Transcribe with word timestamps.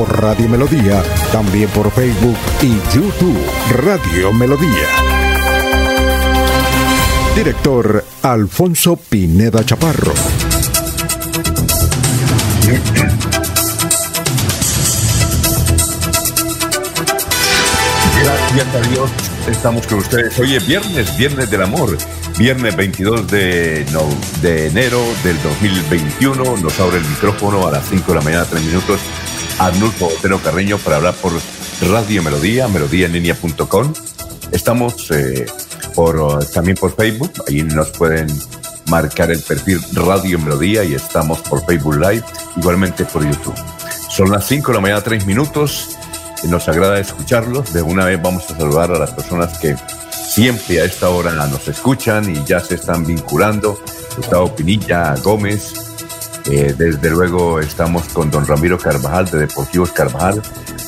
por 0.00 0.18
Radio 0.18 0.48
Melodía, 0.48 1.02
también 1.30 1.68
por 1.68 1.90
Facebook 1.90 2.36
y 2.62 2.68
YouTube 2.94 3.36
Radio 3.84 4.32
Melodía. 4.32 4.88
Director 7.36 8.02
Alfonso 8.22 8.96
Pineda 8.96 9.62
Chaparro. 9.62 10.14
Gracias 18.22 18.74
a 18.74 18.88
Dios, 18.88 19.10
estamos 19.50 19.86
con 19.86 19.98
ustedes. 19.98 20.38
Hoy 20.38 20.54
es 20.54 20.66
viernes, 20.66 21.14
viernes 21.18 21.50
del 21.50 21.62
amor. 21.62 21.98
Viernes 22.38 22.74
22 22.74 23.30
de, 23.30 23.84
de 24.40 24.66
enero 24.68 24.98
del 25.22 25.36
2021 25.42 26.56
nos 26.56 26.80
abre 26.80 26.96
el 26.96 27.04
micrófono 27.04 27.68
a 27.68 27.72
las 27.72 27.86
5 27.90 28.12
de 28.12 28.18
la 28.18 28.24
mañana, 28.24 28.46
3 28.46 28.64
minutos, 28.64 28.98
Arnulfo 29.60 30.06
Otero 30.06 30.40
Carreño 30.42 30.78
para 30.78 30.96
hablar 30.96 31.14
por 31.14 31.32
Radio 31.82 32.22
Melodía, 32.22 32.66
melodíaenlínea.com. 32.66 33.92
Estamos 34.52 35.10
eh, 35.10 35.44
por, 35.94 36.44
también 36.46 36.78
por 36.78 36.96
Facebook, 36.96 37.30
ahí 37.46 37.62
nos 37.62 37.90
pueden 37.90 38.26
marcar 38.88 39.30
el 39.30 39.40
perfil 39.40 39.78
Radio 39.92 40.38
Melodía 40.38 40.82
y 40.82 40.94
estamos 40.94 41.40
por 41.40 41.64
Facebook 41.66 41.96
Live, 41.96 42.24
igualmente 42.56 43.04
por 43.04 43.22
YouTube. 43.22 43.54
Son 44.08 44.30
las 44.30 44.46
5 44.46 44.68
de 44.68 44.74
la 44.74 44.80
mañana, 44.80 45.02
3 45.02 45.26
minutos. 45.26 45.90
Nos 46.44 46.66
agrada 46.66 46.98
escucharlos. 46.98 47.74
De 47.74 47.82
una 47.82 48.06
vez 48.06 48.20
vamos 48.20 48.50
a 48.50 48.56
saludar 48.56 48.90
a 48.90 48.98
las 48.98 49.10
personas 49.10 49.58
que 49.58 49.76
siempre 50.10 50.80
a 50.80 50.84
esta 50.84 51.10
hora 51.10 51.32
nos 51.32 51.68
escuchan 51.68 52.34
y 52.34 52.42
ya 52.46 52.60
se 52.60 52.76
están 52.76 53.04
vinculando. 53.04 53.78
Gustavo 54.16 54.56
Pinilla, 54.56 55.14
Gómez. 55.22 55.89
Eh, 56.46 56.74
desde 56.76 57.10
luego 57.10 57.60
estamos 57.60 58.04
con 58.08 58.30
don 58.30 58.46
Ramiro 58.46 58.78
Carvajal 58.78 59.26
de 59.26 59.38
Deportivos 59.40 59.92
Carvajal, 59.92 60.40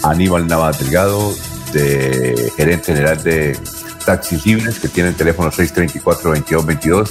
Aníbal 0.02 0.46
Navas 0.46 0.78
Delgado, 0.78 1.34
de 1.72 2.52
gerente 2.56 2.92
general 2.92 3.22
de 3.22 3.58
Taxis 4.04 4.44
Libres, 4.46 4.78
que 4.78 4.88
tiene 4.88 5.10
el 5.10 5.14
teléfono 5.14 5.50
634-2222. 5.50 7.10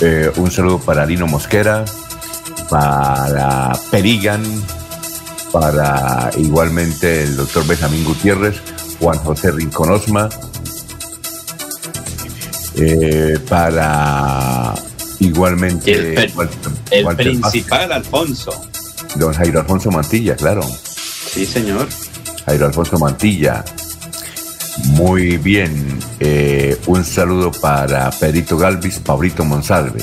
Eh, 0.00 0.32
un 0.36 0.50
saludo 0.50 0.78
para 0.80 1.06
Lino 1.06 1.26
Mosquera, 1.26 1.84
para 2.68 3.72
Perigan, 3.90 4.42
para 5.52 6.30
igualmente 6.38 7.22
el 7.22 7.36
doctor 7.36 7.66
Benjamín 7.66 8.04
Gutiérrez, 8.04 8.60
Juan 8.98 9.18
José 9.18 9.52
Rincón 9.52 9.90
Osma, 9.90 10.28
eh, 12.76 13.38
para 13.48 14.74
igualmente 15.22 15.92
el, 16.90 17.16
principal 17.16 17.92
Alfonso. 17.92 18.50
Don 19.16 19.32
Jairo 19.32 19.60
Alfonso 19.60 19.90
Mantilla, 19.90 20.36
claro. 20.36 20.62
Sí, 20.62 21.46
señor. 21.46 21.88
Jairo 22.46 22.66
Alfonso 22.66 22.98
Mantilla. 22.98 23.64
Muy 24.86 25.36
bien. 25.36 25.98
Eh, 26.18 26.76
un 26.86 27.04
saludo 27.04 27.52
para 27.52 28.10
Pedrito 28.10 28.56
Galvis, 28.56 28.98
Pablito 28.98 29.44
Monsalve. 29.44 30.02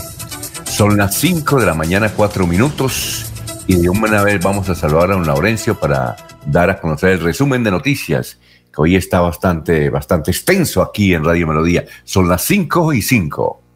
Son 0.65 0.95
las 0.97 1.15
5 1.15 1.59
de 1.59 1.65
la 1.65 1.73
mañana, 1.73 2.11
4 2.15 2.47
minutos. 2.47 3.25
Y 3.67 3.75
de 3.75 3.89
una 3.89 4.23
vez 4.23 4.41
vamos 4.43 4.69
a 4.69 4.75
saludar 4.75 5.11
a 5.11 5.13
don 5.13 5.27
Laurencio 5.27 5.79
para 5.79 6.15
dar 6.45 6.69
a 6.69 6.79
conocer 6.79 7.11
el 7.11 7.19
resumen 7.19 7.63
de 7.63 7.71
noticias 7.71 8.39
que 8.73 8.81
hoy 8.81 8.95
está 8.95 9.19
bastante, 9.19 9.89
bastante 9.89 10.31
extenso 10.31 10.81
aquí 10.81 11.13
en 11.13 11.23
Radio 11.23 11.47
Melodía. 11.47 11.85
Son 12.03 12.27
las 12.27 12.43
5 12.43 12.93
y 12.93 13.01
5. 13.01 13.68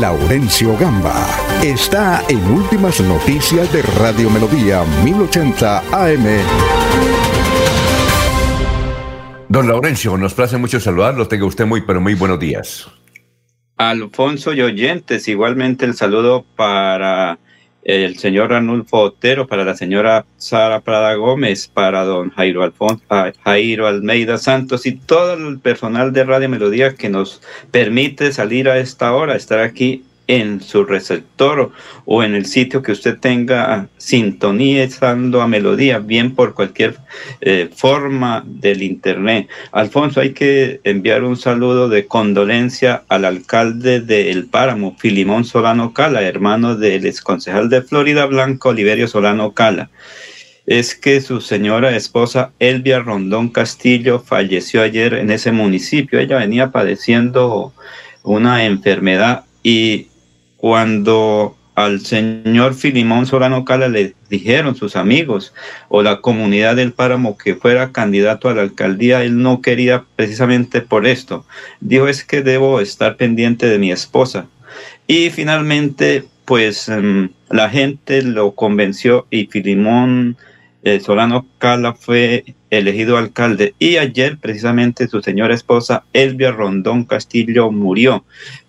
Laurencio 0.00 0.76
Gamba 0.76 1.26
está 1.60 2.22
en 2.28 2.38
Últimas 2.52 3.00
Noticias 3.00 3.72
de 3.72 3.82
Radio 3.82 4.30
Melodía 4.30 4.84
1080 5.02 5.78
AM. 5.90 6.24
Don 9.48 9.66
Laurencio, 9.66 10.16
nos 10.16 10.34
place 10.34 10.56
mucho 10.56 10.78
saludarlo. 10.78 11.26
Tenga 11.26 11.46
usted 11.46 11.66
muy, 11.66 11.80
pero 11.80 12.00
muy 12.00 12.14
buenos 12.14 12.38
días. 12.38 12.88
Alfonso 13.76 14.52
y 14.52 14.60
oyentes, 14.60 15.26
igualmente 15.26 15.84
el 15.84 15.94
saludo 15.94 16.44
para 16.54 17.40
el 17.88 18.18
señor 18.18 18.52
Arnulfo 18.52 18.98
Otero, 18.98 19.46
para 19.46 19.64
la 19.64 19.74
señora 19.74 20.26
Sara 20.36 20.80
Prada 20.82 21.14
Gómez, 21.14 21.68
para 21.68 22.04
don 22.04 22.30
Jairo, 22.30 22.62
Alfonso, 22.62 23.02
ah, 23.08 23.32
Jairo 23.42 23.86
Almeida 23.86 24.36
Santos 24.36 24.84
y 24.84 24.92
todo 24.92 25.32
el 25.32 25.58
personal 25.58 26.12
de 26.12 26.24
Radio 26.24 26.50
Melodía 26.50 26.96
que 26.96 27.08
nos 27.08 27.40
permite 27.70 28.30
salir 28.32 28.68
a 28.68 28.76
esta 28.78 29.14
hora, 29.14 29.36
estar 29.36 29.60
aquí 29.60 30.04
en 30.28 30.60
su 30.60 30.84
receptor 30.84 31.72
o 32.04 32.22
en 32.22 32.34
el 32.34 32.46
sitio 32.46 32.82
que 32.82 32.92
usted 32.92 33.18
tenga 33.18 33.88
sintonizando 33.96 35.40
a 35.42 35.48
melodía, 35.48 35.98
bien 35.98 36.34
por 36.34 36.54
cualquier 36.54 36.98
eh, 37.40 37.68
forma 37.74 38.44
del 38.46 38.82
internet. 38.82 39.48
Alfonso, 39.72 40.20
hay 40.20 40.34
que 40.34 40.80
enviar 40.84 41.24
un 41.24 41.36
saludo 41.36 41.88
de 41.88 42.06
condolencia 42.06 43.02
al 43.08 43.24
alcalde 43.24 44.00
de 44.00 44.30
El 44.30 44.46
Páramo, 44.46 44.96
Filimón 44.98 45.44
Solano 45.44 45.94
Cala, 45.94 46.22
hermano 46.22 46.76
del 46.76 47.06
exconcejal 47.06 47.70
de 47.70 47.82
Florida 47.82 48.26
Blanco, 48.26 48.68
Oliverio 48.68 49.08
Solano 49.08 49.52
Cala. 49.54 49.90
Es 50.66 50.94
que 50.94 51.22
su 51.22 51.40
señora 51.40 51.96
esposa 51.96 52.52
Elvia 52.58 52.98
Rondón 52.98 53.48
Castillo 53.48 54.20
falleció 54.20 54.82
ayer 54.82 55.14
en 55.14 55.30
ese 55.30 55.50
municipio. 55.50 56.18
Ella 56.18 56.36
venía 56.36 56.70
padeciendo 56.70 57.72
una 58.22 58.66
enfermedad 58.66 59.44
y 59.62 60.07
cuando 60.58 61.56
al 61.76 62.00
señor 62.00 62.74
Filimón 62.74 63.26
Solano 63.26 63.64
Cala 63.64 63.86
le 63.86 64.14
dijeron 64.28 64.74
sus 64.74 64.96
amigos 64.96 65.54
o 65.88 66.02
la 66.02 66.20
comunidad 66.20 66.74
del 66.74 66.92
páramo 66.92 67.38
que 67.38 67.54
fuera 67.54 67.92
candidato 67.92 68.48
a 68.48 68.54
la 68.54 68.62
alcaldía, 68.62 69.22
él 69.22 69.40
no 69.40 69.62
quería 69.62 70.04
precisamente 70.16 70.80
por 70.80 71.06
esto. 71.06 71.46
Dijo 71.80 72.08
es 72.08 72.24
que 72.24 72.42
debo 72.42 72.80
estar 72.80 73.16
pendiente 73.16 73.68
de 73.68 73.78
mi 73.78 73.92
esposa. 73.92 74.48
Y 75.06 75.30
finalmente, 75.30 76.24
pues 76.44 76.88
em, 76.88 77.30
la 77.48 77.70
gente 77.70 78.22
lo 78.22 78.56
convenció 78.56 79.28
y 79.30 79.46
Filimón 79.46 80.36
eh, 80.82 80.98
Solano 80.98 81.46
Cala 81.58 81.94
fue 81.94 82.56
elegido 82.70 83.16
alcalde. 83.18 83.74
Y 83.78 83.98
ayer 83.98 84.38
precisamente 84.38 85.06
su 85.06 85.22
señora 85.22 85.54
esposa 85.54 86.04
Elvia 86.12 86.50
Rondón 86.50 87.04
Castillo 87.04 87.70
murió. 87.70 88.24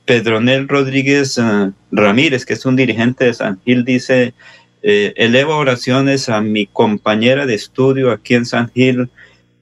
Pedronel 0.09 0.67
Rodríguez 0.67 1.37
eh, 1.37 1.71
Ramírez, 1.91 2.43
que 2.43 2.53
es 2.53 2.65
un 2.65 2.75
dirigente 2.75 3.25
de 3.25 3.33
San 3.35 3.61
Gil, 3.63 3.85
dice, 3.85 4.33
eh, 4.81 5.13
elevo 5.17 5.55
oraciones 5.55 6.29
a 6.29 6.41
mi 6.41 6.65
compañera 6.65 7.45
de 7.45 7.53
estudio 7.53 8.09
aquí 8.09 8.33
en 8.33 8.47
San 8.47 8.71
Gil, 8.71 9.11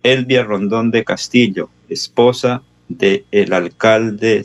Elvia 0.04 0.46
Rondón 0.46 0.90
de 0.90 1.04
Castillo, 1.04 1.70
esposa 1.90 2.64
del 2.88 3.26
el 3.32 3.52
alcalde 3.52 4.42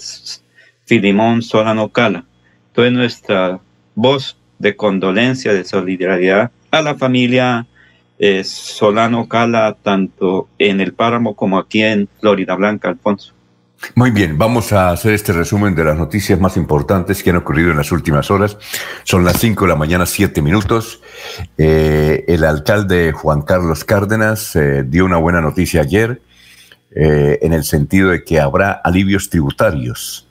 Filimón 0.87 1.41
Solano 1.41 1.91
Cala. 1.91 2.25
Entonces 2.71 2.93
nuestra 2.95 3.61
voz 3.95 4.37
de 4.59 4.75
condolencia, 4.75 5.53
de 5.53 5.63
solidaridad 5.63 6.51
a 6.73 6.83
la 6.83 6.97
familia 6.97 7.69
eh, 8.19 8.43
Solano 8.43 9.29
Cala, 9.29 9.77
tanto 9.81 10.49
en 10.59 10.81
el 10.81 10.95
páramo 10.95 11.37
como 11.37 11.61
aquí 11.61 11.81
en 11.81 12.09
Florida 12.19 12.57
Blanca, 12.57 12.89
Alfonso. 12.89 13.35
Muy 13.95 14.11
bien, 14.11 14.39
vamos 14.39 14.73
a 14.73 14.91
hacer 14.91 15.13
este 15.13 15.33
resumen 15.33 15.75
de 15.75 15.85
las 15.85 15.99
noticias 15.99 16.39
más 16.39 16.57
importantes 16.57 17.23
que 17.23 17.31
han 17.31 17.37
ocurrido 17.37 17.73
en 17.73 17.77
las 17.77 17.93
últimas 17.93 18.31
horas. 18.31 18.57
Son 19.03 19.25
las 19.25 19.39
5 19.39 19.65
de 19.65 19.69
la 19.69 19.77
mañana, 19.77 20.07
7 20.07 20.41
minutos. 20.41 21.01
Eh, 21.59 22.25
el 22.29 22.45
alcalde 22.45 23.13
Juan 23.13 23.43
Carlos 23.43 23.85
Cárdenas 23.85 24.57
eh, 24.57 24.85
dio 24.87 25.05
una 25.05 25.19
buena 25.19 25.41
noticia 25.41 25.83
ayer 25.83 26.23
eh, 26.95 27.39
en 27.43 27.53
el 27.53 27.65
sentido 27.65 28.11
de 28.11 28.25
que 28.25 28.41
habrá 28.41 28.73
alivios 28.73 29.29
tributarios 29.29 30.27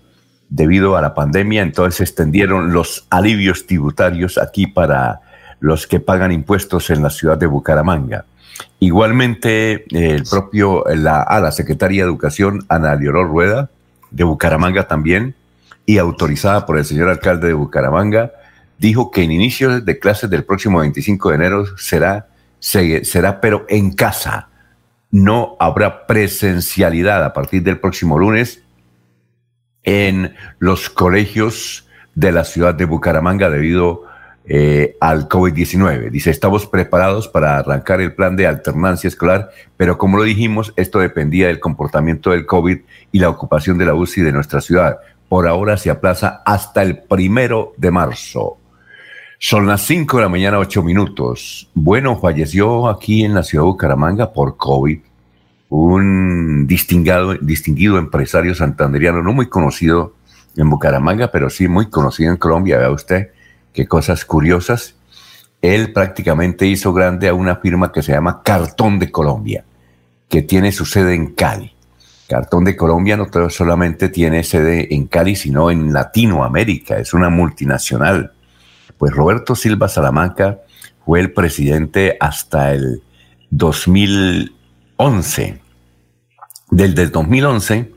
debido 0.50 0.96
a 0.96 1.02
la 1.02 1.14
pandemia. 1.14 1.62
Entonces 1.62 1.96
se 1.98 2.04
extendieron 2.04 2.74
los 2.74 3.06
alivios 3.10 3.68
tributarios 3.68 4.38
aquí 4.38 4.66
para 4.66 5.22
los 5.60 5.88
que 5.88 6.00
pagan 6.00 6.32
impuestos 6.32 6.90
en 6.90 7.04
la 7.04 7.10
ciudad 7.10 7.38
de 7.38 7.48
Bucaramanga. 7.48 8.26
Igualmente, 8.80 9.86
el 9.92 10.24
propio, 10.24 10.84
la, 10.96 11.22
a 11.22 11.40
la 11.40 11.52
secretaria 11.52 12.04
de 12.04 12.10
Educación, 12.10 12.66
Ana 12.70 12.96
Leonor 12.96 13.28
Rueda, 13.28 13.70
de 14.10 14.24
Bucaramanga 14.24 14.88
también, 14.88 15.36
y 15.86 15.98
autorizada 15.98 16.66
por 16.66 16.78
el 16.78 16.86
señor 16.86 17.10
alcalde 17.10 17.48
de 17.48 17.54
Bucaramanga, 17.54 18.32
dijo 18.78 19.12
que 19.12 19.24
en 19.24 19.32
inicio 19.32 19.82
de 19.82 20.00
clases 20.00 20.30
del 20.30 20.44
próximo 20.44 20.80
25 20.80 21.30
de 21.30 21.36
enero 21.36 21.78
será 21.78 22.28
será 22.62 23.42
pero 23.42 23.66
en 23.70 23.92
casa. 23.94 24.50
No 25.10 25.58
habrá 25.60 26.08
presencialidad 26.08 27.24
a 27.26 27.34
partir 27.34 27.64
del 27.64 27.80
próximo 27.80 28.18
lunes 28.18 28.64
en 29.84 30.36
los 30.60 30.90
colegios 30.90 31.88
de 32.16 32.32
la 32.32 32.46
ciudad 32.46 32.76
de 32.76 32.86
Bucaramanga 32.86 33.50
debido 33.50 34.04
eh, 34.46 34.98
al 35.00 35.30
COVID-19. 35.30 36.10
Dice, 36.10 36.30
estamos 36.30 36.66
preparados 36.66 37.28
para 37.28 37.58
arrancar 37.58 38.02
el 38.02 38.14
plan 38.14 38.36
de 38.36 38.48
alternancia 38.48 39.08
escolar, 39.08 39.52
pero 39.78 39.98
como 39.98 40.18
lo 40.18 40.24
dijimos, 40.24 40.74
esto 40.76 41.00
dependía 41.00 41.48
del 41.48 41.60
comportamiento 41.60 42.32
del 42.32 42.46
COVID 42.46 42.80
y 43.12 43.20
la 43.20 43.30
ocupación 43.30 43.78
de 43.78 43.86
la 43.86 43.94
UCI 43.94 44.22
de 44.22 44.32
nuestra 44.32 44.62
ciudad. 44.62 44.98
Por 45.30 45.48
ahora 45.48 45.78
se 45.78 45.90
aplaza 45.90 46.42
hasta 46.46 46.82
el 46.82 47.04
primero 47.04 47.74
de 47.78 47.92
marzo. 47.92 48.58
Son 49.40 49.66
las 49.66 49.82
5 49.82 50.18
de 50.18 50.24
la 50.24 50.30
mañana, 50.30 50.60
8 50.60 50.84
minutos. 50.84 51.70
Bueno, 51.74 52.20
falleció 52.20 52.88
aquí 52.88 53.24
en 53.24 53.34
la 53.34 53.44
ciudad 53.44 53.64
de 53.64 53.70
Bucaramanga 53.70 54.34
por 54.34 54.58
COVID 54.58 55.00
un 55.72 56.68
distinguido, 56.68 57.36
distinguido 57.36 57.98
empresario 57.98 58.54
santanderiano, 58.54 59.24
no 59.24 59.32
muy 59.32 59.48
conocido 59.48 60.16
en 60.58 60.70
Bucaramanga, 60.70 61.32
pero 61.32 61.50
sí 61.50 61.70
muy 61.70 61.90
conocido 61.90 62.30
en 62.30 62.38
Colombia. 62.38 62.78
Vea 62.78 62.92
usted 62.92 63.30
qué 63.74 63.88
cosas 63.88 64.26
curiosas. 64.26 64.96
Él 65.62 65.94
prácticamente 65.94 66.66
hizo 66.66 66.94
grande 66.94 67.28
a 67.28 67.34
una 67.34 67.58
firma 67.58 67.92
que 67.92 68.02
se 68.02 68.12
llama 68.12 68.42
Cartón 68.44 69.00
de 69.00 69.12
Colombia, 69.12 69.64
que 70.28 70.42
tiene 70.42 70.72
su 70.72 70.86
sede 70.86 71.14
en 71.14 71.34
Cali. 71.34 71.76
Cartón 72.28 72.64
de 72.64 72.76
Colombia 72.76 73.18
no 73.18 73.28
solamente 73.50 74.10
tiene 74.10 74.44
sede 74.44 74.94
en 74.94 75.08
Cali, 75.08 75.36
sino 75.36 75.70
en 75.70 75.94
Latinoamérica, 75.94 76.98
es 76.98 77.14
una 77.14 77.30
multinacional 77.30 78.32
pues 79.02 79.14
Roberto 79.16 79.56
Silva 79.56 79.88
Salamanca 79.88 80.60
fue 81.04 81.22
el 81.22 81.34
presidente 81.34 82.18
hasta 82.20 82.72
el 82.72 83.02
2011. 83.50 85.60
Desde 86.70 87.02
el 87.02 87.10
2011, 87.10 87.92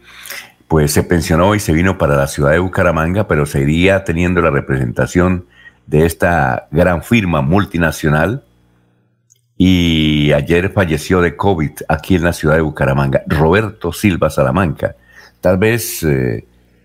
pues 0.66 0.92
se 0.92 1.02
pensionó 1.02 1.54
y 1.54 1.60
se 1.60 1.74
vino 1.74 1.98
para 1.98 2.16
la 2.16 2.26
ciudad 2.26 2.52
de 2.52 2.58
Bucaramanga, 2.58 3.28
pero 3.28 3.44
seguiría 3.44 4.02
teniendo 4.04 4.40
la 4.40 4.48
representación 4.48 5.44
de 5.86 6.06
esta 6.06 6.68
gran 6.70 7.02
firma 7.02 7.42
multinacional. 7.42 8.44
Y 9.56 10.32
ayer 10.32 10.72
falleció 10.72 11.20
de 11.20 11.36
COVID 11.36 11.70
aquí 11.88 12.16
en 12.16 12.24
la 12.24 12.32
ciudad 12.32 12.56
de 12.56 12.62
Bucaramanga, 12.62 13.22
Roberto 13.26 13.92
Silva 13.92 14.28
Salamanca. 14.28 14.96
Tal 15.40 15.58
vez 15.58 16.02
eh, 16.02 16.44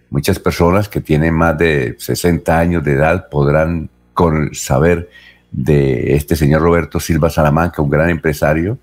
muchas 0.09 0.37
personas 0.37 0.87
que 0.87 1.01
tienen 1.01 1.33
más 1.33 1.57
de 1.57 1.95
60 1.97 2.59
años 2.59 2.83
de 2.83 2.93
edad 2.93 3.27
podrán 3.29 3.89
con 4.13 4.53
saber 4.53 5.09
de 5.51 6.15
este 6.15 6.35
señor 6.35 6.61
Roberto 6.61 6.99
Silva 6.99 7.29
Salamanca, 7.29 7.81
un 7.81 7.89
gran 7.89 8.09
empresario. 8.09 8.77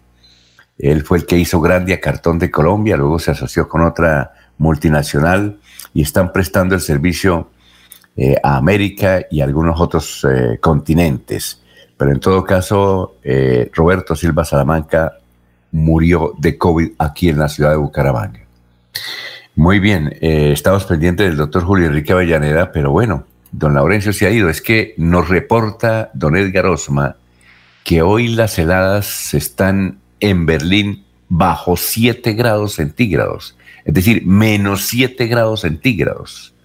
Él 0.79 1.03
fue 1.05 1.19
el 1.19 1.27
que 1.27 1.39
hizo 1.39 1.61
grande 1.61 1.95
a 1.95 2.01
Cartón 2.01 2.39
de 2.39 2.51
Colombia, 2.51 2.97
luego 2.97 3.19
se 3.19 3.31
asoció 3.31 3.69
con 3.69 3.83
otra 3.83 4.33
multinacional 4.59 5.59
y 5.95 6.03
están 6.03 6.33
prestando 6.33 6.75
el 6.75 6.81
servicio 6.81 7.51
eh, 8.19 8.37
a 8.43 8.57
América 8.57 9.27
y 9.31 9.43
algunos 9.43 9.79
otros 9.79 10.27
eh, 10.29 10.59
continentes. 10.59 11.61
Pero 11.97 12.13
en 12.13 12.19
todo 12.19 12.45
caso, 12.45 13.17
eh, 13.23 13.71
Roberto 13.75 14.17
Silva 14.17 14.45
Salamanca 14.45 15.19
murió 15.73 16.33
de 16.39 16.57
COVID 16.57 16.93
aquí 16.99 17.29
en 17.29 17.39
la 17.39 17.49
ciudad 17.49 17.73
de 17.73 17.77
Bucaramanga. 17.77 18.41
Muy 19.55 19.81
bien, 19.81 20.15
estamos 20.21 20.85
pendientes 20.85 21.29
del 21.29 21.37
doctor 21.37 21.65
Julio 21.65 21.87
Enrique 21.87 22.13
Avellaneda, 22.13 22.73
pero 22.73 22.91
bueno, 22.91 23.25
don 23.53 23.75
Laurencio 23.75 24.13
se 24.13 24.27
ha 24.27 24.31
ido, 24.31 24.51
es 24.51 24.61
que 24.61 24.95
nos 24.99 25.29
reporta 25.29 26.11
don 26.13 26.37
Edgar 26.37 26.67
Osma 26.67 27.17
que 27.83 28.03
hoy 28.03 28.29
las 28.29 28.59
heladas 28.59 29.33
están 29.33 30.01
en 30.21 30.45
Berlín 30.45 31.05
bajo 31.29 31.77
7 31.77 32.33
grados 32.33 32.75
centígrados, 32.75 33.57
es 33.85 33.95
decir, 33.95 34.27
menos 34.27 34.87
7 34.87 35.27
grados 35.27 35.61
centígrados. 35.61 36.56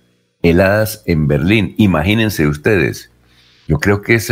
Heladas 0.44 1.04
en 1.06 1.28
Berlín, 1.28 1.76
imagínense 1.78 2.48
ustedes, 2.48 3.12
yo 3.68 3.80
creo 3.80 4.02
que 4.02 4.16
es 4.16 4.32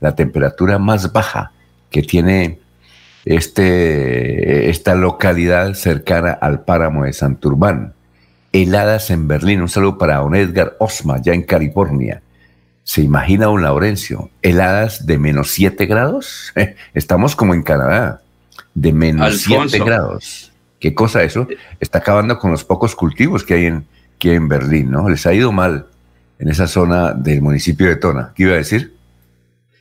la 0.00 0.14
temperatura 0.14 0.78
más 0.78 1.12
baja 1.12 1.52
que 1.90 2.02
tiene 2.02 2.60
este, 3.24 4.70
esta 4.70 4.94
localidad 4.94 5.74
cercana 5.74 6.32
al 6.32 6.64
páramo 6.64 7.04
de 7.04 7.12
Santurbán 7.12 7.94
heladas 8.52 9.10
en 9.10 9.28
Berlín. 9.28 9.60
Un 9.60 9.68
saludo 9.68 9.98
para 9.98 10.16
don 10.16 10.34
Edgar 10.34 10.76
Osma, 10.78 11.20
ya 11.20 11.32
en 11.32 11.42
California. 11.42 12.22
¿Se 12.84 13.02
imagina 13.02 13.46
don 13.46 13.62
Laurencio? 13.62 14.30
¿Heladas 14.42 15.06
de 15.06 15.18
menos 15.18 15.50
7 15.50 15.86
grados? 15.86 16.52
Estamos 16.94 17.36
como 17.36 17.54
en 17.54 17.62
Canadá, 17.62 18.22
de 18.74 18.92
menos 18.92 19.42
7 19.42 19.78
grados. 19.80 20.52
¿Qué 20.80 20.94
cosa 20.94 21.22
eso? 21.22 21.46
Está 21.80 21.98
acabando 21.98 22.38
con 22.38 22.50
los 22.50 22.64
pocos 22.64 22.94
cultivos 22.94 23.44
que 23.44 23.54
hay 23.54 23.66
en, 23.66 23.86
que 24.18 24.34
en 24.34 24.48
Berlín, 24.48 24.90
¿no? 24.90 25.08
Les 25.08 25.26
ha 25.26 25.34
ido 25.34 25.52
mal 25.52 25.86
en 26.38 26.48
esa 26.48 26.66
zona 26.66 27.12
del 27.12 27.42
municipio 27.42 27.88
de 27.88 27.96
Tona. 27.96 28.32
¿Qué 28.34 28.44
iba 28.44 28.52
a 28.52 28.56
decir? 28.56 28.92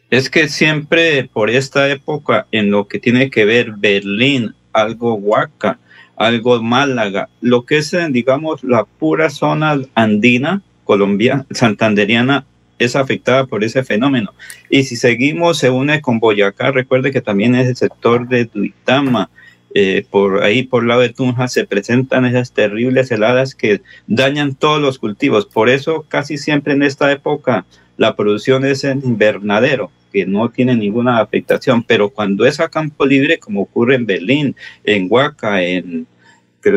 Es 0.10 0.30
que 0.30 0.48
siempre 0.48 1.30
por 1.32 1.50
esta 1.50 1.90
época, 1.90 2.48
en 2.52 2.72
lo 2.72 2.88
que 2.88 3.00
tiene 3.00 3.30
que 3.30 3.46
ver 3.46 3.74
Berlín, 3.78 4.56
algo 4.72 5.16
Huaca, 5.16 5.80
algo 6.16 6.62
Málaga, 6.62 7.30
lo 7.42 7.66
que 7.66 7.78
es, 7.78 7.96
digamos, 8.10 8.64
la 8.64 8.86
pura 8.86 9.30
zona 9.30 9.80
andina, 9.96 10.62
colombiana, 10.84 11.46
santanderiana, 11.52 12.46
es 12.80 12.96
afectada 12.96 13.46
por 13.46 13.64
ese 13.64 13.84
fenómeno. 13.84 14.34
Y 14.70 14.84
si 14.84 14.96
seguimos, 14.96 15.58
se 15.58 15.70
une 15.70 16.02
con 16.02 16.20
Boyacá, 16.20 16.72
recuerde 16.72 17.12
que 17.12 17.22
también 17.22 17.56
es 17.56 17.68
el 17.68 17.76
sector 17.76 18.28
de 18.28 18.46
Duitama, 18.46 19.30
eh, 19.74 20.06
por 20.10 20.44
ahí 20.44 20.64
por 20.64 20.86
lado 20.86 21.02
de 21.02 21.10
Tunja 21.10 21.48
se 21.48 21.66
presentan 21.66 22.26
esas 22.26 22.52
terribles 22.52 23.12
heladas 23.12 23.56
que 23.56 23.82
dañan 24.08 24.56
todos 24.56 24.82
los 24.82 25.00
cultivos. 25.00 25.46
Por 25.46 25.70
eso 25.70 26.06
casi 26.08 26.38
siempre 26.38 26.74
en 26.74 26.84
esta 26.84 27.12
época 27.12 27.66
la 27.98 28.16
producción 28.16 28.66
es 28.66 28.84
en 28.84 29.02
invernadero 29.04 29.92
que 30.12 30.26
no 30.26 30.50
tiene 30.50 30.76
ninguna 30.76 31.20
afectación, 31.20 31.84
pero 31.84 32.10
cuando 32.10 32.46
es 32.46 32.60
a 32.60 32.70
campo 32.70 33.06
libre, 33.06 33.40
como 33.40 33.62
ocurre 33.62 33.96
en 33.96 34.06
Berlín, 34.06 34.56
en 34.84 35.08
Huaca, 35.10 35.62
en, 35.62 36.08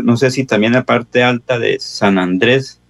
no 0.02 0.16
sé 0.16 0.30
si 0.30 0.44
también 0.44 0.72
la 0.72 0.84
parte 0.84 1.22
alta 1.22 1.58
de 1.58 1.78
San 1.78 2.18
Andrés, 2.18 2.80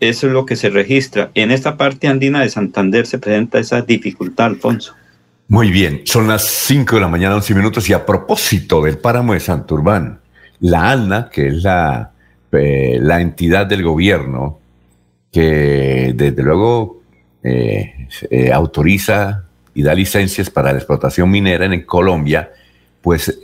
eso 0.00 0.26
es 0.26 0.32
lo 0.32 0.44
que 0.44 0.56
se 0.56 0.70
registra. 0.70 1.30
En 1.34 1.50
esta 1.50 1.76
parte 1.76 2.08
andina 2.08 2.42
de 2.42 2.50
Santander 2.50 3.06
se 3.06 3.18
presenta 3.18 3.58
esa 3.58 3.82
dificultad, 3.82 4.46
Alfonso. 4.46 4.94
Muy 5.50 5.70
bien, 5.70 6.02
son 6.04 6.28
las 6.28 6.44
5 6.44 6.96
de 6.96 7.00
la 7.00 7.08
mañana, 7.08 7.34
11 7.36 7.54
minutos, 7.54 7.88
y 7.88 7.94
a 7.94 8.04
propósito 8.04 8.82
del 8.82 8.98
páramo 8.98 9.32
de 9.32 9.40
Santurbán, 9.40 10.20
la 10.60 10.90
ANA, 10.90 11.30
que 11.30 11.48
es 11.48 11.62
la, 11.62 12.12
eh, 12.52 12.98
la 13.00 13.22
entidad 13.22 13.66
del 13.66 13.82
gobierno 13.82 14.60
que 15.32 16.12
desde 16.14 16.42
luego 16.42 17.00
eh, 17.42 18.08
eh, 18.30 18.52
autoriza 18.52 19.44
y 19.72 19.82
da 19.82 19.94
licencias 19.94 20.50
para 20.50 20.72
la 20.72 20.78
explotación 20.78 21.30
minera 21.30 21.64
en 21.64 21.82
Colombia, 21.84 22.50
pues 23.00 23.40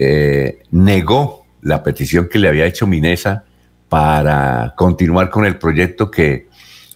negó 0.70 1.46
la 1.62 1.82
petición 1.82 2.28
que 2.28 2.38
le 2.38 2.48
había 2.48 2.66
hecho 2.66 2.86
Minesa 2.86 3.44
para 3.88 4.74
continuar 4.76 5.30
con 5.30 5.46
el 5.46 5.56
proyecto 5.56 6.10
que 6.10 6.48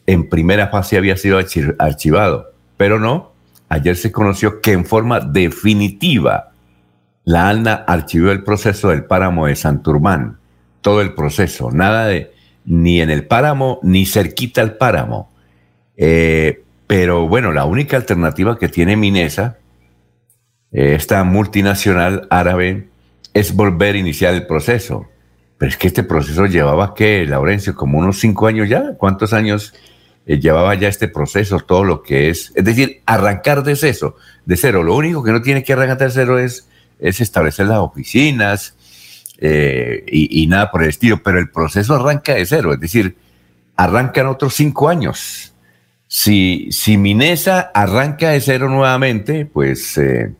en 0.06 0.28
primera 0.28 0.68
fase 0.68 0.98
había 0.98 1.16
sido 1.16 1.38
archivado. 1.78 2.52
Pero 2.76 2.98
no, 2.98 3.32
ayer 3.68 3.96
se 3.96 4.12
conoció 4.12 4.60
que 4.60 4.72
en 4.72 4.84
forma 4.84 5.20
definitiva 5.20 6.52
la 7.24 7.48
ANA 7.50 7.84
archivó 7.86 8.30
el 8.30 8.42
proceso 8.42 8.88
del 8.88 9.04
páramo 9.04 9.46
de 9.46 9.56
Santurmán, 9.56 10.38
todo 10.80 11.02
el 11.02 11.14
proceso, 11.14 11.70
nada 11.70 12.06
de 12.06 12.32
ni 12.64 13.00
en 13.00 13.10
el 13.10 13.26
páramo 13.26 13.80
ni 13.82 14.06
cerquita 14.06 14.60
al 14.60 14.76
páramo. 14.76 15.30
Eh, 15.96 16.62
pero 16.86 17.28
bueno, 17.28 17.52
la 17.52 17.64
única 17.64 17.96
alternativa 17.96 18.58
que 18.58 18.68
tiene 18.68 18.96
Minesa, 18.96 19.58
eh, 20.72 20.94
esta 20.94 21.22
multinacional 21.24 22.26
árabe, 22.30 22.88
es 23.34 23.54
volver 23.54 23.94
a 23.94 23.98
iniciar 23.98 24.34
el 24.34 24.46
proceso. 24.46 25.06
Pero 25.58 25.70
es 25.70 25.76
que 25.76 25.88
este 25.88 26.02
proceso 26.02 26.46
llevaba, 26.46 26.94
¿qué, 26.94 27.26
Laurencio? 27.26 27.74
Como 27.74 27.98
unos 27.98 28.20
cinco 28.20 28.46
años 28.46 28.68
ya. 28.68 28.94
¿Cuántos 28.96 29.32
años 29.32 29.74
eh, 30.28 30.38
llevaba 30.38 30.74
ya 30.74 30.88
este 30.88 31.08
proceso? 31.08 31.58
Todo 31.60 31.84
lo 31.84 32.02
que 32.02 32.28
es. 32.28 32.52
Es 32.54 32.62
decir, 32.62 33.00
arrancar 33.06 33.64
de 33.64 33.74
cero. 33.74 34.16
De 34.44 34.56
cero. 34.58 34.82
Lo 34.82 34.94
único 34.94 35.24
que 35.24 35.32
no 35.32 35.40
tiene 35.40 35.64
que 35.64 35.72
arrancar 35.72 35.96
de 35.96 36.10
cero 36.10 36.38
es, 36.38 36.68
es 37.00 37.22
establecer 37.22 37.66
las 37.66 37.78
oficinas 37.78 38.76
eh, 39.38 40.04
y, 40.06 40.46
nada 40.46 40.70
por 40.70 40.82
el 40.82 40.90
estilo. 40.90 41.22
Pero 41.22 41.38
el 41.38 41.50
proceso 41.50 41.94
arranca 41.94 42.34
de 42.34 42.44
cero. 42.44 42.74
Es 42.74 42.80
decir, 42.80 43.16
arrancan 43.74 44.26
otros 44.26 44.54
cinco 44.54 44.90
años. 44.90 45.54
Si, 46.06 46.68
si 46.72 46.98
Minesa 46.98 47.70
arranca 47.72 48.30
de 48.30 48.42
cero 48.42 48.68
nuevamente, 48.68 49.46
pues 49.46 49.96
eh, 49.96 50.34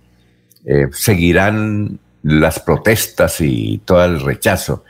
seguirán 0.93 1.99
las 2.23 2.61
protestas 2.61 3.41
y 3.41 3.81
todo 3.87 4.05
el 4.05 4.21
rechazo. 4.21 4.85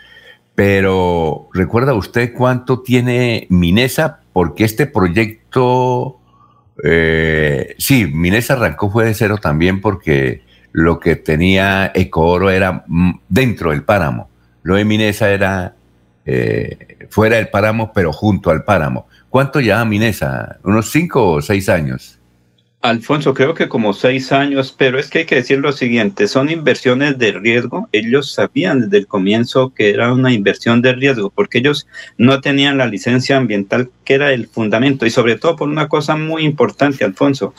Pero 0.56 1.48
¿recuerda 1.54 1.94
usted 1.94 2.32
cuánto 2.32 2.80
tiene 2.80 3.46
Minesa? 3.48 4.22
Porque 4.38 4.62
este 4.62 4.86
proyecto, 4.86 6.20
eh, 6.84 7.74
sí, 7.76 8.06
Minesa 8.06 8.52
arrancó 8.52 8.88
fue 8.88 9.06
de 9.06 9.14
cero 9.14 9.38
también 9.38 9.80
porque 9.80 10.42
lo 10.70 11.00
que 11.00 11.16
tenía 11.16 11.90
Ecooro 11.92 12.48
era 12.48 12.84
mm, 12.86 13.18
dentro 13.28 13.72
del 13.72 13.82
páramo. 13.82 14.28
Lo 14.62 14.76
de 14.76 14.84
Minesa 14.84 15.28
era 15.32 15.74
eh, 16.24 17.08
fuera 17.10 17.34
del 17.34 17.48
páramo, 17.48 17.92
pero 17.92 18.12
junto 18.12 18.50
al 18.50 18.62
páramo. 18.62 19.08
¿Cuánto 19.28 19.58
lleva 19.58 19.84
Minesa? 19.84 20.60
¿Unos 20.62 20.88
cinco 20.92 21.32
o 21.32 21.42
seis 21.42 21.68
años? 21.68 22.17
Alfonso, 22.80 23.34
creo 23.34 23.54
que 23.54 23.68
como 23.68 23.92
seis 23.92 24.30
años, 24.30 24.72
pero 24.76 25.00
es 25.00 25.10
que 25.10 25.18
hay 25.18 25.24
que 25.24 25.34
decir 25.34 25.58
lo 25.58 25.72
siguiente, 25.72 26.28
son 26.28 26.48
inversiones 26.48 27.18
de 27.18 27.32
riesgo. 27.32 27.88
Ellos 27.90 28.30
sabían 28.30 28.82
desde 28.82 28.98
el 28.98 29.08
comienzo 29.08 29.74
que 29.74 29.90
era 29.90 30.12
una 30.12 30.32
inversión 30.32 30.80
de 30.80 30.92
riesgo, 30.92 31.30
porque 31.30 31.58
ellos 31.58 31.88
no 32.18 32.40
tenían 32.40 32.78
la 32.78 32.86
licencia 32.86 33.36
ambiental 33.36 33.90
que 34.04 34.14
era 34.14 34.32
el 34.32 34.46
fundamento, 34.46 35.06
y 35.06 35.10
sobre 35.10 35.36
todo 35.36 35.56
por 35.56 35.68
una 35.68 35.88
cosa 35.88 36.14
muy 36.14 36.44
importante, 36.44 37.04
Alfonso, 37.04 37.52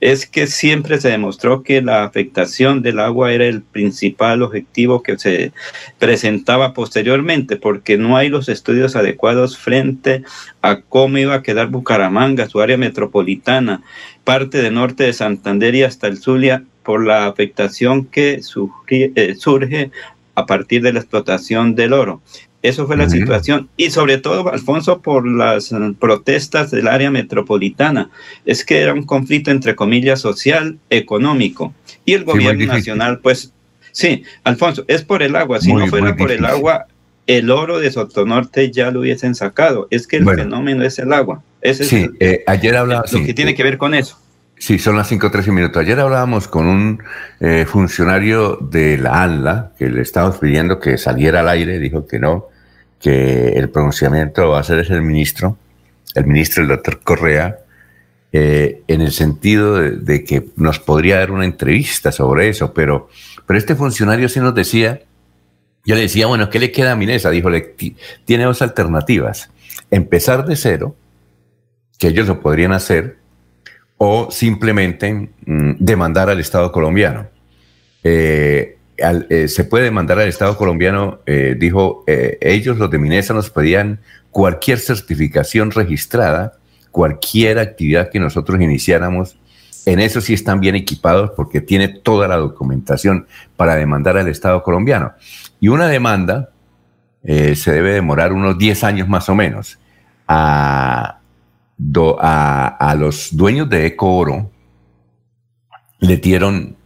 es 0.00 0.26
que 0.26 0.46
siempre 0.46 0.98
se 1.00 1.10
demostró 1.10 1.62
que 1.62 1.82
la 1.82 2.04
afectación 2.04 2.80
del 2.80 2.98
agua 2.98 3.32
era 3.32 3.44
el 3.44 3.62
principal 3.62 4.42
objetivo 4.42 5.02
que 5.02 5.18
se 5.18 5.52
presentaba 5.98 6.72
posteriormente, 6.72 7.56
porque 7.56 7.98
no 7.98 8.16
hay 8.16 8.30
los 8.30 8.48
estudios 8.48 8.96
adecuados 8.96 9.58
frente 9.58 10.24
a 10.62 10.80
cómo 10.80 11.18
iba 11.18 11.34
a 11.34 11.42
quedar 11.42 11.68
Bucaramanga, 11.68 12.48
su 12.48 12.60
área 12.60 12.78
metropolitana 12.78 13.82
parte 14.24 14.62
del 14.62 14.74
norte 14.74 15.04
de 15.04 15.12
Santander 15.12 15.74
y 15.74 15.82
hasta 15.82 16.06
el 16.06 16.18
Zulia 16.18 16.64
por 16.82 17.04
la 17.04 17.26
afectación 17.26 18.04
que 18.04 18.40
eh, 18.88 19.34
surge, 19.36 19.90
a 20.34 20.46
partir 20.46 20.82
de 20.82 20.92
la 20.92 21.00
explotación 21.00 21.74
del 21.74 21.92
oro. 21.92 22.22
Eso 22.62 22.86
fue 22.86 22.96
la 22.96 23.10
situación. 23.10 23.68
Y 23.76 23.90
sobre 23.90 24.18
todo, 24.18 24.50
Alfonso, 24.52 25.02
por 25.02 25.26
las 25.26 25.74
protestas 25.98 26.70
del 26.70 26.86
área 26.86 27.10
metropolitana. 27.10 28.10
Es 28.46 28.64
que 28.64 28.78
era 28.78 28.94
un 28.94 29.02
conflicto, 29.02 29.50
entre 29.50 29.74
comillas, 29.74 30.20
social, 30.20 30.78
económico. 30.88 31.74
Y 32.04 32.12
el 32.14 32.24
gobierno 32.24 32.66
nacional, 32.66 33.18
pues, 33.18 33.52
sí, 33.90 34.22
Alfonso, 34.44 34.84
es 34.86 35.02
por 35.02 35.24
el 35.24 35.34
agua. 35.34 35.60
Si 35.60 35.72
no 35.72 35.88
fuera 35.88 36.16
por 36.16 36.30
el 36.30 36.44
agua, 36.44 36.86
el 37.26 37.50
oro 37.50 37.78
de 37.78 37.90
Sotonorte 37.90 38.70
ya 38.70 38.90
lo 38.90 39.00
hubiesen 39.00 39.34
sacado. 39.34 39.88
Es 39.90 40.06
que 40.06 40.16
el 40.16 40.24
fenómeno 40.24 40.84
es 40.84 40.98
el 40.98 41.12
agua. 41.12 41.42
Ese 41.60 41.84
sí, 41.84 42.10
eh, 42.20 42.42
ayer 42.46 42.76
hablábamos. 42.76 43.12
Lo 43.12 43.24
que 43.24 43.34
tiene 43.34 43.54
que 43.54 43.62
ver 43.62 43.78
con 43.78 43.94
eso. 43.94 44.18
Sí, 44.62 44.78
son 44.78 44.96
las 44.96 45.10
5.13 45.10 45.50
minutos. 45.50 45.82
Ayer 45.82 45.98
hablábamos 45.98 46.46
con 46.46 46.66
un 46.66 47.02
eh, 47.40 47.64
funcionario 47.66 48.58
de 48.60 48.96
la 48.96 49.22
ANLA 49.22 49.72
que 49.76 49.90
le 49.90 50.02
estábamos 50.02 50.38
pidiendo 50.38 50.78
que 50.78 50.98
saliera 50.98 51.40
al 51.40 51.48
aire, 51.48 51.80
dijo 51.80 52.06
que 52.06 52.20
no, 52.20 52.46
que 53.00 53.48
el 53.54 53.70
pronunciamiento 53.70 54.50
va 54.50 54.60
a 54.60 54.62
ser 54.62 54.86
el 54.88 55.02
ministro, 55.02 55.58
el 56.14 56.26
ministro, 56.26 56.62
el 56.62 56.68
doctor 56.68 57.00
Correa, 57.02 57.58
eh, 58.32 58.82
en 58.86 59.00
el 59.00 59.10
sentido 59.10 59.74
de, 59.74 60.24
que 60.24 60.46
nos 60.56 60.78
podría 60.78 61.18
dar 61.18 61.32
una 61.32 61.44
entrevista 61.44 62.12
sobre 62.12 62.48
eso, 62.48 62.72
pero, 62.72 63.08
pero 63.46 63.58
este 63.58 63.74
funcionario 63.74 64.28
sí 64.28 64.38
nos 64.38 64.54
decía, 64.54 65.02
yo 65.84 65.94
le 65.94 66.02
decía, 66.02 66.26
bueno, 66.26 66.48
¿qué 66.48 66.58
le 66.58 66.70
queda 66.70 66.92
a 66.92 66.96
Minesa? 66.96 67.30
Dijo, 67.30 67.48
tiene 68.24 68.44
dos 68.44 68.62
alternativas, 68.62 69.50
empezar 69.90 70.46
de 70.46 70.56
cero, 70.56 70.96
que 71.98 72.08
ellos 72.08 72.28
lo 72.28 72.40
podrían 72.40 72.72
hacer, 72.72 73.16
o 73.96 74.30
simplemente 74.30 75.30
mm, 75.46 75.72
demandar 75.78 76.28
al 76.28 76.40
Estado 76.40 76.72
colombiano. 76.72 77.28
Eh, 78.04 78.78
eh, 78.96 79.48
se 79.48 79.64
puede 79.64 79.84
demandar 79.84 80.18
al 80.18 80.28
Estado 80.28 80.56
colombiano, 80.56 81.20
eh, 81.26 81.56
dijo, 81.58 82.04
ellos 82.06 82.78
los 82.78 82.90
de 82.90 82.98
Minesa 82.98 83.34
nos 83.34 83.50
pedían 83.50 84.00
cualquier 84.30 84.78
certificación 84.78 85.70
registrada, 85.70 86.54
cualquier 86.90 87.58
actividad 87.58 88.10
que 88.10 88.20
nosotros 88.20 88.60
iniciáramos, 88.60 89.36
en 89.86 89.98
eso 90.00 90.20
sí 90.20 90.34
están 90.34 90.60
bien 90.60 90.74
equipados 90.74 91.30
porque 91.36 91.60
tiene 91.60 91.88
toda 91.88 92.28
la 92.28 92.36
documentación 92.36 93.26
para 93.56 93.76
demandar 93.76 94.16
al 94.16 94.28
Estado 94.28 94.62
colombiano. 94.62 95.12
Y 95.60 95.68
una 95.68 95.88
demanda 95.88 96.50
se 97.24 97.72
debe 97.72 97.92
demorar 97.92 98.32
unos 98.32 98.58
10 98.58 98.84
años 98.84 99.08
más 99.08 99.28
o 99.28 99.34
menos. 99.34 99.78
A, 100.28 101.18
a, 102.20 102.94
los 102.96 103.36
dueños 103.36 103.68
de 103.68 103.86
Eco 103.86 104.16
Oro 104.16 104.50
le 106.00 106.16
dieron, 106.16 106.76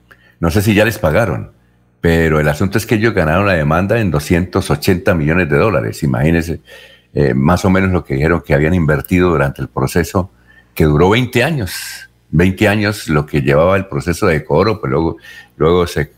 no 0.40 0.50
sé 0.50 0.62
si 0.62 0.74
ya 0.74 0.84
les 0.84 0.98
pagaron, 0.98 1.52
pero 2.00 2.38
el 2.38 2.48
asunto 2.48 2.78
es 2.78 2.86
que 2.86 2.96
ellos 2.96 3.14
ganaron 3.14 3.46
la 3.46 3.54
demanda 3.54 3.98
en 3.98 4.10
280 4.10 5.14
millones 5.14 5.48
de 5.48 5.56
dólares. 5.56 6.02
Imagínense, 6.02 6.60
eh, 7.14 7.34
más 7.34 7.64
o 7.64 7.70
menos 7.70 7.90
lo 7.90 8.04
que 8.04 8.14
dijeron 8.14 8.42
que 8.44 8.54
habían 8.54 8.74
invertido 8.74 9.30
durante 9.30 9.62
el 9.62 9.68
proceso, 9.68 10.30
que 10.74 10.84
duró 10.84 11.10
20 11.10 11.42
años. 11.42 12.05
20 12.30 12.68
años 12.68 13.08
lo 13.08 13.26
que 13.26 13.42
llevaba 13.42 13.76
el 13.76 13.86
proceso 13.86 14.26
de 14.26 14.44
Oro, 14.48 14.80
pues 14.80 14.90
luego, 14.90 15.16
luego 15.56 15.86
se, 15.86 16.12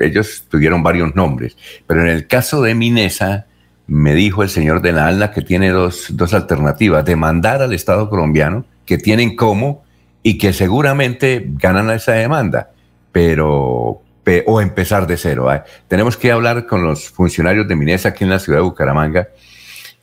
ellos 0.00 0.44
tuvieron 0.48 0.82
varios 0.82 1.14
nombres. 1.14 1.56
Pero 1.86 2.02
en 2.02 2.08
el 2.08 2.26
caso 2.26 2.62
de 2.62 2.74
Minesa, 2.74 3.46
me 3.86 4.14
dijo 4.14 4.42
el 4.42 4.50
señor 4.50 4.82
de 4.82 4.92
la 4.92 5.06
ALNA 5.06 5.32
que 5.32 5.42
tiene 5.42 5.70
dos, 5.70 6.10
alternativas, 6.32 7.04
demandar 7.04 7.62
al 7.62 7.72
Estado 7.72 8.08
colombiano, 8.10 8.64
que 8.84 8.98
tienen 8.98 9.34
cómo 9.34 9.82
y 10.22 10.38
que 10.38 10.52
seguramente 10.52 11.44
ganan 11.46 11.90
esa 11.90 12.12
demanda, 12.12 12.70
pero 13.12 14.02
o 14.44 14.60
empezar 14.60 15.06
de 15.06 15.16
cero. 15.16 15.50
¿eh? 15.50 15.62
Tenemos 15.88 16.18
que 16.18 16.30
hablar 16.30 16.66
con 16.66 16.82
los 16.82 17.08
funcionarios 17.08 17.66
de 17.66 17.74
Minesa 17.76 18.10
aquí 18.10 18.24
en 18.24 18.30
la 18.30 18.38
ciudad 18.38 18.58
de 18.58 18.64
Bucaramanga. 18.64 19.28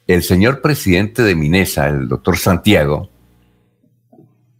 El 0.08 0.24
señor 0.24 0.62
presidente 0.62 1.22
de 1.22 1.36
Minesa, 1.36 1.88
el 1.88 2.08
doctor 2.08 2.36
Santiago, 2.36 3.12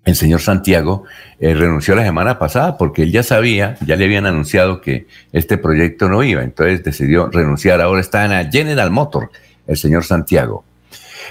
el 0.06 0.16
señor 0.16 0.40
Santiago 0.40 1.04
eh, 1.40 1.54
renunció 1.56 1.96
la 1.96 2.04
semana 2.04 2.38
pasada 2.38 2.78
porque 2.78 3.04
él 3.04 3.12
ya 3.12 3.24
sabía, 3.24 3.76
ya 3.86 3.96
le 3.96 4.06
habían 4.06 4.28
anunciado 4.28 4.80
que 4.80 5.08
este 5.34 5.58
proyecto 5.58 6.08
no 6.08 6.24
iba, 6.24 6.44
entonces 6.44 6.84
decidió 6.84 7.28
renunciar. 7.28 7.82
Ahora 7.82 8.02
está 8.02 8.24
en 8.24 8.32
la 8.32 8.50
General 8.50 8.92
Motor, 8.92 9.32
el 9.68 9.78
señor 9.78 10.04
Santiago. 10.04 10.64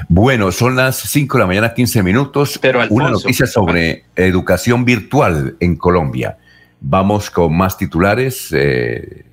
Bueno, 0.09 0.51
son 0.51 0.75
las 0.75 0.97
5 0.97 1.39
de 1.39 1.43
la 1.43 1.47
mañana, 1.47 1.73
15 1.73 2.03
minutos. 2.03 2.59
Pero 2.61 2.81
Una 2.91 3.11
noticia 3.11 3.47
sobre 3.47 4.07
educación 4.17 4.85
virtual 4.85 5.57
en 5.61 5.77
Colombia. 5.77 6.37
Vamos 6.81 7.31
con 7.31 7.57
más 7.57 7.79
titulares. 7.79 8.49
Eh, 8.53 9.25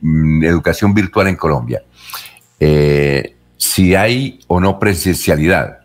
mm, 0.00 0.44
educación 0.44 0.94
virtual 0.94 1.26
en 1.26 1.36
Colombia. 1.36 1.82
Eh, 2.60 3.34
si 3.56 3.94
hay 3.94 4.38
o 4.46 4.60
no 4.60 4.78
presencialidad 4.78 5.79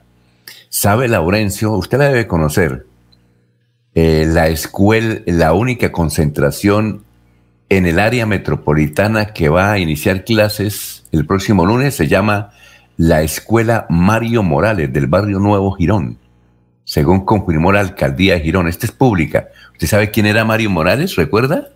Sabe 0.78 1.08
Laurencio, 1.08 1.72
usted 1.72 2.00
la 2.00 2.10
debe 2.10 2.28
conocer, 2.28 2.86
eh, 3.94 4.26
la 4.28 4.50
escuela, 4.50 5.22
la 5.26 5.54
única 5.54 5.94
concentración 5.94 7.06
en 7.70 7.86
el 7.86 7.98
área 7.98 8.26
metropolitana 8.26 9.28
que 9.28 9.48
va 9.48 9.72
a 9.72 9.80
iniciar 9.80 10.26
clases 10.26 11.06
el 11.14 11.26
próximo 11.26 11.66
lunes 11.66 11.96
se 11.96 12.10
llama 12.10 12.52
la 12.98 13.22
Escuela 13.22 13.86
Mario 13.90 14.44
Morales 14.44 14.92
del 14.92 15.08
barrio 15.08 15.40
Nuevo 15.40 15.72
Girón, 15.72 16.18
según 16.84 17.24
confirmó 17.24 17.72
la 17.72 17.80
alcaldía 17.80 18.34
de 18.34 18.42
Girón. 18.42 18.68
Esta 18.68 18.86
es 18.86 18.92
pública. 18.92 19.48
¿Usted 19.72 19.88
sabe 19.88 20.12
quién 20.12 20.26
era 20.26 20.44
Mario 20.44 20.72
Morales? 20.72 21.16
¿Recuerda? 21.16 21.70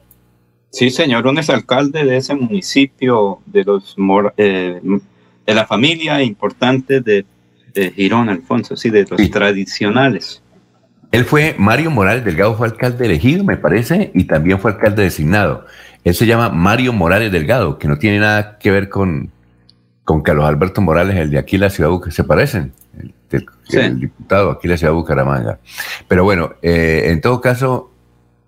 Sí, 0.71 0.89
señor, 0.89 1.25
un 1.25 1.37
alcalde 1.37 2.03
de 2.03 2.17
ese 2.17 2.35
municipio, 2.35 3.39
de 3.45 3.63
los 3.63 3.95
eh, 4.35 4.81
de 5.45 5.53
la 5.55 5.65
familia 5.65 6.21
importante 6.21 6.99
de 6.99 7.25
de 7.73 7.91
Girón, 7.91 8.29
Alfonso, 8.29 8.75
sí, 8.75 8.89
de 8.89 9.05
los 9.09 9.29
tradicionales. 9.29 10.41
Él 11.11 11.25
fue, 11.25 11.55
Mario 11.57 11.89
Morales 11.89 12.23
Delgado 12.23 12.55
fue 12.55 12.67
alcalde 12.67 13.05
elegido, 13.05 13.43
me 13.43 13.57
parece, 13.57 14.11
y 14.13 14.25
también 14.25 14.59
fue 14.59 14.71
alcalde 14.71 15.03
designado. 15.03 15.65
Él 16.03 16.13
se 16.13 16.25
llama 16.25 16.49
Mario 16.49 16.93
Morales 16.93 17.31
Delgado, 17.31 17.79
que 17.79 17.87
no 17.87 17.97
tiene 17.97 18.19
nada 18.19 18.57
que 18.59 18.69
ver 18.71 18.89
con, 18.89 19.31
con 20.03 20.21
Carlos 20.21 20.45
Alberto 20.45 20.81
Morales, 20.81 21.17
el 21.17 21.31
de 21.31 21.39
aquí 21.39 21.57
la 21.57 21.69
ciudad 21.69 21.89
que 22.03 22.11
se 22.11 22.23
parecen, 22.23 22.73
el, 23.31 23.99
diputado 23.99 24.51
aquí 24.51 24.67
la 24.67 24.77
ciudad 24.77 24.93
de 24.93 24.97
Bucaramanga. 24.97 25.59
Pero 26.07 26.23
bueno, 26.23 26.53
eh, 26.61 27.05
en 27.07 27.21
todo 27.21 27.41
caso, 27.41 27.91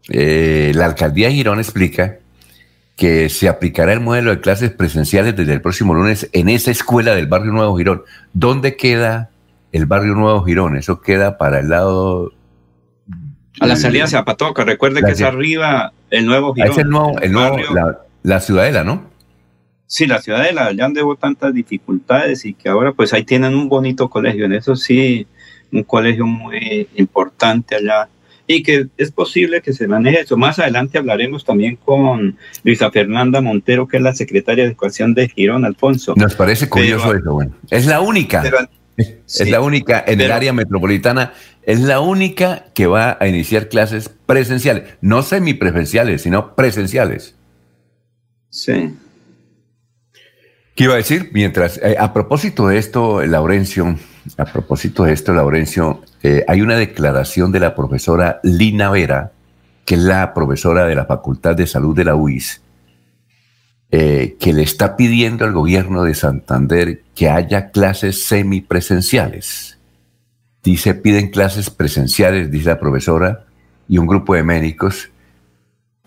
eh, 0.09 0.71
la 0.75 0.85
alcaldía 0.85 1.27
de 1.27 1.33
Girón 1.33 1.59
explica 1.59 2.17
que 3.01 3.29
se 3.29 3.49
aplicará 3.49 3.93
el 3.93 3.99
modelo 3.99 4.29
de 4.29 4.41
clases 4.41 4.69
presenciales 4.69 5.35
desde 5.35 5.53
el 5.53 5.59
próximo 5.59 5.95
lunes 5.95 6.29
en 6.33 6.49
esa 6.49 6.69
escuela 6.69 7.15
del 7.15 7.25
barrio 7.25 7.51
Nuevo 7.51 7.75
Girón. 7.75 8.03
¿Dónde 8.31 8.77
queda 8.77 9.31
el 9.71 9.87
barrio 9.87 10.13
Nuevo 10.13 10.43
Girón? 10.43 10.77
Eso 10.77 11.01
queda 11.01 11.39
para 11.39 11.61
el 11.61 11.69
lado... 11.69 12.31
A 13.59 13.65
la 13.65 13.75
salida 13.75 14.03
de 14.03 14.11
Zapatoca, 14.11 14.63
recuerde 14.65 15.01
que 15.01 15.13
es 15.13 15.21
arriba 15.23 15.93
el 16.11 16.27
Nuevo 16.27 16.53
Girón. 16.53 16.69
Es 16.69 16.77
el 16.77 16.89
nuevo, 16.89 17.19
el 17.19 17.31
nuevo 17.31 17.57
la, 18.21 18.39
ciudadela, 18.39 18.83
¿no? 18.83 19.09
Sí, 19.87 20.05
la 20.05 20.21
ciudadela, 20.21 20.71
ya 20.71 20.85
han 20.85 20.93
debo 20.93 21.15
tantas 21.15 21.55
dificultades 21.55 22.45
y 22.45 22.53
que 22.53 22.69
ahora 22.69 22.93
pues 22.93 23.13
ahí 23.13 23.23
tienen 23.23 23.55
un 23.55 23.67
bonito 23.67 24.11
colegio, 24.11 24.45
en 24.45 24.53
eso 24.53 24.75
sí, 24.75 25.25
un 25.71 25.81
colegio 25.81 26.27
muy 26.27 26.87
importante 26.97 27.77
allá 27.77 28.09
y 28.55 28.63
que 28.63 28.87
es 28.97 29.11
posible 29.11 29.61
que 29.61 29.73
se 29.73 29.87
maneje 29.87 30.21
eso. 30.21 30.37
Más 30.37 30.59
adelante 30.59 30.97
hablaremos 30.97 31.45
también 31.45 31.77
con 31.77 32.37
Luisa 32.63 32.91
Fernanda 32.91 33.41
Montero, 33.41 33.87
que 33.87 33.97
es 33.97 34.03
la 34.03 34.13
secretaria 34.13 34.63
de 34.63 34.69
Educación 34.69 35.13
de 35.13 35.29
Girón, 35.29 35.65
Alfonso. 35.65 36.13
Nos 36.15 36.35
parece 36.35 36.69
curioso 36.69 37.13
eso, 37.13 37.33
bueno. 37.33 37.53
Es 37.69 37.85
la 37.85 38.01
única. 38.01 38.43
es 38.97 39.49
la 39.49 39.61
única 39.61 40.03
en 40.05 40.21
el 40.21 40.31
área 40.31 40.53
metropolitana 40.53 41.33
es 41.63 41.79
la 41.81 41.99
única 41.99 42.65
que 42.73 42.87
va 42.87 43.17
a 43.19 43.27
iniciar 43.27 43.69
clases 43.69 44.09
presenciales, 44.25 44.95
no 45.01 45.21
semipresenciales, 45.21 46.23
sino 46.23 46.55
presenciales. 46.55 47.35
Sí. 48.49 48.95
¿Qué 50.75 50.85
iba 50.85 50.93
a 50.93 50.97
decir? 50.97 51.29
Mientras, 51.33 51.77
eh, 51.77 51.95
a 51.99 52.13
propósito 52.13 52.67
de 52.67 52.77
esto, 52.77 53.21
Laurencio, 53.25 53.97
a 54.37 54.45
propósito 54.45 55.03
de 55.03 55.13
esto, 55.13 55.33
Laurencio, 55.33 56.01
eh, 56.23 56.43
hay 56.47 56.61
una 56.61 56.75
declaración 56.75 57.51
de 57.51 57.59
la 57.59 57.75
profesora 57.75 58.39
Lina 58.43 58.89
Vera, 58.91 59.31
que 59.85 59.95
es 59.95 60.01
la 60.01 60.33
profesora 60.33 60.85
de 60.85 60.95
la 60.95 61.05
Facultad 61.05 61.55
de 61.55 61.67
Salud 61.67 61.95
de 61.95 62.05
la 62.05 62.15
UIS, 62.15 62.61
eh, 63.91 64.37
que 64.39 64.53
le 64.53 64.63
está 64.63 64.95
pidiendo 64.95 65.43
al 65.43 65.53
gobierno 65.53 66.03
de 66.03 66.13
Santander 66.13 67.01
que 67.15 67.29
haya 67.29 67.71
clases 67.71 68.23
semipresenciales. 68.25 69.79
Dice, 70.63 70.93
piden 70.93 71.29
clases 71.31 71.69
presenciales, 71.69 72.51
dice 72.51 72.69
la 72.69 72.79
profesora, 72.79 73.45
y 73.87 73.97
un 73.97 74.05
grupo 74.05 74.35
de 74.35 74.43
médicos, 74.43 75.09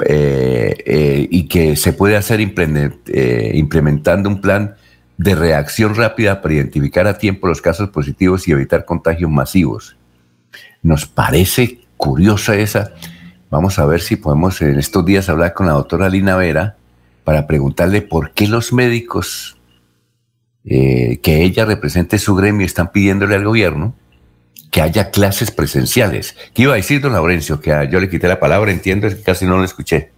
eh, 0.06 1.26
y 1.30 1.47
que 1.49 1.76
se 1.76 1.92
puede 1.92 2.16
hacer 2.16 2.40
implementando 2.40 4.28
un 4.28 4.40
plan 4.40 4.76
de 5.16 5.35
reacción 5.35 5.94
rápida 5.94 6.42
para 6.42 6.54
identificar 6.54 7.06
a 7.06 7.18
tiempo 7.18 7.47
los 7.47 7.62
casos 7.62 7.90
positivos 7.90 8.49
y 8.49 8.52
evitar 8.52 8.85
contagios 8.85 9.30
masivos. 9.30 9.97
Nos 10.83 11.06
parece 11.06 11.80
curiosa 11.97 12.56
esa. 12.56 12.92
Vamos 13.50 13.78
a 13.78 13.87
ver 13.87 14.00
si 14.00 14.16
podemos 14.16 14.61
en 14.62 14.78
estos 14.78 15.04
días 15.04 15.28
hablar 15.28 15.54
con 15.54 15.66
la 15.66 15.73
doctora 15.73 16.09
Lina 16.09 16.37
Vera 16.37 16.76
para 17.23 17.47
preguntarle 17.47 18.02
por 18.02 18.33
qué 18.33 18.49
los 18.49 18.73
médicos 18.73 19.56
eh, 20.64 21.21
que 21.23 21.42
ella 21.42 21.64
represente 21.64 22.18
su 22.18 22.35
gremio 22.35 22.66
están 22.66 22.90
pidiéndole 22.90 23.35
al 23.35 23.44
gobierno 23.44 23.94
que 24.71 24.83
haya 24.83 25.11
clases 25.12 25.52
presenciales. 25.52 26.37
¿Qué 26.52 26.62
iba 26.62 26.73
a 26.73 26.76
decir, 26.76 27.00
don 27.00 27.12
Laurencio? 27.12 27.61
Que 27.61 27.88
yo 27.92 28.00
le 28.00 28.11
quité 28.11 28.26
la 28.26 28.40
palabra, 28.40 28.73
entiendo, 28.73 29.06
es 29.06 29.14
que 29.14 29.23
casi 29.23 29.47
no 29.47 29.56
lo 29.56 29.62
escuché. 29.62 30.11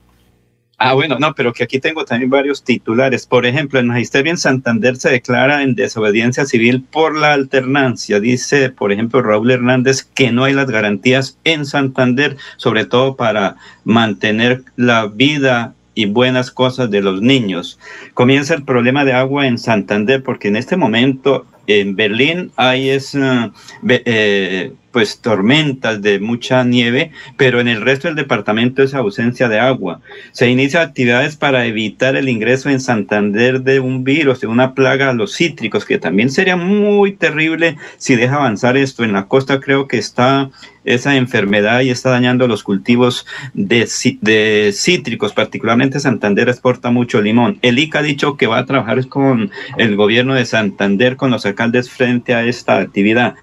Ah, 0.78 0.92
bueno, 0.92 1.18
no, 1.18 1.34
pero 1.34 1.54
que 1.54 1.64
aquí 1.64 1.80
tengo 1.80 2.04
también 2.04 2.28
varios 2.28 2.62
titulares. 2.62 3.26
Por 3.26 3.46
ejemplo, 3.46 3.80
el 3.80 3.86
Magisterio 3.86 4.30
en 4.30 4.36
Santander 4.36 4.96
se 4.96 5.08
declara 5.08 5.62
en 5.62 5.74
desobediencia 5.74 6.44
civil 6.44 6.82
por 6.82 7.16
la 7.16 7.32
alternancia. 7.32 8.20
Dice, 8.20 8.68
por 8.68 8.92
ejemplo, 8.92 9.22
Raúl 9.22 9.50
Hernández 9.50 10.02
que 10.02 10.32
no 10.32 10.44
hay 10.44 10.52
las 10.52 10.70
garantías 10.70 11.38
en 11.44 11.64
Santander, 11.64 12.36
sobre 12.58 12.84
todo 12.84 13.16
para 13.16 13.56
mantener 13.84 14.64
la 14.76 15.06
vida 15.06 15.74
y 15.94 16.04
buenas 16.04 16.50
cosas 16.50 16.90
de 16.90 17.00
los 17.00 17.22
niños. 17.22 17.78
Comienza 18.12 18.52
el 18.52 18.64
problema 18.64 19.06
de 19.06 19.14
agua 19.14 19.46
en 19.46 19.56
Santander 19.56 20.22
porque 20.22 20.48
en 20.48 20.56
este 20.56 20.76
momento 20.76 21.46
en 21.66 21.96
Berlín 21.96 22.52
hay 22.56 22.90
es, 22.90 23.14
eh, 23.14 23.50
eh, 23.82 24.72
pues 24.96 25.20
tormentas 25.20 26.00
de 26.00 26.20
mucha 26.20 26.64
nieve, 26.64 27.10
pero 27.36 27.60
en 27.60 27.68
el 27.68 27.82
resto 27.82 28.08
del 28.08 28.14
departamento 28.14 28.82
es 28.82 28.94
ausencia 28.94 29.46
de 29.46 29.58
agua. 29.58 30.00
Se 30.32 30.48
inician 30.48 30.84
actividades 30.84 31.36
para 31.36 31.66
evitar 31.66 32.16
el 32.16 32.30
ingreso 32.30 32.70
en 32.70 32.80
Santander 32.80 33.60
de 33.60 33.78
un 33.78 34.04
virus, 34.04 34.40
de 34.40 34.46
una 34.46 34.72
plaga 34.72 35.10
a 35.10 35.12
los 35.12 35.36
cítricos, 35.36 35.84
que 35.84 35.98
también 35.98 36.30
sería 36.30 36.56
muy 36.56 37.12
terrible 37.12 37.76
si 37.98 38.16
deja 38.16 38.36
avanzar 38.36 38.78
esto. 38.78 39.04
En 39.04 39.12
la 39.12 39.26
costa 39.26 39.60
creo 39.60 39.86
que 39.86 39.98
está 39.98 40.50
esa 40.86 41.16
enfermedad 41.16 41.80
y 41.80 41.90
está 41.90 42.10
dañando 42.10 42.48
los 42.48 42.62
cultivos 42.62 43.26
de, 43.52 43.88
de 44.22 44.72
cítricos, 44.72 45.34
particularmente 45.34 46.00
Santander 46.00 46.48
exporta 46.48 46.90
mucho 46.90 47.20
limón. 47.20 47.58
El 47.60 47.78
ICA 47.78 47.98
ha 47.98 48.02
dicho 48.02 48.36
que 48.36 48.46
va 48.46 48.58
a 48.58 48.66
trabajar 48.66 49.06
con 49.08 49.50
el 49.76 49.96
gobierno 49.96 50.34
de 50.34 50.46
Santander, 50.46 51.16
con 51.16 51.30
los 51.30 51.44
alcaldes 51.44 51.90
frente 51.90 52.34
a 52.34 52.44
esta 52.44 52.78
actividad. 52.78 53.34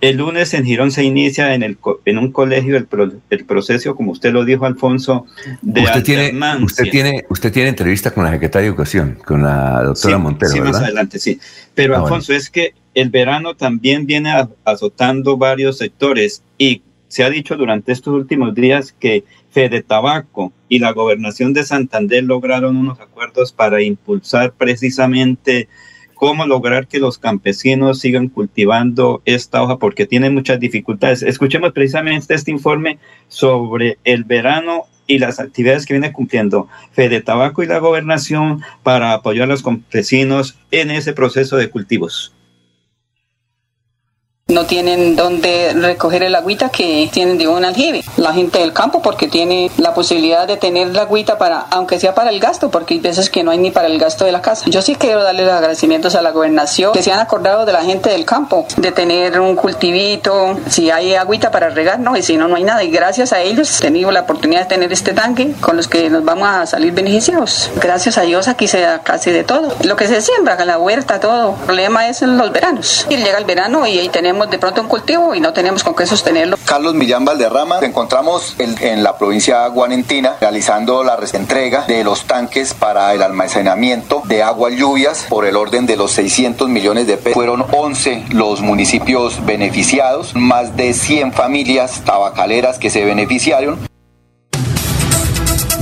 El 0.00 0.16
lunes 0.16 0.54
en 0.54 0.64
Girón 0.64 0.90
se 0.90 1.04
inicia 1.04 1.54
en, 1.54 1.62
el, 1.62 1.76
en 2.06 2.18
un 2.18 2.32
colegio 2.32 2.76
el, 2.76 2.86
el 3.28 3.44
proceso, 3.44 3.94
como 3.94 4.12
usted 4.12 4.32
lo 4.32 4.44
dijo, 4.44 4.64
Alfonso, 4.64 5.26
de 5.60 5.82
usted 5.82 6.02
tiene, 6.02 6.32
usted 6.62 6.84
tiene 6.90 7.24
Usted 7.28 7.52
tiene 7.52 7.70
entrevista 7.70 8.12
con 8.12 8.24
la 8.24 8.30
secretaria 8.30 8.62
de 8.62 8.68
Educación, 8.68 9.18
con 9.24 9.42
la 9.42 9.82
doctora 9.82 10.18
Montero, 10.18 10.52
sí, 10.52 10.60
más 10.60 10.76
adelante, 10.76 11.18
sí. 11.18 11.40
Pero, 11.74 11.96
ah, 11.96 12.00
Alfonso, 12.00 12.32
es 12.32 12.50
que 12.50 12.74
el 12.94 13.10
verano 13.10 13.56
también 13.56 14.06
viene 14.06 14.32
azotando 14.64 15.36
varios 15.36 15.78
sectores 15.78 16.42
y 16.58 16.82
se 17.12 17.24
ha 17.24 17.28
dicho 17.28 17.58
durante 17.58 17.92
estos 17.92 18.14
últimos 18.14 18.54
días 18.54 18.94
que 18.98 19.24
Fede 19.50 19.82
Tabaco 19.82 20.50
y 20.70 20.78
la 20.78 20.92
gobernación 20.92 21.52
de 21.52 21.62
Santander 21.62 22.24
lograron 22.24 22.74
unos 22.74 23.00
acuerdos 23.00 23.52
para 23.52 23.82
impulsar 23.82 24.54
precisamente 24.54 25.68
cómo 26.14 26.46
lograr 26.46 26.86
que 26.86 27.00
los 27.00 27.18
campesinos 27.18 28.00
sigan 28.00 28.28
cultivando 28.28 29.20
esta 29.26 29.62
hoja 29.62 29.76
porque 29.76 30.06
tienen 30.06 30.32
muchas 30.32 30.58
dificultades. 30.58 31.22
Escuchemos 31.22 31.72
precisamente 31.74 32.32
este 32.32 32.50
informe 32.50 32.98
sobre 33.28 33.98
el 34.04 34.24
verano 34.24 34.84
y 35.06 35.18
las 35.18 35.38
actividades 35.38 35.84
que 35.84 35.92
viene 35.92 36.12
cumpliendo 36.12 36.68
Fede 36.92 37.20
Tabaco 37.20 37.62
y 37.62 37.66
la 37.66 37.78
gobernación 37.78 38.62
para 38.82 39.12
apoyar 39.12 39.44
a 39.44 39.48
los 39.48 39.62
campesinos 39.62 40.56
en 40.70 40.90
ese 40.90 41.12
proceso 41.12 41.58
de 41.58 41.68
cultivos 41.68 42.32
no 44.52 44.66
tienen 44.66 45.16
donde 45.16 45.72
recoger 45.74 46.22
el 46.22 46.34
agüita 46.34 46.68
que 46.68 47.08
tienen 47.12 47.38
de 47.38 47.48
un 47.48 47.64
aljibe. 47.64 48.04
La 48.16 48.32
gente 48.32 48.58
del 48.58 48.72
campo 48.72 49.02
porque 49.02 49.28
tiene 49.28 49.70
la 49.78 49.94
posibilidad 49.94 50.46
de 50.46 50.56
tener 50.56 50.94
la 50.94 51.02
agüita 51.02 51.38
para, 51.38 51.66
aunque 51.70 51.98
sea 51.98 52.14
para 52.14 52.30
el 52.30 52.40
gasto, 52.40 52.70
porque 52.70 52.94
hay 52.94 53.00
veces 53.00 53.30
que 53.30 53.42
no 53.42 53.50
hay 53.50 53.58
ni 53.58 53.70
para 53.70 53.88
el 53.88 53.98
gasto 53.98 54.24
de 54.24 54.32
la 54.32 54.42
casa. 54.42 54.64
Yo 54.68 54.82
sí 54.82 54.94
quiero 54.94 55.22
darle 55.22 55.44
los 55.44 55.52
agradecimientos 55.52 56.14
a 56.14 56.22
la 56.22 56.30
gobernación 56.30 56.92
que 56.92 57.02
se 57.02 57.12
han 57.12 57.20
acordado 57.20 57.64
de 57.64 57.72
la 57.72 57.82
gente 57.82 58.10
del 58.10 58.24
campo, 58.24 58.66
de 58.76 58.92
tener 58.92 59.40
un 59.40 59.56
cultivito, 59.56 60.58
si 60.68 60.90
hay 60.90 61.14
agüita 61.14 61.50
para 61.50 61.70
regar, 61.70 61.98
no, 61.98 62.16
y 62.16 62.22
si 62.22 62.36
no, 62.36 62.48
no 62.48 62.56
hay 62.56 62.64
nada. 62.64 62.84
Y 62.84 62.90
gracias 62.90 63.32
a 63.32 63.40
ellos 63.40 63.78
he 63.78 63.82
tenido 63.82 64.10
la 64.10 64.20
oportunidad 64.20 64.62
de 64.62 64.66
tener 64.66 64.92
este 64.92 65.12
tanque 65.12 65.52
con 65.60 65.76
los 65.76 65.88
que 65.88 66.10
nos 66.10 66.24
vamos 66.24 66.48
a 66.48 66.66
salir 66.66 66.92
beneficiados. 66.92 67.70
Gracias 67.80 68.18
a 68.18 68.22
Dios 68.22 68.48
aquí 68.48 68.68
se 68.68 68.80
da 68.80 69.00
casi 69.00 69.30
de 69.30 69.44
todo. 69.44 69.74
Lo 69.84 69.96
que 69.96 70.06
se 70.08 70.20
siembra, 70.20 70.62
la 70.64 70.78
huerta, 70.78 71.20
todo. 71.20 71.56
El 71.60 71.66
problema 71.66 72.08
es 72.08 72.22
en 72.22 72.36
los 72.36 72.52
veranos. 72.52 73.06
Y 73.08 73.16
llega 73.16 73.38
el 73.38 73.44
verano 73.44 73.86
y 73.86 73.98
ahí 73.98 74.08
tenemos 74.08 74.41
de 74.50 74.58
pronto 74.58 74.80
un 74.80 74.88
cultivo 74.88 75.34
y 75.34 75.40
no 75.40 75.52
tenemos 75.52 75.84
con 75.84 75.94
qué 75.94 76.06
sostenerlo. 76.06 76.56
Carlos 76.64 76.94
Millán 76.94 77.24
Valderrama, 77.24 77.76
nos 77.76 77.84
encontramos 77.84 78.56
en, 78.58 79.02
la 79.02 79.16
provincia 79.16 79.66
guanentina 79.68 80.36
realizando 80.40 81.02
la 81.04 81.18
entrega 81.32 81.84
de 81.86 82.04
los 82.04 82.24
tanques 82.24 82.74
para 82.74 83.12
el 83.14 83.22
almacenamiento 83.22 84.22
de 84.24 84.42
agua 84.42 84.70
lluvias 84.70 85.26
por 85.28 85.44
el 85.44 85.56
orden 85.56 85.86
de 85.86 85.96
los 85.96 86.12
600 86.12 86.68
millones 86.68 87.06
de 87.06 87.16
pesos. 87.16 87.34
Fueron 87.34 87.64
11 87.70 88.26
los 88.30 88.60
municipios 88.60 89.44
beneficiados, 89.44 90.34
más 90.34 90.76
de 90.76 90.92
100 90.92 91.32
familias 91.32 92.02
tabacaleras 92.04 92.78
que 92.78 92.90
se 92.90 93.04
beneficiaron. 93.04 93.78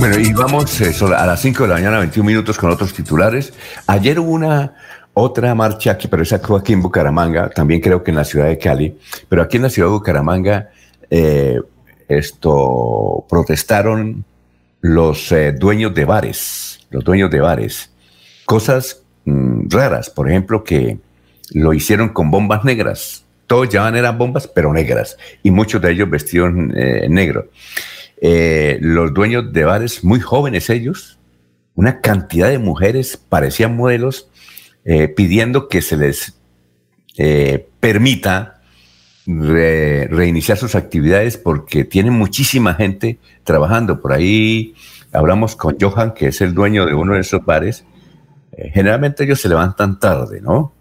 Bueno, 0.01 0.17
y 0.17 0.33
vamos 0.33 0.81
eh, 0.81 0.95
a 1.15 1.25
las 1.27 1.41
5 1.41 1.61
de 1.61 1.69
la 1.69 1.75
mañana, 1.75 1.99
21 1.99 2.25
minutos 2.25 2.57
con 2.57 2.71
otros 2.71 2.91
titulares. 2.91 3.53
Ayer 3.85 4.19
hubo 4.19 4.31
una 4.31 4.73
otra 5.13 5.53
marcha 5.55 5.91
aquí, 5.91 6.07
pero 6.07 6.23
esa 6.23 6.39
fue 6.39 6.59
aquí 6.59 6.73
en 6.73 6.81
Bucaramanga, 6.81 7.49
también 7.49 7.81
creo 7.81 8.03
que 8.03 8.11
en 8.11 8.17
la 8.17 8.23
ciudad 8.23 8.47
de 8.47 8.57
Cali, 8.57 8.97
pero 9.27 9.41
aquí 9.41 9.57
en 9.57 9.63
la 9.63 9.69
ciudad 9.69 9.89
de 9.89 9.93
Bucaramanga 9.93 10.69
eh, 11.09 11.59
esto 12.07 13.25
protestaron 13.29 14.23
los 14.79 15.31
eh, 15.31 15.51
dueños 15.51 15.93
de 15.93 16.05
bares, 16.05 16.79
los 16.89 17.03
dueños 17.03 17.29
de 17.29 17.41
bares, 17.41 17.91
cosas 18.45 19.03
mm, 19.25 19.69
raras, 19.69 20.09
por 20.09 20.29
ejemplo, 20.29 20.63
que 20.63 20.99
lo 21.53 21.73
hicieron 21.73 22.09
con 22.09 22.31
bombas 22.31 22.63
negras. 22.63 23.25
Todos 23.47 23.67
llevaban 23.67 23.97
eran 23.97 24.17
bombas, 24.17 24.47
pero 24.47 24.71
negras, 24.71 25.17
y 25.43 25.51
muchos 25.51 25.81
de 25.81 25.91
ellos 25.91 26.09
vestidos 26.09 26.53
eh, 26.73 27.07
negro. 27.09 27.49
los 28.21 29.13
dueños 29.13 29.51
de 29.51 29.65
bares, 29.65 30.05
muy 30.05 30.21
jóvenes 30.21 30.69
ellos, 30.69 31.19
una 31.75 31.99
cantidad 31.99 32.49
de 32.49 32.59
mujeres, 32.59 33.17
parecían 33.17 33.75
modelos, 33.75 34.30
eh, 34.85 35.07
pidiendo 35.07 35.67
que 35.67 35.81
se 35.81 35.97
les 35.97 36.39
eh, 37.17 37.67
permita 37.79 38.61
reiniciar 39.27 40.57
sus 40.57 40.73
actividades 40.75 41.37
porque 41.37 41.85
tienen 41.85 42.13
muchísima 42.13 42.73
gente 42.73 43.19
trabajando. 43.43 44.01
Por 44.01 44.13
ahí 44.13 44.73
hablamos 45.13 45.55
con 45.55 45.77
Johan, 45.79 46.13
que 46.13 46.27
es 46.27 46.41
el 46.41 46.53
dueño 46.53 46.85
de 46.85 46.93
uno 46.93 47.13
de 47.13 47.19
esos 47.19 47.45
bares. 47.45 47.85
Eh, 48.53 48.71
generalmente 48.73 49.23
ellos 49.23 49.39
se 49.39 49.49
levantan 49.49 49.99
tarde, 49.99 50.41
¿no? 50.41 50.73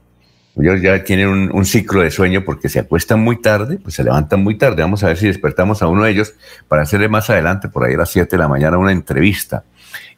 Ellos 0.57 0.83
ya 0.83 1.05
tienen 1.05 1.51
un, 1.53 1.65
ciclo 1.65 2.03
de 2.03 2.11
sueño 2.11 2.45
porque 2.45 2.69
se 2.69 2.81
acuestan 2.81 3.21
muy 3.21 3.41
tarde, 3.41 3.79
pues 3.79 3.95
se 3.95 4.05
levantan 4.05 4.43
muy 4.43 4.59
tarde. 4.59 4.83
Vamos 4.83 5.05
a 5.05 5.07
ver 5.07 5.17
si 5.17 5.27
despertamos 5.27 5.81
a 5.83 5.87
uno 5.87 6.05
de 6.05 6.11
ellos 6.11 6.35
para 6.67 6.83
hacerle 6.83 7.09
más 7.09 7.31
adelante, 7.31 7.69
por 7.69 7.85
ahí 7.85 7.95
a 7.95 7.99
las 7.99 8.11
7 8.11 8.37
de 8.37 8.43
la 8.43 8.49
mañana, 8.49 8.77
una 8.77 8.93
entrevista. 8.93 9.65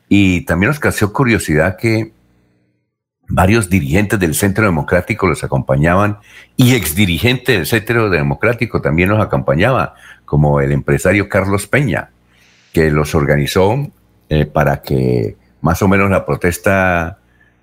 Y 0.08 0.40
también 0.42 0.68
nos 0.68 0.80
causó 0.80 1.12
curiosidad 1.12 1.76
que 1.76 2.12
varios 3.32 3.70
dirigentes 3.70 4.20
del 4.20 4.34
Centro 4.34 4.64
Democrático 4.66 5.26
los 5.26 5.42
acompañaban 5.42 6.18
y 6.56 6.74
exdirigentes 6.74 7.56
del 7.56 7.66
Centro 7.66 8.10
Democrático 8.10 8.82
también 8.82 9.08
los 9.08 9.20
acompañaba, 9.20 9.94
como 10.26 10.60
el 10.60 10.70
empresario 10.70 11.28
Carlos 11.28 11.66
Peña, 11.66 12.10
que 12.72 12.90
los 12.90 13.14
organizó 13.14 13.90
eh, 14.28 14.44
para 14.44 14.82
que 14.82 15.36
más 15.62 15.80
o 15.80 15.88
menos 15.88 16.10
la 16.10 16.26
protesta 16.26 17.18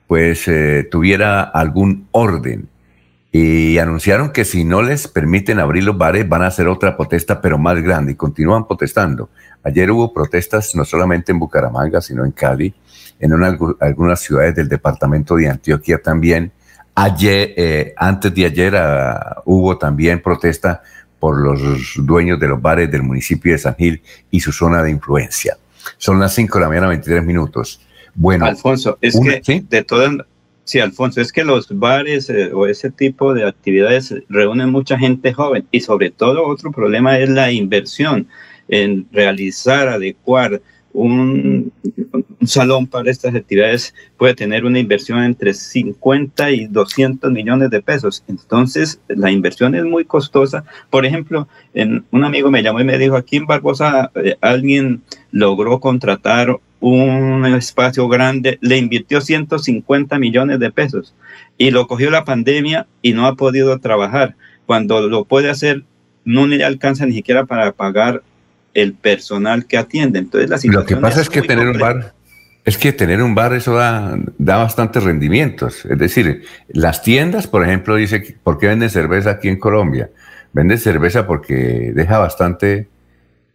pues 0.08 0.48
eh, 0.48 0.88
tuviera 0.90 1.44
algún 1.44 2.08
orden. 2.12 2.68
y 3.32 3.78
anunciaron 3.78 4.32
que 4.32 4.44
si 4.44 4.64
no 4.64 4.82
les 4.82 5.08
permiten 5.08 5.60
abrir 5.60 5.84
los 5.84 5.96
bares 5.96 6.28
van 6.28 6.42
a 6.42 6.48
hacer 6.48 6.68
otra 6.68 6.98
protesta, 6.98 7.42
pero 7.42 7.60
más 7.60 7.80
grande, 7.80 8.14
y 8.14 8.16
continúan 8.16 8.66
protestando. 8.66 9.30
Ayer 9.64 9.92
hubo 9.92 10.12
protestas 10.12 10.74
no 10.74 10.84
solamente 10.84 11.32
en 11.32 11.38
Bucaramanga, 11.38 12.02
sino 12.02 12.26
en 12.26 12.32
Cali, 12.32 12.74
en 13.20 13.32
algunas 13.80 14.22
ciudades 14.22 14.56
del 14.56 14.70
departamento 14.70 15.36
de 15.36 15.50
Antioquia 15.50 16.02
también. 16.02 16.52
Ayer, 16.96 17.54
eh, 17.56 17.94
antes 17.98 18.34
de 18.34 18.46
ayer 18.46 18.76
ah, 18.76 19.42
hubo 19.46 19.78
también 19.78 20.22
protesta 20.22 20.82
por 21.20 21.40
los 21.40 21.62
dueños 21.98 22.40
de 22.40 22.48
los 22.48 22.62
bares 22.62 22.90
del 22.92 23.04
municipio 23.04 23.52
de 23.52 23.58
San 23.58 23.76
Gil 23.76 24.02
y 24.32 24.40
su 24.40 24.52
zona 24.52 24.82
de 24.82 24.92
influencia. 24.92 25.58
Son 25.98 26.20
las 26.20 26.34
5 26.34 26.58
de 26.58 26.62
la 26.62 26.70
mañana, 26.70 26.88
23 26.88 27.24
minutos. 27.24 27.82
Bueno, 28.16 28.46
Alfonso, 28.46 28.98
es 29.02 29.20
que 29.20 29.64
de 29.70 29.84
todas 29.84 30.12
Sí, 30.70 30.80
Alfonso, 30.80 31.20
es 31.20 31.32
que 31.32 31.44
los 31.44 31.68
bares 31.80 32.30
eh, 32.30 32.52
o 32.54 32.68
ese 32.68 32.92
tipo 32.92 33.34
de 33.34 33.44
actividades 33.44 34.14
reúnen 34.30 34.70
mucha 34.70 35.00
gente 35.00 35.34
joven 35.34 35.68
y 35.72 35.80
sobre 35.80 36.12
todo 36.12 36.46
otro 36.46 36.72
problema 36.72 37.18
es 37.18 37.28
la 37.28 37.52
inversión 37.52 38.28
en 38.68 39.08
realizar, 39.12 39.88
adecuar 39.88 40.62
un, 40.94 41.72
salón 42.46 42.88
para 42.88 43.12
estas 43.12 43.36
actividades 43.36 43.94
puede 44.18 44.34
tener 44.34 44.66
una 44.66 44.80
inversión 44.80 45.22
entre 45.24 45.54
50 45.54 46.52
y 46.52 46.68
200 46.68 47.32
millones 47.32 47.70
de 47.70 47.82
pesos. 47.82 48.24
Entonces, 48.28 49.00
la 49.08 49.32
inversión 49.32 49.76
es 49.76 49.84
muy 49.84 50.06
costosa. 50.06 50.64
Por 50.90 51.06
ejemplo, 51.06 51.48
en, 51.74 52.06
un 52.12 52.24
amigo 52.24 52.50
me 52.50 52.64
llamó 52.64 52.80
y 52.80 52.86
me 52.86 52.98
dijo, 52.98 53.16
aquí 53.16 53.38
en 53.38 53.46
Barbosa 53.46 54.12
eh, 54.16 54.38
alguien 54.42 55.02
logró 55.32 55.80
contratar 55.80 56.58
un 56.80 57.46
espacio 57.46 58.08
grande, 58.08 58.58
le 58.62 58.78
invirtió 58.78 59.20
150 59.20 60.18
millones 60.18 60.60
de 60.60 60.72
pesos 60.72 61.14
y 61.58 61.72
lo 61.72 61.88
cogió 61.88 62.10
la 62.10 62.24
pandemia 62.24 62.88
y 63.02 63.14
no 63.14 63.28
ha 63.28 63.36
podido 63.36 63.78
trabajar. 63.80 64.36
Cuando 64.66 65.08
lo 65.08 65.26
puede 65.26 65.50
hacer, 65.50 65.84
no 66.24 66.48
le 66.48 66.64
alcanza 66.64 67.06
ni 67.06 67.14
siquiera 67.14 67.46
para 67.46 67.74
pagar 67.74 68.24
el 68.74 68.94
personal 68.94 69.66
que 69.66 69.78
atiende. 69.78 70.20
Entonces, 70.20 70.50
la 70.50 70.60
Lo 70.72 70.86
que 70.86 70.98
pasa 70.98 71.22
es, 71.22 71.30
que 71.30 71.42
tener 71.42 71.68
un 71.68 71.78
bar, 71.78 72.14
es 72.66 72.78
que 72.78 72.94
tener 72.94 73.22
un 73.22 73.36
bar 73.36 73.54
eso 73.54 73.76
da, 73.76 74.18
da 74.38 74.58
bastantes 74.58 75.04
rendimientos. 75.04 75.86
Es 75.86 75.98
decir, 75.98 76.44
las 76.68 77.02
tiendas, 77.02 77.48
por 77.48 77.64
ejemplo, 77.64 77.96
dice, 77.96 78.38
¿por 78.44 78.58
qué 78.58 78.68
venden 78.68 78.90
cerveza 78.90 79.32
aquí 79.32 79.48
en 79.48 79.60
Colombia? 79.60 80.10
Venden 80.54 80.78
cerveza 80.78 81.26
porque 81.28 81.92
deja 81.94 82.18
bastante, 82.20 82.88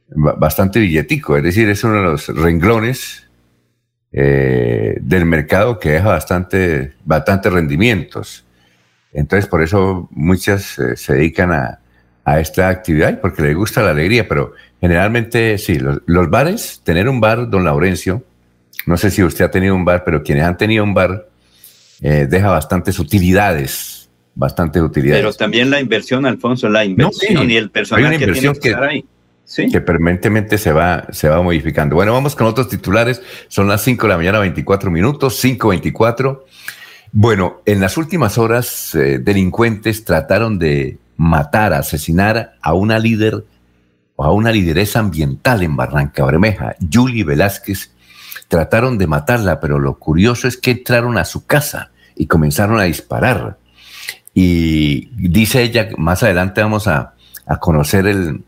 bastante 0.09 0.81
billetico. 0.81 1.37
Es 1.37 1.43
decir, 1.43 1.69
es 1.69 1.85
uno 1.85 1.97
de 1.97 2.03
los 2.03 2.29
renglones 2.29 3.29
eh, 4.13 4.97
del 5.01 5.25
mercado 5.25 5.79
que 5.79 5.91
deja 5.91 6.09
bastante, 6.09 6.93
bastante 7.05 7.51
rendimientos. 7.51 8.45
Entonces, 9.13 9.49
por 9.49 9.63
eso 9.63 10.09
muchas 10.13 10.79
eh, 10.79 10.97
se 10.97 11.15
dedican 11.15 11.53
a, 11.53 11.81
a 12.25 12.41
esta 12.41 12.69
actividad 12.69 13.21
porque 13.21 13.43
les 13.43 13.55
gusta 13.55 13.83
la 13.83 13.91
alegría, 13.91 14.27
pero 14.27 14.55
generalmente 14.81 15.59
sí, 15.59 15.79
los, 15.79 16.31
bares, 16.31 16.81
tener 16.85 17.09
un 17.09 17.21
bar, 17.21 17.51
don 17.51 17.65
Laurencio, 17.65 18.25
no 18.87 18.97
sé 18.97 19.11
si 19.11 19.23
usted 19.23 19.45
ha 19.45 19.51
tenido 19.51 19.75
un 19.75 19.85
bar, 19.85 20.05
pero 20.05 20.23
quienes 20.23 20.45
han 20.45 20.57
tenido 20.57 20.85
un 20.85 20.95
bar 20.95 21.29
eh, 22.01 22.27
deja 22.29 22.51
bastantes 22.51 22.99
utilidades, 22.99 24.09
bastantes 24.35 24.83
utilidades. 24.83 25.23
Pero 25.23 25.33
también 25.33 25.71
la 25.71 25.81
inversión, 25.81 26.27
Alfonso, 26.27 26.69
la 26.69 26.85
inversión 26.85 27.51
y 27.51 27.57
el 27.57 27.71
personal 27.71 28.19
que 28.19 28.27
tiene 28.27 28.53
que, 28.53 28.69
estar 28.69 28.85
ahí. 28.85 29.05
¿Sí? 29.47 29.71
que 29.71 29.83
permanentemente 29.83 30.57
se 30.57 30.73
va, 30.73 31.07
se 31.11 31.29
va 31.29 31.43
modificando. 31.43 31.97
Bueno, 31.97 32.15
vamos 32.15 32.35
con 32.35 32.47
otros 32.47 32.69
titulares. 32.69 33.21
Son 33.49 33.69
las 33.69 33.83
5 33.83 34.07
de 34.07 34.09
la 34.09 34.17
mañana, 34.17 34.39
24 34.39 34.91
minutos, 34.91 35.43
5.24. 35.45 36.41
Bueno, 37.13 37.61
en 37.67 37.81
las 37.81 37.97
últimas 37.97 38.39
horas, 38.39 38.95
eh, 38.95 39.19
delincuentes 39.19 40.05
trataron 40.05 40.59
de 40.59 40.99
matar, 41.17 41.73
asesinar 41.73 42.55
a 42.61 42.75
una 42.75 42.99
líder 42.99 43.45
o 44.17 44.25
a 44.25 44.33
una 44.33 44.53
lideresa 44.53 45.01
ambiental 45.01 45.63
en 45.63 45.77
Barranca 45.77 46.25
Bermeja, 46.25 46.77
Julie 46.93 47.25
Velázquez. 47.25 47.93
Trataron 48.49 48.99
de 48.99 49.07
matarla, 49.07 49.61
pero 49.61 49.79
lo 49.79 49.99
curioso 49.99 50.47
es 50.47 50.57
que 50.57 50.73
entraron 50.73 51.19
a 51.19 51.25
su 51.25 51.47
casa 51.47 51.91
y 52.15 52.27
comenzaron 52.27 52.79
a 52.79 52.85
disparar. 52.85 53.59
Y 54.33 55.09
dice 55.17 55.63
ella, 55.63 55.89
más 55.97 56.23
adelante 56.23 56.61
vamos 56.63 56.87
a, 56.89 57.15
conocer 57.61 58.07
el, 58.07 58.45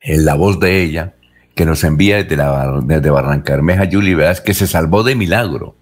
la 0.00 0.34
voz 0.34 0.60
de 0.60 0.82
ella, 0.82 1.14
que 1.54 1.66
nos 1.66 1.84
envía 1.84 2.22
desde, 2.22 3.10
Barranca 3.10 3.52
Bermeja, 3.52 3.88
Julie 3.90 4.14
Velázquez, 4.14 4.56
se 4.56 4.66
salvó 4.66 5.02
de 5.02 5.14
milagro. 5.14 5.76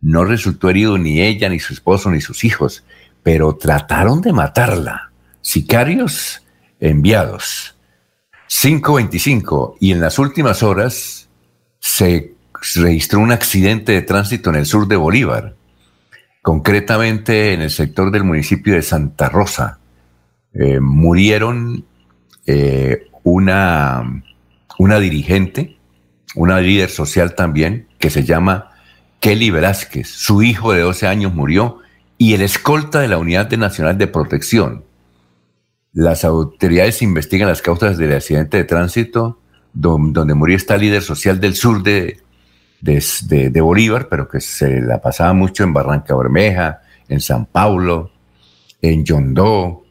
No 0.00 0.24
resultó 0.24 0.70
herido 0.70 0.96
ni 0.98 1.20
ella, 1.20 1.48
ni 1.48 1.58
su 1.58 1.74
esposo, 1.74 2.10
ni 2.10 2.20
sus 2.20 2.44
hijos, 2.44 2.84
pero 3.22 3.56
trataron 3.56 4.22
de 4.22 4.32
matarla 4.32 5.09
sicarios 5.40 6.42
enviados. 6.80 7.74
5.25 8.48 9.76
y 9.78 9.92
en 9.92 10.00
las 10.00 10.18
últimas 10.18 10.62
horas 10.62 11.28
se 11.78 12.34
registró 12.74 13.20
un 13.20 13.32
accidente 13.32 13.92
de 13.92 14.02
tránsito 14.02 14.50
en 14.50 14.56
el 14.56 14.66
sur 14.66 14.88
de 14.88 14.96
Bolívar, 14.96 15.54
concretamente 16.42 17.54
en 17.54 17.62
el 17.62 17.70
sector 17.70 18.10
del 18.10 18.24
municipio 18.24 18.74
de 18.74 18.82
Santa 18.82 19.28
Rosa. 19.28 19.78
Eh, 20.52 20.80
murieron 20.80 21.84
eh, 22.46 23.06
una, 23.22 24.22
una 24.78 24.98
dirigente, 24.98 25.76
una 26.34 26.60
líder 26.60 26.90
social 26.90 27.36
también, 27.36 27.86
que 27.98 28.10
se 28.10 28.24
llama 28.24 28.72
Kelly 29.20 29.50
Velázquez. 29.50 30.08
Su 30.08 30.42
hijo 30.42 30.72
de 30.72 30.80
12 30.80 31.06
años 31.06 31.32
murió 31.32 31.78
y 32.18 32.34
el 32.34 32.42
escolta 32.42 33.00
de 33.00 33.08
la 33.08 33.18
Unidad 33.18 33.50
Nacional 33.52 33.96
de 33.96 34.08
Protección 34.08 34.89
las 35.92 36.24
autoridades 36.24 37.02
investigan 37.02 37.48
las 37.48 37.62
causas 37.62 37.98
del 37.98 38.12
accidente 38.12 38.58
de 38.58 38.64
tránsito 38.64 39.38
donde, 39.72 40.34
murió 40.34 40.56
esta 40.56 40.76
líder 40.76 41.02
social 41.02 41.40
del 41.40 41.54
sur 41.54 41.82
de, 41.82 42.18
de, 42.80 43.60
Bolívar, 43.60 44.08
pero 44.08 44.28
que 44.28 44.40
se 44.40 44.80
la 44.80 45.00
pasaba 45.00 45.32
mucho 45.32 45.64
en 45.64 45.72
Barranca 45.72 46.16
Bermeja, 46.16 46.80
en 47.08 47.20
San 47.20 47.46
Paulo, 47.46 48.10
en 48.82 49.04
Yondó. 49.04 49.84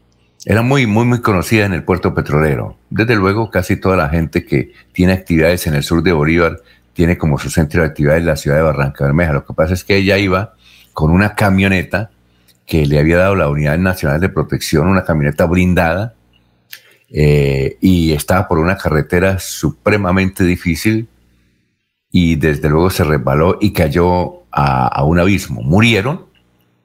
Era 0.45 0.61
muy, 0.61 0.85
muy, 0.85 1.05
muy 1.05 1.21
conocida 1.21 1.65
en 1.65 1.73
el 1.73 1.83
puerto 1.83 2.13
petrolero. 2.13 2.77
Desde 2.89 3.15
luego, 3.15 3.49
casi 3.49 3.77
toda 3.77 3.97
la 3.97 4.09
gente 4.09 4.45
que 4.45 4.73
tiene 4.91 5.13
actividades 5.13 5.67
en 5.67 5.75
el 5.75 5.83
sur 5.83 6.01
de 6.01 6.11
Bolívar 6.11 6.57
tiene 6.93 7.17
como 7.17 7.37
su 7.37 7.49
centro 7.49 7.81
de 7.81 7.87
actividades 7.87 8.23
la 8.23 8.35
ciudad 8.35 8.57
de 8.57 8.63
Barranca 8.63 9.05
Bermeja. 9.05 9.33
Lo 9.33 9.45
que 9.45 9.53
pasa 9.53 9.73
es 9.73 9.83
que 9.83 9.95
ella 9.95 10.17
iba 10.17 10.55
con 10.93 11.11
una 11.11 11.35
camioneta 11.35 12.11
que 12.69 12.85
le 12.85 12.99
había 12.99 13.17
dado 13.17 13.35
la 13.35 13.49
Unidad 13.49 13.79
Nacional 13.79 14.21
de 14.21 14.29
Protección, 14.29 14.87
una 14.87 15.03
camioneta 15.03 15.47
blindada, 15.47 16.13
eh, 17.09 17.77
y 17.81 18.13
estaba 18.13 18.47
por 18.47 18.59
una 18.59 18.77
carretera 18.77 19.39
supremamente 19.39 20.43
difícil 20.43 21.07
y 22.11 22.35
desde 22.35 22.69
luego 22.69 22.91
se 22.91 23.03
resbaló 23.03 23.57
y 23.59 23.73
cayó 23.73 24.43
a, 24.51 25.03
un 25.03 25.19
abismo. 25.19 25.63
Murieron, 25.63 26.27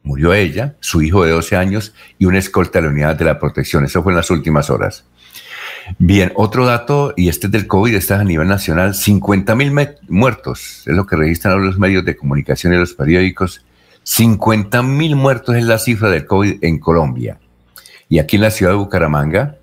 murió 0.02 0.32
ella, 0.32 0.74
su 0.80 1.02
hijo 1.02 1.22
de 1.22 1.32
12 1.32 1.54
años 1.54 1.94
y 2.18 2.24
una 2.24 2.38
escolta 2.38 2.78
de 2.78 2.86
la 2.86 2.90
Unidad 2.90 3.16
de 3.16 3.26
la 3.26 3.38
Protección. 3.38 3.84
Eso 3.84 4.02
fue 4.02 4.12
en 4.12 4.16
las 4.16 4.30
últimas 4.30 4.70
horas. 4.70 5.04
Bien, 5.98 6.32
otro 6.34 6.64
dato, 6.64 7.12
y 7.14 7.28
este 7.28 7.48
es 7.48 7.52
del 7.52 7.66
COVID, 7.66 7.94
está 7.94 8.18
a 8.18 8.24
nivel 8.24 8.48
nacional, 8.48 8.94
50 8.94 9.54
mil 9.54 9.70
muertos, 10.08 10.82
es 10.86 10.96
lo 10.96 11.04
que 11.06 11.16
registran 11.16 11.62
los 11.62 11.78
medios 11.78 12.06
de 12.06 12.16
comunicación 12.16 12.72
y 12.72 12.78
los 12.78 12.94
periódicos 12.94 13.62
50 14.04 14.82
mil 14.82 15.16
muertos 15.16 15.56
es 15.56 15.64
la 15.64 15.78
cifra 15.78 16.10
del 16.10 16.26
COVID 16.26 16.62
en 16.62 16.78
Colombia. 16.78 17.38
Y 18.08 18.18
aquí 18.18 18.36
en 18.36 18.42
la 18.42 18.50
ciudad 18.50 18.72
de 18.72 18.78
Bucaramanga, 18.78 19.56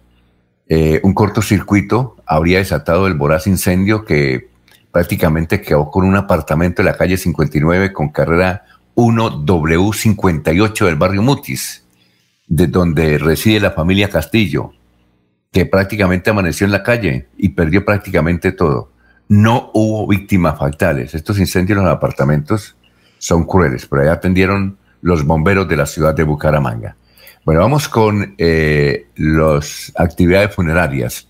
eh, 0.68 1.00
un 1.04 1.14
cortocircuito 1.14 2.18
habría 2.26 2.58
desatado 2.58 3.08
el 3.08 3.14
voraz 3.14 3.46
incendio 3.46 4.04
que 4.04 4.50
prácticamente 4.92 5.62
quedó 5.62 5.90
con 5.90 6.06
un 6.06 6.16
apartamento 6.16 6.82
en 6.82 6.88
la 6.88 6.98
calle 6.98 7.18
59 7.18 7.94
con 7.94 8.10
carrera 8.10 8.66
1W58 8.96 10.86
del 10.86 10.96
barrio 10.96 11.22
Mutis, 11.22 11.86
de 12.48 12.68
donde 12.68 13.18
reside 13.18 13.60
la 13.60 13.72
familia 13.72 14.10
Castillo, 14.10 14.74
que 15.52 15.66
prácticamente 15.66 16.30
amaneció 16.30 16.66
en 16.66 16.72
la 16.72 16.84
calle 16.84 17.28
y 17.38 17.50
perdió 17.50 17.86
prácticamente 17.86 18.52
todo. 18.52 18.92
No 19.28 19.72
hubo 19.74 20.08
víctimas 20.08 20.58
fatales. 20.58 21.14
Estos 21.14 21.40
incendios 21.40 21.78
en 21.78 21.86
los 21.86 21.94
apartamentos 21.94 22.76
son 23.22 23.46
crueles, 23.46 23.86
pero 23.86 24.02
ahí 24.02 24.08
atendieron 24.08 24.80
los 25.02 25.24
bomberos 25.24 25.68
de 25.68 25.78
la 25.78 25.86
ciudad 25.86 26.16
de 26.16 26.24
Bucaramanga. 26.24 26.96
Bueno, 27.46 27.62
vamos 27.62 27.88
con 27.88 28.34
eh, 28.40 29.10
las 29.16 29.92
actividades 29.96 30.56
funerarias. 30.56 31.28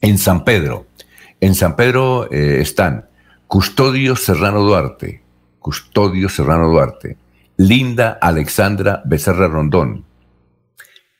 En 0.00 0.16
San 0.16 0.44
Pedro, 0.44 0.86
en 1.40 1.54
San 1.54 1.76
Pedro 1.76 2.30
eh, 2.32 2.60
están 2.62 3.06
Custodio 3.46 4.16
Serrano 4.16 4.60
Duarte, 4.60 5.22
Custodio 5.58 6.30
Serrano 6.30 6.68
Duarte, 6.68 7.18
Linda 7.58 8.18
Alexandra 8.20 9.02
Becerra 9.04 9.48
Rondón, 9.48 10.06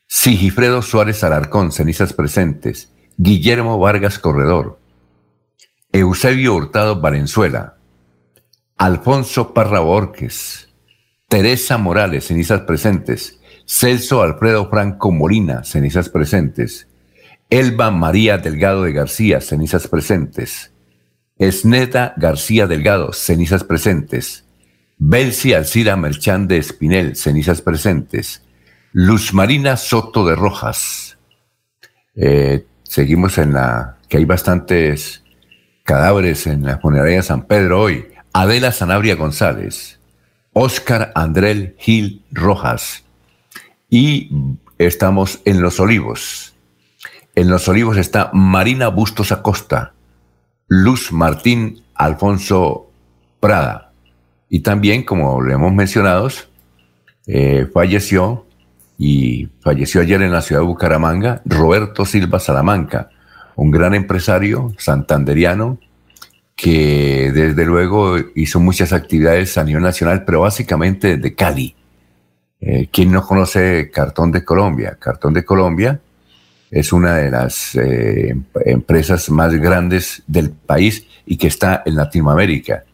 Sigifredo 0.06 0.80
Suárez 0.80 1.22
Alarcón, 1.24 1.72
cenizas 1.72 2.14
presentes, 2.14 2.90
Guillermo 3.18 3.78
Vargas 3.78 4.18
Corredor, 4.18 4.78
Eusebio 5.92 6.54
Hurtado 6.54 7.02
Valenzuela, 7.02 7.76
Alfonso 8.76 9.54
Parra 9.54 9.80
Borges, 9.80 10.68
Teresa 11.28 11.78
Morales, 11.78 12.24
cenizas 12.24 12.62
presentes, 12.62 13.40
Celso 13.66 14.22
Alfredo 14.22 14.68
Franco 14.68 15.10
Molina, 15.10 15.64
cenizas 15.64 16.08
presentes. 16.08 16.88
Elba 17.48 17.90
María 17.90 18.38
Delgado 18.38 18.82
de 18.82 18.92
García, 18.92 19.40
cenizas 19.40 19.88
presentes. 19.88 20.72
Esneta 21.38 22.14
García 22.16 22.66
Delgado, 22.66 23.12
cenizas 23.12 23.64
presentes. 23.64 24.44
Belsi 24.98 25.54
Alcira 25.54 25.96
Merchán 25.96 26.48
de 26.48 26.58
Espinel, 26.58 27.16
cenizas 27.16 27.62
presentes. 27.62 28.42
Luz 28.92 29.32
Marina 29.32 29.76
Soto 29.76 30.26
de 30.26 30.36
Rojas. 30.36 31.18
Eh, 32.14 32.66
seguimos 32.82 33.38
en 33.38 33.54
la 33.54 33.96
que 34.08 34.18
hay 34.18 34.24
bastantes 34.24 35.24
cadáveres 35.82 36.46
en 36.46 36.62
la 36.62 36.78
funeraria 36.78 37.16
de 37.16 37.22
San 37.22 37.46
Pedro 37.46 37.80
hoy. 37.80 38.11
Adela 38.32 38.72
Sanabria 38.72 39.14
González. 39.14 39.98
Oscar 40.52 41.12
Andrel 41.14 41.74
Gil 41.78 42.22
Rojas. 42.30 43.04
Y 43.88 44.30
estamos 44.78 45.40
en 45.44 45.60
Los 45.62 45.80
Olivos. 45.80 46.54
En 47.34 47.48
Los 47.48 47.68
Olivos 47.68 47.96
está 47.96 48.30
Marina 48.32 48.88
Bustos 48.88 49.32
Acosta, 49.32 49.94
Luz 50.68 51.12
Martín 51.12 51.82
Alfonso 51.94 52.90
Prada. 53.40 53.92
Y 54.50 54.60
también, 54.60 55.02
como 55.02 55.40
lo 55.40 55.52
hemos 55.52 55.72
mencionado, 55.72 56.28
eh, 57.26 57.66
falleció 57.72 58.46
y 58.98 59.48
falleció 59.60 60.02
ayer 60.02 60.20
en 60.20 60.32
la 60.32 60.42
ciudad 60.42 60.60
de 60.60 60.66
Bucaramanga 60.66 61.40
Roberto 61.46 62.04
Silva 62.04 62.38
Salamanca, 62.38 63.08
un 63.56 63.70
gran 63.70 63.94
empresario 63.94 64.74
santanderiano 64.76 65.78
que 66.56 67.32
desde 67.32 67.64
luego 67.64 68.16
hizo 68.34 68.60
muchas 68.60 68.92
actividades 68.92 69.56
a 69.58 69.64
nivel 69.64 69.82
nacional, 69.82 70.24
pero 70.24 70.40
básicamente 70.40 71.16
de 71.16 71.34
Cali. 71.34 71.74
Eh, 72.60 72.88
¿Quién 72.92 73.10
no 73.10 73.26
conoce 73.26 73.90
Cartón 73.90 74.30
de 74.30 74.44
Colombia? 74.44 74.96
Cartón 75.00 75.34
de 75.34 75.44
Colombia 75.44 76.00
es 76.70 76.92
una 76.92 77.16
de 77.16 77.30
las 77.30 77.74
eh, 77.74 78.34
empresas 78.64 79.28
más 79.30 79.52
grandes 79.54 80.22
del 80.26 80.50
país 80.50 81.06
y 81.26 81.36
que 81.36 81.48
está 81.48 81.82
en 81.84 81.96
Latinoamérica. 81.96 82.84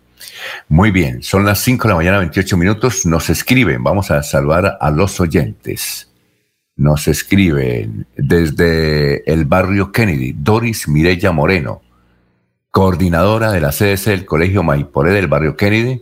Muy 0.68 0.90
bien, 0.90 1.22
son 1.22 1.44
las 1.44 1.60
5 1.60 1.84
de 1.84 1.88
la 1.90 1.96
mañana, 1.96 2.18
28 2.18 2.56
minutos. 2.56 3.06
Nos 3.06 3.30
escriben, 3.30 3.82
vamos 3.84 4.10
a 4.10 4.22
salvar 4.22 4.78
a 4.80 4.90
los 4.90 5.20
oyentes. 5.20 6.10
Nos 6.76 7.06
escriben 7.06 8.06
desde 8.16 9.30
el 9.30 9.44
barrio 9.44 9.92
Kennedy, 9.92 10.34
Doris 10.36 10.88
Mirella 10.88 11.32
Moreno 11.32 11.82
coordinadora 12.78 13.50
de 13.50 13.60
la 13.60 13.70
CDC 13.70 14.04
del 14.04 14.24
Colegio 14.24 14.62
Maiporé 14.62 15.10
del 15.10 15.26
barrio 15.26 15.56
Kennedy, 15.56 16.00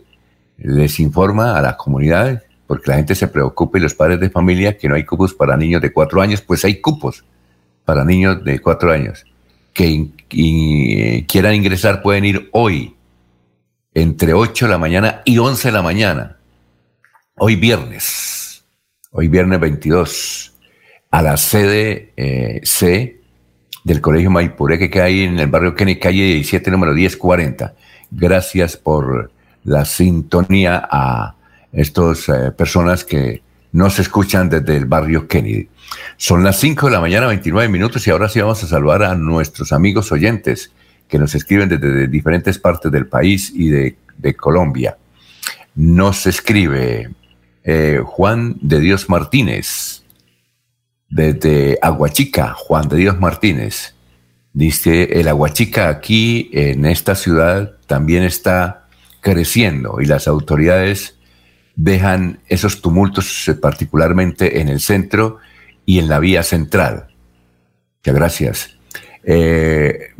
les 0.59 0.99
informa 0.99 1.57
a 1.57 1.61
la 1.63 1.75
comunidad, 1.75 2.43
porque 2.67 2.91
la 2.91 2.97
gente 2.97 3.15
se 3.15 3.27
preocupa 3.27 3.79
y 3.79 3.81
los 3.81 3.95
padres 3.95 4.19
de 4.19 4.29
familia 4.29 4.77
que 4.77 4.87
no 4.87 4.93
hay 4.93 5.03
cupos 5.03 5.33
para 5.33 5.57
niños 5.57 5.81
de 5.81 5.91
cuatro 5.91 6.21
años, 6.21 6.39
pues 6.39 6.63
hay 6.65 6.79
cupos 6.79 7.25
para 7.83 8.05
niños 8.05 8.43
de 8.43 8.59
cuatro 8.59 8.91
años. 8.91 9.25
Que 9.73 10.11
quieran 11.27 11.55
ingresar 11.55 12.03
pueden 12.03 12.25
ir 12.25 12.47
hoy, 12.51 12.95
entre 13.95 14.35
8 14.35 14.67
de 14.67 14.71
la 14.71 14.77
mañana 14.77 15.23
y 15.25 15.39
11 15.39 15.69
de 15.69 15.71
la 15.71 15.81
mañana, 15.81 16.37
hoy 17.39 17.55
viernes, 17.55 18.63
hoy 19.09 19.29
viernes 19.29 19.59
22, 19.59 20.53
a 21.09 21.23
la 21.23 21.37
sede 21.37 22.13
eh, 22.17 22.61
C 22.61 23.19
del 23.87 24.01
Colegio 24.01 24.29
Maipuré 24.29 24.77
que 24.77 24.89
cae 24.89 25.23
en 25.23 25.39
el 25.39 25.47
barrio 25.47 25.73
Kennedy, 25.73 25.97
calle 25.97 26.23
17, 26.25 26.71
número 26.71 26.91
1040. 26.91 27.73
Gracias 28.11 28.75
por 28.75 29.31
la 29.63 29.85
sintonía 29.85 30.85
a 30.91 31.35
estas 31.71 32.27
eh, 32.27 32.51
personas 32.51 33.05
que 33.05 33.41
nos 33.71 33.97
escuchan 33.97 34.49
desde 34.49 34.75
el 34.75 34.87
barrio 34.87 35.25
Kennedy. 35.29 35.69
Son 36.17 36.43
las 36.43 36.59
5 36.59 36.87
de 36.87 36.91
la 36.91 36.99
mañana, 36.99 37.27
29 37.27 37.69
minutos, 37.69 38.05
y 38.05 38.09
ahora 38.09 38.27
sí 38.27 38.41
vamos 38.41 38.61
a 38.61 38.67
saludar 38.67 39.03
a 39.03 39.15
nuestros 39.15 39.71
amigos 39.71 40.11
oyentes 40.11 40.73
que 41.07 41.17
nos 41.17 41.33
escriben 41.33 41.69
desde 41.69 42.09
diferentes 42.09 42.59
partes 42.59 42.91
del 42.91 43.07
país 43.07 43.53
y 43.55 43.69
de, 43.69 43.95
Colombia. 44.35 44.97
Nos 45.75 46.27
escribe 46.27 47.09
eh, 47.63 48.01
Juan 48.03 48.57
de 48.59 48.81
Dios 48.81 49.09
Martínez 49.09 50.03
desde 51.09 51.79
Aguachica, 51.81 52.53
Juan 52.53 52.87
de 52.89 52.97
Dios 52.97 53.19
Martínez. 53.19 53.95
Dice, 54.53 55.19
el 55.19 55.27
Aguachica 55.27 55.89
aquí 55.89 56.49
en 56.53 56.85
esta 56.85 57.15
ciudad 57.15 57.73
también 57.85 58.23
está 58.23 58.87
creciendo 59.21 60.01
y 60.01 60.05
las 60.05 60.27
autoridades 60.27 61.17
dejan 61.75 62.39
esos 62.47 62.81
tumultos 62.81 63.51
particularmente 63.61 64.59
en 64.59 64.69
el 64.69 64.79
centro 64.79 65.37
y 65.85 65.99
en 65.99 66.09
la 66.09 66.19
vía 66.19 66.43
central. 66.43 67.07
Muchas 67.99 68.15
gracias. 68.15 68.77
Eh, 69.23 70.11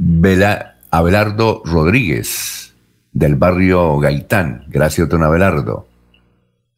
Abelardo 0.92 1.62
Rodríguez, 1.66 2.74
del 3.12 3.36
barrio 3.36 3.98
Gaitán. 4.00 4.66
Gracias, 4.68 5.10
don 5.10 5.24
Abelardo. 5.24 5.88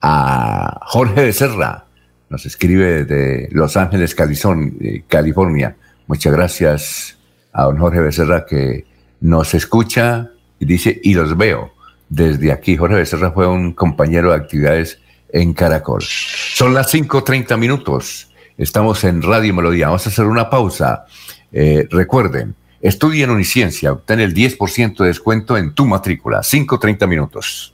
A 0.01 0.79
Jorge 0.85 1.21
de 1.21 1.33
Serra, 1.33 1.85
nos 2.29 2.45
escribe 2.45 3.05
de 3.05 3.49
Los 3.51 3.75
Ángeles, 3.75 4.15
eh, 4.19 5.03
California. 5.07 5.75
Muchas 6.07 6.33
gracias 6.33 7.17
a 7.51 7.63
don 7.63 7.77
Jorge 7.77 7.99
Becerra 7.99 8.45
que 8.45 8.85
nos 9.21 9.53
escucha 9.53 10.31
y 10.59 10.65
dice, 10.65 10.99
y 11.03 11.13
los 11.13 11.35
veo 11.37 11.73
desde 12.07 12.51
aquí. 12.51 12.77
Jorge 12.77 12.95
Becerra 12.95 13.31
fue 13.31 13.47
un 13.47 13.73
compañero 13.73 14.29
de 14.29 14.37
actividades 14.37 14.99
en 15.31 15.53
Caracol. 15.53 16.01
Son 16.03 16.73
las 16.73 16.93
5.30 16.93 17.57
minutos. 17.57 18.31
Estamos 18.57 19.03
en 19.03 19.21
Radio 19.21 19.53
Melodía. 19.53 19.87
Vamos 19.87 20.05
a 20.05 20.09
hacer 20.09 20.25
una 20.25 20.49
pausa. 20.49 21.05
Eh, 21.51 21.87
recuerden, 21.89 22.55
estudia 22.81 23.23
en 23.23 23.31
Uniciencia, 23.31 23.91
obtén 23.91 24.19
el 24.19 24.33
10% 24.33 24.97
de 24.97 25.07
descuento 25.07 25.57
en 25.57 25.73
tu 25.73 25.85
matrícula. 25.85 26.39
5.30 26.39 27.07
minutos. 27.07 27.73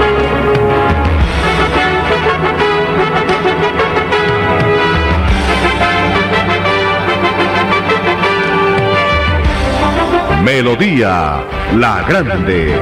Melodía 10.43 11.45
La 11.77 12.03
Grande. 12.09 12.73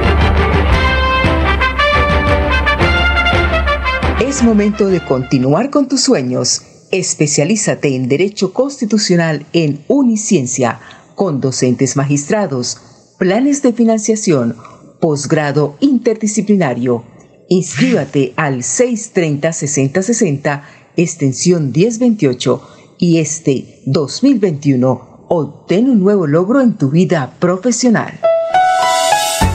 Es 4.18 4.42
momento 4.42 4.86
de 4.86 5.04
continuar 5.04 5.68
con 5.68 5.86
tus 5.86 6.00
sueños. 6.00 6.62
Especialízate 6.90 7.94
en 7.94 8.08
Derecho 8.08 8.54
Constitucional 8.54 9.44
en 9.52 9.84
Uniciencia, 9.88 10.80
con 11.14 11.42
docentes 11.42 11.96
magistrados, 11.96 12.80
planes 13.18 13.60
de 13.60 13.74
financiación, 13.74 14.56
posgrado 14.98 15.76
interdisciplinario. 15.80 17.04
Inscríbate 17.50 18.32
al 18.36 18.62
630-6060, 18.62 20.62
extensión 20.96 21.72
1028, 21.72 22.62
y 22.96 23.18
este 23.18 23.82
2021 23.84 25.09
obtén 25.32 25.88
un 25.88 26.00
nuevo 26.00 26.26
logro 26.26 26.60
en 26.60 26.76
tu 26.76 26.90
vida 26.90 27.30
profesional. 27.38 28.18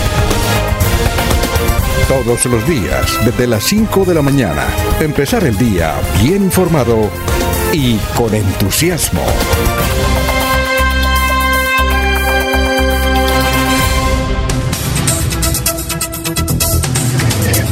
Todos 2.07 2.45
los 2.45 2.67
días, 2.67 3.19
desde 3.25 3.47
las 3.47 3.63
5 3.63 4.05
de 4.05 4.13
la 4.13 4.21
mañana, 4.21 4.67
empezar 4.99 5.43
el 5.43 5.57
día 5.57 5.93
bien 6.21 6.43
informado 6.43 7.09
y 7.73 7.97
con 8.15 8.33
entusiasmo. 8.33 9.21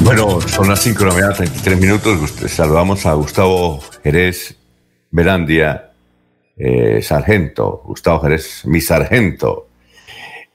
Bueno, 0.03 0.41
son 0.41 0.69
las 0.69 0.79
5 0.79 0.99
de 0.99 1.05
la 1.05 1.13
mañana, 1.13 1.33
33 1.33 1.79
minutos. 1.79 2.31
Saludamos 2.47 3.05
a 3.05 3.13
Gustavo 3.13 3.79
Jerez 4.03 4.55
Verandia, 5.11 5.91
eh, 6.57 7.01
sargento. 7.01 7.83
Gustavo 7.85 8.21
Jerez, 8.21 8.65
mi 8.65 8.81
sargento. 8.81 9.67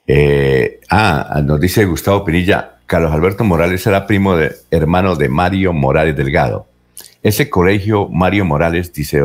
Eh, 0.07 0.81
ah, 0.91 1.41
nos 1.45 1.61
dice 1.61 1.85
Gustavo 1.85 2.25
Pinilla, 2.25 2.74
Carlos 2.87 3.13
Alberto 3.13 3.45
Morales 3.45 3.87
era 3.87 4.07
primo 4.07 4.37
de 4.37 4.55
hermano 4.71 5.17
de 5.17 5.29
Mario 5.29 5.73
Morales 5.73 6.17
Delgado. 6.17 6.67
Ese 7.23 7.49
colegio 7.49 8.09
Mario 8.09 8.45
Morales, 8.45 8.93
dice 8.93 9.23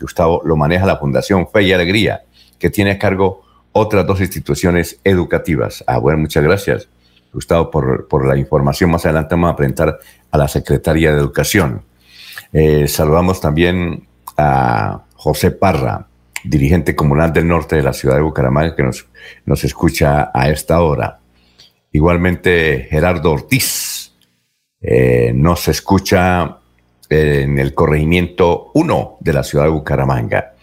Gustavo, 0.00 0.42
lo 0.44 0.56
maneja 0.56 0.86
la 0.86 0.96
Fundación 0.96 1.48
Fe 1.48 1.62
y 1.62 1.72
Alegría, 1.72 2.22
que 2.58 2.70
tiene 2.70 2.92
a 2.92 2.98
cargo 2.98 3.42
otras 3.72 4.04
dos 4.06 4.20
instituciones 4.20 4.98
educativas. 5.04 5.84
Ah, 5.86 5.98
bueno, 5.98 6.18
muchas 6.18 6.42
gracias, 6.42 6.88
Gustavo, 7.32 7.70
por, 7.70 8.26
la 8.26 8.36
información. 8.36 8.90
Más 8.90 9.04
adelante 9.04 9.36
vamos 9.36 9.52
a 9.52 9.56
presentar 9.56 9.98
a 10.30 10.38
la 10.38 10.48
Secretaría 10.48 11.12
de 11.12 11.20
Educación. 11.20 11.82
Eh, 12.52 12.88
saludamos 12.88 13.40
también 13.40 14.08
a 14.36 15.02
José 15.14 15.52
Parra, 15.52 16.08
dirigente 16.42 16.96
comunal 16.96 17.32
del 17.32 17.46
norte 17.46 17.76
de 17.76 17.82
la 17.82 17.92
ciudad 17.92 18.16
de 18.16 18.22
Bucaramanga, 18.22 18.74
que 18.74 18.82
nos, 18.82 19.06
nos 19.46 19.62
escucha 19.62 20.32
a 20.34 20.48
esta 20.50 20.80
hora. 20.80 21.19
Igualmente, 21.92 22.86
Gerardo 22.90 23.32
Ortiz 23.32 24.12
eh, 24.80 25.32
nos 25.34 25.68
escucha 25.68 26.58
en 27.08 27.58
el 27.58 27.74
corregimiento 27.74 28.70
1 28.74 29.18
de 29.20 29.32
la 29.32 29.42
ciudad 29.42 29.64
de 29.64 29.70
Bucaramanga. 29.70 30.54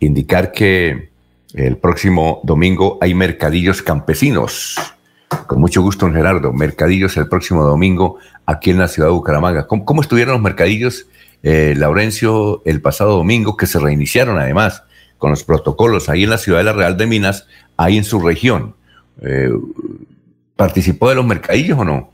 Indicar 0.00 0.50
que 0.52 1.10
el 1.54 1.76
próximo 1.76 2.40
domingo 2.44 2.98
hay 3.00 3.14
mercadillos 3.14 3.82
campesinos. 3.82 4.76
Con 5.46 5.60
mucho 5.60 5.82
gusto, 5.82 6.10
Gerardo. 6.10 6.52
Mercadillos 6.52 7.16
el 7.18 7.28
próximo 7.28 7.64
domingo 7.64 8.16
aquí 8.46 8.70
en 8.70 8.78
la 8.78 8.88
ciudad 8.88 9.08
de 9.08 9.14
Bucaramanga. 9.14 9.66
¿Cómo, 9.66 10.00
estuvieron 10.00 10.34
los 10.34 10.42
mercadillos, 10.42 11.06
eh, 11.42 11.74
Laurencio, 11.76 12.62
el 12.64 12.80
pasado 12.80 13.16
domingo, 13.16 13.56
que 13.56 13.66
se 13.66 13.78
reiniciaron 13.78 14.38
además 14.38 14.84
con 15.18 15.30
los 15.30 15.44
protocolos 15.44 16.08
ahí 16.08 16.24
en 16.24 16.30
la 16.30 16.38
ciudad 16.38 16.58
de 16.58 16.64
la 16.64 16.72
Real 16.72 16.96
de 16.96 17.06
Minas, 17.06 17.46
ahí 17.76 17.98
en 17.98 18.04
su 18.04 18.20
región? 18.20 18.74
Eh, 19.22 19.50
¿Participó 20.60 21.08
de 21.08 21.14
los 21.14 21.24
mercadillos 21.24 21.78
o 21.78 21.86
no? 21.86 22.10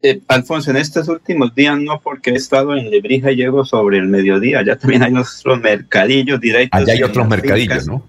Eh, 0.00 0.22
Alfonso, 0.28 0.70
en 0.70 0.78
estos 0.78 1.06
últimos 1.06 1.54
días 1.54 1.78
no, 1.78 2.00
porque 2.00 2.30
he 2.30 2.34
estado 2.34 2.74
en 2.74 2.90
Lebrija 2.90 3.30
y 3.30 3.36
llego 3.36 3.62
sobre 3.66 3.98
el 3.98 4.08
mediodía. 4.08 4.62
Ya 4.64 4.76
también 4.76 5.02
hay 5.02 5.12
otros 5.14 5.60
mercadillos 5.60 6.40
directos. 6.40 6.80
Allá 6.80 6.94
hay 6.94 7.02
otros 7.02 7.28
mercadillos, 7.28 7.86
¿no? 7.86 8.02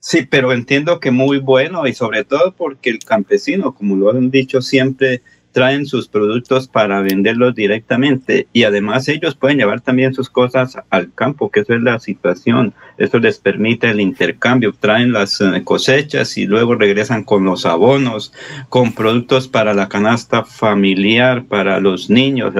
Sí, 0.00 0.26
pero 0.30 0.52
entiendo 0.52 1.00
que 1.00 1.10
muy 1.10 1.38
bueno 1.38 1.86
y 1.86 1.94
sobre 1.94 2.24
todo 2.24 2.52
porque 2.54 2.90
el 2.90 2.98
campesino, 2.98 3.74
como 3.74 3.96
lo 3.96 4.10
han 4.10 4.30
dicho 4.30 4.60
siempre, 4.60 5.22
traen 5.52 5.86
sus 5.86 6.06
productos 6.06 6.68
para 6.68 7.00
venderlos 7.00 7.54
directamente 7.54 8.48
y 8.52 8.64
además 8.64 9.08
ellos 9.08 9.34
pueden 9.34 9.56
llevar 9.56 9.80
también 9.80 10.12
sus 10.12 10.28
cosas 10.28 10.76
al 10.90 11.10
campo, 11.14 11.50
que 11.50 11.60
eso 11.60 11.72
es 11.72 11.80
la 11.80 11.98
situación. 12.00 12.74
Eso 13.00 13.18
les 13.18 13.38
permite 13.38 13.88
el 13.88 13.98
intercambio, 13.98 14.74
traen 14.78 15.12
las 15.12 15.40
eh, 15.40 15.62
cosechas 15.64 16.36
y 16.36 16.44
luego 16.44 16.74
regresan 16.74 17.24
con 17.24 17.44
los 17.44 17.64
abonos, 17.64 18.32
con 18.68 18.92
productos 18.92 19.48
para 19.48 19.72
la 19.72 19.88
canasta 19.88 20.44
familiar, 20.44 21.44
para 21.44 21.80
los 21.80 22.10
niños, 22.10 22.52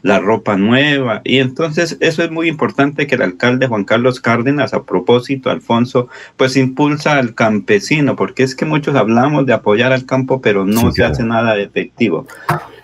la 0.00 0.20
ropa 0.20 0.56
nueva. 0.56 1.20
Y 1.22 1.38
entonces 1.38 1.98
eso 2.00 2.24
es 2.24 2.30
muy 2.30 2.48
importante 2.48 3.06
que 3.06 3.16
el 3.16 3.22
alcalde 3.22 3.66
Juan 3.66 3.84
Carlos 3.84 4.20
Cárdenas, 4.20 4.72
a 4.72 4.84
propósito, 4.84 5.50
Alfonso, 5.50 6.08
pues 6.38 6.56
impulsa 6.56 7.18
al 7.18 7.34
campesino, 7.34 8.16
porque 8.16 8.42
es 8.42 8.54
que 8.54 8.64
muchos 8.64 8.96
hablamos 8.96 9.44
de 9.44 9.52
apoyar 9.52 9.92
al 9.92 10.06
campo, 10.06 10.40
pero 10.40 10.64
no 10.64 10.92
se 10.92 11.04
hace 11.04 11.24
nada 11.24 11.58
efectivo. 11.58 12.26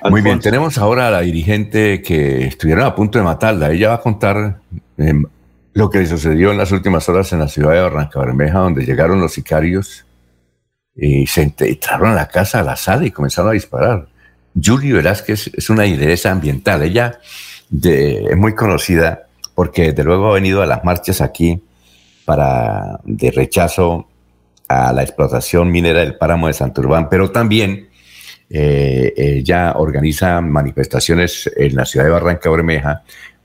Muy 0.08 0.20
bien, 0.20 0.38
tenemos 0.38 0.76
ahora 0.76 1.08
a 1.08 1.10
la 1.10 1.20
dirigente 1.20 2.02
que 2.02 2.46
estuvieron 2.46 2.84
a 2.84 2.94
punto 2.94 3.18
de 3.18 3.24
matarla. 3.24 3.70
Ella 3.70 3.88
va 3.88 3.94
a 3.94 4.00
contar 4.00 4.60
em, 4.98 5.24
lo 5.72 5.90
que 5.90 6.00
le 6.00 6.06
sucedió 6.06 6.50
en 6.50 6.58
las 6.58 6.72
últimas 6.72 7.08
horas 7.08 7.32
en 7.32 7.38
la 7.38 7.48
ciudad 7.48 7.72
de 7.72 7.80
Barranca 7.80 8.20
Bermeja, 8.20 8.58
donde 8.58 8.84
llegaron 8.84 9.20
los 9.20 9.32
sicarios 9.32 10.04
y 10.94 11.26
se 11.26 11.42
entraron 11.42 12.10
a 12.10 12.14
la 12.14 12.28
casa, 12.28 12.60
a 12.60 12.64
la 12.64 12.76
sala 12.76 13.06
y 13.06 13.10
comenzaron 13.10 13.50
a 13.50 13.54
disparar. 13.54 14.08
Julie 14.60 14.92
Velázquez 14.92 15.50
es 15.54 15.70
una 15.70 15.84
lideresa 15.84 16.32
ambiental. 16.32 16.82
Ella 16.82 17.20
es 17.72 18.36
muy 18.36 18.54
conocida 18.54 19.26
porque 19.54 19.92
desde 19.92 20.04
luego 20.04 20.30
ha 20.30 20.34
venido 20.34 20.62
a 20.62 20.66
las 20.66 20.84
marchas 20.84 21.20
aquí 21.20 21.62
para 22.24 23.00
de 23.04 23.30
rechazo 23.30 24.08
a 24.68 24.92
la 24.92 25.02
explotación 25.02 25.70
minera 25.70 26.00
del 26.00 26.16
páramo 26.16 26.46
de 26.46 26.52
Santurbán, 26.52 27.08
pero 27.08 27.30
también 27.30 27.88
eh, 28.48 29.12
ella 29.16 29.74
organiza 29.76 30.40
manifestaciones 30.40 31.50
en 31.56 31.76
la 31.76 31.84
ciudad 31.84 32.06
de 32.06 32.12
Barranca 32.12 32.50
Bermeja 32.50 33.02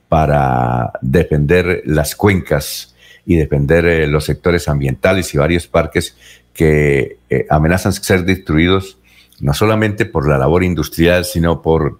para 0.08 0.92
defender 1.00 1.82
las 1.84 2.14
cuencas 2.14 2.94
y 3.24 3.36
defender 3.36 3.86
eh, 3.86 4.06
los 4.06 4.24
sectores 4.24 4.68
ambientales 4.68 5.34
y 5.34 5.38
varios 5.38 5.66
parques 5.66 6.16
que 6.54 7.18
eh, 7.28 7.46
amenazan 7.50 7.92
ser 7.92 8.24
destruidos 8.24 8.98
no 9.40 9.52
solamente 9.52 10.06
por 10.06 10.28
la 10.28 10.38
labor 10.38 10.64
industrial, 10.64 11.24
sino 11.24 11.60
por 11.60 11.98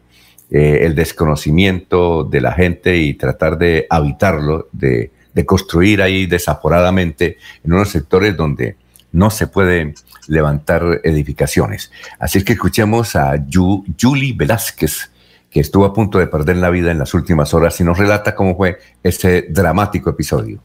el 0.49 0.95
desconocimiento 0.95 2.23
de 2.23 2.40
la 2.40 2.53
gente 2.53 2.97
y 2.99 3.14
tratar 3.14 3.59
de 3.59 3.87
habitarlo, 3.90 4.69
de, 4.71 5.11
construir 5.45 6.01
ahí 6.01 6.27
desaforadamente 6.27 7.37
en 7.64 7.73
unos 7.73 7.90
sectores 7.90 8.37
donde 8.37 8.77
no 9.11 9.31
se 9.31 9.49
puede 9.49 9.95
levantar 10.29 11.01
edificaciones. 11.05 11.90
Así 12.19 12.38
es 12.38 12.45
que 12.45 12.53
escuchemos 12.53 13.16
a 13.16 13.35
Julie 13.51 14.35
Velázquez, 14.35 15.11
que 15.50 15.61
estuvo 15.61 15.85
a 15.85 15.92
punto 15.92 16.18
de 16.18 16.26
perder 16.26 16.56
la 16.56 16.70
vida 16.70 16.90
en 16.90 16.98
las 16.98 17.14
últimas 17.14 17.54
horas 17.54 17.80
y 17.80 17.85
nos 17.85 17.98
relata 17.98 18.35
cómo 18.35 18.56
fue 18.56 18.78
este 19.02 19.46
dramático 19.48 20.11
episodio. 20.11 20.61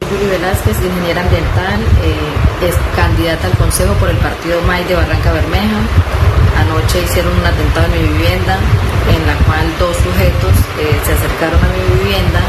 Julie 0.00 0.28
Velázquez, 0.28 0.76
ingeniera 0.76 1.22
ambiental, 1.22 1.80
eh, 2.04 2.68
es 2.68 2.76
candidata 2.94 3.46
al 3.46 3.56
consejo 3.56 3.94
por 3.94 4.10
el 4.10 4.16
partido 4.18 4.60
MAI 4.62 4.84
de 4.84 4.94
Barranca 4.94 5.32
Bermeja. 5.32 5.80
Anoche 6.60 7.02
hicieron 7.02 7.32
un 7.32 7.46
atentado 7.46 7.86
en 7.86 7.92
mi 7.92 8.08
vivienda, 8.12 8.58
en 9.08 9.26
la 9.26 9.36
cual 9.44 9.66
dos 9.78 9.96
sujetos 9.96 10.52
eh, 10.78 11.00
se 11.04 11.12
acercaron 11.12 11.58
a 11.64 11.68
mi 11.72 11.82
vivienda. 11.96 12.40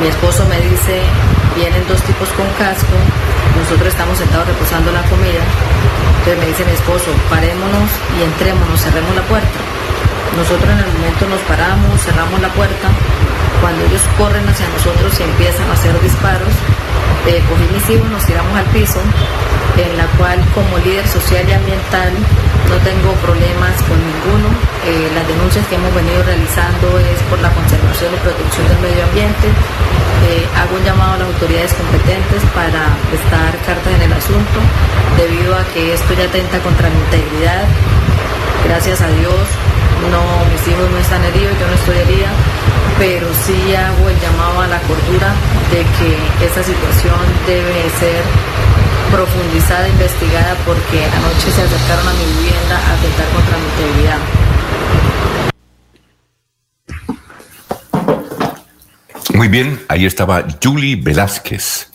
Mi 0.00 0.08
esposo 0.08 0.44
me 0.48 0.60
dice, 0.60 1.00
vienen 1.56 1.84
dos 1.88 2.00
tipos 2.02 2.28
con 2.30 2.48
casco, 2.58 2.96
nosotros 3.56 3.88
estamos 3.88 4.18
sentados 4.18 4.48
reposando 4.48 4.90
la 4.92 5.02
comida, 5.06 5.44
entonces 6.18 6.38
me 6.40 6.46
dice 6.46 6.64
mi 6.64 6.72
esposo, 6.72 7.12
parémonos 7.30 7.88
y 8.18 8.22
entrémonos, 8.24 8.80
cerremos 8.80 9.14
la 9.14 9.22
puerta. 9.22 9.58
Nosotros 10.36 10.68
en 10.68 10.78
el 10.78 10.92
momento 10.98 11.26
nos 11.30 11.40
paramos, 11.46 12.00
cerramos 12.02 12.40
la 12.40 12.48
puerta, 12.52 12.90
cuando 13.60 13.84
ellos 13.86 14.02
corren 14.18 14.46
hacia 14.48 14.68
nosotros 14.68 15.14
y 15.20 15.22
empiezan 15.22 15.70
a 15.70 15.74
hacer 15.74 15.94
disparos, 16.02 16.52
eh, 17.26 17.40
cogí 17.48 17.64
mis 17.72 17.88
hijos, 17.88 18.10
nos 18.10 18.26
tiramos 18.26 18.52
al 18.58 18.66
piso, 18.74 19.00
en 19.78 19.96
la 19.96 20.06
cual 20.18 20.38
como 20.54 20.76
líder 20.78 21.06
social 21.08 21.48
y 21.48 21.52
ambiental 21.52 22.12
no 22.68 22.76
tengo 22.82 23.12
problemas 23.22 23.72
con 23.86 23.96
ninguno. 23.96 24.50
Eh, 24.84 25.08
las 25.14 25.26
denuncias 25.28 25.66
que 25.68 25.76
hemos 25.76 25.94
venido 25.94 26.22
realizando 26.22 26.98
es 26.98 27.18
por 27.30 27.38
la 27.40 27.50
conservación 27.54 28.12
y 28.12 28.18
protección 28.18 28.68
del 28.68 28.80
medio 28.84 29.04
ambiente. 29.04 29.46
Eh, 30.28 30.44
hago 30.56 30.76
un 30.76 30.84
llamado 30.84 31.14
a 31.14 31.18
las 31.24 31.28
autoridades 31.28 31.72
competentes 31.74 32.42
para 32.54 32.90
prestar 33.08 33.54
cartas 33.64 33.92
en 33.94 34.02
el 34.02 34.12
asunto, 34.12 34.58
debido 35.16 35.54
a 35.54 35.64
que 35.72 35.94
esto 35.94 36.12
ya 36.14 36.24
atenta 36.26 36.58
contra 36.60 36.90
mi 36.90 36.98
integridad. 36.98 37.64
Gracias 38.64 39.00
a 39.00 39.08
Dios, 39.08 39.34
no, 40.10 40.20
mis 40.50 40.66
hijos 40.68 40.90
no 40.90 40.98
están 40.98 41.22
heridos, 41.24 41.52
yo 41.60 41.66
no 41.66 41.74
estoy 41.74 41.96
herida, 41.98 42.30
pero 42.98 43.26
sí 43.34 43.74
hago 43.74 44.08
el 44.08 44.18
llamado 44.20 44.62
a 44.62 44.66
la 44.66 44.80
cordura 44.80 45.34
de 45.70 45.84
que 45.98 46.16
esta 46.44 46.62
situación 46.62 47.14
debe 47.46 47.90
ser 48.00 48.22
profundizada, 49.10 49.88
investigada, 49.88 50.56
porque 50.66 51.04
anoche 51.04 51.50
se 51.50 51.62
acercaron 51.62 52.08
a 52.08 52.12
mi 52.14 52.24
vivienda 52.24 52.76
a 52.76 52.94
atentar 52.94 53.28
contra 53.34 53.58
mi 53.58 53.66
integridad. 53.68 54.18
Muy 59.34 59.48
bien, 59.48 59.80
ahí 59.88 60.06
estaba 60.06 60.44
Julie 60.62 60.96
Velázquez 60.96 61.92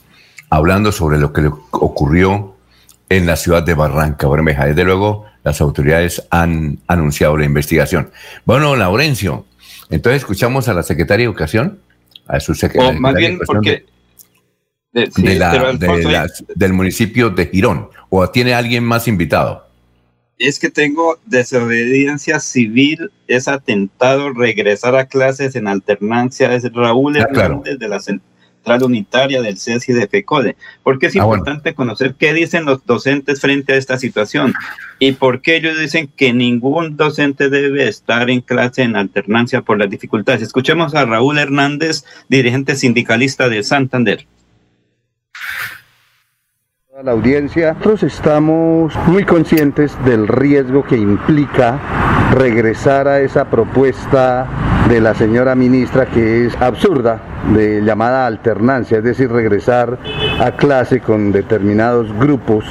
hablando 0.49 0.91
sobre 0.91 1.17
lo 1.17 1.33
que 1.33 1.41
le 1.41 1.51
ocurrió 1.71 2.55
en 3.09 3.25
la 3.25 3.35
ciudad 3.35 3.63
de 3.63 3.73
Barranca 3.73 4.27
Bermeja. 4.27 4.65
Desde 4.65 4.83
luego, 4.83 5.25
las 5.43 5.61
autoridades 5.61 6.25
han 6.29 6.79
anunciado 6.87 7.37
la 7.37 7.45
investigación. 7.45 8.11
Bueno, 8.45 8.75
Laurencio, 8.75 9.45
entonces 9.89 10.21
escuchamos 10.21 10.67
a 10.67 10.73
la 10.73 10.83
secretaria 10.83 11.25
de 11.25 11.31
Educación, 11.31 11.79
a 12.27 12.39
su 12.39 12.53
secretaria. 12.55 12.97
O 12.97 13.01
más 13.01 13.15
bien 13.15 13.39
porque... 13.45 13.85
del 16.55 16.73
municipio 16.73 17.29
de 17.29 17.47
Girón, 17.47 17.89
o 18.09 18.27
tiene 18.29 18.53
alguien 18.53 18.83
más 18.83 19.07
invitado. 19.07 19.67
Es 20.37 20.57
que 20.57 20.69
tengo 20.69 21.19
desobediencia 21.25 22.39
civil, 22.39 23.11
es 23.27 23.47
atentado 23.47 24.31
regresar 24.33 24.95
a 24.95 25.05
clases 25.05 25.55
en 25.55 25.67
alternancia, 25.67 26.53
es 26.53 26.63
Raúl 26.71 27.17
ah, 27.17 27.27
Hernández 27.29 27.77
de 27.77 27.89
la 27.89 27.99
Central 28.59 28.83
Unitaria 28.83 29.41
del 29.41 29.57
CESI 29.57 29.93
de 29.93 30.07
FECODE. 30.07 30.55
Porque 30.83 31.07
es 31.07 31.15
ah, 31.15 31.19
importante 31.19 31.73
conocer 31.73 32.15
qué 32.15 32.33
dicen 32.33 32.65
los 32.65 32.85
docentes 32.85 33.41
frente 33.41 33.73
a 33.73 33.77
esta 33.77 33.97
situación 33.97 34.53
y 34.99 35.13
por 35.13 35.41
qué 35.41 35.55
ellos 35.55 35.79
dicen 35.79 36.09
que 36.15 36.33
ningún 36.33 36.97
docente 36.97 37.49
debe 37.49 37.87
estar 37.87 38.29
en 38.29 38.41
clase 38.41 38.83
en 38.83 38.95
alternancia 38.95 39.61
por 39.61 39.79
las 39.79 39.89
dificultades. 39.89 40.41
Escuchemos 40.41 40.93
a 40.95 41.05
Raúl 41.05 41.37
Hernández, 41.37 42.03
dirigente 42.27 42.75
sindicalista 42.75 43.49
de 43.49 43.63
Santander 43.63 44.27
la 47.03 47.11
audiencia, 47.11 47.73
nosotros 47.75 48.03
estamos 48.03 48.93
muy 49.07 49.23
conscientes 49.23 49.95
del 50.03 50.27
riesgo 50.27 50.83
que 50.83 50.97
implica 50.97 51.79
regresar 52.33 53.07
a 53.07 53.21
esa 53.21 53.45
propuesta 53.45 54.45
de 54.89 54.99
la 54.99 55.13
señora 55.13 55.55
ministra 55.55 56.07
que 56.07 56.45
es 56.45 56.57
absurda, 56.57 57.21
de 57.53 57.81
llamada 57.81 58.25
alternancia, 58.27 58.97
es 58.97 59.03
decir, 59.05 59.31
regresar 59.31 59.97
a 60.41 60.51
clase 60.51 60.99
con 60.99 61.31
determinados 61.31 62.11
grupos, 62.17 62.65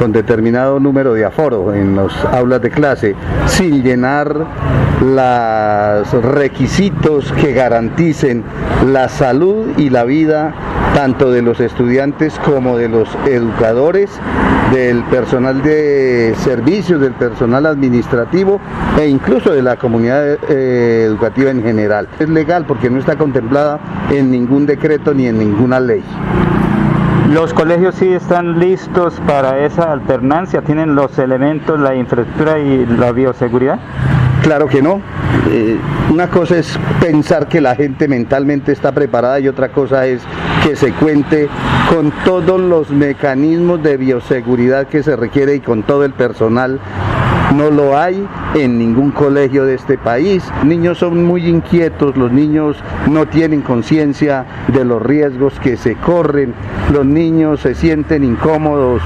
con 0.00 0.12
determinado 0.12 0.80
número 0.80 1.12
de 1.12 1.26
aforo 1.26 1.74
en 1.74 1.94
las 1.94 2.24
aulas 2.32 2.62
de 2.62 2.70
clase, 2.70 3.14
sin 3.46 3.82
llenar 3.82 4.34
los 5.02 6.24
requisitos 6.24 7.30
que 7.32 7.52
garanticen 7.52 8.42
la 8.86 9.10
salud 9.10 9.66
y 9.76 9.90
la 9.90 10.04
vida 10.04 10.54
tanto 10.94 11.30
de 11.30 11.42
los 11.42 11.60
estudiantes 11.60 12.38
como 12.46 12.78
de 12.78 12.88
los 12.88 13.10
educadores, 13.26 14.10
del 14.72 15.04
personal 15.04 15.62
de 15.62 16.34
servicios, 16.38 16.98
del 17.02 17.12
personal 17.12 17.66
administrativo 17.66 18.58
e 18.98 19.06
incluso 19.06 19.52
de 19.52 19.62
la 19.62 19.76
comunidad 19.76 20.38
eh, 20.48 21.04
educativa 21.06 21.50
en 21.50 21.62
general. 21.62 22.08
Es 22.18 22.28
legal 22.30 22.64
porque 22.64 22.88
no 22.88 22.98
está 22.98 23.16
contemplada 23.16 23.78
en 24.10 24.30
ningún 24.30 24.64
decreto 24.64 25.12
ni 25.12 25.26
en 25.26 25.38
ninguna 25.38 25.78
ley. 25.78 26.02
¿Los 27.30 27.54
colegios 27.54 27.94
sí 27.94 28.08
están 28.08 28.58
listos 28.58 29.14
para 29.24 29.64
esa 29.64 29.92
alternancia? 29.92 30.62
¿Tienen 30.62 30.96
los 30.96 31.16
elementos, 31.16 31.78
la 31.78 31.94
infraestructura 31.94 32.58
y 32.58 32.84
la 32.86 33.12
bioseguridad? 33.12 33.78
Claro 34.42 34.66
que 34.66 34.82
no. 34.82 35.00
Eh, 35.48 35.78
una 36.10 36.28
cosa 36.28 36.58
es 36.58 36.76
pensar 37.00 37.46
que 37.46 37.60
la 37.60 37.76
gente 37.76 38.08
mentalmente 38.08 38.72
está 38.72 38.90
preparada 38.90 39.38
y 39.38 39.46
otra 39.46 39.68
cosa 39.68 40.06
es 40.06 40.22
que 40.64 40.74
se 40.74 40.92
cuente 40.92 41.48
con 41.88 42.10
todos 42.24 42.60
los 42.60 42.90
mecanismos 42.90 43.80
de 43.80 43.96
bioseguridad 43.96 44.88
que 44.88 45.04
se 45.04 45.14
requiere 45.14 45.54
y 45.54 45.60
con 45.60 45.84
todo 45.84 46.04
el 46.04 46.12
personal 46.12 46.80
no 47.54 47.70
lo 47.70 47.96
hay 47.98 48.26
en 48.54 48.78
ningún 48.78 49.10
colegio 49.10 49.64
de 49.64 49.74
este 49.74 49.98
país. 49.98 50.44
Niños 50.64 50.98
son 50.98 51.24
muy 51.24 51.46
inquietos, 51.46 52.16
los 52.16 52.32
niños 52.32 52.76
no 53.08 53.26
tienen 53.26 53.62
conciencia 53.62 54.44
de 54.68 54.84
los 54.84 55.02
riesgos 55.02 55.58
que 55.60 55.76
se 55.76 55.96
corren, 55.96 56.54
los 56.92 57.04
niños 57.04 57.60
se 57.60 57.74
sienten 57.74 58.24
incómodos 58.24 59.02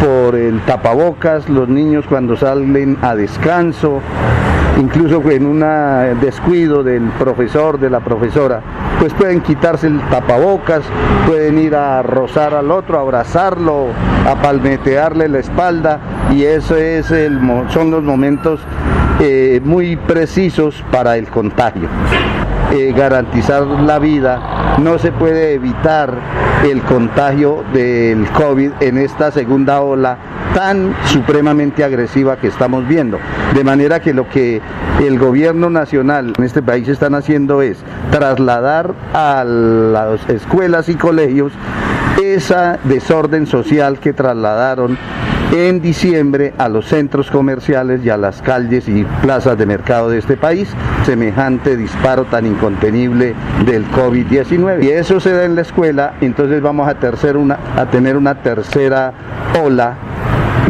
por 0.00 0.36
el 0.36 0.60
tapabocas, 0.60 1.48
los 1.48 1.68
niños 1.68 2.04
cuando 2.08 2.36
salen 2.36 2.96
a 3.02 3.14
descanso, 3.14 4.00
incluso 4.78 5.22
en 5.30 5.46
un 5.46 5.60
descuido 6.20 6.82
del 6.82 7.10
profesor, 7.18 7.78
de 7.78 7.90
la 7.90 8.00
profesora, 8.00 8.60
pues 8.98 9.12
pueden 9.14 9.40
quitarse 9.40 9.88
el 9.88 10.00
tapabocas, 10.08 10.82
pueden 11.26 11.58
ir 11.58 11.74
a 11.74 12.02
rozar 12.02 12.54
al 12.54 12.70
otro, 12.70 12.98
a 12.98 13.02
abrazarlo, 13.02 13.86
a 14.26 14.34
palmetearle 14.36 15.28
la 15.28 15.38
espalda 15.38 16.00
y 16.32 16.44
eso 16.44 16.76
es 16.76 17.10
el, 17.10 17.40
son 17.70 17.90
los 17.90 18.02
momentos 18.02 18.60
eh, 19.20 19.60
muy 19.64 19.96
precisos 19.96 20.84
para 20.90 21.16
el 21.16 21.28
contagio. 21.28 21.88
Eh, 22.72 22.92
garantizar 22.94 23.62
la 23.66 23.98
vida, 23.98 24.76
no 24.78 24.98
se 24.98 25.10
puede 25.10 25.54
evitar 25.54 26.12
el 26.70 26.82
contagio 26.82 27.64
del 27.72 28.28
COVID 28.30 28.72
en 28.80 28.98
esta 28.98 29.30
segunda 29.30 29.80
ola 29.80 30.18
tan 30.54 30.94
supremamente 31.06 31.84
agresiva 31.84 32.36
que 32.36 32.48
estamos 32.48 32.86
viendo. 32.86 33.18
De 33.54 33.64
manera 33.64 34.00
que 34.00 34.14
lo 34.14 34.28
que 34.28 34.60
el 35.00 35.18
gobierno 35.18 35.70
nacional 35.70 36.32
en 36.36 36.44
este 36.44 36.62
país 36.62 36.88
están 36.88 37.14
haciendo 37.14 37.62
es 37.62 37.78
trasladar 38.10 38.94
a 39.12 39.44
las 39.44 40.28
escuelas 40.28 40.88
y 40.88 40.94
colegios 40.94 41.52
esa 42.22 42.78
desorden 42.84 43.46
social 43.46 43.98
que 44.00 44.12
trasladaron 44.12 44.98
en 45.52 45.80
diciembre 45.80 46.52
a 46.58 46.68
los 46.68 46.86
centros 46.86 47.30
comerciales 47.30 48.04
y 48.04 48.10
a 48.10 48.16
las 48.16 48.42
calles 48.42 48.86
y 48.88 49.04
plazas 49.22 49.56
de 49.56 49.64
mercado 49.64 50.10
de 50.10 50.18
este 50.18 50.36
país, 50.36 50.68
semejante 51.04 51.76
disparo 51.76 52.24
tan 52.26 52.46
incontenible 52.46 53.34
del 53.64 53.86
COVID-19. 53.90 54.84
Y 54.84 54.90
eso 54.90 55.20
se 55.20 55.32
da 55.32 55.44
en 55.44 55.54
la 55.54 55.62
escuela, 55.62 56.14
entonces 56.20 56.60
vamos 56.60 56.88
a, 56.88 57.38
una, 57.38 57.58
a 57.76 57.86
tener 57.86 58.16
una 58.16 58.42
tercera 58.42 59.12
ola 59.62 59.96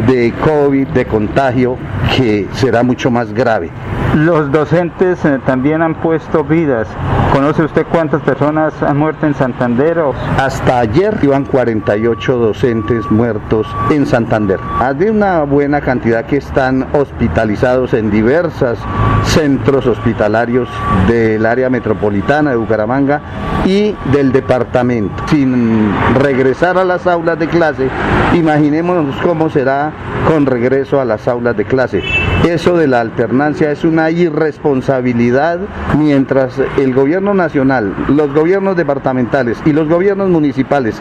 de 0.09 0.33
COVID, 0.33 0.89
de 0.89 1.05
contagio, 1.05 1.77
que 2.17 2.49
será 2.55 2.83
mucho 2.83 3.11
más 3.11 3.33
grave. 3.33 3.71
Los 4.19 4.51
docentes 4.51 5.25
eh, 5.25 5.39
también 5.47 5.81
han 5.81 5.95
puesto 5.95 6.43
vidas. 6.43 6.89
¿Conoce 7.33 7.63
usted 7.63 7.87
cuántas 7.89 8.21
personas 8.23 8.75
han 8.83 8.97
muerto 8.97 9.27
en 9.27 9.35
Santander? 9.35 10.03
Hasta 10.37 10.81
ayer 10.81 11.17
iban 11.23 11.45
48 11.45 12.37
docentes 12.37 13.09
muertos 13.13 13.69
en 13.91 14.07
Santander. 14.07 14.59
Hay 14.81 15.09
una 15.09 15.45
buena 15.45 15.81
cantidad 15.81 16.27
que 16.27 16.39
están 16.39 16.89
hospitalizados 16.95 17.95
en 17.95 18.11
diversos 18.11 18.81
centros 19.25 19.87
hospitalarios 19.87 20.69
del 21.07 21.47
área 21.47 21.71
metropolitana 21.71 22.51
de 22.51 22.57
Bucaramanga 22.57 23.21
y 23.67 23.95
del 24.13 24.33
departamento. 24.33 25.23
Sin 25.29 25.93
regresar 26.19 26.77
a 26.77 26.85
las 26.85 27.07
aulas 27.07 27.39
de 27.39 27.47
clase, 27.47 27.89
imaginémonos 28.35 29.15
cómo 29.23 29.49
será 29.49 29.93
con 30.27 30.47
regreso 30.47 31.01
a 31.01 31.05
las 31.05 31.29
aulas 31.29 31.57
de 31.57 31.65
clase. 31.65 32.03
Eso 32.49 32.77
de 32.77 32.87
la 32.87 33.01
alternancia 33.01 33.71
es 33.71 33.85
una 33.85 34.08
irresponsabilidad 34.11 35.61
mientras 35.99 36.59
el 36.79 36.95
gobierno 36.95 37.35
nacional, 37.35 37.95
los 38.09 38.33
gobiernos 38.33 38.77
departamentales 38.77 39.59
y 39.65 39.73
los 39.73 39.89
gobiernos 39.89 40.31
municipales, 40.31 41.01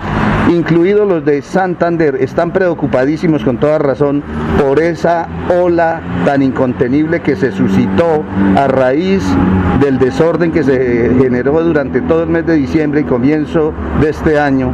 incluidos 0.50 1.08
los 1.08 1.26
de 1.26 1.42
Santander, 1.42 2.16
están 2.20 2.52
preocupadísimos 2.52 3.44
con 3.44 3.58
toda 3.58 3.78
razón 3.78 4.24
por 4.60 4.80
esa 4.80 5.28
ola 5.62 6.02
tan 6.26 6.42
incontenible 6.42 7.22
que 7.22 7.36
se 7.36 7.52
suscitó 7.52 8.24
a 8.56 8.68
raíz 8.68 9.24
del 9.80 10.00
desorden 10.00 10.52
que 10.52 10.64
se 10.64 11.12
generó 11.20 11.64
durante 11.64 12.02
todo 12.02 12.24
el 12.24 12.30
mes 12.30 12.46
de 12.46 12.56
diciembre 12.56 13.02
y 13.02 13.04
comienzo 13.04 13.74
de 14.02 14.10
este 14.10 14.40
año 14.40 14.74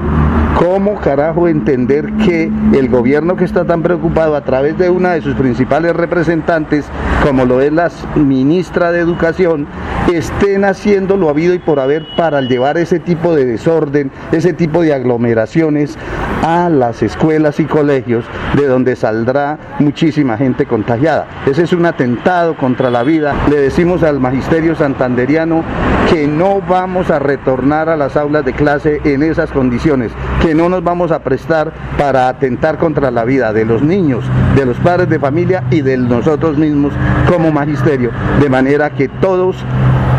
¿Cómo 0.58 0.96
carajo 0.96 1.48
entender 1.48 2.14
que 2.26 2.52
el 2.74 2.88
gobierno 2.88 3.36
que 3.36 3.44
está 3.44 3.66
tan 3.66 3.82
preocupado 3.82 4.36
a 4.36 4.44
través 4.44 4.78
de 4.78 4.90
una 4.90 5.14
de 5.14 5.22
sus 5.22 5.36
principales 5.36 5.96
representantes, 5.96 6.86
como 7.26 7.46
lo 7.46 7.60
es 7.60 7.74
la 7.74 7.90
ministra 8.16 8.92
de 8.92 9.00
Educación, 9.00 9.68
estén 10.12 10.64
haciendo 10.64 11.18
lo 11.18 11.30
habido 11.30 11.56
y 11.56 11.60
por 11.60 11.80
haber 11.80 12.06
para 12.16 12.42
llevar 12.42 12.78
ese 12.78 13.00
tipo 13.00 13.36
de 13.36 13.46
desorden, 13.46 14.12
ese 14.32 14.54
tipo 14.54 14.84
de 14.84 14.94
aglomeraciones 14.94 15.98
a 16.44 16.70
las 16.70 17.02
escuelas 17.02 17.60
y 17.60 17.66
colegios 17.66 18.26
de 18.56 18.68
donde 18.68 18.96
saldrá 18.96 19.58
muchísima 19.80 20.38
gente 20.38 20.66
contagiada? 20.66 21.28
Ese 21.48 21.64
es 21.64 21.74
un 21.74 21.86
atentado 21.86 22.56
contra 22.56 22.92
la 22.92 23.04
vida. 23.04 23.34
Le 23.50 23.58
decimos 23.58 24.04
al 24.04 24.20
magisterio 24.20 24.76
santanderiano 24.76 25.64
que 26.10 26.28
no 26.28 26.62
vamos 26.62 27.10
a 27.10 27.18
retornar 27.18 27.90
a 27.90 27.98
las 27.98 28.16
aulas 28.18 28.46
de 28.46 28.54
clase 28.54 29.02
en 29.04 29.24
esas 29.24 29.52
condiciones 29.52 30.12
que 30.44 30.54
no 30.54 30.68
nos 30.68 30.84
vamos 30.84 31.12
a 31.14 31.24
prestar 31.24 31.72
para 31.98 32.28
atentar 32.28 32.78
contra 32.78 33.10
la 33.12 33.24
vida 33.24 33.54
de 33.54 33.64
los 33.64 33.82
niños, 33.82 34.26
de 34.58 34.66
los 34.66 34.78
padres 34.78 35.08
de 35.08 35.18
familia 35.18 35.64
y 35.72 35.80
de 35.80 35.96
nosotros 35.98 36.58
mismos 36.58 36.92
como 37.30 37.50
magisterio, 37.50 38.12
de 38.42 38.50
manera 38.50 38.90
que 38.90 39.08
todos 39.08 39.56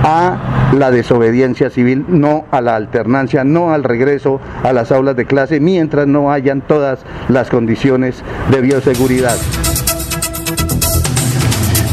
a 0.03 0.71
la 0.73 0.91
desobediencia 0.91 1.69
civil, 1.69 2.07
no 2.09 2.47
a 2.51 2.63
la 2.63 2.75
alternancia, 2.75 3.45
no 3.45 3.75
al 3.75 3.85
regreso 3.85 4.41
a 4.63 4.73
las 4.73 4.93
aulas 4.93 5.15
de 5.15 5.27
clase, 5.27 5.61
mientras 5.61 6.07
no 6.07 6.33
hayan 6.33 6.63
todas 6.63 7.01
las 7.29 7.51
condiciones 7.51 8.23
de 8.51 8.63
bioseguridad. 8.63 9.37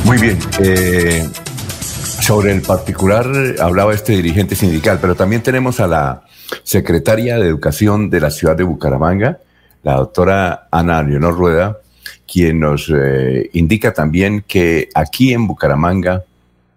Muy 0.05 0.17
bien. 0.17 0.39
Eh, 0.59 1.29
Sobre 2.21 2.53
el 2.53 2.61
particular 2.61 3.25
hablaba 3.59 3.95
este 3.95 4.13
dirigente 4.13 4.55
sindical, 4.55 4.99
pero 5.01 5.15
también 5.15 5.41
tenemos 5.41 5.79
a 5.79 5.87
la 5.87 6.21
secretaria 6.63 7.37
de 7.37 7.47
Educación 7.47 8.09
de 8.09 8.19
la 8.19 8.31
ciudad 8.31 8.55
de 8.55 8.63
Bucaramanga, 8.63 9.39
la 9.83 9.95
doctora 9.95 10.67
Ana 10.71 11.01
Leonor 11.03 11.35
Rueda, 11.35 11.77
quien 12.31 12.59
nos 12.59 12.91
eh, 12.93 13.49
indica 13.53 13.93
también 13.93 14.43
que 14.47 14.89
aquí 14.93 15.33
en 15.33 15.47
Bucaramanga, 15.47 16.23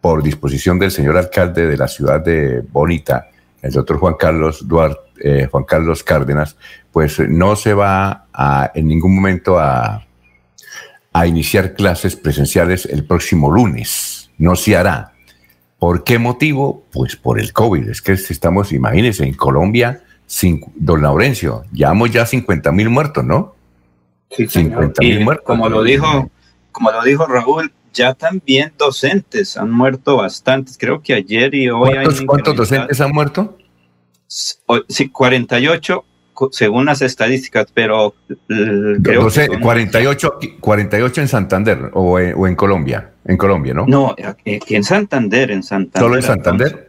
por 0.00 0.22
disposición 0.22 0.78
del 0.78 0.90
señor 0.90 1.16
alcalde 1.16 1.66
de 1.66 1.76
la 1.76 1.88
ciudad 1.88 2.20
de 2.20 2.60
Bonita, 2.60 3.28
el 3.62 3.72
doctor 3.72 3.98
Juan 3.98 4.14
Carlos 4.18 4.66
Duarte, 4.68 5.00
eh, 5.22 5.48
Juan 5.50 5.64
Carlos 5.64 6.02
Cárdenas, 6.02 6.56
pues 6.92 7.18
no 7.20 7.56
se 7.56 7.72
va 7.72 8.26
a, 8.32 8.70
en 8.74 8.86
ningún 8.88 9.14
momento 9.14 9.58
a, 9.58 10.04
a 11.12 11.26
iniciar 11.26 11.74
clases 11.74 12.16
presenciales 12.16 12.84
el 12.84 13.06
próximo 13.06 13.50
lunes. 13.50 14.30
No 14.36 14.56
se 14.56 14.76
hará. 14.76 15.13
¿Por 15.78 16.04
qué 16.04 16.18
motivo? 16.18 16.84
Pues 16.92 17.16
por 17.16 17.38
el 17.38 17.52
COVID. 17.52 17.88
Es 17.88 18.00
que 18.00 18.12
estamos, 18.12 18.72
imagínense, 18.72 19.24
en 19.24 19.34
Colombia, 19.34 20.02
don 20.76 21.02
Laurencio, 21.02 21.64
llevamos 21.72 22.10
ya 22.10 22.26
50 22.26 22.72
mil 22.72 22.88
muertos, 22.88 23.24
¿no? 23.24 23.54
Sí, 24.30 24.48
50 24.48 25.02
mil 25.02 25.20
muertos. 25.24 25.44
Como 25.46 25.68
lo 25.68 25.82
dijo, 25.82 26.30
como 26.72 26.90
lo 26.90 27.02
dijo 27.02 27.26
Raúl, 27.26 27.72
ya 27.92 28.14
también 28.14 28.72
docentes 28.76 29.56
han 29.56 29.70
muerto 29.70 30.16
bastantes. 30.16 30.76
Creo 30.78 31.00
que 31.00 31.14
ayer 31.14 31.54
y 31.54 31.70
hoy 31.70 31.92
¿Cuántos, 31.92 32.20
hay 32.20 32.26
¿cuántos 32.26 32.56
docentes 32.56 33.00
han 33.00 33.12
muerto? 33.12 33.56
Sí, 34.26 35.08
48 35.08 36.04
según 36.50 36.86
las 36.86 37.02
estadísticas, 37.02 37.66
pero 37.72 38.14
creo 39.02 39.28
que 39.28 39.60
48, 39.60 40.38
48 40.60 41.20
en 41.20 41.28
Santander 41.28 41.90
o 41.92 42.18
en, 42.18 42.56
Colombia, 42.56 43.10
en 43.24 43.36
Colombia, 43.36 43.74
¿no? 43.74 43.86
No, 43.86 44.14
en 44.44 44.84
Santander, 44.84 45.50
en 45.50 45.62
Santander. 45.62 46.02
¿Solo 46.02 46.16
en 46.16 46.22
Santander? 46.22 46.83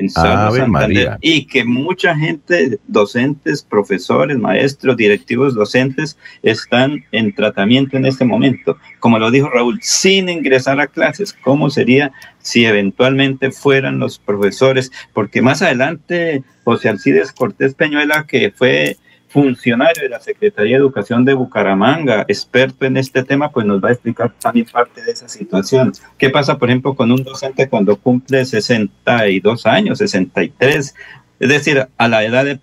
En. 0.00 1.18
Y 1.20 1.46
que 1.46 1.64
mucha 1.64 2.16
gente, 2.16 2.78
docentes, 2.86 3.62
profesores, 3.62 4.38
maestros, 4.38 4.96
directivos 4.96 5.54
docentes, 5.54 6.16
están 6.42 7.04
en 7.12 7.34
tratamiento 7.34 7.96
en 7.96 8.06
este 8.06 8.24
momento. 8.24 8.76
Como 8.98 9.18
lo 9.18 9.30
dijo 9.30 9.48
Raúl, 9.48 9.78
sin 9.82 10.28
ingresar 10.28 10.80
a 10.80 10.86
clases, 10.86 11.32
¿cómo 11.32 11.70
sería 11.70 12.12
si 12.38 12.64
eventualmente 12.64 13.50
fueran 13.50 13.98
los 13.98 14.18
profesores? 14.18 14.90
Porque 15.12 15.42
más 15.42 15.62
adelante 15.62 16.42
José 16.64 16.88
Alcides 16.88 17.32
Cortés 17.32 17.74
Peñuela, 17.74 18.26
que 18.26 18.50
fue 18.50 18.96
funcionario 19.30 20.02
de 20.02 20.08
la 20.08 20.20
Secretaría 20.20 20.76
de 20.76 20.82
Educación 20.82 21.24
de 21.24 21.34
Bucaramanga, 21.34 22.24
experto 22.26 22.84
en 22.84 22.96
este 22.96 23.22
tema, 23.22 23.50
pues 23.50 23.64
nos 23.64 23.82
va 23.82 23.88
a 23.88 23.92
explicar 23.92 24.32
también 24.40 24.66
parte 24.70 25.02
de 25.02 25.12
esa 25.12 25.28
situación. 25.28 25.92
¿Qué 26.18 26.30
pasa, 26.30 26.58
por 26.58 26.68
ejemplo, 26.68 26.94
con 26.94 27.12
un 27.12 27.22
docente 27.22 27.68
cuando 27.68 27.96
cumple 27.96 28.44
62 28.44 29.66
años, 29.66 29.98
63? 29.98 30.94
Es 31.38 31.48
decir, 31.48 31.86
a 31.96 32.08
la 32.08 32.24
edad 32.24 32.44
de, 32.44 32.58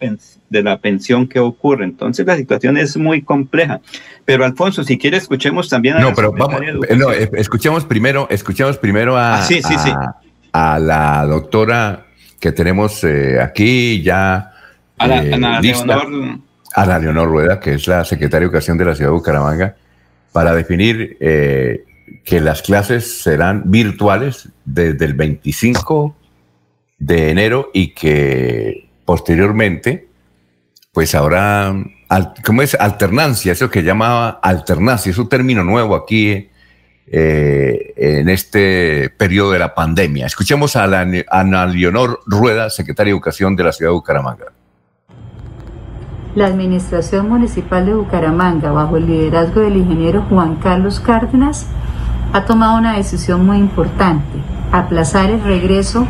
de 0.49 0.63
la 0.63 0.79
pensión 0.79 1.27
que 1.27 1.39
ocurre. 1.39 1.85
Entonces 1.85 2.25
la 2.25 2.35
situación 2.35 2.77
es 2.77 2.97
muy 2.97 3.21
compleja. 3.21 3.79
Pero 4.25 4.43
Alfonso, 4.43 4.83
si 4.83 4.97
quiere, 4.97 5.17
escuchemos 5.17 5.69
también 5.69 5.95
a 5.95 5.99
No, 5.99 6.13
pero 6.13 6.33
vamos, 6.33 6.61
no, 6.97 7.11
escuchemos 7.11 7.85
primero, 7.85 8.27
escuchemos 8.29 8.77
primero 8.77 9.17
a, 9.17 9.39
ah, 9.39 9.41
sí, 9.43 9.61
sí, 9.63 9.75
sí. 9.77 9.91
a 10.51 10.79
la 10.79 11.25
doctora 11.25 12.07
que 12.41 12.51
tenemos 12.51 13.03
eh, 13.05 13.39
aquí 13.41 14.01
ya. 14.03 14.51
Ana, 14.97 15.23
eh, 15.23 15.33
Ana 15.33 15.61
Leonor. 15.61 16.46
Ana 16.77 16.99
Leonor 16.99 17.27
Rueda, 17.27 17.59
que 17.59 17.73
es 17.73 17.87
la 17.87 18.05
secretaria 18.05 18.41
de 18.41 18.45
Educación 18.45 18.77
de 18.77 18.85
la 18.85 18.93
ciudad 18.93 19.09
de 19.09 19.15
Bucaramanga, 19.15 19.75
para 20.31 20.53
definir 20.53 21.17
eh, 21.19 21.83
que 22.23 22.39
las 22.39 22.61
clases 22.61 23.23
serán 23.23 23.63
virtuales 23.65 24.49
desde 24.63 25.05
el 25.05 25.15
25 25.15 26.15
de 26.99 27.31
enero 27.31 27.71
y 27.73 27.95
que 27.95 28.89
posteriormente, 29.05 30.07
pues 30.91 31.15
habrá, 31.15 31.73
¿cómo 32.45 32.61
es? 32.61 32.75
Alternancia, 32.75 33.53
eso 33.53 33.71
que 33.71 33.81
llamaba 33.81 34.39
alternancia, 34.43 35.09
es 35.09 35.17
un 35.17 35.29
término 35.29 35.63
nuevo 35.63 35.95
aquí 35.95 36.47
eh, 37.07 37.93
en 37.97 38.29
este 38.29 39.09
periodo 39.17 39.53
de 39.53 39.59
la 39.59 39.73
pandemia. 39.73 40.27
Escuchemos 40.27 40.75
a, 40.75 40.85
la, 40.85 41.07
Ana 41.27 41.65
Leonor 41.65 42.19
Rueda, 42.27 42.69
secretaria 42.69 43.09
de 43.09 43.15
Educación 43.15 43.55
de 43.55 43.63
la 43.63 43.71
ciudad 43.71 43.89
de 43.89 43.95
Bucaramanga. 43.95 44.56
La 46.37 46.45
Administración 46.45 47.29
Municipal 47.29 47.87
de 47.87 47.95
Bucaramanga, 47.95 48.71
bajo 48.71 48.97
el 48.97 49.07
liderazgo 49.07 49.61
del 49.61 49.75
ingeniero 49.75 50.23
Juan 50.29 50.57
Carlos 50.57 50.99
Cárdenas, 50.99 51.65
ha 52.31 52.45
tomado 52.45 52.77
una 52.77 52.95
decisión 52.95 53.43
muy 53.43 53.57
importante, 53.57 54.37
aplazar 54.71 55.31
el 55.31 55.41
regreso 55.41 56.05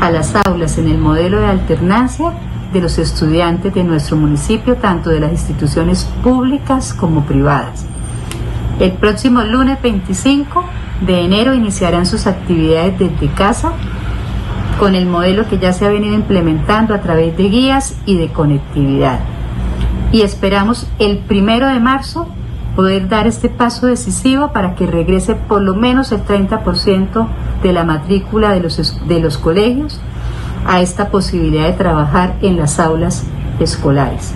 a 0.00 0.12
las 0.12 0.36
aulas 0.36 0.78
en 0.78 0.86
el 0.86 0.98
modelo 0.98 1.40
de 1.40 1.46
alternancia 1.46 2.34
de 2.72 2.80
los 2.80 2.98
estudiantes 2.98 3.74
de 3.74 3.82
nuestro 3.82 4.16
municipio, 4.16 4.76
tanto 4.76 5.10
de 5.10 5.18
las 5.18 5.32
instituciones 5.32 6.04
públicas 6.22 6.94
como 6.94 7.24
privadas. 7.24 7.84
El 8.78 8.92
próximo 8.92 9.42
lunes 9.42 9.82
25 9.82 10.64
de 11.04 11.22
enero 11.22 11.52
iniciarán 11.52 12.06
sus 12.06 12.28
actividades 12.28 12.96
desde 12.96 13.26
casa 13.34 13.72
con 14.78 14.94
el 14.94 15.06
modelo 15.06 15.48
que 15.48 15.58
ya 15.58 15.72
se 15.72 15.84
ha 15.84 15.88
venido 15.88 16.14
implementando 16.14 16.94
a 16.94 17.00
través 17.00 17.36
de 17.36 17.48
guías 17.48 17.96
y 18.06 18.18
de 18.18 18.28
conectividad. 18.28 19.18
Y 20.10 20.22
esperamos 20.22 20.86
el 20.98 21.18
primero 21.18 21.66
de 21.66 21.80
marzo 21.80 22.28
poder 22.74 23.08
dar 23.08 23.26
este 23.26 23.48
paso 23.48 23.86
decisivo 23.86 24.52
para 24.52 24.74
que 24.74 24.86
regrese 24.86 25.34
por 25.34 25.60
lo 25.60 25.74
menos 25.74 26.12
el 26.12 26.24
30% 26.24 27.26
de 27.62 27.72
la 27.72 27.84
matrícula 27.84 28.50
de 28.50 28.60
los, 28.60 29.08
de 29.08 29.20
los 29.20 29.36
colegios 29.36 30.00
a 30.64 30.80
esta 30.80 31.10
posibilidad 31.10 31.66
de 31.66 31.72
trabajar 31.72 32.36
en 32.40 32.56
las 32.56 32.78
aulas 32.78 33.24
escolares. 33.58 34.32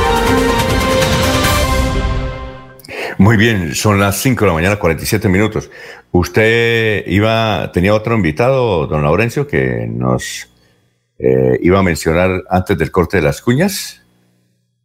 Muy 3.21 3.37
bien, 3.37 3.75
son 3.75 3.99
las 3.99 4.19
5 4.19 4.45
de 4.45 4.47
la 4.47 4.53
mañana, 4.55 4.75
47 4.77 5.29
minutos. 5.29 5.69
Usted 6.11 7.03
iba, 7.05 7.71
tenía 7.71 7.93
otro 7.93 8.15
invitado, 8.15 8.87
don 8.87 9.03
Laurencio, 9.03 9.45
que 9.45 9.85
nos 9.87 10.49
eh, 11.19 11.59
iba 11.61 11.77
a 11.77 11.83
mencionar 11.83 12.43
antes 12.49 12.79
del 12.79 12.89
corte 12.89 13.17
de 13.17 13.23
las 13.23 13.39
cuñas. 13.39 14.01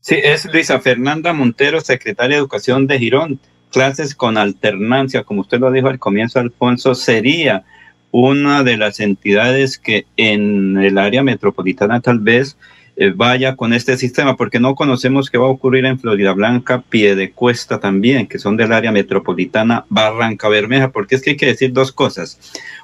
Sí, 0.00 0.16
es 0.22 0.44
Luisa 0.52 0.78
Fernanda 0.80 1.32
Montero, 1.32 1.80
secretaria 1.80 2.36
de 2.36 2.40
Educación 2.40 2.86
de 2.86 2.98
Girón. 2.98 3.40
Clases 3.72 4.14
con 4.14 4.36
alternancia, 4.36 5.24
como 5.24 5.40
usted 5.40 5.58
lo 5.58 5.72
dijo 5.72 5.88
al 5.88 5.98
comienzo, 5.98 6.38
Alfonso, 6.38 6.94
sería 6.94 7.64
una 8.10 8.62
de 8.62 8.76
las 8.76 9.00
entidades 9.00 9.78
que 9.78 10.04
en 10.18 10.76
el 10.76 10.98
área 10.98 11.22
metropolitana 11.22 12.02
tal 12.02 12.18
vez 12.18 12.58
eh, 12.98 13.12
vaya 13.14 13.56
con 13.56 13.74
este 13.74 13.98
sistema, 13.98 14.36
porque 14.36 14.58
no 14.58 14.74
conocemos 14.74 15.28
qué 15.28 15.36
va 15.36 15.46
a 15.46 15.50
ocurrir 15.50 15.84
en 15.84 15.98
Florida 15.98 16.32
Blanca, 16.32 16.82
Piedecuesta 16.88 17.78
también, 17.78 18.26
que 18.26 18.38
son 18.38 18.56
del 18.56 18.72
área 18.72 18.90
metropolitana 18.90 19.84
Barranca 19.90 20.48
Bermeja, 20.48 20.90
porque 20.90 21.16
es 21.16 21.22
que 21.22 21.30
hay 21.30 21.36
que 21.36 21.46
decir 21.46 21.72
dos 21.72 21.92
cosas. 21.92 22.40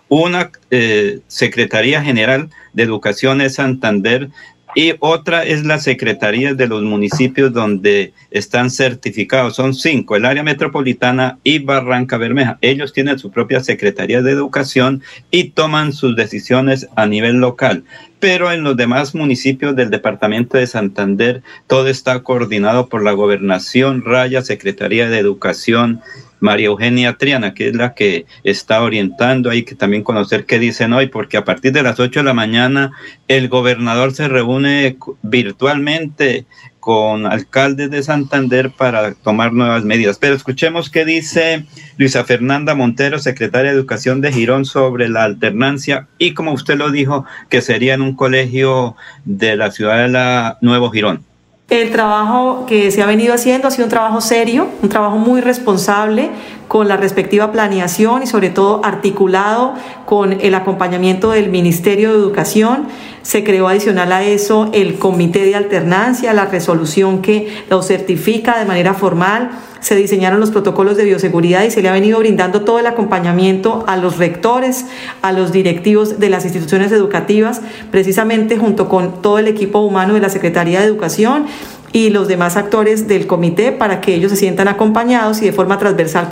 Una, 0.09 0.51
eh, 0.71 1.21
Secretaría 1.29 2.03
General 2.03 2.51
de 2.75 2.83
Educación 2.83 3.41
es 3.41 3.55
Santander 3.55 4.29
y 4.75 4.95
otra 5.01 5.45
es 5.45 5.65
la 5.65 5.79
Secretaría 5.79 6.55
de 6.55 6.67
los 6.67 6.83
municipios 6.83 7.53
donde 7.53 8.13
están 8.31 8.71
certificados. 8.71 9.57
Son 9.57 9.75
cinco, 9.75 10.17
el 10.17 10.25
área 10.25 10.43
metropolitana 10.43 11.39
y 11.45 11.59
Barranca 11.59 12.17
Bermeja. 12.17 12.59
Ellos 12.61 12.93
tienen 12.93 13.19
su 13.19 13.31
propia 13.31 13.61
Secretaría 13.61 14.23
de 14.23 14.33
Educación 14.33 15.03
y 15.31 15.51
toman 15.51 15.93
sus 15.93 16.17
decisiones 16.17 16.89
a 16.97 17.07
nivel 17.07 17.37
local. 17.37 17.85
Pero 18.19 18.53
en 18.53 18.63
los 18.63 18.77
demás 18.77 19.15
municipios 19.15 19.75
del 19.75 19.91
departamento 19.91 20.57
de 20.57 20.67
Santander 20.67 21.43
todo 21.67 21.89
está 21.89 22.23
coordinado 22.23 22.89
por 22.89 23.03
la 23.03 23.13
gobernación, 23.13 24.05
Raya, 24.05 24.43
Secretaría 24.43 25.09
de 25.09 25.19
Educación 25.19 26.01
María 26.43 26.67
Eugenia 26.67 27.15
Triana, 27.15 27.55
que 27.55 27.69
es 27.69 27.77
la 27.77 27.95
que 27.95 28.27
está 28.43 28.83
orientando, 28.83 29.49
hay 29.49 29.63
que 29.63 29.77
también 29.77 30.03
conocer 30.03 30.45
qué 30.45 30.59
dicen 30.59 30.93
hoy, 30.93 31.07
porque 31.07 31.37
a 31.37 31.45
partir 31.45 31.73
de 31.73 31.85
las 31.85 32.01
8 32.01 32.21
de 32.21 32.25
la 32.25 32.35
mañana 32.35 32.91
el 33.29 33.49
gobernador 33.49 34.13
se 34.13 34.27
reúne 34.27 34.97
virtualmente 35.23 36.45
con 36.81 37.27
alcaldes 37.27 37.93
de 37.93 38.03
Santander 38.03 38.73
para 38.77 39.15
tomar 39.15 39.53
nuevas 39.53 39.85
medidas. 39.85 40.19
Pero 40.19 40.35
escuchemos 40.35 40.91
qué 40.91 41.05
dice 41.05 41.65
Luisa 41.97 42.25
Fernanda 42.25 42.75
Montero, 42.75 43.21
secretaria 43.21 43.71
de 43.71 43.77
Educación 43.77 44.21
de 44.21 44.33
Girón, 44.33 44.65
sobre 44.65 45.09
la 45.09 45.23
alternancia 45.23 46.09
y 46.19 46.35
como 46.35 46.53
usted 46.53 46.77
lo 46.77 46.91
dijo, 46.91 47.25
que 47.51 47.63
sería 47.63 47.95
en 47.95 48.03
un 48.03 48.17
colegio 48.17 48.97
de 49.25 49.55
la 49.55 49.71
ciudad 49.71 49.99
de 49.99 50.09
la 50.09 50.59
Nuevo 50.61 50.91
Girón. 50.91 51.25
El 51.73 51.91
trabajo 51.91 52.67
que 52.67 52.91
se 52.91 53.01
ha 53.01 53.07
venido 53.07 53.33
haciendo 53.33 53.67
ha 53.67 53.71
sido 53.71 53.87
un 53.87 53.91
trabajo 53.91 54.21
serio, 54.21 54.69
un 54.83 54.91
trabajo 54.91 55.17
muy 55.17 55.41
responsable 55.41 56.29
con 56.73 56.89
la 56.89 56.97
respectiva 56.97 57.53
planeación 57.53 58.23
y 58.23 58.27
sobre 58.27 58.49
todo 58.49 58.81
articulado 58.83 59.75
con 60.07 60.41
el 60.41 60.55
acompañamiento 60.55 61.33
del 61.33 61.51
Ministerio 61.51 62.09
de 62.09 62.17
Educación. 62.17 62.89
Se 63.21 63.45
creó 63.45 63.69
adicional 63.69 64.11
a 64.11 64.23
eso 64.23 64.71
el 64.73 64.99
Comité 64.99 65.45
de 65.45 65.55
Alternancia, 65.55 66.33
la 66.33 66.47
resolución 66.47 67.21
que 67.21 67.55
lo 67.69 67.83
certifica 67.83 68.59
de 68.59 68.65
manera 68.65 68.95
formal 68.95 69.51
se 69.81 69.97
diseñaron 69.97 70.41
los 70.41 70.51
protocolos 70.51 70.97
de 70.97 71.05
bioseguridad 71.05 71.63
y 71.65 71.71
se 71.71 71.83
le 71.83 71.91
ha 71.91 71.93
venido 71.93 72.21
brindando 72.21 72.63
todo 72.63 72.79
el 72.79 72.87
acompañamiento 72.87 73.85
a 73.87 73.99
los 73.99 74.17
rectores, 74.17 74.87
a 75.21 75.33
los 75.33 75.53
directivos 75.53 76.21
de 76.21 76.31
las 76.31 76.45
instituciones 76.45 76.91
educativas, 76.91 77.61
precisamente 77.91 78.57
junto 78.57 78.89
con 78.89 79.21
todo 79.21 79.39
el 79.39 79.47
equipo 79.47 79.81
humano 79.81 80.15
de 80.15 80.21
la 80.21 80.31
Secretaría 80.31 80.81
de 80.81 80.87
Educación 80.87 81.45
y 81.93 82.11
los 82.11 82.29
demás 82.29 82.57
actores 82.57 83.07
del 83.09 83.27
comité 83.27 83.73
para 83.73 84.01
que 84.01 84.15
ellos 84.15 84.31
se 84.31 84.37
sientan 84.37 84.69
acompañados 84.69 85.43
y 85.43 85.45
de 85.45 85.53
forma 85.53 85.79
transversal 85.79 86.29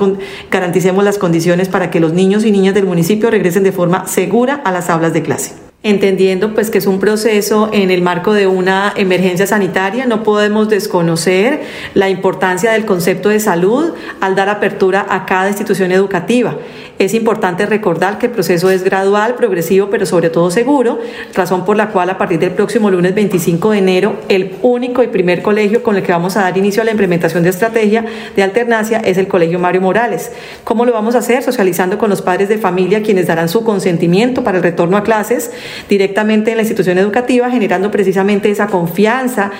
garanticemos 0.50 1.04
las 1.04 1.18
condiciones 1.18 1.68
para 1.68 1.90
que 1.90 2.00
los 2.00 2.12
niños 2.12 2.44
y 2.44 2.52
niñas 2.52 2.74
del 2.74 2.86
municipio 2.86 3.30
regresen 3.30 3.62
de 3.62 3.72
forma 3.72 4.06
segura 4.06 4.60
a 4.64 4.72
las 4.72 4.90
aulas 4.90 5.12
de 5.12 5.22
clase 5.22 5.69
entendiendo 5.82 6.52
pues 6.52 6.68
que 6.68 6.76
es 6.76 6.86
un 6.86 7.00
proceso 7.00 7.70
en 7.72 7.90
el 7.90 8.02
marco 8.02 8.34
de 8.34 8.46
una 8.46 8.92
emergencia 8.96 9.46
sanitaria, 9.46 10.04
no 10.04 10.22
podemos 10.22 10.68
desconocer 10.68 11.62
la 11.94 12.10
importancia 12.10 12.72
del 12.72 12.84
concepto 12.84 13.30
de 13.30 13.40
salud 13.40 13.94
al 14.20 14.34
dar 14.34 14.50
apertura 14.50 15.06
a 15.08 15.24
cada 15.24 15.48
institución 15.48 15.90
educativa. 15.90 16.56
Es 16.98 17.14
importante 17.14 17.64
recordar 17.64 18.18
que 18.18 18.26
el 18.26 18.32
proceso 18.32 18.68
es 18.68 18.84
gradual, 18.84 19.34
progresivo, 19.36 19.88
pero 19.88 20.04
sobre 20.04 20.28
todo 20.28 20.50
seguro, 20.50 20.98
razón 21.34 21.64
por 21.64 21.78
la 21.78 21.88
cual 21.88 22.10
a 22.10 22.18
partir 22.18 22.38
del 22.38 22.50
próximo 22.50 22.90
lunes 22.90 23.14
25 23.14 23.70
de 23.70 23.78
enero, 23.78 24.16
el 24.28 24.56
único 24.60 25.02
y 25.02 25.08
primer 25.08 25.40
colegio 25.40 25.82
con 25.82 25.96
el 25.96 26.02
que 26.02 26.12
vamos 26.12 26.36
a 26.36 26.42
dar 26.42 26.58
inicio 26.58 26.82
a 26.82 26.84
la 26.84 26.90
implementación 26.90 27.42
de 27.42 27.48
estrategia 27.48 28.04
de 28.36 28.42
alternancia 28.42 28.98
es 28.98 29.16
el 29.16 29.28
Colegio 29.28 29.58
Mario 29.58 29.80
Morales. 29.80 30.30
¿Cómo 30.62 30.84
lo 30.84 30.92
vamos 30.92 31.14
a 31.14 31.20
hacer? 31.20 31.42
Socializando 31.42 31.96
con 31.96 32.10
los 32.10 32.20
padres 32.20 32.50
de 32.50 32.58
familia, 32.58 33.02
quienes 33.02 33.26
darán 33.26 33.48
su 33.48 33.64
consentimiento 33.64 34.44
para 34.44 34.58
el 34.58 34.62
retorno 34.62 34.98
a 34.98 35.02
clases 35.02 35.52
directamente 35.88 36.50
en 36.50 36.56
la 36.56 36.62
institución 36.62 36.98
educativa, 36.98 37.50
generando 37.50 37.90
precisamente 37.90 38.50
esa 38.50 38.66
confianza 38.66 39.50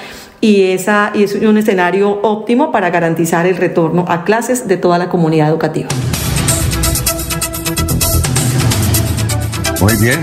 y, 0.41 0.73
esa, 0.73 1.13
y 1.15 1.25
es 1.25 1.35
un 1.35 1.59
escenario 1.59 2.11
óptimo 2.23 2.73
para 2.73 2.91
garantizar 2.91 3.47
el 3.47 3.57
retorno 3.57 4.05
a 4.09 4.25
clases 4.25 4.67
de 4.67 4.77
toda 4.77 4.99
la 4.99 5.09
comunidad 5.09 5.49
educativa. 5.49 5.89
Muy 9.81 9.97
bien. 9.97 10.21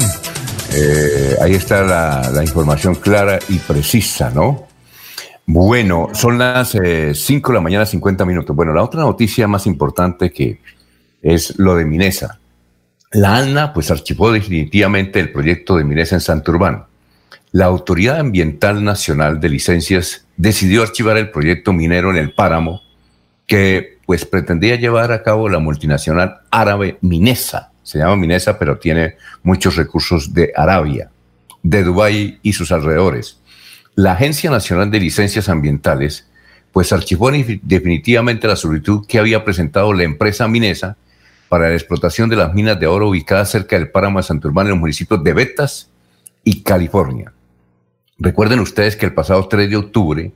Eh, 0.75 1.35
ahí 1.41 1.53
está 1.53 1.81
la, 1.83 2.43
información 2.43 2.93
clara 2.95 3.39
y 3.49 3.57
precisa, 3.57 4.29
¿no? 4.29 4.67
Bueno, 5.47 6.09
son 6.13 6.37
las 6.37 6.71
5 6.71 6.81
eh, 6.83 7.13
de 7.13 7.53
la 7.53 7.61
mañana, 7.61 7.85
50 7.85 8.25
minutos. 8.25 8.55
Bueno, 8.55 8.73
la 8.73 8.83
otra 8.83 9.01
noticia 9.01 9.47
más 9.47 9.65
importante 9.65 10.29
que 10.29 10.59
es 11.21 11.57
lo 11.57 11.75
de 11.75 11.85
Minesa. 11.85 12.39
La 13.11 13.37
ANNA 13.37 13.73
pues 13.73 13.89
archivó 13.91 14.31
definitivamente 14.31 15.19
el 15.19 15.31
proyecto 15.31 15.77
de 15.77 15.83
Minesa 15.83 16.15
en 16.15 16.21
Santurbán. 16.21 16.85
La 17.51 17.65
Autoridad 17.65 18.19
Ambiental 18.19 18.83
Nacional 18.83 19.39
de 19.39 19.49
Licencias 19.49 20.25
decidió 20.35 20.81
archivar 20.83 21.17
el 21.17 21.31
proyecto 21.31 21.73
minero 21.73 22.11
en 22.11 22.17
el 22.17 22.33
páramo 22.33 22.81
que 23.45 23.97
pues 24.05 24.25
pretendía 24.25 24.75
llevar 24.75 25.11
a 25.11 25.23
cabo 25.23 25.49
la 25.49 25.59
multinacional 25.59 26.41
árabe 26.51 26.97
Minesa 27.01 27.71
se 27.87 27.99
llama 27.99 28.17
Minesa, 28.17 28.59
pero 28.59 28.77
tiene 28.79 29.15
muchos 29.43 29.77
recursos 29.77 30.33
de 30.33 30.51
Arabia, 30.53 31.09
de 31.63 31.83
Dubái 31.83 32.37
y 32.43 32.51
sus 32.51 32.73
alrededores. 32.73 33.39
La 33.95 34.11
Agencia 34.11 34.51
Nacional 34.51 34.91
de 34.91 34.99
Licencias 34.99 35.47
Ambientales, 35.47 36.27
pues 36.73 36.91
archivó 36.91 37.31
definitivamente 37.31 38.45
la 38.45 38.57
solicitud 38.57 39.07
que 39.07 39.19
había 39.19 39.45
presentado 39.45 39.93
la 39.93 40.03
empresa 40.03 40.49
Minesa 40.49 40.97
para 41.49 41.69
la 41.69 41.75
explotación 41.75 42.29
de 42.29 42.35
las 42.35 42.53
minas 42.53 42.79
de 42.79 42.87
oro 42.87 43.09
ubicadas 43.09 43.51
cerca 43.51 43.77
del 43.77 43.89
páramo 43.89 44.19
de 44.19 44.23
Santurbán 44.23 44.67
en 44.67 44.71
los 44.71 44.79
municipios 44.79 45.23
de 45.23 45.33
Betas 45.33 45.89
y 46.43 46.63
California. 46.63 47.33
Recuerden 48.19 48.59
ustedes 48.59 48.95
que 48.95 49.05
el 49.05 49.13
pasado 49.13 49.47
3 49.47 49.69
de 49.69 49.75
octubre, 49.75 50.31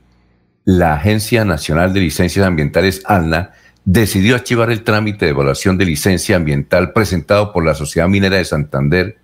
la 0.64 0.94
Agencia 0.94 1.44
Nacional 1.44 1.92
de 1.92 2.00
Licencias 2.00 2.46
Ambientales, 2.46 3.02
ANLA, 3.06 3.52
decidió 3.84 4.36
archivar 4.36 4.70
el 4.70 4.84
trámite 4.84 5.24
de 5.24 5.32
evaluación 5.32 5.76
de 5.76 5.86
licencia 5.86 6.36
ambiental 6.36 6.92
presentado 6.92 7.52
por 7.52 7.64
la 7.64 7.74
Sociedad 7.74 8.08
Minera 8.08 8.36
de 8.36 8.44
Santander 8.44 9.18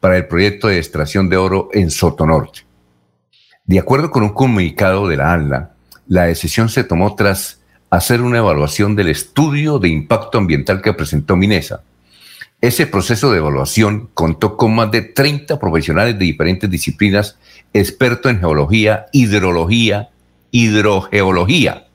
para 0.00 0.16
el 0.16 0.26
proyecto 0.26 0.68
de 0.68 0.78
extracción 0.78 1.28
de 1.28 1.36
oro 1.36 1.68
en 1.72 1.90
Sotonorte. 1.90 2.60
De 3.64 3.78
acuerdo 3.78 4.10
con 4.10 4.22
un 4.22 4.30
comunicado 4.30 5.08
de 5.08 5.16
la 5.16 5.32
ANLA, 5.32 5.74
la 6.06 6.24
decisión 6.24 6.68
se 6.68 6.84
tomó 6.84 7.14
tras 7.16 7.57
hacer 7.90 8.22
una 8.22 8.38
evaluación 8.38 8.96
del 8.96 9.08
estudio 9.08 9.78
de 9.78 9.88
impacto 9.88 10.38
ambiental 10.38 10.82
que 10.82 10.92
presentó 10.92 11.36
Minesa. 11.36 11.82
Ese 12.60 12.86
proceso 12.86 13.30
de 13.30 13.38
evaluación 13.38 14.10
contó 14.14 14.56
con 14.56 14.74
más 14.74 14.90
de 14.90 15.02
30 15.02 15.60
profesionales 15.60 16.18
de 16.18 16.24
diferentes 16.24 16.68
disciplinas, 16.68 17.38
expertos 17.72 18.32
en 18.32 18.40
geología, 18.40 19.06
hidrología, 19.12 20.10
hidrogeología, 20.50 21.86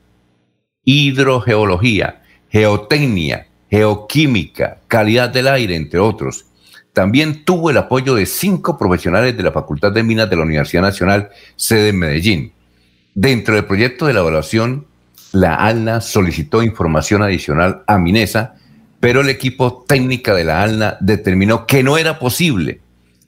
hidrogeología, 0.84 2.22
geotecnia, 2.48 3.46
geoquímica, 3.70 4.78
calidad 4.88 5.28
del 5.28 5.48
aire, 5.48 5.76
entre 5.76 6.00
otros. 6.00 6.46
También 6.94 7.44
tuvo 7.44 7.70
el 7.70 7.76
apoyo 7.76 8.14
de 8.14 8.24
cinco 8.24 8.78
profesionales 8.78 9.36
de 9.36 9.42
la 9.42 9.52
Facultad 9.52 9.92
de 9.92 10.02
Minas 10.02 10.30
de 10.30 10.36
la 10.36 10.42
Universidad 10.42 10.82
Nacional, 10.82 11.28
sede 11.56 11.88
en 11.88 11.98
Medellín. 11.98 12.52
Dentro 13.14 13.54
del 13.54 13.64
proyecto 13.64 14.06
de 14.06 14.12
elaboración, 14.12 14.86
la 15.34 15.56
ALNA 15.56 16.00
solicitó 16.00 16.62
información 16.62 17.22
adicional 17.22 17.82
a 17.88 17.98
Minesa, 17.98 18.54
pero 19.00 19.20
el 19.20 19.28
equipo 19.28 19.84
técnico 19.86 20.32
de 20.32 20.44
la 20.44 20.62
ALNA 20.62 20.96
determinó 21.00 21.66
que 21.66 21.82
no 21.82 21.98
era 21.98 22.20
posible 22.20 22.80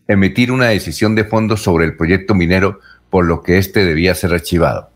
emitir 0.07 0.53
una 0.53 0.67
decisión 0.67 1.17
de 1.17 1.25
fondo 1.25 1.57
sobre 1.57 1.85
el 1.85 1.97
proyecto 1.97 2.35
minero, 2.35 2.79
por 3.11 3.25
lo 3.25 3.43
que 3.43 3.59
éste 3.59 3.85
debía 3.85 4.15
ser 4.15 4.33
archivado. 4.33 4.89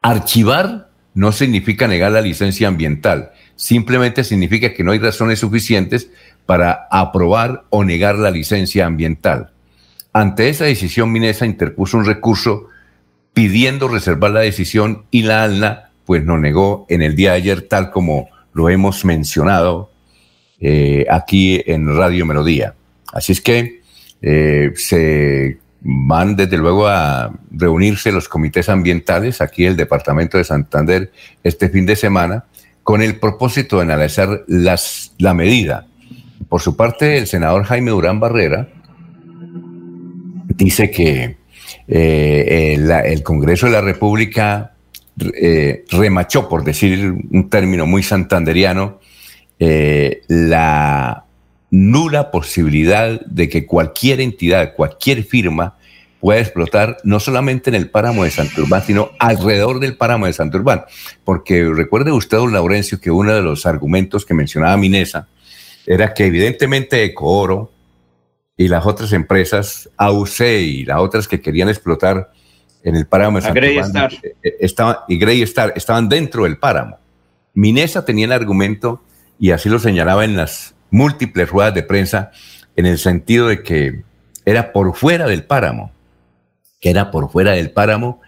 Archivar 0.00 0.88
no 1.12 1.30
significa 1.30 1.86
negar 1.86 2.12
la 2.12 2.22
licencia 2.22 2.68
ambiental, 2.68 3.32
simplemente 3.54 4.24
significa 4.24 4.72
que 4.72 4.82
no 4.82 4.92
hay 4.92 4.98
razones 4.98 5.40
suficientes 5.40 6.10
para 6.46 6.88
aprobar 6.90 7.64
o 7.68 7.84
negar 7.84 8.16
la 8.16 8.30
licencia 8.30 8.86
ambiental. 8.86 9.52
Ante 10.14 10.48
esa 10.48 10.64
decisión, 10.64 11.12
Minesa 11.12 11.44
interpuso 11.44 11.98
un 11.98 12.06
recurso 12.06 12.68
pidiendo 13.32 13.88
reservar 13.88 14.30
la 14.30 14.40
decisión 14.40 15.04
y 15.10 15.22
la 15.22 15.44
ALNA 15.44 15.90
pues 16.04 16.24
nos 16.24 16.40
negó 16.40 16.86
en 16.88 17.02
el 17.02 17.16
día 17.16 17.30
de 17.30 17.36
ayer 17.36 17.62
tal 17.62 17.90
como 17.90 18.28
lo 18.52 18.68
hemos 18.68 19.04
mencionado 19.04 19.90
eh, 20.60 21.06
aquí 21.10 21.62
en 21.66 21.96
Radio 21.96 22.26
Melodía. 22.26 22.74
Así 23.12 23.32
es 23.32 23.40
que 23.40 23.80
eh, 24.20 24.72
se 24.76 25.58
van 25.80 26.36
desde 26.36 26.58
luego 26.58 26.86
a 26.86 27.32
reunirse 27.50 28.12
los 28.12 28.28
comités 28.28 28.68
ambientales 28.68 29.40
aquí 29.40 29.64
el 29.64 29.76
Departamento 29.76 30.38
de 30.38 30.44
Santander 30.44 31.10
este 31.42 31.68
fin 31.68 31.86
de 31.86 31.96
semana 31.96 32.44
con 32.82 33.02
el 33.02 33.18
propósito 33.18 33.76
de 33.76 33.82
analizar 33.82 34.44
las, 34.46 35.14
la 35.18 35.34
medida. 35.34 35.86
Por 36.48 36.60
su 36.60 36.76
parte, 36.76 37.18
el 37.18 37.26
senador 37.26 37.64
Jaime 37.64 37.90
Durán 37.90 38.20
Barrera 38.20 38.68
dice 40.48 40.90
que 40.90 41.36
eh, 41.88 42.76
el, 43.06 43.22
Congreso 43.22 43.66
de 43.66 43.72
la 43.72 43.80
República 43.80 44.72
eh, 45.34 45.84
remachó, 45.90 46.48
por 46.48 46.64
decir 46.64 47.12
un 47.30 47.48
término 47.50 47.86
muy 47.86 48.02
santanderiano, 48.02 49.00
eh, 49.58 50.22
la 50.28 51.24
nula 51.70 52.30
posibilidad 52.30 53.20
de 53.20 53.48
que 53.48 53.66
cualquier 53.66 54.20
entidad, 54.20 54.74
cualquier 54.74 55.24
firma 55.24 55.76
pueda 56.20 56.40
explotar 56.40 56.98
no 57.02 57.18
solamente 57.18 57.70
en 57.70 57.74
el 57.74 57.90
páramo 57.90 58.24
de 58.24 58.30
Santurbán, 58.30 58.84
sino 58.84 59.10
alrededor 59.18 59.80
del 59.80 59.96
páramo 59.96 60.26
de 60.26 60.32
Santurbán. 60.32 60.84
Porque 61.24 61.68
recuerde 61.74 62.12
usted, 62.12 62.36
don 62.36 62.52
Laurencio, 62.52 63.00
que 63.00 63.10
uno 63.10 63.34
de 63.34 63.42
los 63.42 63.66
argumentos 63.66 64.24
que 64.24 64.34
mencionaba 64.34 64.76
Minesa 64.76 65.26
era 65.86 66.14
que 66.14 66.26
evidentemente 66.26 67.02
Ecooro 67.02 67.72
y 68.62 68.68
las 68.68 68.86
otras 68.86 69.12
empresas, 69.12 69.88
AUC 69.96 70.40
y 70.40 70.84
las 70.84 70.98
otras 70.98 71.28
que 71.28 71.40
querían 71.40 71.68
explotar 71.68 72.30
en 72.84 72.96
el 72.96 73.06
páramo 73.06 73.38
de 73.38 73.42
Santurbán, 73.42 74.12
eh, 74.22 74.34
eh, 74.42 74.56
estaban, 74.60 74.96
y 75.08 75.18
Grey 75.18 75.42
Star 75.42 75.72
estaban 75.76 76.08
dentro 76.08 76.44
del 76.44 76.58
páramo. 76.58 76.98
Minesa 77.54 78.04
tenía 78.04 78.26
el 78.26 78.32
argumento, 78.32 79.02
y 79.38 79.50
así 79.50 79.68
lo 79.68 79.78
señalaba 79.78 80.24
en 80.24 80.36
las 80.36 80.74
múltiples 80.90 81.48
ruedas 81.48 81.74
de 81.74 81.82
prensa, 81.82 82.30
en 82.76 82.86
el 82.86 82.98
sentido 82.98 83.48
de 83.48 83.62
que 83.62 84.02
era 84.44 84.72
por 84.72 84.94
fuera 84.96 85.26
del 85.26 85.44
páramo 85.44 85.92
que 86.82 86.90
era 86.90 87.10
por 87.10 87.30
fuera 87.30 87.52
del 87.52 87.70
páramo 87.70 88.20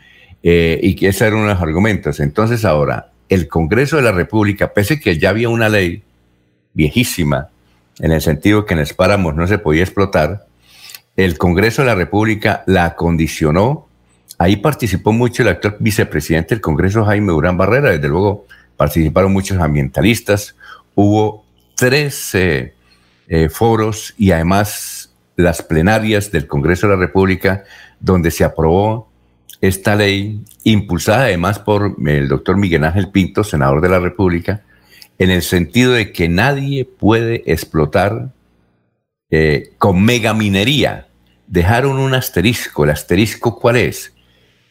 eh, 0.42 0.78
y 0.80 0.94
que 0.94 1.08
esos 1.08 1.22
eran 1.22 1.46
los 1.46 1.60
argumentos. 1.60 2.20
Entonces 2.20 2.64
ahora, 2.64 3.10
el 3.28 3.48
Congreso 3.48 3.96
de 3.96 4.02
la 4.02 4.12
República, 4.12 4.72
pese 4.72 5.00
que 5.00 5.18
ya 5.18 5.30
había 5.30 5.48
una 5.48 5.68
ley 5.68 6.04
viejísima, 6.72 7.48
en 7.98 8.12
el 8.12 8.20
sentido 8.20 8.66
que 8.66 8.74
en 8.74 8.80
los 8.80 8.92
páramos 8.92 9.34
no 9.34 9.46
se 9.46 9.58
podía 9.58 9.82
explotar, 9.82 10.46
el 11.16 11.38
Congreso 11.38 11.82
de 11.82 11.86
la 11.86 11.94
República 11.94 12.64
la 12.66 12.96
condicionó. 12.96 13.86
Ahí 14.38 14.56
participó 14.56 15.12
mucho 15.12 15.42
el 15.42 15.48
actual 15.48 15.76
vicepresidente 15.78 16.54
del 16.54 16.60
Congreso, 16.60 17.04
Jaime 17.04 17.32
Durán 17.32 17.56
Barrera. 17.56 17.90
Desde 17.90 18.08
luego 18.08 18.46
participaron 18.76 19.32
muchos 19.32 19.58
ambientalistas. 19.58 20.56
Hubo 20.96 21.44
tres 21.76 22.34
eh, 22.34 22.74
foros 23.50 24.14
y 24.18 24.32
además 24.32 25.12
las 25.36 25.62
plenarias 25.62 26.30
del 26.30 26.46
Congreso 26.46 26.88
de 26.88 26.94
la 26.94 27.00
República 27.00 27.64
donde 28.00 28.30
se 28.30 28.44
aprobó 28.44 29.08
esta 29.60 29.96
ley, 29.96 30.42
impulsada 30.62 31.24
además 31.24 31.58
por 31.58 31.96
el 32.06 32.28
doctor 32.28 32.56
Miguel 32.56 32.84
Ángel 32.84 33.10
Pinto, 33.10 33.44
senador 33.44 33.80
de 33.80 33.88
la 33.88 33.98
República, 33.98 34.62
en 35.18 35.30
el 35.30 35.42
sentido 35.42 35.92
de 35.92 36.12
que 36.12 36.28
nadie 36.28 36.84
puede 36.84 37.42
explotar 37.46 38.30
eh, 39.30 39.72
con 39.78 40.04
megaminería. 40.04 41.08
Dejaron 41.46 41.98
un 41.98 42.14
asterisco. 42.14 42.84
¿El 42.84 42.90
asterisco 42.90 43.58
cuál 43.58 43.76
es? 43.76 44.12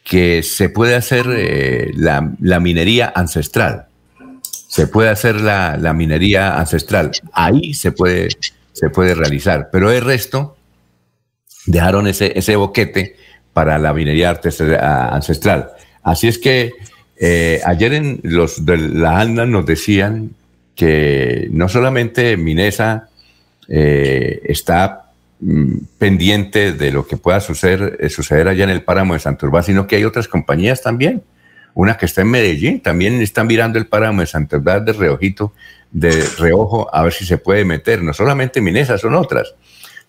Que 0.03 0.43
se 0.43 0.69
puede 0.69 0.95
hacer 0.95 1.27
eh, 1.29 1.91
la, 1.95 2.59
minería 2.59 3.11
ancestral. 3.15 3.87
Se 4.67 4.87
puede 4.87 5.09
hacer 5.09 5.39
la, 5.39 5.93
minería 5.93 6.59
ancestral. 6.59 7.11
Ahí 7.31 7.73
se 7.73 7.91
puede, 7.91 8.29
se 8.71 8.89
puede 8.89 9.15
realizar. 9.15 9.69
Pero 9.71 9.91
el 9.91 10.01
resto 10.01 10.57
dejaron 11.65 12.07
ese, 12.07 12.37
ese 12.37 12.55
boquete 12.55 13.15
para 13.53 13.77
la 13.77 13.93
minería 13.93 14.29
ancestral. 14.31 15.69
Así 16.01 16.27
es 16.27 16.37
que 16.37 16.73
eh, 17.25 17.61
ayer 17.63 17.93
en 17.93 18.19
los 18.23 18.65
de 18.65 18.77
la 18.77 19.21
ANDA 19.21 19.45
nos 19.45 19.65
decían 19.65 20.31
que 20.75 21.47
no 21.51 21.69
solamente 21.69 22.35
Minesa 22.35 23.07
eh, 23.69 24.41
está 24.43 25.05
mm, 25.39 25.77
pendiente 25.97 26.73
de 26.73 26.91
lo 26.91 27.07
que 27.07 27.15
pueda 27.15 27.39
suceder, 27.39 27.95
eh, 28.01 28.09
suceder 28.09 28.49
allá 28.49 28.65
en 28.65 28.71
el 28.71 28.83
páramo 28.83 29.13
de 29.13 29.21
Santurbán, 29.21 29.63
sino 29.63 29.87
que 29.87 29.95
hay 29.95 30.03
otras 30.03 30.27
compañías 30.27 30.81
también. 30.81 31.23
Una 31.73 31.95
que 31.95 32.07
está 32.07 32.23
en 32.23 32.29
Medellín, 32.29 32.81
también 32.81 33.21
están 33.21 33.47
mirando 33.47 33.79
el 33.79 33.87
páramo 33.87 34.19
de 34.19 34.27
Santurbán 34.27 34.83
de 34.83 34.91
reojito, 34.91 35.53
de 35.91 36.27
reojo, 36.37 36.93
a 36.93 37.03
ver 37.03 37.13
si 37.13 37.23
se 37.25 37.37
puede 37.37 37.63
meter. 37.63 38.03
No 38.03 38.13
solamente 38.13 38.59
Minesa, 38.59 38.97
son 38.97 39.15
otras. 39.15 39.55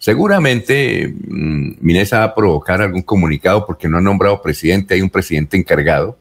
Seguramente 0.01 1.15
mm, 1.29 1.75
Minesa 1.79 2.19
va 2.19 2.25
a 2.25 2.35
provocar 2.35 2.83
algún 2.83 3.03
comunicado 3.03 3.65
porque 3.65 3.89
no 3.89 3.99
ha 3.99 4.01
nombrado 4.01 4.43
presidente, 4.43 4.95
hay 4.95 5.01
un 5.01 5.11
presidente 5.11 5.57
encargado. 5.57 6.19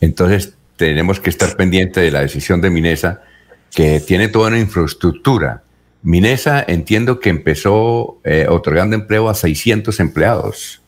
Entonces 0.00 0.54
tenemos 0.76 1.20
que 1.20 1.30
estar 1.30 1.56
pendiente 1.56 2.00
de 2.00 2.10
la 2.10 2.20
decisión 2.20 2.60
de 2.60 2.70
Minesa, 2.70 3.22
que 3.74 4.00
tiene 4.00 4.28
toda 4.28 4.48
una 4.48 4.58
infraestructura. 4.58 5.62
Minesa 6.02 6.64
entiendo 6.66 7.18
que 7.20 7.30
empezó 7.30 8.20
eh, 8.24 8.46
otorgando 8.48 8.94
empleo 8.94 9.28
a 9.28 9.34
600 9.34 9.98
empleados. 10.00 10.82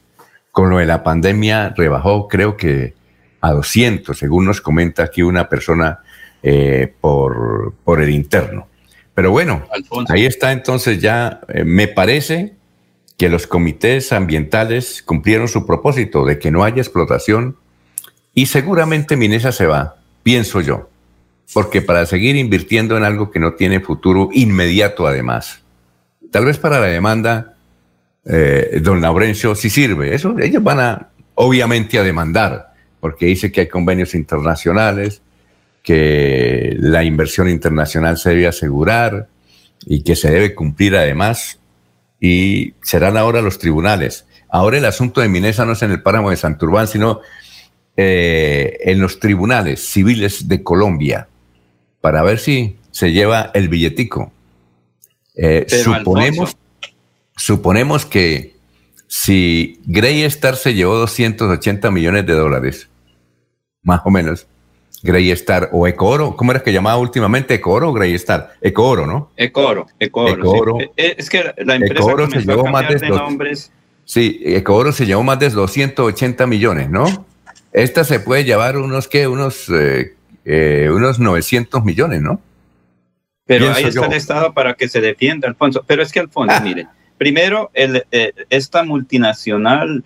Con 0.53 0.71
lo 0.71 0.79
de 0.79 0.87
la 0.87 1.03
pandemia 1.03 1.75
rebajó 1.77 2.29
creo 2.29 2.57
que 2.57 2.95
a 3.41 3.53
200, 3.53 4.17
según 4.17 4.47
nos 4.47 4.61
comenta 4.61 5.05
aquí 5.05 5.23
una 5.23 5.49
persona 5.49 6.01
eh, 6.43 6.93
por, 7.01 7.75
por 7.85 8.01
el 8.01 8.11
interno. 8.11 8.69
Pero 9.15 9.33
bueno, 9.33 9.67
ahí 10.09 10.27
está 10.27 10.53
entonces 10.53 11.01
ya, 11.01 11.41
eh, 11.49 11.65
me 11.65 11.89
parece 11.89 12.55
que 13.17 13.29
los 13.29 13.49
comités 13.49 14.13
ambientales 14.13 15.03
cumplieron 15.03 15.49
su 15.49 15.67
propósito 15.67 16.25
de 16.25 16.39
que 16.39 16.53
no 16.53 16.63
haya 16.63 16.81
explotación 16.81 17.57
y 18.39 18.47
seguramente 18.47 19.17
Minesa 19.17 19.51
se 19.51 19.67
va, 19.67 19.97
pienso 20.23 20.61
yo, 20.61 20.89
porque 21.53 21.83
para 21.83 22.07
seguir 22.07 22.37
invirtiendo 22.37 22.97
en 22.97 23.03
algo 23.03 23.33
que 23.33 23.41
no 23.41 23.55
tiene 23.55 23.81
futuro 23.81 24.29
inmediato 24.33 25.09
además, 25.09 25.65
tal 26.31 26.45
vez 26.45 26.57
para 26.57 26.79
la 26.79 26.87
demanda, 26.87 27.57
eh, 28.25 28.79
don 28.81 29.01
Laurencio 29.01 29.57
sí 29.57 29.71
sirve, 29.71 30.15
eso 30.15 30.39
ellos 30.39 30.63
van 30.63 30.79
a 30.79 31.09
obviamente 31.35 31.99
a 31.99 32.05
demandar, 32.05 32.75
porque 33.01 33.27
dice 33.27 33.51
que 33.51 33.63
hay 33.63 33.69
convenios 33.69 34.15
internacionales, 34.15 35.21
que 35.83 36.77
la 36.79 37.03
inversión 37.03 37.49
internacional 37.49 38.19
se 38.19 38.31
debe 38.31 38.47
asegurar 38.47 39.27
y 39.85 40.05
que 40.05 40.15
se 40.15 40.31
debe 40.31 40.55
cumplir 40.55 40.95
además, 40.95 41.59
y 42.21 42.75
serán 42.83 43.17
ahora 43.17 43.43
los 43.43 43.59
tribunales. 43.59 44.27
Ahora 44.49 44.79
el 44.79 44.85
asunto 44.85 45.21
de 45.21 45.29
Minesa 45.29 45.65
no 45.65 45.73
es 45.73 45.83
en 45.83 45.91
el 45.91 46.03
páramo 46.03 46.31
de 46.31 46.37
Santurbán, 46.37 46.87
sino 46.87 47.21
eh, 48.01 48.79
en 48.85 49.01
los 49.01 49.19
tribunales 49.19 49.81
civiles 49.81 50.47
de 50.47 50.63
Colombia, 50.63 51.27
para 52.01 52.23
ver 52.23 52.39
si 52.39 52.77
se 52.93 53.11
lleva 53.11 53.51
el 53.55 53.69
billetico. 53.69 54.31
Eh, 55.35 55.67
suponemos, 55.69 56.57
suponemos 57.37 58.07
que 58.07 58.55
si 59.09 59.81
Grey 59.85 60.23
Star 60.23 60.55
se 60.55 60.75
llevó 60.75 60.95
280 60.99 61.91
millones 61.91 62.25
de 62.25 62.35
dólares, 62.35 62.89
más 63.83 64.03
o 64.05 64.11
menos, 64.11 64.47
Grey 65.03 65.33
Star 65.33 65.69
o 65.73 65.89
Ecoro, 65.89 66.37
¿cómo 66.37 66.53
era 66.53 66.63
que 66.63 66.73
llamaba 66.73 66.99
últimamente? 66.99 67.55
Ecoro 67.55 67.89
o 67.89 67.93
Grey 67.93 68.15
Star? 68.15 68.53
Ecoro, 68.61 69.09
¿no? 69.09 69.33
Ecoro, 69.37 69.89
Ecoro. 69.99 70.81
Eh, 70.81 70.93
eh, 70.97 71.15
es 71.19 71.29
que 71.29 71.53
la 71.65 71.75
empresa 71.75 72.29
se 72.31 72.43
llevó 72.43 72.67
más 72.67 72.89
de, 72.89 73.09
nombres. 73.09 73.73
Sí, 74.05 74.41
Ecoro 74.45 74.93
se 74.93 75.05
llevó 75.05 75.25
más 75.25 75.41
de 75.41 75.51
280 75.51 76.47
millones, 76.47 76.91
¿no? 76.91 77.27
Esta 77.73 78.05
se 78.05 78.21
puede 78.21 78.45
llevar 78.45 78.77
unos, 78.77 79.09
¿qué? 79.09 79.29
Unos, 79.29 79.71
eh, 79.71 80.91
unos 80.93 81.19
900 81.19 81.85
millones, 81.85 82.23
¿no? 82.23 82.41
Pero 83.47 83.73
ahí 83.73 83.85
está 83.85 84.07
el 84.07 84.13
Estado 84.13 84.53
para 84.53 84.75
que 84.75 84.89
se 84.89 85.01
defienda, 85.01 85.49
Alfonso. 85.49 85.85
Pero 85.87 86.03
es 86.03 86.13
que, 86.13 86.21
Alfonso, 86.21 86.55
ah. 86.57 86.61
mire, 86.61 86.87
primero, 87.17 87.71
el, 87.75 88.05
esta 88.51 88.83
multinacional 88.83 90.05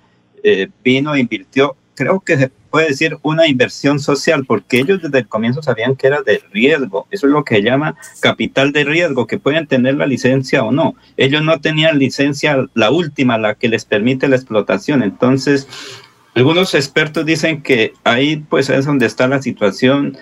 vino 0.83 1.15
e 1.15 1.21
invirtió 1.21 1.77
creo 1.95 2.21
que 2.21 2.37
se 2.37 2.51
puede 2.71 2.89
decir 2.89 3.19
una 3.23 3.47
inversión 3.47 4.01
social, 4.01 4.45
porque 4.47 4.79
ellos 4.79 5.03
desde 5.03 5.19
el 5.19 5.29
comienzo 5.29 5.63
sabían 5.63 5.95
que 5.95 6.07
era 6.07 6.23
de 6.23 6.43
riesgo. 6.51 7.07
Eso 7.11 7.27
es 7.27 7.33
lo 7.33 7.45
que 7.45 7.57
se 7.57 7.63
llama 7.63 7.97
capital 8.21 8.73
de 8.73 8.85
riesgo, 8.85 9.27
que 9.27 9.39
pueden 9.39 9.67
tener 9.67 9.95
la 9.97 10.07
licencia 10.07 10.65
o 10.65 10.73
no. 10.73 10.95
Ellos 11.17 11.43
no 11.43 11.61
tenían 11.61 11.99
licencia, 11.99 12.67
la 12.75 12.91
última, 12.91 13.39
la 13.39 13.55
que 13.55 13.69
les 13.69 13.85
permite 13.85 14.29
la 14.29 14.37
explotación. 14.37 15.03
Entonces, 15.03 15.69
algunos 16.35 16.75
expertos 16.75 17.27
dicen 17.27 17.63
que 17.63 17.93
ahí 18.05 18.37
pues 18.49 18.71
es 18.71 18.87
donde 18.87 19.07
está 19.07 19.29
la 19.29 19.43
situación 19.43 20.17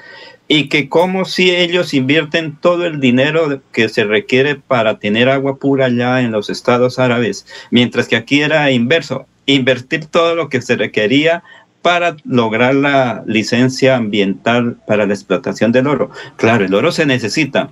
y 0.49 0.69
que 0.69 0.89
como 0.89 1.25
si 1.25 1.51
ellos 1.55 1.95
invierten 1.95 2.57
todo 2.57 2.85
el 2.85 2.99
dinero 2.99 3.63
que 3.71 3.89
se 3.89 4.03
requiere 4.03 4.57
para 4.57 4.99
tener 4.99 5.29
agua 5.29 5.59
pura 5.59 5.87
allá 5.87 6.21
en 6.23 6.33
los 6.33 6.51
estados 6.51 6.99
árabes, 6.99 7.47
mientras 7.71 8.09
que 8.09 8.17
aquí 8.17 8.41
era 8.41 8.71
inverso, 8.73 9.27
invertir 9.47 10.07
todo 10.07 10.35
lo 10.35 10.49
que 10.49 10.61
se 10.61 10.75
requería 10.75 11.45
para 11.83 12.17
lograr 12.25 12.75
la 12.75 13.23
licencia 13.27 13.97
ambiental 13.97 14.77
para 14.89 15.07
la 15.07 15.15
explotación 15.15 15.71
del 15.71 15.87
oro. 15.87 16.11
Claro, 16.37 16.65
el 16.65 16.75
oro 16.75 16.91
se 16.91 17.07
necesita, 17.07 17.71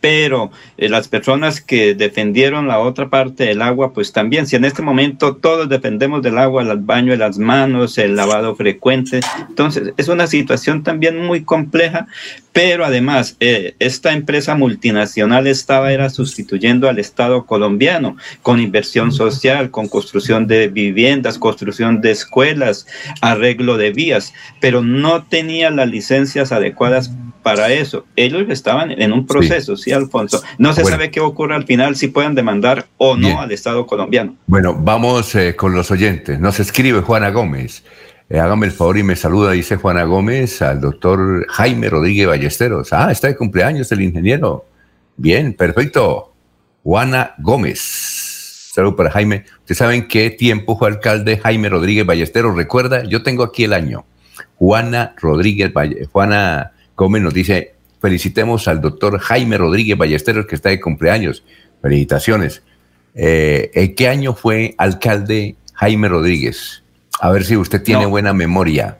pero 0.00 0.50
eh, 0.76 0.88
las 0.88 1.08
personas 1.08 1.60
que 1.60 1.94
defendieron 1.94 2.68
la 2.68 2.78
otra 2.78 3.08
parte 3.08 3.44
del 3.44 3.62
agua, 3.62 3.92
pues 3.92 4.12
también, 4.12 4.46
si 4.46 4.56
en 4.56 4.64
este 4.64 4.82
momento 4.82 5.36
todos 5.36 5.68
dependemos 5.68 6.22
del 6.22 6.38
agua, 6.38 6.62
el 6.62 6.78
baño 6.78 7.12
de 7.12 7.18
las 7.18 7.38
manos, 7.38 7.98
el 7.98 8.16
lavado 8.16 8.54
frecuente, 8.54 9.20
entonces 9.48 9.92
es 9.96 10.08
una 10.08 10.26
situación 10.26 10.82
también 10.82 11.24
muy 11.24 11.42
compleja, 11.42 12.06
pero 12.52 12.84
además 12.84 13.36
eh, 13.40 13.74
esta 13.78 14.12
empresa 14.12 14.54
multinacional 14.54 15.46
estaba 15.46 15.92
era 15.92 16.10
sustituyendo 16.10 16.88
al 16.88 16.98
Estado 16.98 17.46
colombiano 17.46 18.16
con 18.42 18.60
inversión 18.60 19.12
social, 19.12 19.70
con 19.70 19.88
construcción 19.88 20.46
de 20.46 20.68
viviendas, 20.68 21.38
construcción 21.38 22.00
de 22.00 22.10
escuelas, 22.10 22.86
arreglo 23.20 23.76
de 23.76 23.92
vías, 23.92 24.34
pero 24.60 24.82
no 24.82 25.24
tenía 25.24 25.70
las 25.70 25.88
licencias 25.88 26.52
adecuadas 26.52 27.12
para 27.48 27.72
eso. 27.72 28.04
Ellos 28.14 28.44
estaban 28.50 28.90
en 28.90 29.10
un 29.10 29.26
proceso, 29.26 29.74
sí, 29.74 29.90
Alfonso. 29.90 30.42
No 30.58 30.74
se 30.74 30.84
sabe 30.84 31.10
qué 31.10 31.20
ocurre 31.20 31.54
al 31.54 31.64
final, 31.64 31.96
si 31.96 32.08
pueden 32.08 32.34
demandar 32.34 32.88
o 32.98 33.16
no 33.16 33.40
al 33.40 33.50
Estado 33.52 33.86
colombiano. 33.86 34.36
Bueno, 34.46 34.76
vamos 34.78 35.34
eh, 35.34 35.56
con 35.56 35.74
los 35.74 35.90
oyentes. 35.90 36.38
Nos 36.38 36.60
escribe 36.60 37.00
Juana 37.00 37.30
Gómez. 37.30 37.84
Eh, 38.28 38.38
hágame 38.38 38.66
el 38.66 38.72
favor 38.72 38.98
y 38.98 39.02
me 39.02 39.16
saluda, 39.16 39.52
dice 39.52 39.76
Juana 39.76 40.04
Gómez, 40.04 40.60
al 40.60 40.82
doctor 40.82 41.46
Jaime 41.48 41.88
Rodríguez 41.88 42.26
Ballesteros. 42.26 42.92
Ah, 42.92 43.10
está 43.10 43.28
de 43.28 43.36
cumpleaños 43.36 43.90
el 43.92 44.02
ingeniero. 44.02 44.66
Bien, 45.16 45.54
perfecto. 45.54 46.34
Juana 46.82 47.34
Gómez. 47.38 47.80
Saludos 48.74 48.96
para 48.96 49.10
Jaime. 49.10 49.46
¿Ustedes 49.60 49.78
saben 49.78 50.06
qué 50.06 50.28
tiempo 50.28 50.78
fue 50.78 50.88
alcalde 50.88 51.38
Jaime 51.38 51.70
Rodríguez 51.70 52.04
Ballesteros? 52.04 52.54
Recuerda, 52.54 53.04
yo 53.04 53.22
tengo 53.22 53.42
aquí 53.42 53.64
el 53.64 53.72
año. 53.72 54.04
Juana 54.56 55.14
Rodríguez, 55.16 55.72
Juana 56.12 56.72
Gómez 56.98 57.22
nos 57.22 57.32
dice, 57.32 57.74
felicitemos 58.00 58.66
al 58.66 58.80
doctor 58.80 59.20
Jaime 59.20 59.56
Rodríguez 59.56 59.96
Ballesteros 59.96 60.46
que 60.46 60.56
está 60.56 60.68
de 60.68 60.80
cumpleaños. 60.80 61.44
Felicitaciones. 61.80 62.64
Eh, 63.14 63.70
¿En 63.72 63.94
qué 63.94 64.08
año 64.08 64.34
fue 64.34 64.74
alcalde 64.78 65.54
Jaime 65.74 66.08
Rodríguez? 66.08 66.82
A 67.20 67.30
ver 67.30 67.44
si 67.44 67.56
usted 67.56 67.82
tiene 67.82 68.04
buena 68.04 68.32
memoria. 68.32 68.98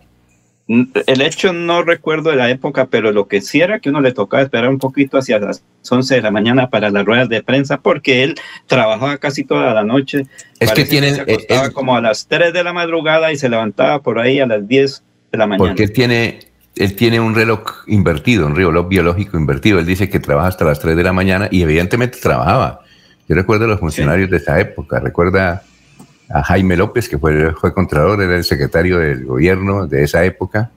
El 0.68 1.22
hecho 1.22 1.52
no 1.52 1.82
recuerdo 1.82 2.30
de 2.30 2.36
la 2.36 2.50
época, 2.50 2.86
pero 2.86 3.10
lo 3.10 3.26
que 3.26 3.40
sí 3.40 3.60
era 3.60 3.80
que 3.80 3.88
uno 3.88 4.00
le 4.00 4.12
tocaba 4.12 4.42
esperar 4.44 4.68
un 4.68 4.78
poquito 4.78 5.18
hacia 5.18 5.40
las 5.40 5.64
11 5.88 6.16
de 6.16 6.22
la 6.22 6.30
mañana 6.30 6.70
para 6.70 6.90
las 6.90 7.04
ruedas 7.04 7.28
de 7.28 7.42
prensa, 7.42 7.80
porque 7.80 8.22
él 8.22 8.36
trabajaba 8.66 9.16
casi 9.16 9.44
toda 9.44 9.74
la 9.74 9.82
noche. 9.82 10.26
Es 10.60 10.70
que 10.72 10.84
tiene. 10.84 11.14
se 11.14 11.22
acostaba 11.22 11.70
como 11.70 11.96
a 11.96 12.00
las 12.00 12.28
3 12.28 12.52
de 12.52 12.62
la 12.62 12.72
madrugada 12.72 13.32
y 13.32 13.36
se 13.36 13.48
levantaba 13.48 14.02
por 14.02 14.20
ahí 14.20 14.38
a 14.38 14.46
las 14.46 14.68
10 14.68 15.02
de 15.32 15.38
la 15.38 15.46
mañana. 15.46 15.70
Porque 15.70 15.88
tiene 15.88 16.47
él 16.78 16.94
tiene 16.94 17.20
un 17.20 17.34
reloj 17.34 17.84
invertido, 17.86 18.46
un 18.46 18.54
reloj 18.54 18.88
biológico 18.88 19.36
invertido. 19.36 19.78
Él 19.78 19.86
dice 19.86 20.08
que 20.08 20.20
trabaja 20.20 20.48
hasta 20.48 20.64
las 20.64 20.78
3 20.80 20.96
de 20.96 21.02
la 21.02 21.12
mañana 21.12 21.48
y 21.50 21.62
evidentemente 21.62 22.18
trabajaba. 22.20 22.80
Yo 23.28 23.34
recuerdo 23.34 23.64
a 23.64 23.68
los 23.68 23.80
funcionarios 23.80 24.30
de 24.30 24.38
esa 24.38 24.58
época. 24.60 25.00
Recuerda 25.00 25.62
a 26.30 26.42
Jaime 26.44 26.76
López, 26.76 27.08
que 27.08 27.18
fue, 27.18 27.52
fue 27.54 27.74
contralor, 27.74 28.22
era 28.22 28.36
el 28.36 28.44
secretario 28.44 28.98
del 28.98 29.24
gobierno 29.24 29.86
de 29.86 30.04
esa 30.04 30.24
época. 30.24 30.70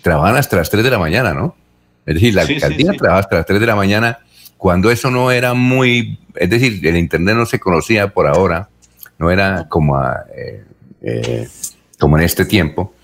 Trabajaban 0.00 0.38
hasta 0.38 0.56
las 0.56 0.70
3 0.70 0.82
de 0.82 0.90
la 0.90 0.98
mañana, 0.98 1.34
¿no? 1.34 1.54
Es 2.06 2.14
decir, 2.14 2.34
la 2.34 2.42
alcaldía 2.42 2.92
trabajaba 2.92 3.20
hasta 3.20 3.36
las 3.36 3.46
3 3.46 3.60
de 3.60 3.66
la 3.66 3.76
mañana 3.76 4.18
cuando 4.56 4.90
eso 4.90 5.10
no 5.10 5.30
era 5.30 5.54
muy... 5.54 6.18
Es 6.34 6.50
decir, 6.50 6.84
el 6.86 6.96
Internet 6.96 7.36
no 7.36 7.46
se 7.46 7.60
conocía 7.60 8.08
por 8.08 8.26
ahora, 8.26 8.68
no 9.18 9.30
era 9.30 9.66
como, 9.68 10.00
eh, 10.34 10.64
eh, 11.02 11.48
como 11.98 12.16
en 12.16 12.24
este 12.24 12.44
tiempo. 12.44 12.94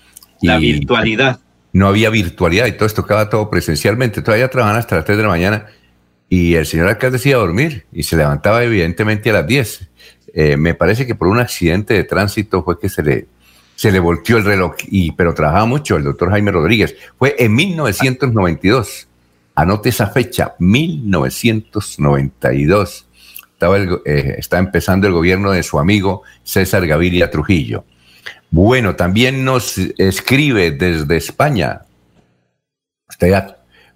La 0.41 0.57
virtualidad 0.57 1.39
no 1.73 1.87
había 1.87 2.09
virtualidad 2.09 2.65
y 2.67 2.73
todo 2.73 2.85
esto 2.85 3.03
tocaba 3.03 3.29
todo 3.29 3.49
presencialmente. 3.49 4.21
Todavía 4.21 4.49
trabajaban 4.49 4.79
hasta 4.79 4.97
las 4.97 5.05
3 5.05 5.17
de 5.17 5.23
la 5.23 5.29
mañana 5.29 5.67
y 6.29 6.55
el 6.55 6.65
señor 6.65 6.87
alcalde 6.87 7.19
se 7.19 7.29
iba 7.29 7.39
a 7.39 7.41
dormir 7.41 7.85
y 7.91 8.03
se 8.03 8.15
levantaba 8.15 8.63
evidentemente 8.63 9.29
a 9.29 9.33
las 9.33 9.47
10. 9.47 9.89
Eh, 10.33 10.57
me 10.57 10.73
parece 10.75 11.07
que 11.07 11.15
por 11.15 11.27
un 11.27 11.39
accidente 11.39 11.93
de 11.93 12.03
tránsito 12.03 12.63
fue 12.63 12.77
que 12.79 12.89
se 12.89 13.03
le, 13.03 13.27
se 13.75 13.91
le 13.91 13.99
volteó 13.99 14.37
el 14.37 14.45
reloj, 14.45 14.75
y, 14.87 15.11
pero 15.13 15.33
trabajaba 15.33 15.65
mucho 15.65 15.95
el 15.95 16.03
doctor 16.03 16.29
Jaime 16.31 16.51
Rodríguez. 16.51 16.95
Fue 17.17 17.35
en 17.39 17.55
1992. 17.55 19.07
Anote 19.55 19.89
esa 19.89 20.05
fecha, 20.07 20.53
1992. 20.59 23.07
Estaba, 23.51 23.77
eh, 23.77 24.35
estaba 24.37 24.61
empezando 24.61 25.07
el 25.07 25.13
gobierno 25.13 25.51
de 25.51 25.63
su 25.63 25.79
amigo 25.79 26.21
César 26.43 26.85
Gaviria 26.87 27.31
Trujillo. 27.31 27.83
Bueno, 28.51 28.95
también 28.95 29.45
nos 29.45 29.77
escribe 29.77 30.71
desde 30.71 31.17
España. 31.17 31.81
Usted, 33.07 33.33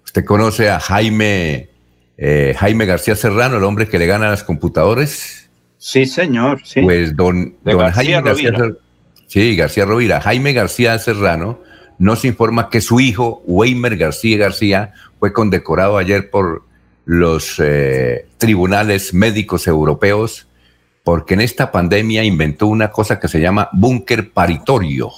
usted 0.04 0.24
conoce 0.24 0.70
a 0.70 0.78
Jaime, 0.78 1.68
eh, 2.16 2.54
Jaime 2.58 2.86
García 2.86 3.16
Serrano, 3.16 3.56
el 3.56 3.64
hombre 3.64 3.88
que 3.88 3.98
le 3.98 4.06
gana 4.06 4.28
a 4.28 4.30
los 4.30 4.44
computadores. 4.44 5.50
Sí, 5.78 6.06
señor. 6.06 6.60
Sí. 6.64 6.82
Pues 6.82 7.16
don, 7.16 7.56
Jaime 7.64 8.22
García 8.22 8.50
Serrano. 8.50 8.76
Sí, 9.26 9.56
García 9.56 9.84
Rovira. 9.84 10.20
Jaime 10.20 10.52
García 10.52 10.98
Serrano 10.98 11.60
nos 11.98 12.24
informa 12.24 12.70
que 12.70 12.80
su 12.80 13.00
hijo, 13.00 13.42
Weimer 13.46 13.96
García 13.96 14.36
García, 14.38 14.92
fue 15.18 15.32
condecorado 15.32 15.98
ayer 15.98 16.30
por 16.30 16.62
los 17.04 17.56
eh, 17.58 18.26
tribunales 18.38 19.12
médicos 19.14 19.66
europeos 19.66 20.46
porque 21.04 21.34
en 21.34 21.42
esta 21.42 21.70
pandemia 21.70 22.24
inventó 22.24 22.66
una 22.66 22.90
cosa 22.90 23.20
que 23.20 23.28
se 23.28 23.38
llama 23.38 23.68
búnker 23.72 24.32
paritorio. 24.32 25.12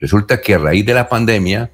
Resulta 0.00 0.40
que 0.40 0.54
a 0.54 0.58
raíz 0.58 0.84
de 0.86 0.94
la 0.94 1.08
pandemia, 1.08 1.70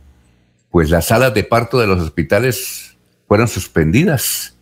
pues 0.71 0.91
las 0.91 1.07
salas 1.07 1.33
de 1.33 1.45
parto 1.45 1.79
de 1.79 1.87
los 1.87 2.01
hospitales 2.03 2.97
fueron 3.29 3.47
suspendidas 3.47 4.57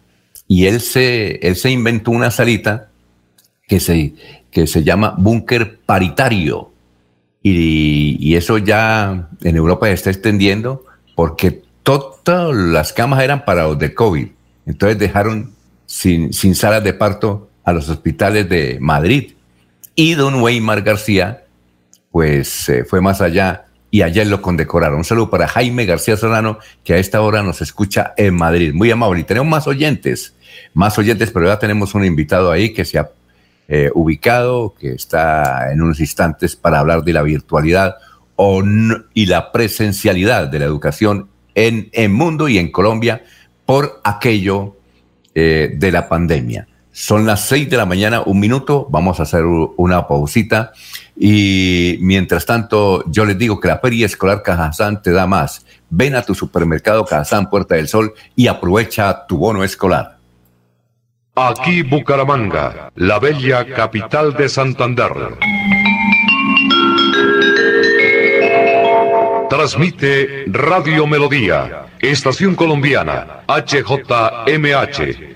y 0.47 0.67
él 0.67 0.81
se, 0.81 1.37
él 1.37 1.57
se 1.57 1.71
inventó 1.71 2.11
una 2.11 2.31
salita 2.31 2.91
que 3.67 3.81
se, 3.81 4.15
que 4.51 4.67
se 4.67 4.85
llama 4.85 5.15
búnker 5.17 5.81
paritario. 5.85 6.71
Y, 7.43 8.35
eso 8.35 8.59
ya 8.59 9.29
en 9.43 9.57
Europa 9.57 9.87
se 9.87 9.95
está 9.95 10.11
extendiendo 10.11 10.85
porque 11.15 11.63
todas 11.83 12.55
las 12.55 12.93
camas 12.93 13.23
eran 13.23 13.45
para 13.45 13.63
los 13.63 13.79
de 13.79 13.95
COVID. 13.95 14.27
Entonces 14.67 14.99
dejaron 14.99 15.55
sin, 15.87 16.33
sin 16.33 16.55
salas 16.55 16.85
de 16.85 16.93
parto 16.93 17.49
a 17.67 17.73
los 17.73 17.91
hospitales 17.91 18.49
de 18.49 18.79
Madrid. 18.81 19.35
Y 19.95 20.15
don 20.15 20.41
Weimar 20.41 20.83
García, 20.83 21.45
pues 22.11 22.69
eh, 22.71 22.85
fue 22.85 23.03
más 23.03 23.21
allá 23.21 23.67
y 23.91 24.03
ayer 24.03 24.27
lo 24.27 24.41
condecoraron. 24.41 24.99
Un 24.99 25.05
saludo 25.05 25.31
para 25.31 25.49
Jaime 25.49 25.85
García 25.85 26.17
Serrano, 26.17 26.59
que 26.85 26.95
a 26.95 26.99
esta 26.99 27.21
hora 27.21 27.43
nos 27.43 27.61
escucha 27.61 28.15
en 28.17 28.35
Madrid. 28.35 28.73
Muy 28.73 28.91
amable. 28.91 29.21
Y 29.21 29.25
tenemos 29.25 29.51
más 29.51 29.67
oyentes, 29.67 30.35
más 30.75 30.97
oyentes, 30.99 31.31
pero 31.31 31.47
ya 31.47 31.59
tenemos 31.59 31.95
un 31.95 32.05
invitado 32.05 32.51
ahí 32.51 32.73
que 32.73 32.85
se 32.85 32.99
ha 32.99 33.11
eh, 33.69 33.91
ubicado, 33.95 34.75
que 34.79 34.93
está 34.93 35.73
en 35.73 35.83
unos 35.83 35.99
instantes 35.99 36.55
para 36.55 36.79
hablar 36.79 37.03
de 37.03 37.13
la 37.13 37.23
virtualidad 37.23 37.97
y 39.15 39.27
la 39.27 39.51
presencialidad 39.51 40.49
de 40.49 40.59
la 40.59 40.67
educación 40.67 41.29
en 41.55 41.89
el 41.93 42.11
mundo 42.11 42.49
y 42.49 42.59
en 42.59 42.71
Colombia 42.71 43.25
por 43.65 44.01
aquello 44.05 44.77
eh, 45.35 45.73
de 45.75 45.91
la 45.91 46.09
pandemia. 46.09 46.69
Son 46.99 47.27
las 47.27 47.47
seis 47.47 47.69
de 47.69 47.77
la 47.77 47.85
mañana, 47.85 48.23
un 48.25 48.41
minuto, 48.41 48.87
vamos 48.89 49.21
a 49.21 49.25
hacer 49.25 49.45
una 49.45 50.09
pausita 50.09 50.73
y 51.15 51.99
mientras 52.01 52.47
tanto 52.47 53.05
yo 53.11 53.27
les 53.27 53.37
digo 53.37 53.61
que 53.61 53.69
la 53.69 53.81
Feria 53.81 54.07
Escolar 54.07 54.43
Cajazán 54.43 55.03
te 55.03 55.11
da 55.11 55.27
más. 55.27 55.67
Ven 55.91 56.15
a 56.15 56.23
tu 56.23 56.35
supermercado 56.35 57.05
Cajazán 57.05 57.51
Puerta 57.51 57.75
del 57.75 57.87
Sol 57.87 58.15
y 58.35 58.47
aprovecha 58.47 59.27
tu 59.27 59.37
bono 59.37 59.63
escolar. 59.63 60.17
Aquí 61.35 61.83
Bucaramanga, 61.83 62.91
la 62.95 63.19
bella 63.19 63.67
capital 63.67 64.33
de 64.33 64.49
Santander. 64.49 65.13
Transmite 69.51 70.45
Radio 70.47 71.07
Melodía, 71.07 71.89
Estación 72.01 72.55
Colombiana, 72.55 73.43
HJMH. 73.49 75.36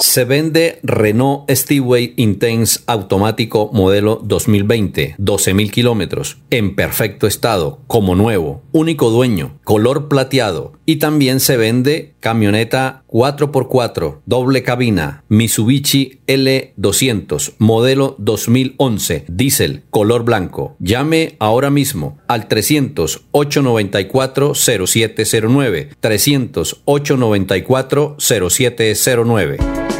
Se 0.00 0.24
vende 0.24 0.80
Renault 0.82 1.48
Steway 1.50 2.14
Intense 2.16 2.80
automático 2.86 3.68
modelo 3.70 4.18
2020, 4.24 5.16
12.000 5.18 5.70
kilómetros, 5.70 6.38
en 6.48 6.74
perfecto 6.74 7.26
estado, 7.26 7.80
como 7.86 8.14
nuevo, 8.14 8.62
único 8.72 9.10
dueño, 9.10 9.58
color 9.62 10.08
plateado. 10.08 10.72
Y 10.90 10.96
también 10.96 11.38
se 11.38 11.56
vende 11.56 12.14
camioneta 12.18 13.04
4x4, 13.06 14.22
doble 14.26 14.64
cabina, 14.64 15.22
Mitsubishi 15.28 16.18
L200, 16.26 17.52
modelo 17.58 18.16
2011, 18.18 19.24
diésel, 19.28 19.84
color 19.90 20.24
blanco. 20.24 20.74
Llame 20.80 21.36
ahora 21.38 21.70
mismo 21.70 22.18
al 22.26 22.48
300 22.48 23.22
894 23.30 24.54
0709, 24.56 25.90
300 26.00 26.80
894 26.84 28.16
0709. 28.18 29.99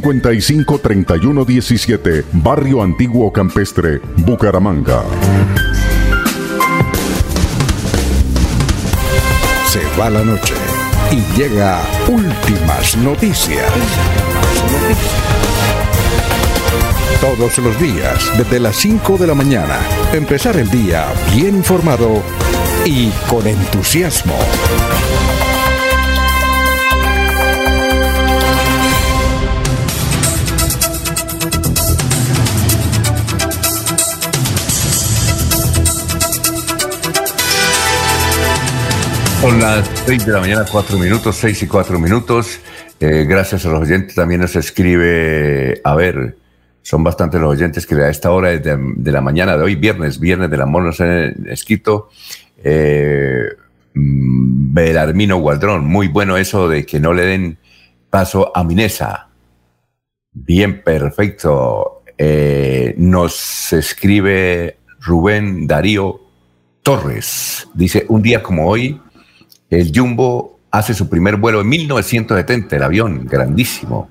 55 0.00 0.78
31 0.78 1.44
17, 1.44 2.24
Barrio 2.34 2.82
Antiguo 2.84 3.32
Campestre, 3.32 4.00
Bucaramanga. 4.18 5.02
Se 9.66 9.80
va 9.98 10.08
la 10.08 10.22
noche 10.22 10.54
y 11.10 11.36
llega 11.36 11.80
últimas 12.06 12.96
noticias. 12.98 13.66
Todos 17.20 17.58
los 17.58 17.80
días, 17.80 18.30
desde 18.38 18.60
las 18.60 18.76
5 18.76 19.18
de 19.18 19.26
la 19.26 19.34
mañana, 19.34 19.80
empezar 20.12 20.56
el 20.58 20.70
día 20.70 21.06
bien 21.34 21.56
informado 21.56 22.22
y 22.84 23.10
con 23.28 23.44
entusiasmo. 23.48 24.36
Son 39.40 39.60
las 39.60 39.88
6 40.04 40.26
de 40.26 40.32
la 40.32 40.40
mañana, 40.40 40.64
4 40.68 40.98
minutos, 40.98 41.36
6 41.36 41.62
y 41.62 41.66
4 41.68 41.96
minutos. 42.00 42.58
Eh, 42.98 43.24
gracias 43.28 43.64
a 43.64 43.68
los 43.68 43.82
oyentes. 43.82 44.16
También 44.16 44.40
nos 44.40 44.56
escribe, 44.56 45.80
a 45.84 45.94
ver, 45.94 46.36
son 46.82 47.04
bastantes 47.04 47.40
los 47.40 47.52
oyentes 47.52 47.86
que 47.86 47.94
a 47.94 48.08
esta 48.08 48.32
hora 48.32 48.56
de, 48.58 49.12
la 49.12 49.20
mañana 49.20 49.56
de 49.56 49.62
hoy, 49.62 49.76
viernes, 49.76 50.18
viernes 50.18 50.50
del 50.50 50.60
amor, 50.60 50.82
nos 50.82 51.00
han 51.00 51.46
escrito. 51.46 52.08
Eh, 52.64 53.44
mm, 53.94 54.74
Belarmino 54.74 55.36
Gualdrón, 55.36 55.86
muy 55.86 56.08
bueno 56.08 56.36
eso 56.36 56.68
de 56.68 56.84
que 56.84 56.98
no 56.98 57.14
le 57.14 57.24
den 57.24 57.58
paso 58.10 58.50
a 58.56 58.64
Minesa. 58.64 59.28
Bien, 60.32 60.82
perfecto. 60.82 62.02
Eh, 62.18 62.92
nos 62.98 63.72
escribe 63.72 64.78
Rubén 64.98 65.68
Darío 65.68 66.22
Torres. 66.82 67.68
Dice, 67.74 68.04
un 68.08 68.22
día 68.22 68.42
como 68.42 68.68
hoy, 68.68 69.00
el 69.70 69.92
Jumbo 69.94 70.58
hace 70.70 70.94
su 70.94 71.08
primer 71.08 71.36
vuelo 71.36 71.60
en 71.60 71.68
1970, 71.68 72.76
el 72.76 72.82
avión 72.82 73.26
grandísimo. 73.26 74.08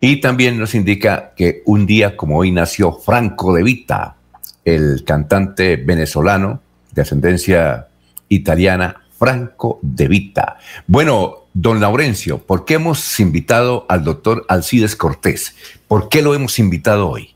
Y 0.00 0.20
también 0.20 0.58
nos 0.58 0.74
indica 0.74 1.32
que 1.34 1.62
un 1.64 1.86
día 1.86 2.16
como 2.16 2.38
hoy 2.38 2.50
nació 2.52 2.92
Franco 2.92 3.54
De 3.54 3.62
Vita, 3.62 4.16
el 4.64 5.04
cantante 5.04 5.76
venezolano 5.76 6.60
de 6.92 7.02
ascendencia 7.02 7.88
italiana, 8.28 9.02
Franco 9.18 9.78
De 9.82 10.08
Vita. 10.08 10.58
Bueno, 10.86 11.46
don 11.54 11.80
Laurencio, 11.80 12.38
¿por 12.38 12.64
qué 12.64 12.74
hemos 12.74 13.18
invitado 13.20 13.86
al 13.88 14.04
doctor 14.04 14.44
Alcides 14.48 14.96
Cortés? 14.96 15.54
¿Por 15.88 16.08
qué 16.08 16.20
lo 16.20 16.34
hemos 16.34 16.58
invitado 16.58 17.08
hoy? 17.08 17.35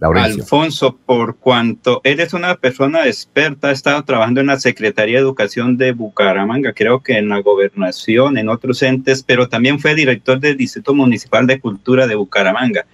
Alfonso, 0.00 0.96
por 0.96 1.36
cuanto 1.36 2.00
eres 2.02 2.34
una 2.34 2.56
persona 2.56 3.06
experta, 3.06 3.68
ha 3.68 3.72
estado 3.72 4.02
trabajando 4.04 4.40
en 4.40 4.48
la 4.48 4.58
Secretaría 4.58 5.16
de 5.16 5.22
Educación 5.22 5.76
de 5.76 5.92
Bucaramanga, 5.92 6.72
creo 6.72 7.00
que 7.00 7.16
en 7.16 7.28
la 7.28 7.38
gobernación, 7.40 8.36
en 8.36 8.48
otros 8.48 8.82
entes, 8.82 9.22
pero 9.22 9.48
también 9.48 9.78
fue 9.78 9.94
director 9.94 10.40
del 10.40 10.56
Distrito 10.56 10.94
Municipal 10.94 11.46
de 11.46 11.60
Cultura 11.60 12.08
de 12.08 12.16
Bucaramanga. 12.16 12.86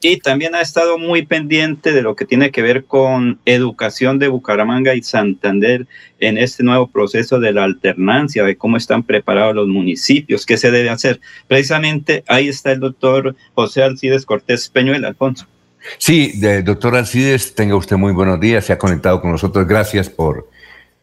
Y 0.00 0.18
también 0.18 0.54
ha 0.54 0.60
estado 0.60 0.98
muy 0.98 1.26
pendiente 1.26 1.92
de 1.92 2.02
lo 2.02 2.16
que 2.16 2.26
tiene 2.26 2.50
que 2.50 2.62
ver 2.62 2.84
con 2.84 3.38
educación 3.44 4.18
de 4.18 4.28
Bucaramanga 4.28 4.94
y 4.94 5.02
Santander 5.02 5.86
en 6.20 6.38
este 6.38 6.62
nuevo 6.62 6.86
proceso 6.86 7.40
de 7.40 7.52
la 7.52 7.64
alternancia, 7.64 8.44
de 8.44 8.56
cómo 8.56 8.76
están 8.76 9.02
preparados 9.02 9.54
los 9.54 9.68
municipios, 9.68 10.46
qué 10.46 10.58
se 10.58 10.70
debe 10.70 10.90
hacer. 10.90 11.20
Precisamente 11.48 12.24
ahí 12.28 12.48
está 12.48 12.72
el 12.72 12.80
doctor 12.80 13.36
José 13.54 13.82
Alcides 13.82 14.26
Cortés 14.26 14.68
Peñuel, 14.68 15.04
Alfonso. 15.04 15.46
Sí, 15.98 16.40
doctor 16.64 16.96
Alcides, 16.96 17.54
tenga 17.54 17.76
usted 17.76 17.96
muy 17.96 18.12
buenos 18.12 18.40
días, 18.40 18.64
se 18.64 18.72
ha 18.72 18.78
conectado 18.78 19.20
con 19.20 19.30
nosotros, 19.30 19.66
gracias 19.66 20.08
por, 20.08 20.48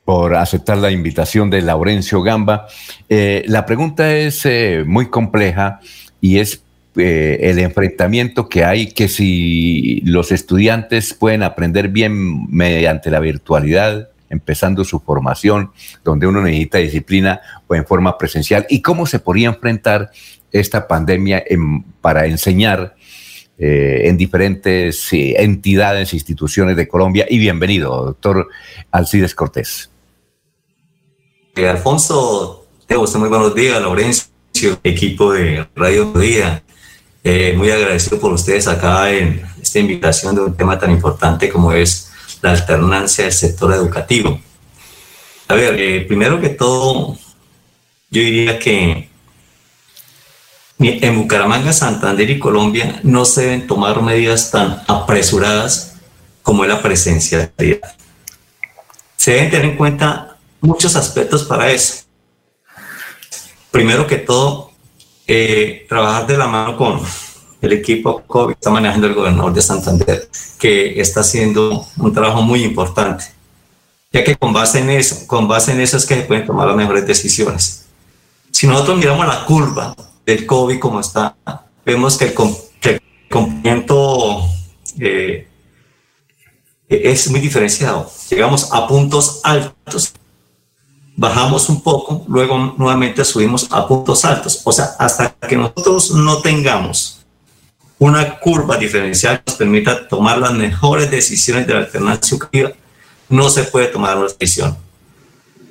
por 0.05 0.36
aceptar 0.36 0.78
la 0.78 0.91
invitación 0.91 1.49
de 1.49 1.61
Laurencio 1.61 2.21
Gamba. 2.21 2.67
Eh, 3.09 3.43
la 3.47 3.65
pregunta 3.65 4.15
es 4.15 4.45
eh, 4.45 4.84
muy 4.86 5.09
compleja 5.09 5.80
y 6.19 6.39
es 6.39 6.61
eh, 6.95 7.39
el 7.41 7.59
enfrentamiento 7.59 8.49
que 8.49 8.65
hay, 8.65 8.91
que 8.91 9.07
si 9.07 10.01
los 10.01 10.32
estudiantes 10.32 11.13
pueden 11.13 11.43
aprender 11.43 11.88
bien 11.88 12.51
mediante 12.53 13.09
la 13.09 13.19
virtualidad, 13.19 14.09
empezando 14.30 14.84
su 14.84 14.99
formación, 14.99 15.71
donde 16.03 16.28
uno 16.28 16.41
necesita 16.41 16.80
disciplina 16.80 17.41
o 17.67 17.76
en 17.76 17.86
forma 17.86 18.17
presencial, 18.17 18.65
y 18.69 18.82
cómo 18.82 19.05
se 19.05 19.19
podría 19.19 19.47
enfrentar 19.47 20.11
esta 20.51 20.88
pandemia 20.88 21.43
para 22.01 22.26
enseñar 22.28 22.95
eh, 23.59 24.09
en 24.09 24.17
diferentes 24.17 25.09
entidades 25.11 26.11
e 26.11 26.15
instituciones 26.15 26.75
de 26.75 26.87
Colombia. 26.87 27.27
Y 27.29 27.37
bienvenido, 27.37 28.05
doctor 28.05 28.47
Alcides 28.91 29.35
Cortés. 29.35 29.91
Eh, 31.55 31.67
Alfonso, 31.67 32.65
tengo 32.87 33.05
muy 33.19 33.29
buenos 33.29 33.53
días, 33.53 33.79
Laurencio, 33.79 34.31
equipo 34.83 35.33
de 35.33 35.67
Radio 35.75 36.11
Día. 36.13 36.63
Eh, 37.23 37.53
muy 37.55 37.69
agradecido 37.69 38.19
por 38.19 38.33
ustedes 38.33 38.67
acá 38.67 39.11
en 39.11 39.45
esta 39.61 39.77
invitación 39.77 40.33
de 40.33 40.41
un 40.41 40.57
tema 40.57 40.79
tan 40.79 40.89
importante 40.89 41.47
como 41.49 41.71
es 41.71 42.11
la 42.41 42.51
alternancia 42.51 43.25
del 43.25 43.33
sector 43.33 43.71
educativo. 43.71 44.41
A 45.47 45.53
ver, 45.53 46.07
primero 46.07 46.41
que 46.41 46.49
todo, 46.49 47.15
yo 48.09 48.21
diría 48.21 48.57
que 48.57 49.12
En 50.80 51.17
Bucaramanga, 51.17 51.71
Santander 51.71 52.30
y 52.30 52.39
Colombia 52.39 52.99
no 53.03 53.26
se 53.26 53.43
deben 53.43 53.67
tomar 53.67 54.01
medidas 54.01 54.51
tan 54.51 54.82
apresuradas 54.88 55.95
como 56.41 56.63
es 56.63 56.69
la 56.69 56.82
presencialidad. 56.82 57.95
Se 59.15 59.32
deben 59.32 59.49
tener 59.49 59.65
en 59.65 59.78
cuenta 59.78 60.38
muchos 60.59 60.95
aspectos 60.95 61.43
para 61.43 61.71
eso. 61.71 62.03
Primero 63.71 64.07
que 64.07 64.17
todo, 64.17 64.71
eh, 65.26 65.86
trabajar 65.88 66.28
de 66.28 66.38
la 66.38 66.47
mano 66.47 66.76
con 66.76 66.99
el 67.61 67.71
equipo 67.71 68.21
COVID 68.28 68.53
está 68.53 68.69
manejando 68.69 69.07
el 69.07 69.13
gobernador 69.13 69.53
de 69.53 69.61
Santander, 69.61 70.30
que 70.59 70.99
está 70.99 71.21
haciendo 71.21 71.88
un 71.97 72.13
trabajo 72.13 72.41
muy 72.41 72.63
importante, 72.63 73.24
ya 74.11 74.24
que 74.24 74.36
con 74.36 74.51
base 74.51 74.80
en 74.80 74.89
eso, 74.89 75.26
con 75.28 75.47
base 75.47 75.71
en 75.71 75.80
eso 75.80 75.95
es 75.95 76.05
que 76.05 76.15
se 76.15 76.21
pueden 76.24 76.45
tomar 76.45 76.67
las 76.67 76.76
mejores 76.76 77.07
decisiones. 77.07 77.86
Si 78.51 78.67
nosotros 78.67 78.97
miramos 78.97 79.26
la 79.26 79.45
curva 79.45 79.95
del 80.26 80.45
COVID 80.45 80.80
como 80.80 80.99
está, 80.99 81.36
vemos 81.86 82.17
que 82.17 82.26
el, 82.26 82.34
cumplimiento 83.30 84.43
eh, 84.99 85.47
es 86.88 87.30
muy 87.30 87.39
diferenciado. 87.39 88.11
Llegamos 88.30 88.71
a 88.71 88.88
puntos 88.88 89.41
altos, 89.43 90.13
bajamos 91.15 91.69
un 91.69 91.82
poco, 91.82 92.24
luego 92.28 92.76
nuevamente 92.78 93.26
subimos 93.26 93.67
a 93.71 93.88
puntos 93.88 94.24
altos. 94.26 94.61
O 94.63 94.71
sea, 94.71 94.91
hasta 94.99 95.36
que 95.47 95.57
nosotros 95.57 96.11
no 96.11 96.41
tengamos 96.41 97.26
una 97.99 98.39
curva 98.39 98.78
diferencial 98.78 99.38
que 99.38 99.43
nos 99.47 99.57
permita 99.57 100.07
tomar 100.07 100.38
las 100.38 100.53
mejores 100.53 101.09
decisiones 101.09 101.65
de 101.65 101.74
la 101.74 101.80
alternancia 101.80 102.36
educativa, 102.36 102.71
no 103.30 103.49
se 103.49 103.63
puede 103.63 103.88
tomar 103.88 104.17
una 104.17 104.28
decisión. 104.28 104.78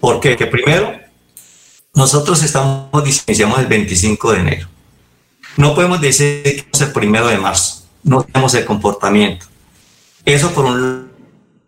¿Por 0.00 0.18
qué? 0.18 0.36
Que 0.36 0.46
primero, 0.46 0.92
nosotros 1.94 2.42
estamos, 2.42 2.88
iniciamos 3.26 3.58
el 3.58 3.66
25 3.66 4.32
de 4.32 4.40
enero. 4.40 4.68
No 5.56 5.74
podemos 5.74 6.00
decir 6.00 6.42
que 6.42 6.66
es 6.72 6.80
el 6.80 6.92
primero 6.92 7.26
de 7.26 7.36
marzo. 7.36 7.82
No 8.02 8.22
tenemos 8.22 8.54
el 8.54 8.64
comportamiento. 8.64 9.46
Eso 10.24 10.50
por 10.52 10.64
un 10.64 11.10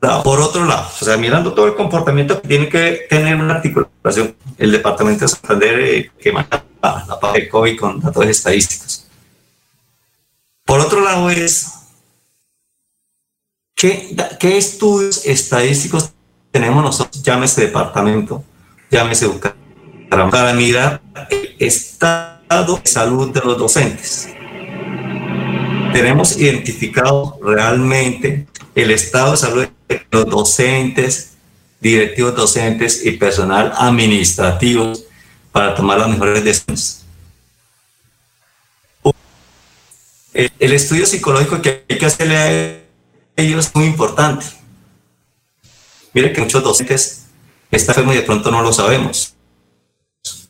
lado. 0.00 0.22
Por 0.22 0.40
otro 0.40 0.64
lado, 0.64 0.88
o 1.00 1.04
sea, 1.04 1.16
mirando 1.16 1.54
todo 1.54 1.66
el 1.66 1.74
comportamiento 1.74 2.40
que 2.40 2.48
tiene 2.48 2.68
que 2.68 3.06
tener 3.08 3.36
una 3.36 3.54
articulación, 3.54 4.36
el 4.58 4.72
Departamento 4.72 5.24
de 5.24 5.28
Santander 5.28 5.80
eh, 5.80 6.10
que 6.18 6.32
maneja 6.32 6.64
la 6.82 7.18
parte 7.18 7.40
de 7.40 7.48
COVID 7.48 7.78
con 7.78 8.00
datos 8.00 8.26
estadísticos. 8.26 9.06
Por 10.64 10.80
otro 10.80 11.00
lado 11.00 11.30
es, 11.30 11.72
¿qué, 13.74 14.14
qué 14.38 14.58
estudios 14.58 15.24
estadísticos 15.24 16.10
tenemos 16.50 16.82
nosotros? 16.82 17.22
Llámese 17.22 17.62
departamento, 17.62 18.44
llámese 18.90 19.24
educación 19.24 19.63
para 20.14 20.52
mirar 20.52 21.00
el 21.28 21.56
estado 21.58 22.76
de 22.76 22.88
salud 22.88 23.30
de 23.30 23.40
los 23.40 23.58
docentes. 23.58 24.28
Tenemos 25.92 26.36
identificado 26.38 27.36
realmente 27.42 28.46
el 28.76 28.92
estado 28.92 29.32
de 29.32 29.36
salud 29.36 29.68
de 29.88 30.06
los 30.12 30.26
docentes, 30.26 31.32
directivos 31.80 32.36
docentes 32.36 33.04
y 33.04 33.12
personal 33.12 33.72
administrativo 33.76 34.92
para 35.50 35.74
tomar 35.74 35.98
las 35.98 36.08
mejores 36.08 36.44
decisiones. 36.44 37.04
El, 40.32 40.72
estudio 40.72 41.06
psicológico 41.06 41.60
que 41.60 41.84
hay 41.88 41.98
que 41.98 42.06
hacerle 42.06 42.36
a 42.36 42.78
ellos 43.36 43.66
es 43.66 43.74
muy 43.74 43.86
importante. 43.86 44.46
Mire 46.12 46.32
que 46.32 46.40
muchos 46.40 46.62
docentes 46.62 47.26
están 47.72 47.94
enfermos 47.94 48.14
y 48.14 48.18
de 48.18 48.24
pronto 48.24 48.50
no 48.52 48.62
lo 48.62 48.72
sabemos 48.72 49.33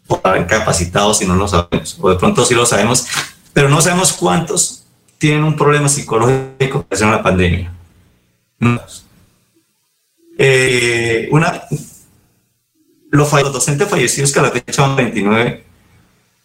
o 0.09 0.21
incapacitados 0.37 1.19
si 1.19 1.27
no 1.27 1.35
lo 1.35 1.49
sabemos, 1.49 1.97
o 2.01 2.11
de 2.11 2.17
pronto 2.17 2.45
sí 2.45 2.55
lo 2.55 2.67
sabemos, 2.67 3.07
pero 3.53 3.69
no 3.69 3.81
sabemos 3.81 4.13
cuántos 4.13 4.85
tienen 5.19 5.45
un 5.45 5.57
problema 5.57 5.89
psicológico 5.89 6.87
en 6.91 7.11
la 7.11 7.23
pandemia. 7.23 7.73
Eh, 10.37 11.29
una, 11.31 11.63
los, 13.11 13.31
docentes 13.31 13.89
fallecidos 13.89 14.33
que 14.33 14.39
a 14.41 14.43
la 14.43 14.51
fecha 14.51 14.83
van 14.83 14.97
29, 14.97 15.65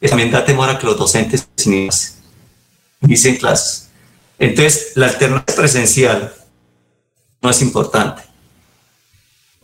también 0.07 0.31
da 0.31 0.45
temor 0.45 0.69
a 0.69 0.77
que 0.77 0.85
los 0.85 0.97
docentes 0.97 1.47
dicen 3.01 3.35
clases. 3.37 3.89
Entonces, 4.37 4.93
la 4.95 5.07
alternancia 5.07 5.55
presencial 5.55 6.33
no 7.41 7.49
es 7.49 7.61
importante. 7.61 8.21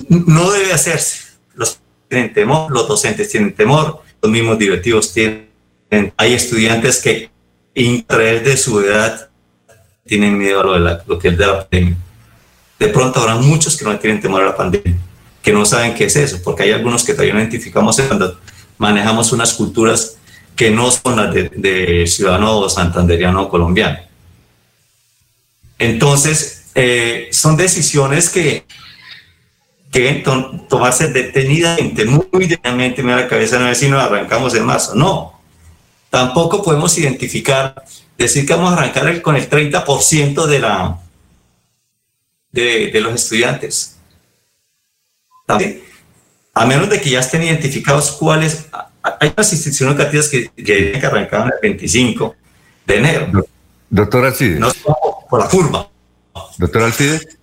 No 0.09 0.51
debe 0.51 0.73
hacerse. 0.73 1.24
Tienen 2.16 2.34
temor, 2.34 2.72
los 2.72 2.88
docentes 2.88 3.30
tienen 3.30 3.53
temor, 3.53 4.01
los 4.22 4.32
mismos 4.32 4.57
directivos 4.57 5.11
tienen. 5.11 5.49
Hay 6.16 6.34
estudiantes 6.34 7.01
que, 7.01 7.30
entre 7.74 8.39
de 8.39 8.55
su 8.55 8.80
edad, 8.80 9.30
tienen 10.07 10.38
miedo 10.38 10.61
a 10.61 10.63
lo, 10.63 10.74
de 10.76 10.80
la, 10.80 11.03
lo 11.05 11.20
que 11.20 11.28
es 11.28 11.38
de 11.38 11.45
la 11.45 11.68
pandemia. 11.68 11.97
De 12.80 12.88
pronto 12.88 13.20
habrá 13.20 13.36
muchos 13.36 13.76
que 13.76 13.84
no 13.84 13.99
tienen 13.99 14.22
temor 14.22 14.43
a 14.43 14.45
la 14.45 14.55
pandemia, 14.55 14.95
que 15.43 15.51
no 15.51 15.66
saben 15.66 15.93
qué 15.93 16.05
es 16.05 16.16
eso, 16.16 16.39
porque 16.41 16.63
hay 16.63 16.72
algunos 16.72 17.03
que 17.03 17.11
todavía 17.11 17.34
no 17.34 17.41
identificamos 17.41 17.99
cuando 17.99 18.39
manejamos 18.78 19.34
unas 19.34 19.53
culturas 19.53 20.16
que 20.55 20.72
no 20.72 20.91
son 20.91 21.18
las 21.18 21.34
de, 21.34 21.49
de 21.53 22.07
ciudadano 22.07 22.70
santanderiano 22.70 23.41
o 23.41 23.49
colombiano. 23.49 23.99
Entonces, 25.78 26.68
eh, 26.76 27.28
son 27.34 27.57
decisiones 27.57 28.30
que, 28.30 28.63
que 29.95 30.23
tomarse 30.67 31.07
detenidamente, 31.07 32.03
muy 32.03 32.47
detenidamente, 32.47 33.01
mira 33.01 33.15
la 33.15 33.27
cabeza, 33.29 33.57
no 33.57 33.73
si 33.73 33.87
nos 33.87 34.03
arrancamos 34.03 34.53
el 34.53 34.63
mazo. 34.63 34.93
No, 34.93 35.39
tampoco 36.09 36.61
podemos 36.61 36.97
identificar, 36.97 37.81
decir 38.17 38.45
que 38.45 38.53
vamos 38.53 38.73
a 38.73 38.75
arrancar 38.75 39.21
con 39.21 39.37
el 39.37 39.49
30% 39.49 40.47
de, 40.47 40.59
la, 40.59 40.99
de, 42.51 42.91
de, 42.91 42.99
los 42.99 43.15
estudiantes. 43.15 43.95
A 46.53 46.65
menos 46.65 46.89
de 46.89 46.99
que 46.99 47.11
ya 47.11 47.19
estén 47.19 47.43
identificados 47.43 48.11
cuáles. 48.11 48.65
Hay 49.01 49.31
unas 49.33 49.53
instituciones 49.53 49.95
educativas 49.95 50.27
que, 50.27 50.49
que, 50.49 50.99
que 50.99 51.05
arrancaban 51.05 51.53
el 51.53 51.59
25 51.61 52.35
de 52.85 52.97
enero. 52.97 53.45
Doctor 53.89 54.25
Alcides. 54.25 54.59
No 54.59 54.71
por 55.29 55.39
la 55.39 55.47
curva. 55.47 55.89
Doctor 56.57 56.83
Alcides. 56.83 57.37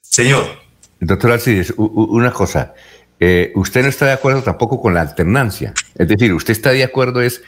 Señor. 0.00 0.65
Doctor 1.00 1.32
Alcides, 1.32 1.74
una 1.76 2.32
cosa. 2.32 2.74
Eh, 3.18 3.52
usted 3.54 3.82
no 3.82 3.88
está 3.88 4.06
de 4.06 4.12
acuerdo 4.12 4.42
tampoco 4.42 4.80
con 4.80 4.94
la 4.94 5.00
alternancia. 5.00 5.72
Es 5.94 6.08
decir, 6.08 6.32
usted 6.32 6.52
está 6.52 6.70
de 6.70 6.84
acuerdo 6.84 7.20
es 7.20 7.42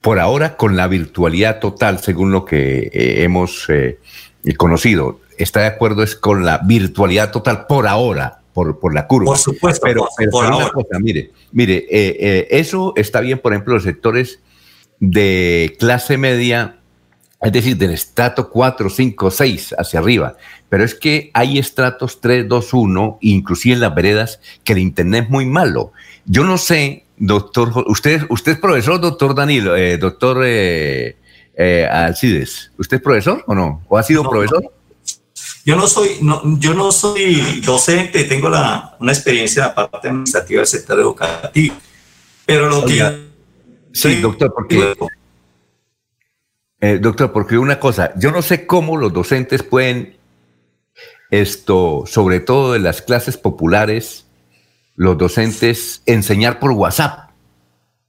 por 0.00 0.18
ahora 0.18 0.56
con 0.56 0.76
la 0.76 0.86
virtualidad 0.86 1.60
total, 1.60 1.98
según 2.00 2.30
lo 2.30 2.44
que 2.44 2.90
eh, 2.92 3.22
hemos 3.22 3.66
eh, 3.68 3.98
conocido. 4.56 5.20
Está 5.38 5.60
de 5.60 5.66
acuerdo 5.66 6.02
es 6.02 6.14
con 6.14 6.44
la 6.44 6.58
virtualidad 6.58 7.32
total 7.32 7.66
por 7.66 7.86
ahora, 7.86 8.40
por, 8.52 8.78
por 8.78 8.94
la 8.94 9.06
curva. 9.06 9.26
Por 9.26 9.38
supuesto, 9.38 9.80
pero, 9.82 10.08
por, 10.30 10.72
cosa, 10.72 10.98
mire, 11.00 11.32
mire, 11.52 11.86
eso 12.50 12.92
está 12.96 13.20
bien, 13.20 13.38
por 13.38 13.52
ejemplo, 13.52 13.74
los 13.74 13.82
sectores 13.82 14.40
de 15.00 15.74
clase 15.78 16.18
media 16.18 16.76
es 17.44 17.52
decir, 17.52 17.76
del 17.76 17.90
estrato 17.90 18.48
4, 18.48 18.88
5, 18.88 19.30
6 19.30 19.74
hacia 19.76 20.00
arriba. 20.00 20.36
Pero 20.70 20.82
es 20.82 20.94
que 20.94 21.30
hay 21.34 21.58
estratos 21.58 22.18
3, 22.20 22.48
2, 22.48 22.72
1, 22.72 23.18
inclusive 23.20 23.74
en 23.74 23.80
las 23.80 23.94
veredas, 23.94 24.40
que 24.64 24.72
el 24.72 24.78
Internet 24.78 25.24
es 25.24 25.30
muy 25.30 25.44
malo. 25.44 25.92
Yo 26.24 26.42
no 26.44 26.56
sé, 26.56 27.04
doctor, 27.18 27.84
usted, 27.86 28.22
usted 28.30 28.52
es 28.52 28.58
profesor, 28.58 28.98
doctor 28.98 29.34
Danilo, 29.34 29.76
eh, 29.76 29.98
doctor 29.98 30.42
eh, 30.42 31.16
eh, 31.54 31.86
Alcides. 31.86 32.70
¿Usted 32.78 32.96
es 32.96 33.02
profesor 33.02 33.44
o 33.46 33.54
no? 33.54 33.82
¿O 33.88 33.98
ha 33.98 34.02
sido 34.02 34.28
profesor? 34.28 34.64
Yo 35.66 35.76
no 35.76 35.86
soy, 35.86 36.16
no, 36.22 36.58
yo 36.58 36.72
no 36.72 36.92
soy 36.92 37.60
docente, 37.60 38.24
tengo 38.24 38.48
la, 38.48 38.96
una 39.00 39.12
experiencia 39.12 39.64
en 39.64 39.68
la 39.68 39.90
parte 39.90 40.08
administrativa 40.08 40.60
del 40.60 40.66
sector 40.66 40.98
educativo. 40.98 41.76
Pero 42.46 42.70
lo 42.70 42.86
que... 42.86 43.24
Sí, 43.92 44.16
doctor, 44.16 44.52
porque 44.54 44.94
eh, 46.84 46.98
doctor, 46.98 47.32
porque 47.32 47.56
una 47.56 47.80
cosa, 47.80 48.12
yo 48.16 48.30
no 48.30 48.42
sé 48.42 48.66
cómo 48.66 48.98
los 48.98 49.10
docentes 49.10 49.62
pueden, 49.62 50.18
esto, 51.30 52.04
sobre 52.06 52.40
todo 52.40 52.76
en 52.76 52.82
las 52.82 53.00
clases 53.00 53.38
populares, 53.38 54.26
los 54.94 55.16
docentes 55.16 56.02
enseñar 56.04 56.58
por 56.58 56.72
WhatsApp. 56.72 57.30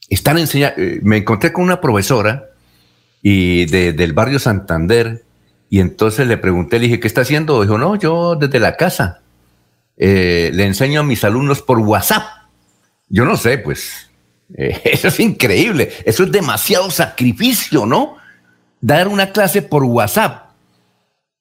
Están 0.10 0.39
enseñando, 0.39 0.81
eh, 0.81 0.99
me 1.03 1.15
encontré 1.15 1.53
con 1.53 1.64
una 1.64 1.80
profesora 1.80 2.49
y 3.22 3.64
del 3.64 4.11
barrio 4.11 4.39
Santander 4.39 5.23
y 5.69 5.80
entonces 5.80 6.27
le 6.27 6.35
pregunté, 6.35 6.77
le 6.77 6.88
dije, 6.88 6.99
¿qué 6.99 7.07
está 7.07 7.22
haciendo? 7.22 7.61
Dijo, 7.61 7.77
no, 7.77 7.95
yo 7.95 8.35
desde 8.35 8.60
la 8.60 8.76
casa 8.76 9.22
eh, 9.95 10.52
le 10.53 10.65
enseño 10.65 10.99
a 10.99 11.03
mis 11.03 11.23
alumnos 11.23 11.61
por 11.61 11.80
WhatsApp. 11.80 12.23
Yo 13.07 13.23
no 13.23 13.38
sé, 13.38 13.57
pues, 13.57 14.11
eso 14.49 15.07
es 15.07 15.19
increíble, 15.22 15.93
eso 16.03 16.23
es 16.23 16.31
demasiado 16.34 16.91
sacrificio, 16.91 17.85
¿no? 17.85 18.24
Dar 18.81 19.07
una 19.07 19.31
clase 19.31 19.61
por 19.61 19.84
WhatsApp. 19.84 20.52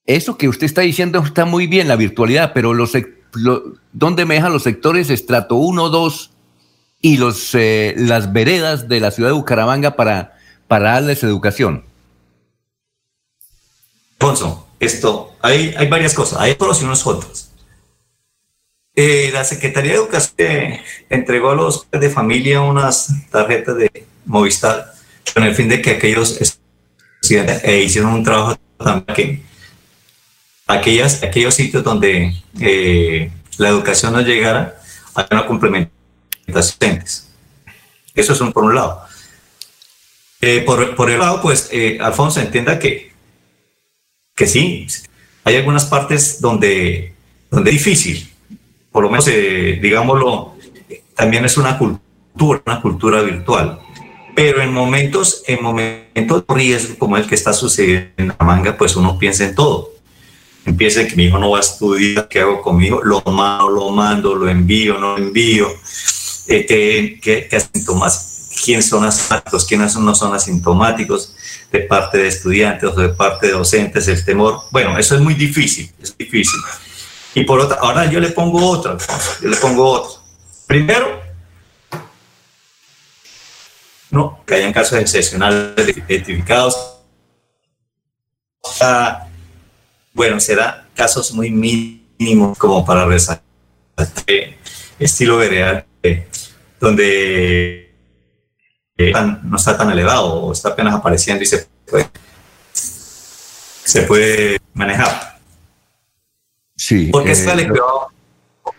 Eso 0.06 0.36
que 0.36 0.48
usted 0.48 0.66
está 0.66 0.82
diciendo 0.82 1.20
está 1.20 1.44
muy 1.44 1.66
bien, 1.66 1.88
la 1.88 1.96
virtualidad, 1.96 2.52
pero 2.52 2.72
¿dónde 3.92 4.24
me 4.24 4.34
dejan 4.34 4.52
los 4.52 4.62
sectores 4.62 5.10
estrato 5.10 5.56
1, 5.56 5.88
2 5.88 6.30
y 7.00 7.16
los, 7.16 7.54
eh, 7.54 7.94
las 7.96 8.32
veredas 8.32 8.88
de 8.88 9.00
la 9.00 9.10
ciudad 9.10 9.30
de 9.30 9.34
Bucaramanga 9.34 9.96
para, 9.96 10.38
para 10.68 10.92
darles 10.92 11.22
educación? 11.22 11.84
Alfonso, 14.18 14.66
esto, 14.80 15.34
hay, 15.40 15.74
varias 15.88 16.14
cosas, 16.14 16.40
hay 16.40 16.52
otros 16.52 16.80
y 16.80 16.84
unos 16.84 17.06
otros. 17.06 17.50
Eh, 18.94 19.30
la 19.32 19.44
Secretaría 19.44 19.92
de 19.92 19.98
Educación 19.98 20.34
eh, 20.38 20.82
entregó 21.10 21.50
a 21.50 21.54
los 21.54 21.86
de 21.90 22.08
familia 22.10 22.60
unas 22.60 23.12
tarjetas 23.30 23.76
de 23.76 24.06
Movistar 24.24 24.94
con 25.34 25.42
el 25.42 25.54
fin 25.54 25.68
de 25.68 25.82
que 25.82 25.90
aquellos 25.90 26.40
eh, 27.30 27.82
hicieron 27.84 28.12
un 28.12 28.24
trabajo 28.24 28.58
también 28.78 29.14
que 29.14 29.42
aquellas, 30.66 31.22
aquellos 31.22 31.54
sitios 31.54 31.82
donde 31.82 32.34
la 33.58 33.68
educación 33.68 34.12
no 34.12 34.20
llegara 34.20 34.76
a 35.14 35.26
una 35.30 35.46
complementación. 35.46 35.92
Eso 38.14 38.32
es 38.32 38.52
por 38.52 38.64
un 38.64 38.74
lado. 38.74 39.02
por, 40.66 40.94
por, 40.94 41.10
el 41.10 41.18
lado, 41.18 41.40
pues, 41.40 41.70
Alfonso, 42.00 42.40
entienda 42.40 42.78
que, 42.78 43.12
que 44.34 44.46
sí, 44.46 44.86
hay 45.44 45.56
algunas 45.56 45.84
partes 45.84 46.40
donde, 46.40 47.14
donde 47.50 47.70
es 47.70 47.76
difícil, 47.76 48.30
por 48.90 49.02
lo 49.02 49.10
menos, 49.10 49.28
eh, 49.28 49.78
digámoslo, 49.80 50.54
también 51.14 51.44
es 51.44 51.56
una 51.56 51.76
cultura, 51.76 52.62
una 52.64 52.80
cultura 52.80 53.22
virtual. 53.22 53.80
Pero 54.34 54.62
en 54.62 54.72
momentos, 54.72 55.42
en 55.46 55.62
momentos 55.62 56.44
de 56.46 56.54
riesgo 56.54 56.98
como 56.98 57.16
el 57.16 57.26
que 57.26 57.34
está 57.34 57.52
sucediendo 57.52 58.10
en 58.16 58.28
la 58.28 58.44
manga, 58.44 58.76
pues 58.76 58.96
uno 58.96 59.18
piensa 59.18 59.44
en 59.44 59.54
todo. 59.54 59.92
Empieza 60.64 61.06
que 61.06 61.14
mi 61.14 61.24
hijo 61.24 61.38
no 61.38 61.50
va 61.50 61.58
a 61.58 61.60
estudiar, 61.60 62.26
¿qué 62.28 62.40
hago 62.40 62.62
conmigo? 62.62 63.00
Lo 63.04 63.22
mando, 63.26 63.68
lo 63.68 63.90
mando, 63.90 64.34
lo 64.34 64.48
envío, 64.48 64.98
no 64.98 65.16
lo 65.16 65.24
envío. 65.24 65.68
Eh, 66.48 66.66
¿qué, 67.22 67.48
qué, 67.48 67.60
síntomas? 67.60 68.50
¿Quiénes 68.64 68.88
son 68.88 69.04
asintomáticos? 69.04 69.66
¿Quiénes 69.66 69.96
no 69.96 70.14
son 70.14 70.34
asintomáticos? 70.34 71.34
De 71.70 71.80
parte 71.80 72.18
de 72.18 72.28
estudiantes 72.28 72.88
o 72.88 72.94
de 72.94 73.10
parte 73.10 73.48
de 73.48 73.52
docentes, 73.52 74.08
el 74.08 74.24
temor. 74.24 74.62
Bueno, 74.70 74.96
eso 74.98 75.14
es 75.14 75.20
muy 75.20 75.34
difícil, 75.34 75.90
es 76.00 76.16
difícil. 76.16 76.60
Y 77.34 77.44
por 77.44 77.60
otra, 77.60 77.78
ahora 77.80 78.10
yo 78.10 78.20
le 78.20 78.30
pongo 78.30 78.64
otra, 78.66 78.96
yo 79.42 79.48
le 79.48 79.56
pongo 79.56 79.84
otra. 79.84 80.20
Primero, 80.66 81.23
no, 84.14 84.40
que 84.46 84.54
hayan 84.54 84.72
casos 84.72 84.98
excepcionales 84.98 85.96
identificados. 86.08 87.00
Bueno, 90.14 90.40
será 90.40 90.86
casos 90.94 91.32
muy 91.32 91.50
mínimos 91.50 92.56
como 92.56 92.84
para 92.84 93.04
resaltar 93.04 93.42
estilo 94.98 95.36
veredal, 95.38 95.84
donde 96.80 97.94
eh, 98.96 99.12
no 99.42 99.56
está 99.56 99.76
tan 99.76 99.90
elevado 99.90 100.34
o 100.34 100.52
está 100.52 100.70
apenas 100.70 100.94
apareciendo 100.94 101.42
y 101.42 101.46
se 101.46 101.66
puede, 101.86 102.08
se 102.72 104.02
puede 104.02 104.60
manejar. 104.72 105.38
Sí. 106.76 107.08
Porque 107.10 107.32
eh, 107.32 107.68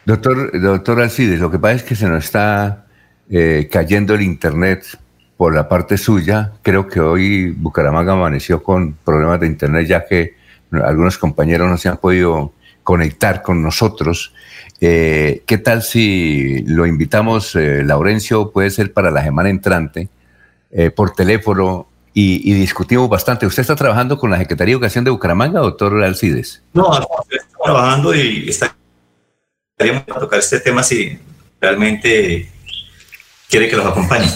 Doctor, 0.05 0.61
doctor 0.61 1.01
Alcides, 1.01 1.39
lo 1.39 1.49
que 1.49 1.57
pasa 1.57 1.75
es 1.75 1.83
que 1.83 1.95
se 1.95 2.07
nos 2.07 2.25
está 2.25 2.85
eh, 3.29 3.67
cayendo 3.71 4.13
el 4.13 4.21
internet 4.21 4.85
por 5.37 5.53
la 5.53 5.67
parte 5.67 5.97
suya. 5.97 6.53
Creo 6.61 6.87
que 6.87 6.99
hoy 6.99 7.51
Bucaramanga 7.51 8.13
amaneció 8.13 8.63
con 8.63 8.93
problemas 8.93 9.39
de 9.39 9.47
internet, 9.47 9.87
ya 9.87 10.05
que 10.05 10.35
algunos 10.71 11.17
compañeros 11.17 11.69
no 11.69 11.77
se 11.77 11.89
han 11.89 11.97
podido 11.97 12.53
conectar 12.83 13.41
con 13.41 13.61
nosotros. 13.61 14.33
Eh, 14.81 15.43
¿Qué 15.45 15.57
tal 15.57 15.83
si 15.83 16.63
lo 16.63 16.85
invitamos, 16.85 17.55
Laurencio, 17.55 18.51
puede 18.51 18.69
ser 18.69 18.93
para 18.93 19.11
la 19.11 19.23
semana 19.23 19.49
entrante, 19.49 20.09
por 20.95 21.11
teléfono 21.11 21.87
y, 22.17 22.53
discutimos 22.53 23.09
bastante. 23.09 23.45
¿Usted 23.45 23.61
está 23.61 23.75
trabajando 23.75 24.17
con 24.17 24.31
la 24.31 24.37
Secretaría 24.37 24.71
de 24.71 24.77
Educación 24.77 25.03
de 25.03 25.11
Bucaramanga, 25.11 25.59
doctor 25.59 26.01
Alcides? 26.01 26.63
No, 26.73 26.93
estoy 26.93 27.39
trabajando 27.61 28.15
y 28.15 28.49
estaríamos 28.49 30.03
para 30.03 30.21
tocar 30.21 30.39
este 30.39 30.61
tema 30.61 30.81
si 30.81 31.19
realmente 31.59 32.49
quiere 33.49 33.67
que 33.67 33.75
los 33.75 33.85
acompañe. 33.85 34.27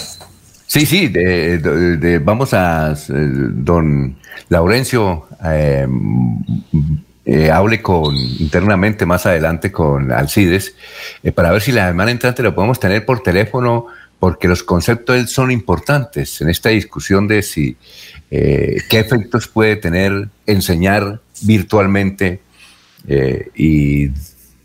Sí, 0.72 0.86
sí, 0.86 1.12
vamos 2.22 2.54
a, 2.54 2.94
don 3.08 4.16
Laurencio, 4.50 5.28
eh, 5.44 5.88
eh, 7.26 7.50
hable 7.50 7.82
con 7.82 8.16
internamente 8.16 9.04
más 9.08 9.26
adelante 9.26 9.72
con 9.72 10.12
Alcides 10.12 10.76
eh, 11.24 11.32
para 11.32 11.52
ver 11.52 11.62
si 11.64 11.72
la 11.72 11.88
semana 11.88 12.12
entrante 12.12 12.44
lo 12.44 12.54
podemos 12.54 12.80
tener 12.80 13.04
por 13.04 13.24
teléfono 13.24 13.88
porque 14.20 14.48
los 14.48 14.62
conceptos 14.62 15.32
son 15.32 15.52
importantes 15.52 16.40
en 16.42 16.50
esta 16.50 16.70
discusión 16.70 17.28
de 17.28 17.42
si 17.42 17.76
eh, 18.30 18.78
qué 18.90 19.00
efectos 19.00 19.48
puede 19.48 19.76
tener 19.76 20.30
enseñar 20.46 21.20
virtualmente 21.42 22.42
eh, 23.08 23.50
y 23.56 24.10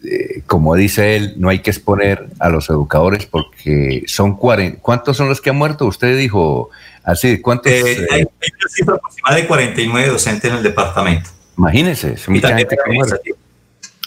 eh, 0.04 0.42
como 0.46 0.74
dice 0.74 1.16
él, 1.16 1.34
no 1.36 1.48
hay 1.48 1.60
que 1.60 1.70
exponer 1.70 2.26
a 2.38 2.48
los 2.48 2.68
educadores 2.68 3.26
porque 3.26 4.02
son 4.06 4.36
40. 4.36 4.80
¿Cuántos 4.80 5.16
son 5.16 5.28
los 5.28 5.40
que 5.40 5.50
han 5.50 5.56
muerto? 5.56 5.86
Usted 5.86 6.16
dijo 6.16 6.70
así, 7.02 7.40
¿cuántos? 7.40 7.72
hay 7.72 8.22
una 8.22 8.68
cifra 8.68 8.94
aproximada 8.96 9.36
de 9.36 9.46
49 9.46 10.08
docentes 10.08 10.50
en 10.50 10.56
el 10.58 10.62
departamento. 10.62 11.30
Imagínense, 11.56 12.12
es 12.14 12.28
mucha 12.28 12.56
gente 12.56 12.76
que 12.76 12.92
muere. 12.92 13.12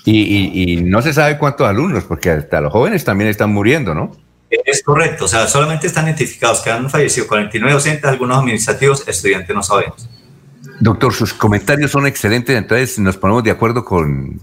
Y, 0.06 0.74
y 0.74 0.84
no 0.84 1.02
se 1.02 1.14
sabe 1.14 1.38
cuántos 1.38 1.68
alumnos, 1.68 2.06
porque 2.06 2.32
hasta 2.32 2.62
los 2.62 2.72
jóvenes 2.72 3.04
también 3.04 3.30
están 3.30 3.52
muriendo, 3.52 3.94
¿no? 3.94 4.16
Es 4.50 4.82
correcto, 4.82 5.26
o 5.26 5.28
sea, 5.28 5.48
solamente 5.48 5.88
están 5.88 6.06
identificados 6.06 6.62
que 6.62 6.70
han 6.70 6.90
fallecido 6.90 7.28
49 7.28 7.74
docentes, 7.74 8.06
algunos 8.06 8.38
administrativos, 8.38 9.06
estudiantes 9.08 9.54
no 9.54 9.62
sabemos. 9.62 10.08
Doctor, 10.80 11.14
sus 11.14 11.34
comentarios 11.34 11.92
son 11.92 12.08
excelentes, 12.08 12.56
entonces 12.56 12.98
nos 13.00 13.18
ponemos 13.18 13.44
de 13.44 13.52
acuerdo 13.52 13.84
con 13.84 14.40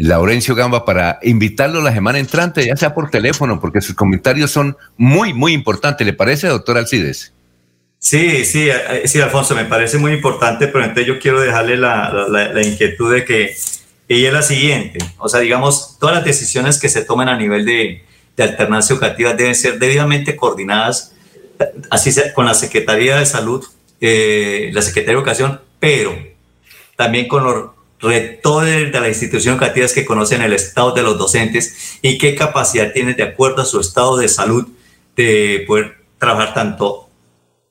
Laurencio 0.00 0.54
Gamba 0.54 0.84
para 0.84 1.18
invitarlo 1.22 1.82
la 1.82 1.92
semana 1.92 2.18
entrante, 2.18 2.64
ya 2.64 2.76
sea 2.76 2.94
por 2.94 3.10
teléfono, 3.10 3.60
porque 3.60 3.80
sus 3.80 3.96
comentarios 3.96 4.50
son 4.50 4.76
muy, 4.96 5.32
muy 5.34 5.52
importantes. 5.52 6.06
¿Le 6.06 6.12
parece, 6.12 6.46
doctor 6.46 6.78
Alcides? 6.78 7.32
Sí, 7.98 8.44
sí, 8.44 8.68
eh, 8.68 9.02
sí, 9.06 9.20
Alfonso, 9.20 9.56
me 9.56 9.64
parece 9.64 9.98
muy 9.98 10.12
importante, 10.12 10.68
pero 10.68 10.84
entonces 10.84 11.06
yo 11.06 11.18
quiero 11.18 11.40
dejarle 11.40 11.76
la, 11.76 12.26
la 12.28 12.62
inquietud 12.62 13.12
de 13.12 13.24
que 13.24 13.56
ella 14.08 14.28
es 14.28 14.32
la 14.34 14.42
siguiente, 14.42 14.98
o 15.18 15.28
sea, 15.28 15.40
digamos, 15.40 15.98
todas 15.98 16.14
las 16.14 16.24
decisiones 16.24 16.78
que 16.78 16.88
se 16.88 17.04
tomen 17.04 17.28
a 17.28 17.36
nivel 17.36 17.66
de, 17.66 18.04
de 18.36 18.42
alternancia 18.42 18.94
educativa 18.94 19.34
deben 19.34 19.54
ser 19.54 19.78
debidamente 19.78 20.36
coordinadas, 20.36 21.14
así 21.90 22.12
sea 22.12 22.32
con 22.32 22.46
la 22.46 22.54
Secretaría 22.54 23.18
de 23.18 23.26
Salud, 23.26 23.66
eh, 24.00 24.70
la 24.72 24.80
Secretaría 24.80 25.16
de 25.16 25.18
Educación, 25.18 25.60
pero 25.80 26.16
también 26.96 27.28
con 27.28 27.42
los 27.42 27.70
rectores 28.00 28.92
de 28.92 29.00
las 29.00 29.08
instituciones 29.08 29.60
educativas 29.60 29.92
que 29.92 30.04
conocen 30.04 30.42
el 30.42 30.52
estado 30.52 30.92
de 30.92 31.02
los 31.02 31.18
docentes 31.18 31.98
y 32.02 32.18
qué 32.18 32.34
capacidad 32.34 32.92
tienen 32.92 33.16
de 33.16 33.24
acuerdo 33.24 33.62
a 33.62 33.64
su 33.64 33.80
estado 33.80 34.16
de 34.16 34.28
salud 34.28 34.66
de 35.16 35.64
poder 35.66 35.96
trabajar 36.18 36.54
tanto 36.54 37.08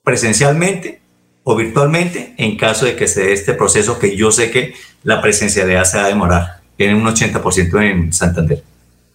presencialmente 0.03 1.01
o 1.43 1.55
virtualmente 1.55 2.33
en 2.37 2.57
caso 2.57 2.85
de 2.85 2.95
que 2.95 3.07
se 3.07 3.23
dé 3.23 3.33
este 3.33 3.53
proceso 3.53 3.99
que 3.99 4.17
yo 4.17 4.31
sé 4.31 4.51
que 4.51 4.73
la 5.03 5.21
presencialidad 5.21 5.85
se 5.85 5.97
va 5.97 6.05
a 6.05 6.07
demorar 6.09 6.61
en 6.77 6.95
un 6.95 7.05
80% 7.05 7.81
en 7.83 8.13
Santander. 8.13 8.63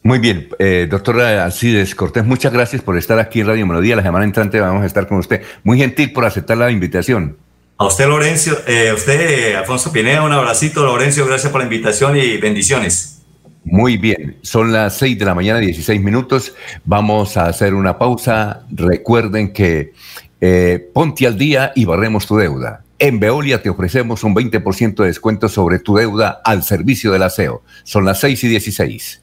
Muy 0.03 0.19
bien, 0.19 0.49
eh, 0.59 0.89
doctora 0.91 1.45
Alcides 1.45 1.95
Cortés, 1.95 2.25
muchas 2.25 2.53
gracias 2.53 2.83
por 2.83 2.97
estar 2.97 3.19
aquí 3.21 3.41
en 3.41 3.47
Radio 3.47 3.67
Melodía. 3.67 3.95
La 3.95 4.03
semana 4.03 4.25
entrante 4.25 4.59
vamos 4.61 4.83
a 4.83 4.87
estar 4.87 5.07
con 5.07 5.19
usted. 5.19 5.43
Muy 5.63 5.79
gentil 5.79 6.13
por 6.13 6.25
aceptar 6.25 6.57
la 6.57 6.71
invitación. 6.71 7.37
A 7.83 7.87
usted, 7.87 8.07
Lorenzo, 8.07 8.59
eh, 8.69 8.93
usted, 8.95 9.57
Alfonso 9.57 9.91
Pineda, 9.91 10.23
un 10.23 10.31
abracito. 10.31 10.85
Lorenzo, 10.85 11.27
gracias 11.27 11.51
por 11.51 11.63
la 11.63 11.65
invitación 11.65 12.17
y 12.17 12.37
bendiciones. 12.37 13.23
Muy 13.65 13.97
bien, 13.97 14.37
son 14.43 14.73
las 14.73 14.97
6 14.99 15.19
de 15.19 15.25
la 15.25 15.35
mañana, 15.35 15.59
16 15.59 16.01
minutos. 16.01 16.55
Vamos 16.85 17.37
a 17.37 17.47
hacer 17.47 17.75
una 17.75 17.99
pausa. 17.99 18.63
Recuerden 18.71 19.53
que 19.53 19.95
eh, 20.41 20.91
ponte 20.95 21.27
al 21.27 21.37
día 21.37 21.73
y 21.75 21.85
barremos 21.85 22.25
tu 22.25 22.37
deuda. 22.37 22.85
En 23.01 23.19
Veolia 23.19 23.61
te 23.61 23.69
ofrecemos 23.69 24.23
un 24.23 24.37
20% 24.37 24.95
de 24.95 25.07
descuento 25.07 25.49
sobre 25.49 25.81
tu 25.81 25.97
deuda 25.97 26.41
al 26.45 26.63
servicio 26.63 27.11
del 27.11 27.25
aseo. 27.25 27.65
Son 27.83 28.05
las 28.05 28.21
6 28.21 28.45
y 28.45 28.49
16. 28.49 29.23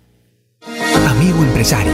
Amigo 1.08 1.44
empresario, 1.44 1.94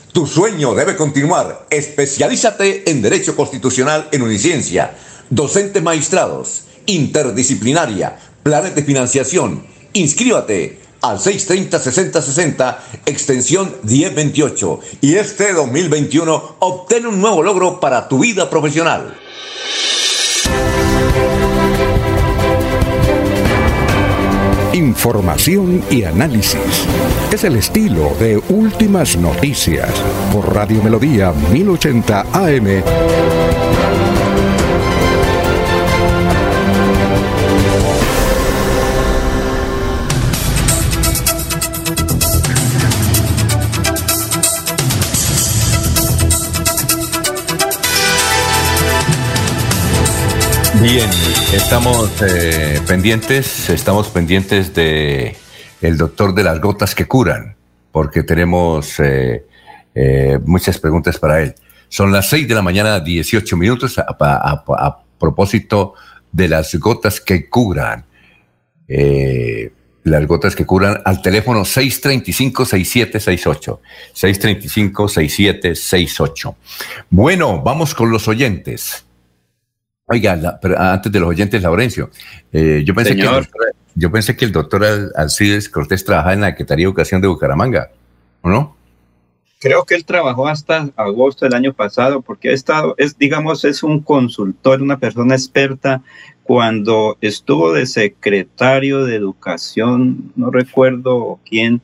Tu 0.13 0.27
sueño 0.27 0.73
debe 0.73 0.95
continuar. 0.95 1.67
Especialízate 1.69 2.89
en 2.89 3.01
Derecho 3.01 3.35
Constitucional 3.35 4.09
en 4.11 4.21
Uniciencia. 4.21 4.95
Docentes 5.29 5.81
maestrados, 5.81 6.63
interdisciplinaria, 6.85 8.17
planes 8.43 8.75
de 8.75 8.83
financiación, 8.83 9.63
Inscríbate 9.93 10.79
al 11.01 11.17
630-6060, 11.17 12.77
extensión 13.05 13.75
1028. 13.83 14.79
Y 15.01 15.15
este 15.15 15.51
2021 15.51 16.55
obtén 16.59 17.07
un 17.07 17.19
nuevo 17.19 17.43
logro 17.43 17.79
para 17.79 18.07
tu 18.07 18.19
vida 18.19 18.49
profesional. 18.49 19.17
Información 24.73 25.83
y 25.89 26.03
análisis. 26.03 26.85
Es 27.31 27.45
el 27.45 27.55
estilo 27.55 28.13
de 28.19 28.37
Últimas 28.49 29.15
Noticias 29.15 29.89
por 30.33 30.53
Radio 30.53 30.83
Melodía 30.83 31.31
1080 31.31 32.25
AM. 32.33 32.83
Bien, 50.81 51.09
estamos 51.53 52.09
eh, 52.27 52.81
pendientes, 52.85 53.69
estamos 53.69 54.09
pendientes 54.09 54.73
de 54.73 55.37
el 55.81 55.97
doctor 55.97 56.33
de 56.33 56.43
las 56.43 56.61
gotas 56.61 56.95
que 56.95 57.07
curan, 57.07 57.55
porque 57.91 58.23
tenemos 58.23 58.99
eh, 58.99 59.45
eh, 59.95 60.39
muchas 60.45 60.79
preguntas 60.79 61.17
para 61.17 61.41
él. 61.41 61.55
Son 61.89 62.11
las 62.11 62.29
6 62.29 62.47
de 62.47 62.55
la 62.55 62.61
mañana, 62.61 62.99
18 62.99 63.57
minutos, 63.57 63.99
a, 63.99 64.63
propósito 65.19 65.95
de 66.31 66.47
las 66.47 66.73
gotas 66.75 67.19
que 67.19 67.49
curan. 67.49 68.05
las 70.03 70.25
gotas 70.25 70.55
que 70.55 70.65
curan 70.65 70.99
al 71.05 71.21
teléfono 71.21 71.61
635-6768. 71.61 73.79
635-6768. 74.15 76.55
Bueno, 77.09 77.61
vamos 77.61 77.93
con 77.93 78.09
los 78.09 78.27
oyentes. 78.27 79.05
Oiga, 80.11 80.59
pero 80.61 80.77
antes 80.77 81.09
de 81.09 81.21
los 81.21 81.29
oyentes, 81.29 81.61
Laurencio, 81.61 82.09
eh, 82.51 82.83
yo, 82.85 82.93
pensé 82.93 83.15
que 83.15 83.21
el 83.21 83.29
doctor, 83.29 83.75
yo 83.95 84.11
pensé 84.11 84.35
que 84.35 84.43
el 84.43 84.51
doctor 84.51 85.11
Alcides 85.15 85.69
Cortés 85.69 86.03
trabajaba 86.03 86.33
en 86.33 86.41
la 86.41 86.47
Secretaría 86.47 86.83
de 86.83 86.89
Educación 86.89 87.21
de 87.21 87.29
Bucaramanga, 87.29 87.91
¿o 88.41 88.49
no? 88.49 88.75
Creo 89.59 89.85
que 89.85 89.95
él 89.95 90.03
trabajó 90.03 90.49
hasta 90.49 90.89
agosto 90.97 91.45
del 91.45 91.53
año 91.53 91.71
pasado, 91.71 92.21
porque 92.21 92.49
ha 92.49 92.53
estado, 92.53 92.93
es, 92.97 93.17
digamos, 93.17 93.63
es 93.63 93.83
un 93.83 94.01
consultor, 94.01 94.81
una 94.81 94.99
persona 94.99 95.33
experta. 95.33 96.01
Cuando 96.43 97.17
estuvo 97.21 97.71
de 97.71 97.85
secretario 97.85 99.05
de 99.05 99.15
Educación, 99.15 100.33
no 100.35 100.51
recuerdo 100.51 101.39
quién, 101.47 101.81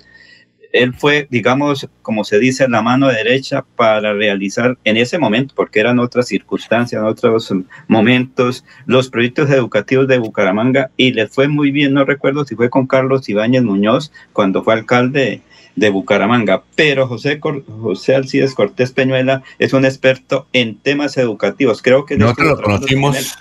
él 0.73 0.93
fue, 0.93 1.27
digamos, 1.29 1.87
como 2.01 2.23
se 2.23 2.39
dice, 2.39 2.67
la 2.67 2.81
mano 2.81 3.07
derecha 3.07 3.65
para 3.75 4.13
realizar 4.13 4.77
en 4.83 4.97
ese 4.97 5.17
momento, 5.17 5.53
porque 5.55 5.79
eran 5.79 5.99
otras 5.99 6.27
circunstancias, 6.27 7.01
en 7.01 7.07
otros 7.07 7.53
momentos, 7.87 8.63
los 8.85 9.09
proyectos 9.09 9.49
educativos 9.49 10.07
de 10.07 10.17
Bucaramanga 10.17 10.91
y 10.97 11.13
le 11.13 11.27
fue 11.27 11.47
muy 11.47 11.71
bien, 11.71 11.93
no 11.93 12.05
recuerdo 12.05 12.45
si 12.45 12.55
fue 12.55 12.69
con 12.69 12.87
Carlos 12.87 13.27
Ibáñez 13.29 13.63
Muñoz 13.63 14.11
cuando 14.33 14.63
fue 14.63 14.73
alcalde 14.73 15.41
de 15.75 15.89
Bucaramanga, 15.89 16.63
pero 16.75 17.07
José, 17.07 17.39
José 17.39 18.15
Alcides 18.15 18.55
Cortés 18.55 18.91
Peñuela 18.91 19.43
es 19.59 19.73
un 19.73 19.85
experto 19.85 20.47
en 20.51 20.77
temas 20.77 21.17
educativos. 21.17 21.83
Creo 21.83 22.05
que 22.05 22.17
nosotros 22.17 22.47
lo 22.47 22.61
conocimos, 22.61 23.37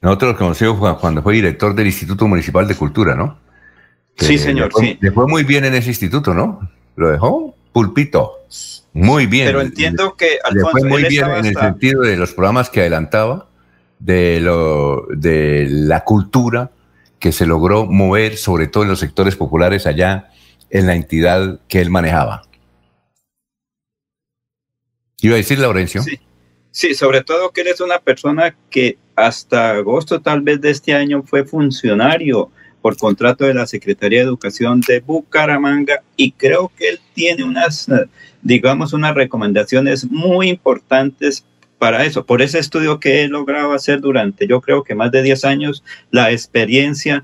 nosotros 0.00 0.32
lo 0.32 0.38
conocimos 0.38 0.98
cuando 0.98 1.22
fue 1.22 1.34
director 1.34 1.74
del 1.74 1.86
Instituto 1.86 2.26
Municipal 2.26 2.66
de 2.66 2.74
Cultura, 2.74 3.14
¿no? 3.14 3.38
Sí, 4.18 4.38
señor, 4.38 4.66
le 4.66 4.70
fue, 4.70 4.82
sí. 4.82 4.98
Le 5.00 5.12
fue 5.12 5.26
muy 5.26 5.44
bien 5.44 5.64
en 5.64 5.74
ese 5.74 5.90
instituto, 5.90 6.34
¿no? 6.34 6.68
Lo 6.96 7.10
dejó 7.10 7.54
pulpito. 7.72 8.44
Muy 8.92 9.26
bien. 9.26 9.46
Pero 9.46 9.60
entiendo 9.60 10.16
que 10.16 10.38
le 10.52 10.60
fue 10.62 10.84
muy 10.84 11.04
bien 11.04 11.30
en 11.30 11.46
el 11.46 11.56
sentido 11.56 12.02
de 12.02 12.16
los 12.16 12.32
programas 12.32 12.70
que 12.70 12.80
adelantaba, 12.80 13.48
de, 13.98 14.40
lo, 14.40 15.06
de 15.10 15.66
la 15.70 16.04
cultura 16.04 16.70
que 17.18 17.32
se 17.32 17.46
logró 17.46 17.86
mover, 17.86 18.36
sobre 18.36 18.66
todo 18.66 18.84
en 18.84 18.90
los 18.90 19.00
sectores 19.00 19.36
populares 19.36 19.86
allá 19.86 20.30
en 20.70 20.86
la 20.86 20.94
entidad 20.94 21.60
que 21.68 21.80
él 21.80 21.90
manejaba. 21.90 22.42
¿Iba 25.20 25.34
a 25.34 25.38
decir, 25.38 25.58
Laurencio? 25.58 26.02
Sí. 26.02 26.18
Sí, 26.70 26.94
sobre 26.94 27.24
todo 27.24 27.50
que 27.50 27.62
él 27.62 27.66
es 27.66 27.80
una 27.80 27.98
persona 27.98 28.54
que 28.70 28.98
hasta 29.16 29.70
agosto 29.70 30.20
tal 30.20 30.42
vez 30.42 30.60
de 30.60 30.70
este 30.70 30.94
año 30.94 31.24
fue 31.24 31.44
funcionario 31.44 32.52
por 32.82 32.96
contrato 32.96 33.44
de 33.44 33.54
la 33.54 33.66
Secretaría 33.66 34.20
de 34.20 34.26
Educación 34.26 34.80
de 34.80 35.00
Bucaramanga 35.00 36.02
y 36.16 36.32
creo 36.32 36.70
que 36.76 36.90
él 36.90 37.00
tiene 37.14 37.44
unas, 37.44 37.88
digamos, 38.42 38.92
unas 38.92 39.14
recomendaciones 39.14 40.10
muy 40.10 40.48
importantes 40.48 41.44
para 41.78 42.04
eso, 42.04 42.26
por 42.26 42.42
ese 42.42 42.58
estudio 42.58 42.98
que 42.98 43.22
he 43.22 43.28
logrado 43.28 43.72
hacer 43.72 44.00
durante, 44.00 44.46
yo 44.46 44.60
creo 44.60 44.82
que 44.82 44.96
más 44.96 45.12
de 45.12 45.22
10 45.22 45.44
años, 45.44 45.84
la 46.10 46.32
experiencia 46.32 47.22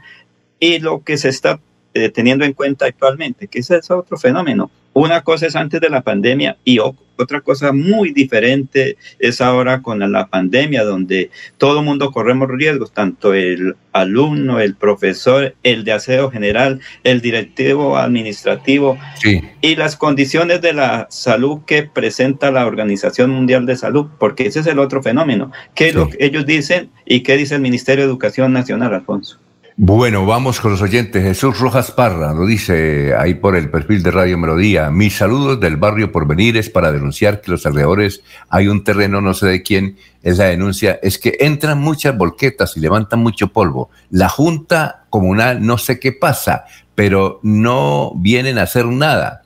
y 0.61 0.79
lo 0.79 1.03
que 1.03 1.19
se 1.19 1.29
está 1.29 1.61
eh, 1.93 2.09
teniendo 2.09 2.45
en 2.45 2.53
cuenta 2.53 2.87
actualmente, 2.87 3.49
que 3.49 3.59
ese 3.59 3.77
es 3.77 3.91
otro 3.91 4.17
fenómeno. 4.17 4.71
Una 4.95 5.23
cosa 5.23 5.47
es 5.47 5.57
antes 5.57 5.81
de 5.81 5.91
la 5.91 6.03
pandemia 6.03 6.57
y 6.65 6.79
otra 6.79 7.41
cosa 7.41 7.73
muy 7.73 8.13
diferente 8.13 8.97
es 9.19 9.41
ahora 9.41 9.83
con 9.83 9.99
la 9.99 10.27
pandemia, 10.29 10.85
donde 10.85 11.31
todo 11.59 11.81
el 11.81 11.85
mundo 11.85 12.13
corremos 12.13 12.49
riesgos, 12.49 12.93
tanto 12.93 13.35
el 13.35 13.75
alumno, 13.93 14.61
el 14.61 14.77
profesor, 14.77 15.57
el 15.65 15.83
de 15.83 15.93
aseo 15.93 16.31
general, 16.31 16.81
el 17.03 17.21
directivo 17.21 17.99
administrativo 17.99 18.97
sí. 19.17 19.43
y 19.61 19.75
las 19.75 19.97
condiciones 19.97 20.61
de 20.61 20.73
la 20.73 21.09
salud 21.11 21.63
que 21.67 21.83
presenta 21.83 22.53
la 22.53 22.65
Organización 22.65 23.31
Mundial 23.31 23.67
de 23.67 23.77
Salud, 23.77 24.07
porque 24.19 24.47
ese 24.47 24.61
es 24.61 24.67
el 24.69 24.79
otro 24.79 25.03
fenómeno. 25.03 25.51
¿Qué 25.75 25.89
es 25.89 25.95
lo 25.97 26.09
que 26.09 26.19
ellos 26.21 26.47
dicen 26.47 26.91
y 27.05 27.21
qué 27.21 27.37
dice 27.37 27.57
el 27.57 27.63
Ministerio 27.63 28.05
de 28.05 28.11
Educación 28.11 28.53
Nacional, 28.53 28.95
Alfonso? 28.95 29.41
Bueno, 29.77 30.25
vamos 30.25 30.61
con 30.61 30.71
los 30.71 30.83
oyentes. 30.83 31.21
Jesús 31.21 31.59
Rojas 31.59 31.91
Parra 31.91 32.33
lo 32.33 32.47
dice 32.47 33.13
ahí 33.17 33.35
por 33.35 33.57
el 33.57 33.71
perfil 33.71 34.05
de 34.05 34.13
Radio 34.13 34.39
Melodía. 34.39 34.89
Mis 34.89 35.17
saludos 35.17 35.59
del 35.59 35.77
barrio 35.77 36.13
Porvenir 36.13 36.57
es 36.57 36.71
para 36.71 36.93
denunciar 36.93 37.41
que 37.41 37.51
los 37.51 37.67
alrededores 37.67 38.23
hay 38.49 38.69
un 38.69 38.85
terreno, 38.85 39.21
no 39.21 39.35
sé 39.35 39.47
de 39.47 39.63
quién 39.65 39.97
es 40.23 40.39
la 40.39 40.45
denuncia, 40.45 41.01
es 41.03 41.19
que 41.19 41.39
entran 41.41 41.81
muchas 41.81 42.17
volquetas 42.17 42.77
y 42.77 42.81
levantan 42.81 43.19
mucho 43.19 43.49
polvo. 43.49 43.91
La 44.11 44.29
Junta 44.29 45.07
Comunal 45.11 45.67
no 45.67 45.77
sé 45.77 45.99
qué 45.99 46.13
pasa, 46.13 46.67
pero 46.95 47.41
no 47.43 48.13
vienen 48.15 48.59
a 48.59 48.63
hacer 48.63 48.87
nada. 48.87 49.43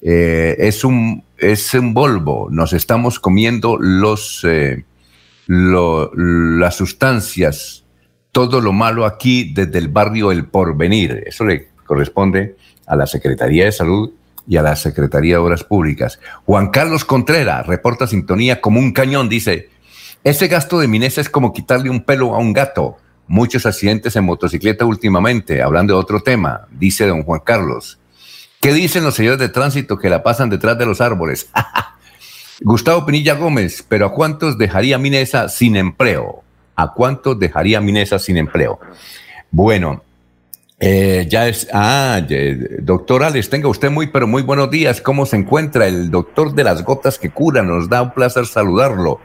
Eh, 0.00 0.56
es, 0.60 0.82
un, 0.82 1.24
es 1.36 1.74
un 1.74 1.92
Volvo, 1.92 2.48
nos 2.50 2.72
estamos 2.72 3.20
comiendo 3.20 3.76
los, 3.78 4.40
eh, 4.44 4.86
las 5.46 6.74
sustancias 6.74 7.84
todo 8.32 8.60
lo 8.60 8.72
malo 8.72 9.04
aquí 9.04 9.52
desde 9.52 9.78
el 9.78 9.88
barrio 9.88 10.32
El 10.32 10.46
Porvenir. 10.46 11.24
Eso 11.26 11.44
le 11.44 11.68
corresponde 11.86 12.56
a 12.86 12.96
la 12.96 13.06
Secretaría 13.06 13.64
de 13.64 13.72
Salud 13.72 14.12
y 14.46 14.56
a 14.56 14.62
la 14.62 14.76
Secretaría 14.76 15.34
de 15.34 15.38
Obras 15.38 15.64
Públicas. 15.64 16.18
Juan 16.46 16.68
Carlos 16.68 17.04
Contreras 17.04 17.66
reporta 17.66 18.06
sintonía 18.06 18.60
como 18.60 18.80
un 18.80 18.92
cañón, 18.92 19.28
dice, 19.28 19.68
ese 20.24 20.48
gasto 20.48 20.80
de 20.80 20.88
Minesa 20.88 21.20
es 21.20 21.28
como 21.28 21.52
quitarle 21.52 21.90
un 21.90 22.04
pelo 22.04 22.34
a 22.34 22.38
un 22.38 22.52
gato. 22.52 22.96
Muchos 23.26 23.66
accidentes 23.66 24.16
en 24.16 24.24
motocicleta 24.24 24.86
últimamente, 24.86 25.62
hablando 25.62 25.94
de 25.94 26.00
otro 26.00 26.20
tema, 26.20 26.66
dice 26.70 27.06
don 27.06 27.22
Juan 27.22 27.42
Carlos. 27.44 27.98
¿Qué 28.60 28.72
dicen 28.72 29.04
los 29.04 29.14
señores 29.14 29.38
de 29.38 29.50
tránsito 29.50 29.98
que 29.98 30.10
la 30.10 30.22
pasan 30.22 30.50
detrás 30.50 30.78
de 30.78 30.86
los 30.86 31.00
árboles? 31.00 31.50
Gustavo 32.60 33.06
Pinilla 33.06 33.34
Gómez, 33.34 33.84
pero 33.86 34.06
¿a 34.06 34.12
cuántos 34.12 34.58
dejaría 34.58 34.98
Minesa 34.98 35.48
sin 35.48 35.76
empleo? 35.76 36.42
¿A 36.78 36.92
cuántos 36.92 37.36
dejaría 37.36 37.80
Minesa 37.80 38.20
sin 38.20 38.36
empleo? 38.36 38.78
Bueno, 39.50 40.04
eh, 40.78 41.26
ya 41.28 41.48
es. 41.48 41.66
Ah, 41.72 42.20
doctor 42.78 43.24
Alex, 43.24 43.50
tenga 43.50 43.66
usted 43.66 43.90
muy, 43.90 44.06
pero 44.06 44.28
muy 44.28 44.42
buenos 44.42 44.70
días. 44.70 45.00
¿Cómo 45.00 45.26
se 45.26 45.34
encuentra 45.38 45.88
el 45.88 46.08
doctor 46.08 46.54
de 46.54 46.62
las 46.62 46.84
gotas 46.84 47.18
que 47.18 47.30
cura? 47.30 47.62
Nos 47.62 47.88
da 47.88 48.02
un 48.02 48.12
placer 48.12 48.46
saludarlo. 48.46 49.18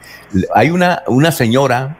Hay 0.55 0.71
una, 0.71 1.03
una 1.05 1.31
señora, 1.31 1.95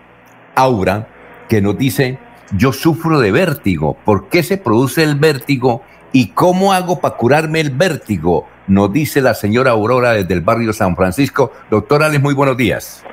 Aura, 0.56 1.08
que 1.50 1.62
nos 1.62 1.78
dice: 1.78 2.18
Yo 2.58 2.74
sufro 2.74 3.20
de 3.20 3.32
vértigo. 3.32 3.96
¿Por 4.06 4.30
qué 4.30 4.42
se 4.42 4.58
produce 4.58 5.04
el 5.04 5.18
vértigo? 5.18 5.84
¿Y 6.12 6.30
cómo 6.30 6.74
hago 6.74 7.00
para 7.00 7.16
curarme 7.16 7.60
el 7.60 7.70
vértigo? 7.70 8.48
Nos 8.66 8.92
dice 8.92 9.22
la 9.22 9.36
señora 9.36 9.70
Aurora 9.70 10.14
desde 10.14 10.34
el 10.34 10.42
barrio 10.42 10.74
San 10.74 10.96
Francisco. 10.96 11.52
Doctor 11.70 12.02
Alex, 12.02 12.24
muy 12.24 12.34
buenos 12.34 12.58
días. 12.58 13.04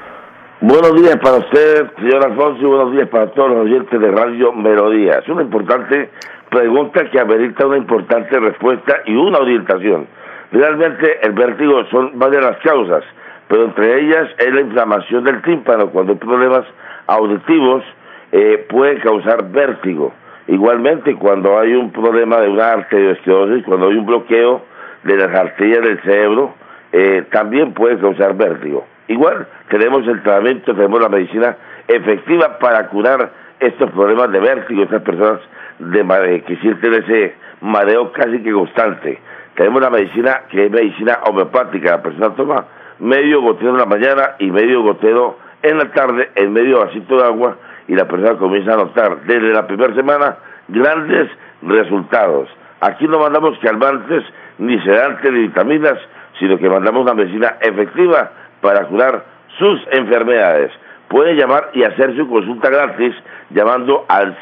Buenos 0.63 0.95
días 0.95 1.17
para 1.23 1.39
usted, 1.39 1.87
señor 1.97 2.23
Alfonso, 2.23 2.61
y 2.61 2.67
buenos 2.67 2.93
días 2.93 3.09
para 3.09 3.29
todos 3.29 3.49
los 3.49 3.59
oyentes 3.61 3.99
de 3.99 4.11
Radio 4.11 4.53
Melodía. 4.53 5.21
Es 5.23 5.29
una 5.31 5.41
importante 5.41 6.11
pregunta 6.51 7.09
que 7.09 7.19
amerita 7.19 7.67
una 7.67 7.79
importante 7.79 8.39
respuesta 8.39 8.97
y 9.07 9.15
una 9.17 9.39
orientación. 9.39 10.07
Realmente 10.53 11.19
el 11.23 11.33
vértigo 11.33 11.83
son 11.87 12.19
varias 12.19 12.45
las 12.45 12.59
causas, 12.59 13.03
pero 13.49 13.65
entre 13.65 14.03
ellas 14.03 14.29
es 14.37 14.53
la 14.53 14.61
inflamación 14.61 15.25
del 15.25 15.41
tímpano. 15.41 15.89
Cuando 15.89 16.13
hay 16.13 16.19
problemas 16.19 16.67
auditivos 17.07 17.83
eh, 18.31 18.67
puede 18.69 19.01
causar 19.01 19.51
vértigo. 19.51 20.13
Igualmente, 20.47 21.15
cuando 21.17 21.59
hay 21.59 21.73
un 21.73 21.91
problema 21.91 22.39
de 22.39 22.51
una 22.51 22.73
arteriosclerosis, 22.73 23.65
cuando 23.65 23.89
hay 23.89 23.97
un 23.97 24.05
bloqueo 24.05 24.61
de 25.05 25.17
las 25.17 25.35
arterias 25.35 25.81
del 25.81 26.03
cerebro, 26.03 26.53
eh, 26.93 27.25
también 27.33 27.73
puede 27.73 27.99
causar 27.99 28.37
vértigo. 28.37 28.85
Igual, 29.11 29.45
tenemos 29.69 30.07
el 30.07 30.23
tratamiento, 30.23 30.73
tenemos 30.73 31.03
la 31.03 31.09
medicina 31.09 31.57
efectiva 31.89 32.61
para 32.61 32.87
curar 32.87 33.33
estos 33.59 33.91
problemas 33.91 34.31
de 34.31 34.39
vértigo, 34.39 34.85
estas 34.85 35.03
personas 35.03 35.41
de, 35.81 36.45
que 36.47 36.57
sienten 36.59 36.95
ese 36.95 37.35
mareo 37.61 38.13
casi 38.13 38.41
que 38.41 38.53
constante. 38.53 39.19
Tenemos 39.57 39.83
la 39.83 39.91
medicina 39.91 40.43
que 40.49 40.67
es 40.67 40.71
medicina 40.71 41.19
homeopática, 41.27 41.91
la 41.91 42.03
persona 42.03 42.37
toma 42.37 42.65
medio 43.01 43.43
gotero 43.43 43.71
en 43.71 43.79
la 43.79 43.87
mañana 43.87 44.37
y 44.39 44.49
medio 44.49 44.83
gotero 44.83 45.39
en 45.61 45.79
la 45.79 45.91
tarde, 45.91 46.31
en 46.37 46.53
medio 46.53 46.79
vasito 46.79 47.17
de 47.17 47.25
agua, 47.25 47.57
y 47.89 47.97
la 47.97 48.07
persona 48.07 48.39
comienza 48.39 48.75
a 48.75 48.77
notar 48.77 49.23
desde 49.23 49.53
la 49.53 49.67
primera 49.67 49.93
semana 49.93 50.37
grandes 50.69 51.29
resultados. 51.63 52.49
Aquí 52.81 53.09
no 53.09 53.19
mandamos 53.19 53.59
calmantes, 53.59 54.23
ni 54.59 54.81
sedantes, 54.83 55.33
ni 55.33 55.41
vitaminas, 55.41 55.99
sino 56.39 56.57
que 56.59 56.71
mandamos 56.71 57.03
una 57.03 57.15
medicina 57.15 57.57
efectiva 57.61 58.31
para 58.61 58.87
curar 58.87 59.25
sus 59.59 59.81
enfermedades. 59.93 60.71
Puede 61.09 61.35
llamar 61.35 61.71
y 61.75 61.83
hacer 61.83 62.17
su 62.17 62.29
consulta 62.29 62.71
gratis 62.71 63.13
llamando 63.51 64.05
al 64.09 64.39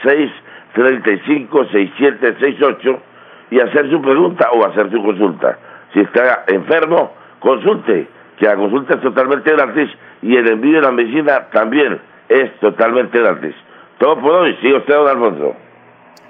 635-6768 0.74 2.98
y 3.50 3.60
hacer 3.60 3.90
su 3.90 4.02
pregunta 4.02 4.50
o 4.52 4.66
hacer 4.66 4.90
su 4.90 5.02
consulta. 5.02 5.58
Si 5.94 6.00
está 6.00 6.44
enfermo, 6.48 7.14
consulte, 7.40 8.06
que 8.38 8.46
la 8.46 8.56
consulta 8.56 8.94
es 8.94 9.00
totalmente 9.00 9.50
gratis 9.52 9.90
y 10.22 10.36
el 10.36 10.48
envío 10.48 10.76
de 10.76 10.82
la 10.82 10.92
medicina 10.92 11.48
también 11.52 12.00
es 12.28 12.58
totalmente 12.60 13.18
gratis. 13.18 13.54
Todo 13.98 14.20
por 14.20 14.32
hoy. 14.32 14.56
Sigue 14.60 14.76
usted, 14.76 14.94
don 14.94 15.08
Alfonso. 15.08 15.56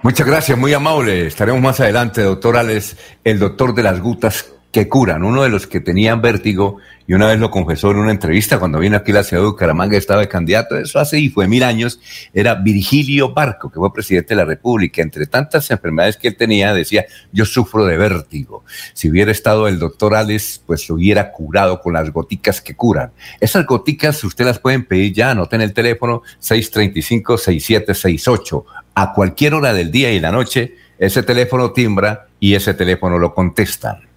Muchas 0.03 0.27
gracias, 0.27 0.57
muy 0.57 0.73
amable. 0.73 1.27
Estaremos 1.27 1.61
más 1.61 1.81
adelante, 1.81 2.23
doctor 2.23 2.57
Alex, 2.57 3.19
el 3.25 3.39
doctor 3.39 3.75
de 3.75 3.83
las 3.83 4.01
gutas 4.01 4.58
que 4.73 4.89
curan. 4.89 5.23
Uno 5.25 5.43
de 5.43 5.49
los 5.49 5.67
que 5.67 5.81
tenían 5.81 6.21
vértigo, 6.21 6.77
y 7.07 7.15
una 7.15 7.29
vez 7.29 7.41
lo 7.41 7.51
confesó 7.51 7.91
en 7.91 7.97
una 7.99 8.11
entrevista 8.11 8.59
cuando 8.59 8.79
vino 8.79 8.99
aquí 8.99 9.13
la 9.13 9.25
ciudad 9.25 9.43
de 9.43 9.49
Bucaramanga, 9.49 9.97
estaba 9.97 10.27
candidato, 10.27 10.77
eso 10.77 10.99
hace 10.99 11.19
y 11.19 11.31
fue 11.31 11.49
mil 11.49 11.63
años, 11.63 11.99
era 12.35 12.55
Virgilio 12.55 13.33
Barco, 13.33 13.71
que 13.71 13.79
fue 13.79 13.91
presidente 13.93 14.35
de 14.35 14.37
la 14.37 14.45
República. 14.45 15.01
Entre 15.01 15.27
tantas 15.27 15.71
enfermedades 15.71 16.19
que 16.19 16.29
él 16.29 16.37
tenía, 16.37 16.75
decía, 16.75 17.07
yo 17.33 17.47
sufro 17.47 17.87
de 17.87 17.97
vértigo. 17.97 18.63
Si 18.93 19.09
hubiera 19.09 19.33
estado 19.33 19.69
el 19.69 19.79
doctor 19.79 20.15
Alex, 20.15 20.63
pues 20.67 20.87
lo 20.89 20.97
hubiera 20.97 21.33
curado 21.33 21.81
con 21.81 21.95
las 21.95 22.11
goticas 22.11 22.61
que 22.61 22.77
curan. 22.77 23.13
Esas 23.41 23.65
goticas 23.65 24.23
usted 24.23 24.45
las 24.45 24.59
pueden 24.59 24.85
pedir 24.85 25.15
ya, 25.15 25.31
anoten 25.31 25.63
el 25.63 25.73
teléfono 25.73 26.21
635-6768. 26.43 28.65
A 28.95 29.15
cualquier 29.15 29.55
hora 29.55 29.73
del 29.73 29.91
día 29.91 30.13
y 30.13 30.21
la 30.21 30.31
noche, 30.31 30.75
ese 30.99 31.23
teléfono 31.23 31.73
timbra 31.73 32.27
y 32.39 32.55
ese 32.55 32.75
teléfono 32.75 33.19
lo 33.19 33.33
contestan 33.33 34.08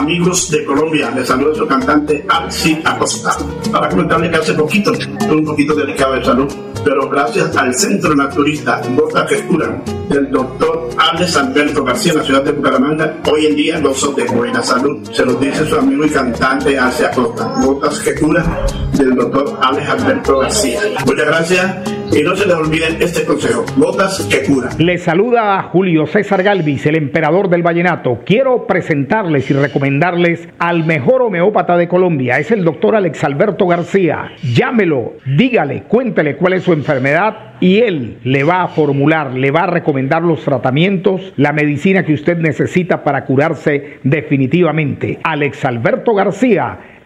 amigos 0.00 0.50
de 0.50 0.64
Colombia, 0.64 1.10
les 1.14 1.28
saluda 1.28 1.54
su 1.54 1.66
cantante 1.66 2.24
Alci 2.26 2.80
Acosta. 2.84 3.36
Para 3.70 3.90
comentarles 3.90 4.30
que 4.30 4.36
hace 4.36 4.54
poquito 4.54 4.92
un 5.30 5.44
poquito 5.44 5.74
delicado 5.74 6.14
de 6.14 6.24
salud, 6.24 6.52
pero 6.82 7.08
gracias 7.10 7.54
al 7.54 7.74
Centro 7.74 8.14
Naturista 8.14 8.80
Gotas 8.96 9.28
que 9.28 9.44
Curan 9.46 9.82
del 10.08 10.30
doctor 10.30 10.88
Alex 10.96 11.36
Alberto 11.36 11.84
García 11.84 12.12
en 12.12 12.18
la 12.18 12.24
ciudad 12.24 12.42
de 12.42 12.52
Bucaramanga, 12.52 13.16
hoy 13.30 13.46
en 13.46 13.56
día 13.56 13.80
gozo 13.80 14.12
de 14.12 14.24
buena 14.24 14.62
salud. 14.62 15.06
Se 15.12 15.24
lo 15.24 15.34
dice 15.34 15.68
su 15.68 15.76
amigo 15.76 16.04
y 16.06 16.10
cantante 16.10 16.78
Alci 16.78 17.04
Acosta. 17.04 17.52
Gotas 17.62 18.00
que 18.00 18.14
Curan 18.14 18.89
del 19.04 19.16
doctor 19.16 19.58
Alex 19.62 19.88
Alberto 19.88 20.38
García. 20.38 20.80
Muchas 21.06 21.26
gracias 21.26 21.76
y 22.12 22.22
no 22.22 22.36
se 22.36 22.46
les 22.46 22.56
olviden 22.56 23.00
este 23.00 23.24
consejo, 23.24 23.64
gotas 23.76 24.26
que 24.30 24.42
curan. 24.42 24.70
Les 24.78 25.02
saluda 25.02 25.58
a 25.58 25.62
Julio 25.64 26.06
César 26.06 26.42
Galvis, 26.42 26.84
el 26.86 26.96
emperador 26.96 27.48
del 27.48 27.62
vallenato. 27.62 28.20
Quiero 28.26 28.66
presentarles 28.66 29.50
y 29.50 29.54
recomendarles 29.54 30.48
al 30.58 30.84
mejor 30.84 31.22
homeópata 31.22 31.76
de 31.76 31.88
Colombia. 31.88 32.38
Es 32.38 32.50
el 32.50 32.64
doctor 32.64 32.96
Alex 32.96 33.24
Alberto 33.24 33.66
García. 33.66 34.32
Llámelo, 34.42 35.14
dígale, 35.24 35.84
cuéntele 35.84 36.36
cuál 36.36 36.54
es 36.54 36.64
su 36.64 36.72
enfermedad 36.72 37.54
y 37.60 37.78
él 37.78 38.18
le 38.24 38.42
va 38.42 38.62
a 38.62 38.68
formular, 38.68 39.34
le 39.34 39.50
va 39.50 39.64
a 39.64 39.66
recomendar 39.66 40.22
los 40.22 40.42
tratamientos, 40.42 41.32
la 41.36 41.52
medicina 41.52 42.04
que 42.04 42.14
usted 42.14 42.38
necesita 42.38 43.04
para 43.04 43.24
curarse 43.24 43.98
definitivamente. 44.02 45.20
Alex 45.22 45.64
Alberto 45.64 46.14
García 46.14 46.99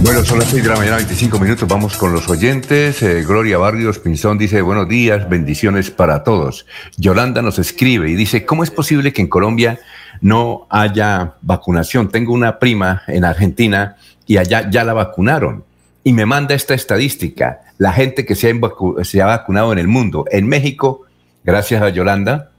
Bueno, 0.00 0.24
son 0.24 0.38
las 0.38 0.48
6 0.50 0.62
de 0.62 0.68
la 0.68 0.76
mañana, 0.76 0.96
25 0.96 1.40
minutos. 1.40 1.68
Vamos 1.68 1.96
con 1.96 2.12
los 2.12 2.28
oyentes. 2.28 3.02
Eh, 3.02 3.24
Gloria 3.24 3.58
Barrios 3.58 3.98
Pinzón 3.98 4.38
dice, 4.38 4.62
buenos 4.62 4.88
días, 4.88 5.28
bendiciones 5.28 5.90
para 5.90 6.22
todos. 6.22 6.66
Yolanda 6.96 7.42
nos 7.42 7.58
escribe 7.58 8.08
y 8.08 8.14
dice, 8.14 8.46
¿cómo 8.46 8.62
es 8.62 8.70
posible 8.70 9.12
que 9.12 9.22
en 9.22 9.28
Colombia 9.28 9.80
no 10.20 10.68
haya 10.70 11.34
vacunación? 11.42 12.10
Tengo 12.10 12.32
una 12.32 12.60
prima 12.60 13.02
en 13.08 13.24
Argentina 13.24 13.96
y 14.24 14.36
allá 14.36 14.70
ya 14.70 14.84
la 14.84 14.92
vacunaron. 14.92 15.64
Y 16.04 16.12
me 16.12 16.26
manda 16.26 16.54
esta 16.54 16.74
estadística, 16.74 17.62
la 17.76 17.92
gente 17.92 18.24
que 18.24 18.36
se 18.36 18.50
ha, 18.50 19.04
se 19.04 19.20
ha 19.20 19.26
vacunado 19.26 19.72
en 19.72 19.78
el 19.78 19.88
mundo. 19.88 20.26
En 20.30 20.46
México, 20.46 21.06
gracias 21.42 21.82
a 21.82 21.88
Yolanda, 21.88 22.52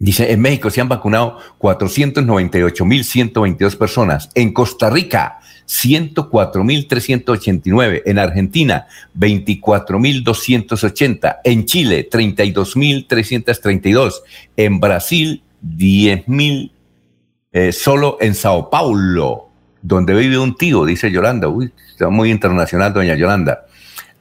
Dice, 0.00 0.32
en 0.32 0.40
México 0.40 0.68
se 0.70 0.80
han 0.80 0.88
vacunado 0.88 1.38
498.122 1.58 3.76
personas. 3.76 4.30
En 4.34 4.54
Costa 4.54 4.88
Rica, 4.88 5.40
104.389. 5.68 8.00
En 8.06 8.18
Argentina, 8.18 8.86
24.280. 9.14 11.40
En 11.44 11.66
Chile, 11.66 12.08
32.332. 12.10 14.14
En 14.56 14.80
Brasil, 14.80 15.42
10.000. 15.62 16.70
Eh, 17.52 17.72
solo 17.72 18.16
en 18.22 18.34
Sao 18.34 18.70
Paulo, 18.70 19.50
donde 19.82 20.14
vive 20.14 20.38
un 20.38 20.56
tío, 20.56 20.86
dice 20.86 21.10
Yolanda. 21.10 21.48
Uy, 21.48 21.70
está 21.90 22.08
muy 22.08 22.30
internacional, 22.30 22.94
doña 22.94 23.16
Yolanda. 23.16 23.66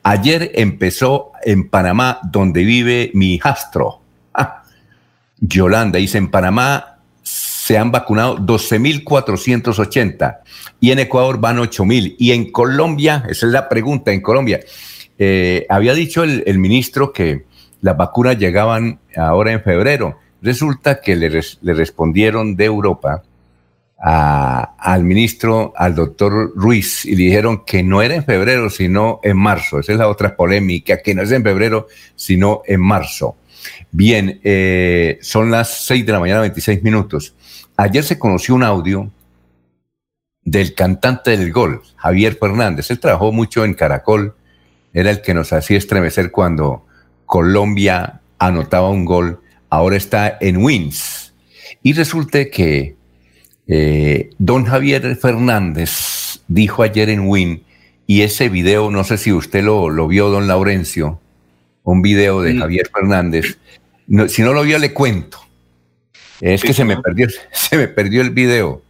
Ayer 0.03 0.51
empezó 0.55 1.31
en 1.43 1.69
Panamá, 1.69 2.19
donde 2.23 2.65
vive 2.65 3.11
mi 3.13 3.35
hijastro. 3.35 3.98
Yolanda 5.41 5.99
dice, 5.99 6.17
en 6.17 6.29
Panamá 6.29 6.99
se 7.23 7.77
han 7.77 7.91
vacunado 7.91 8.37
12.480 8.39 10.39
y 10.79 10.91
en 10.91 10.99
Ecuador 10.99 11.39
van 11.39 11.57
8.000 11.57 12.15
y 12.17 12.31
en 12.31 12.51
Colombia, 12.51 13.25
esa 13.29 13.45
es 13.45 13.51
la 13.51 13.69
pregunta, 13.69 14.11
en 14.11 14.21
Colombia, 14.21 14.59
eh, 15.17 15.65
había 15.69 15.93
dicho 15.93 16.23
el, 16.23 16.59
ministro 16.59 17.11
que 17.11 17.45
las 17.81 17.97
vacunas 17.97 18.37
llegaban 18.37 18.99
ahora 19.15 19.51
en 19.51 19.61
febrero. 19.61 20.17
Resulta 20.41 21.01
que 21.01 21.17
le, 21.17 21.73
respondieron 21.73 22.55
de 22.55 22.65
Europa 22.65 23.23
al 24.01 25.03
ministro, 25.03 25.73
al 25.75 25.93
doctor 25.93 26.53
Ruiz, 26.55 27.03
y 27.03 27.17
le 27.17 27.25
dijeron 27.25 27.65
que 27.65 27.83
no 27.83 28.01
era 28.01 28.15
en 28.15 28.23
febrero, 28.23 28.69
sino 28.69 29.19
en 29.21 29.35
marzo. 29.35 29.79
Esa 29.79 29.91
es 29.91 29.99
la 29.99 30.07
otra 30.07 30.37
polémica, 30.37 31.01
que 31.01 31.13
no 31.13 31.21
es 31.21 31.31
en 31.31 31.43
febrero, 31.43 31.87
sino 32.15 32.61
en 32.65 32.79
marzo. 32.79 33.35
Bien, 33.91 34.39
eh, 34.43 35.17
son 35.21 35.51
las 35.51 35.85
6 35.85 36.05
de 36.05 36.11
la 36.11 36.19
mañana, 36.19 36.41
26 36.41 36.83
minutos. 36.83 37.33
Ayer 37.77 38.03
se 38.03 38.19
conoció 38.19 38.55
un 38.55 38.63
audio 38.63 39.11
del 40.43 40.73
cantante 40.73 41.37
del 41.37 41.51
gol, 41.51 41.81
Javier 41.95 42.35
Fernández. 42.35 42.89
Él 42.91 42.99
trabajó 42.99 43.31
mucho 43.31 43.65
en 43.65 43.73
Caracol, 43.73 44.35
era 44.93 45.11
el 45.11 45.21
que 45.21 45.33
nos 45.33 45.53
hacía 45.53 45.77
estremecer 45.77 46.31
cuando 46.31 46.85
Colombia 47.25 48.21
anotaba 48.37 48.89
un 48.89 49.05
gol. 49.05 49.41
Ahora 49.69 49.97
está 49.97 50.37
en 50.41 50.57
Wins. 50.57 51.33
Y 51.83 51.93
resulta 51.93 52.45
que 52.45 52.95
eh, 53.67 54.31
don 54.39 54.65
Javier 54.65 55.15
Fernández 55.15 56.41
dijo 56.47 56.83
ayer 56.83 57.09
en 57.09 57.27
Win, 57.27 57.63
y 58.07 58.23
ese 58.23 58.49
video, 58.49 58.89
no 58.89 59.03
sé 59.03 59.19
si 59.19 59.31
usted 59.31 59.63
lo, 59.63 59.91
lo 59.91 60.07
vio, 60.07 60.29
don 60.29 60.47
Laurencio, 60.47 61.21
un 61.91 62.01
video 62.01 62.41
de 62.41 62.57
Javier 62.57 62.89
Fernández. 62.93 63.57
si 64.27 64.41
no 64.41 64.53
lo 64.53 64.63
vio, 64.63 64.77
le 64.77 64.93
cuento. 64.93 65.39
Es 66.39 66.61
que 66.61 66.73
se 66.73 66.85
me 66.85 66.97
perdió, 67.01 67.27
se 67.51 67.77
me 67.77 67.87
perdió 67.87 68.21
el 68.21 68.29
video, 68.29 68.81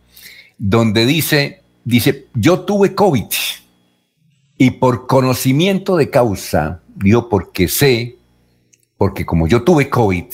donde 0.57 1.05
dice, 1.05 1.61
dice, 1.83 2.27
yo 2.33 2.61
tuve 2.61 2.93
COVID 2.93 3.25
y 4.57 4.71
por 4.71 5.07
conocimiento 5.07 5.95
de 5.95 6.09
causa, 6.09 6.81
digo 6.95 7.29
porque 7.29 7.67
sé, 7.67 8.17
porque 8.97 9.25
como 9.25 9.47
yo 9.47 9.63
tuve 9.63 9.89
COVID 9.89 10.25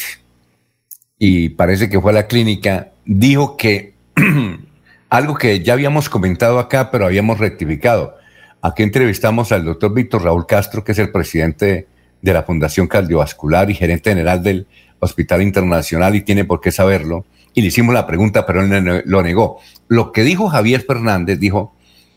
y 1.19 1.49
parece 1.49 1.89
que 1.89 2.01
fue 2.01 2.11
a 2.11 2.15
la 2.15 2.27
clínica, 2.27 2.91
dijo 3.05 3.55
que 3.55 3.93
algo 5.09 5.35
que 5.35 5.61
ya 5.61 5.73
habíamos 5.73 6.09
comentado 6.09 6.59
acá, 6.59 6.89
pero 6.91 7.05
habíamos 7.05 7.37
rectificado. 7.37 8.17
Aquí 8.61 8.81
entrevistamos 8.81 9.51
al 9.51 9.63
doctor 9.63 9.93
Víctor 9.93 10.23
Raúl 10.23 10.47
Castro, 10.47 10.83
que 10.83 10.93
es 10.93 10.99
el 10.99 11.11
presidente 11.11 11.87
de 12.25 12.33
la 12.33 12.43
Fundación 12.43 12.87
Cardiovascular 12.87 13.69
y 13.69 13.75
gerente 13.75 14.09
general 14.09 14.41
del 14.41 14.65
Hospital 14.99 15.43
Internacional 15.43 16.15
y 16.15 16.21
tiene 16.21 16.43
por 16.43 16.59
qué 16.59 16.71
saberlo. 16.71 17.23
Y 17.53 17.61
le 17.61 17.67
hicimos 17.67 17.93
la 17.93 18.07
pregunta, 18.07 18.47
pero 18.47 18.63
él 18.63 19.03
lo 19.05 19.21
negó. 19.21 19.59
Lo 19.87 20.11
que 20.11 20.23
dijo 20.23 20.49
Javier 20.49 20.81
Fernández, 20.81 21.39
dijo, 21.39 21.75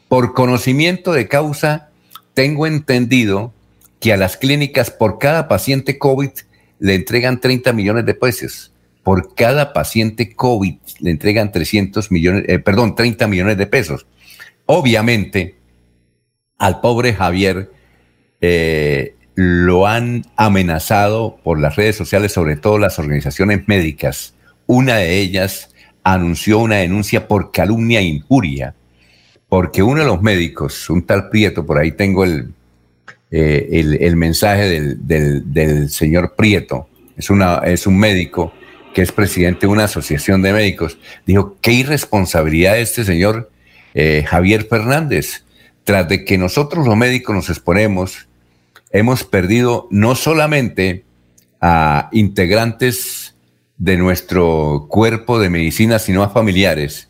por 0.09 0.33
conocimiento 0.33 1.13
de 1.13 1.29
causa, 1.29 1.91
tengo 2.33 2.67
entendido 2.67 3.53
que 4.01 4.15
a 4.15 4.17
las 4.17 4.39
clínicas 4.39 4.91
por 4.91 5.19
cada 5.19 5.47
paciente 5.47 5.99
COVID 5.99 6.31
le 6.79 6.95
entregan 6.95 7.39
30 7.39 7.75
millones 7.75 8.07
de 8.07 8.15
pesos. 8.15 8.73
Por 9.03 9.35
cada 9.35 9.75
paciente 9.75 10.35
COVID 10.35 10.77
le 11.01 11.11
entregan 11.11 11.53
300 11.53 12.11
millones, 12.11 12.45
eh, 12.49 12.59
perdón, 12.59 12.95
30 12.95 13.27
millones 13.27 13.59
de 13.59 13.67
pesos. 13.67 14.07
Obviamente, 14.65 15.57
al 16.57 16.81
pobre 16.81 17.13
Javier 17.13 17.71
eh, 18.41 19.15
lo 19.41 19.87
han 19.87 20.27
amenazado 20.35 21.39
por 21.45 21.61
las 21.61 21.77
redes 21.77 21.95
sociales, 21.95 22.33
sobre 22.33 22.57
todo 22.57 22.77
las 22.77 22.99
organizaciones 22.99 23.69
médicas. 23.69 24.35
Una 24.67 24.97
de 24.97 25.21
ellas 25.21 25.73
anunció 26.03 26.59
una 26.59 26.79
denuncia 26.79 27.29
por 27.29 27.53
calumnia 27.53 28.01
e 28.01 28.03
injuria, 28.03 28.75
porque 29.49 29.85
uno 29.85 30.01
de 30.01 30.07
los 30.07 30.21
médicos, 30.23 30.91
un 30.91 31.07
tal 31.07 31.29
Prieto, 31.29 31.65
por 31.65 31.79
ahí 31.79 31.93
tengo 31.93 32.25
el, 32.25 32.53
eh, 33.31 33.97
el, 34.01 34.17
mensaje 34.17 34.97
del, 34.99 35.89
señor 35.89 36.35
Prieto, 36.35 36.89
es, 37.17 37.31
una, 37.31 37.59
es 37.59 37.87
un 37.87 37.97
médico 37.97 38.53
que 38.93 39.03
es 39.03 39.13
presidente 39.13 39.69
de 39.69 39.73
una 39.73 39.85
asociación 39.85 40.43
de 40.43 40.53
médicos, 40.53 40.99
dijo, 41.27 41.57
qué 41.61 41.75
irresponsabilidad 41.75 42.77
este 42.81 43.05
señor 43.05 43.53
eh, 43.95 44.25
Javier 44.27 44.65
Fernández, 44.65 45.45
tras 45.85 46.09
de 46.09 46.25
que 46.25 46.39
nosotros 46.39 46.85
los 46.85 46.97
médicos 46.97 47.37
nos 47.37 47.51
exponemos, 47.51 48.28
hemos 48.91 49.25
perdido 49.25 49.89
no 49.91 50.15
solamente 50.15 51.05
a 51.61 52.09
integrantes 52.13 53.35
de 53.77 53.97
nuestro 53.97 54.87
cuerpo 54.89 55.39
de 55.39 55.51
medicina, 55.51 55.99
sino 55.99 56.23
a 56.23 56.31
familiares. 56.31 57.09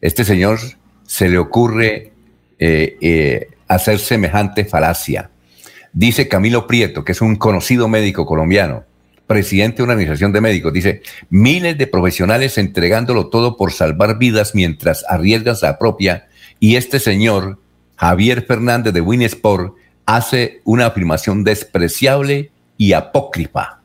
Este 0.00 0.24
señor 0.24 0.58
se 1.04 1.28
le 1.28 1.38
ocurre 1.38 2.12
eh, 2.58 3.48
hacer 3.68 3.98
semejante 3.98 4.64
falacia. 4.64 5.30
Dice 5.92 6.28
Camilo 6.28 6.66
Prieto, 6.66 7.04
que 7.04 7.12
es 7.12 7.20
un 7.20 7.36
conocido 7.36 7.88
médico 7.88 8.26
colombiano, 8.26 8.84
presidente 9.26 9.78
de 9.78 9.82
una 9.84 9.92
organización 9.92 10.32
de 10.32 10.40
médicos, 10.40 10.72
dice, 10.72 11.02
miles 11.28 11.76
de 11.76 11.86
profesionales 11.86 12.58
entregándolo 12.58 13.28
todo 13.28 13.56
por 13.56 13.72
salvar 13.72 14.18
vidas 14.18 14.54
mientras 14.54 15.04
arriesgan 15.08 15.56
la 15.62 15.78
propia, 15.78 16.28
y 16.60 16.76
este 16.76 16.98
señor, 16.98 17.60
Javier 17.96 18.44
Fernández 18.46 18.92
de 18.92 19.00
Winsport, 19.00 19.74
hace 20.08 20.62
una 20.64 20.86
afirmación 20.86 21.44
despreciable 21.44 22.50
y 22.78 22.94
apócrifa. 22.94 23.82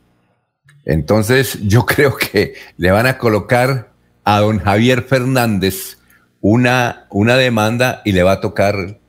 Entonces, 0.86 1.60
yo 1.64 1.86
creo 1.86 2.16
que 2.16 2.54
le 2.78 2.92
van 2.92 3.08
a 3.08 3.18
colocar 3.18 3.92
a 4.24 4.40
don 4.40 4.60
Javier 4.60 5.04
Fernández 5.04 5.98
una, 6.40 7.08
una 7.10 7.36
demanda 7.36 8.02
y 8.06 8.14
le 8.14 8.24
va 8.24 8.34
a 8.34 8.40
tocar, 8.40 9.00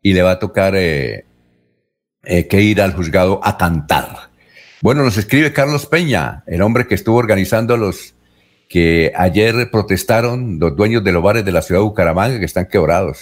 y 0.00 0.12
le 0.12 0.22
va 0.22 0.32
a 0.32 0.38
tocar 0.38 0.76
eh, 0.76 1.24
eh, 2.22 2.46
que 2.46 2.62
ir 2.62 2.80
al 2.80 2.94
juzgado 2.94 3.40
a 3.42 3.58
cantar. 3.58 4.30
Bueno, 4.80 5.02
nos 5.02 5.16
escribe 5.16 5.52
Carlos 5.52 5.86
Peña, 5.86 6.44
el 6.46 6.62
hombre 6.62 6.86
que 6.86 6.94
estuvo 6.94 7.16
organizando 7.16 7.76
los 7.76 8.14
que 8.68 9.12
ayer 9.16 9.70
protestaron 9.72 10.60
los 10.60 10.76
dueños 10.76 11.02
de 11.02 11.10
los 11.10 11.22
bares 11.22 11.44
de 11.44 11.50
la 11.50 11.62
ciudad 11.62 11.80
de 11.80 11.86
Bucaramanga 11.86 12.38
que 12.38 12.44
están 12.44 12.66
quebrados. 12.66 13.18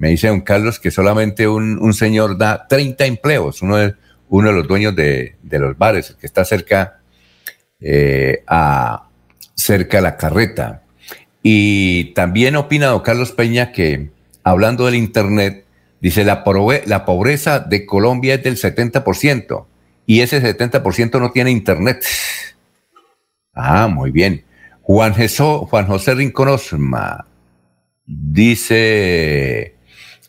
Me 0.00 0.08
dice 0.08 0.26
don 0.26 0.40
Carlos 0.40 0.80
que 0.80 0.90
solamente 0.90 1.46
un, 1.46 1.94
señor 1.94 2.36
da 2.36 2.66
30 2.66 3.06
empleos, 3.06 3.62
uno 3.62 3.76
de, 3.76 3.94
uno 4.28 4.48
de 4.48 4.54
los 4.54 4.66
dueños 4.66 4.96
de, 4.96 5.36
los 5.44 5.78
bares, 5.78 6.16
que 6.18 6.26
está 6.26 6.44
cerca, 6.44 7.00
eh, 7.78 8.42
a, 8.48 9.08
cerca 9.54 9.98
de 9.98 10.02
la 10.02 10.16
carreta. 10.16 10.82
Y 11.42 12.12
también 12.14 12.56
opina 12.56 12.88
don 12.88 13.00
Carlos 13.00 13.30
Peña 13.30 13.70
que, 13.70 14.10
hablando 14.42 14.86
del 14.86 14.96
Internet, 14.96 15.64
Dice, 16.00 16.24
la, 16.24 16.42
la 16.86 17.04
pobreza 17.04 17.60
de 17.60 17.84
Colombia 17.84 18.34
es 18.34 18.42
del 18.42 18.56
70% 18.56 19.66
y 20.06 20.20
ese 20.22 20.42
70% 20.42 21.20
no 21.20 21.30
tiene 21.30 21.50
internet. 21.50 22.02
Ah, 23.52 23.86
muy 23.86 24.10
bien. 24.10 24.44
Juan, 24.80 25.12
Juan 25.12 25.86
José 25.86 26.14
Rincón 26.14 26.58
dice, 28.06 29.74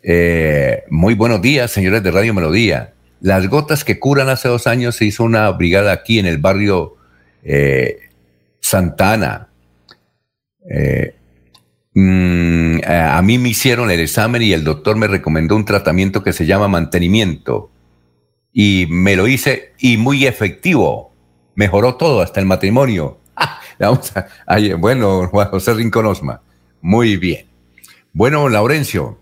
eh, 0.03 0.83
muy 0.89 1.13
buenos 1.13 1.41
días, 1.41 1.71
señores 1.71 2.03
de 2.03 2.11
Radio 2.11 2.33
Melodía. 2.33 2.93
Las 3.19 3.47
gotas 3.47 3.83
que 3.83 3.99
curan 3.99 4.29
hace 4.29 4.47
dos 4.47 4.67
años 4.67 4.95
se 4.95 5.05
hizo 5.05 5.23
una 5.23 5.49
brigada 5.51 5.91
aquí 5.91 6.19
en 6.19 6.25
el 6.25 6.37
barrio 6.37 6.95
eh, 7.43 8.09
Santana. 8.59 9.49
Eh, 10.69 11.15
Mm, 11.93 12.77
eh, 12.77 12.85
a 12.85 13.21
mí 13.21 13.37
me 13.37 13.49
hicieron 13.49 13.91
el 13.91 13.99
examen 13.99 14.41
y 14.41 14.53
el 14.53 14.63
doctor 14.63 14.95
me 14.95 15.07
recomendó 15.07 15.55
un 15.55 15.65
tratamiento 15.65 16.23
que 16.23 16.33
se 16.33 16.45
llama 16.45 16.67
mantenimiento. 16.67 17.69
Y 18.53 18.87
me 18.89 19.15
lo 19.15 19.27
hice 19.27 19.73
y 19.79 19.97
muy 19.97 20.25
efectivo. 20.25 21.11
Mejoró 21.55 21.95
todo, 21.95 22.21
hasta 22.21 22.39
el 22.39 22.45
matrimonio. 22.45 23.19
Vamos 23.79 24.13
a, 24.15 24.27
bueno, 24.77 25.29
José 25.29 25.73
Rincón 25.73 26.13
Muy 26.81 27.17
bien. 27.17 27.47
Bueno, 28.13 28.47
Laurencio, 28.49 29.17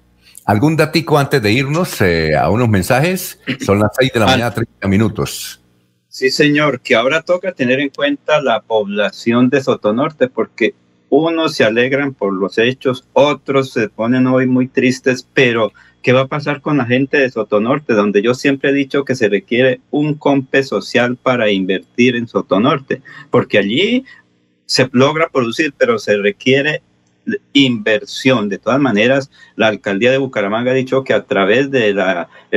¿algún 0.49 0.75
datico 0.75 1.19
antes 1.19 1.43
de 1.43 1.51
irnos 1.51 2.01
eh, 2.01 2.35
a 2.35 2.49
unos 2.49 2.67
mensajes? 2.69 3.39
Son 3.63 3.77
las 3.77 3.91
seis 3.95 4.11
de 4.11 4.19
la 4.19 4.25
mañana, 4.25 4.51
30 4.51 4.87
minutos. 4.87 5.61
Sí, 6.07 6.31
señor, 6.31 6.81
que 6.81 6.95
ahora 6.95 7.21
toca 7.21 7.51
tener 7.51 7.79
en 7.79 7.89
cuenta 7.89 8.41
la 8.41 8.61
población 8.61 9.51
de 9.51 9.61
Sotonorte, 9.61 10.27
porque 10.27 10.73
unos 11.09 11.53
se 11.53 11.65
alegran 11.65 12.15
por 12.15 12.33
los 12.33 12.57
hechos, 12.57 13.07
otros 13.13 13.71
se 13.73 13.89
ponen 13.89 14.25
hoy 14.25 14.47
muy 14.47 14.67
tristes, 14.67 15.27
pero 15.35 15.71
¿qué 16.01 16.13
va 16.13 16.21
a 16.21 16.27
pasar 16.27 16.61
con 16.61 16.77
la 16.77 16.85
gente 16.85 17.17
de 17.17 17.29
Sotonorte? 17.29 17.93
Donde 17.93 18.23
yo 18.23 18.33
siempre 18.33 18.71
he 18.71 18.73
dicho 18.73 19.05
que 19.05 19.13
se 19.13 19.29
requiere 19.29 19.81
un 19.91 20.15
compe 20.15 20.63
social 20.63 21.15
para 21.15 21.51
invertir 21.51 22.15
en 22.15 22.27
Sotonorte, 22.27 23.03
porque 23.29 23.59
allí 23.59 24.03
se 24.65 24.89
logra 24.93 25.29
producir, 25.29 25.75
pero 25.77 25.99
se 25.99 26.17
requiere 26.17 26.81
inversión. 27.53 28.49
De 28.49 28.57
todas 28.57 28.79
maneras, 28.79 29.31
la 29.55 29.67
alcaldía 29.67 30.11
de 30.11 30.17
Bucaramanga 30.17 30.71
ha 30.71 30.75
dicho 30.75 31.03
que 31.03 31.13
a 31.13 31.23
través 31.25 31.71
del 31.71 31.99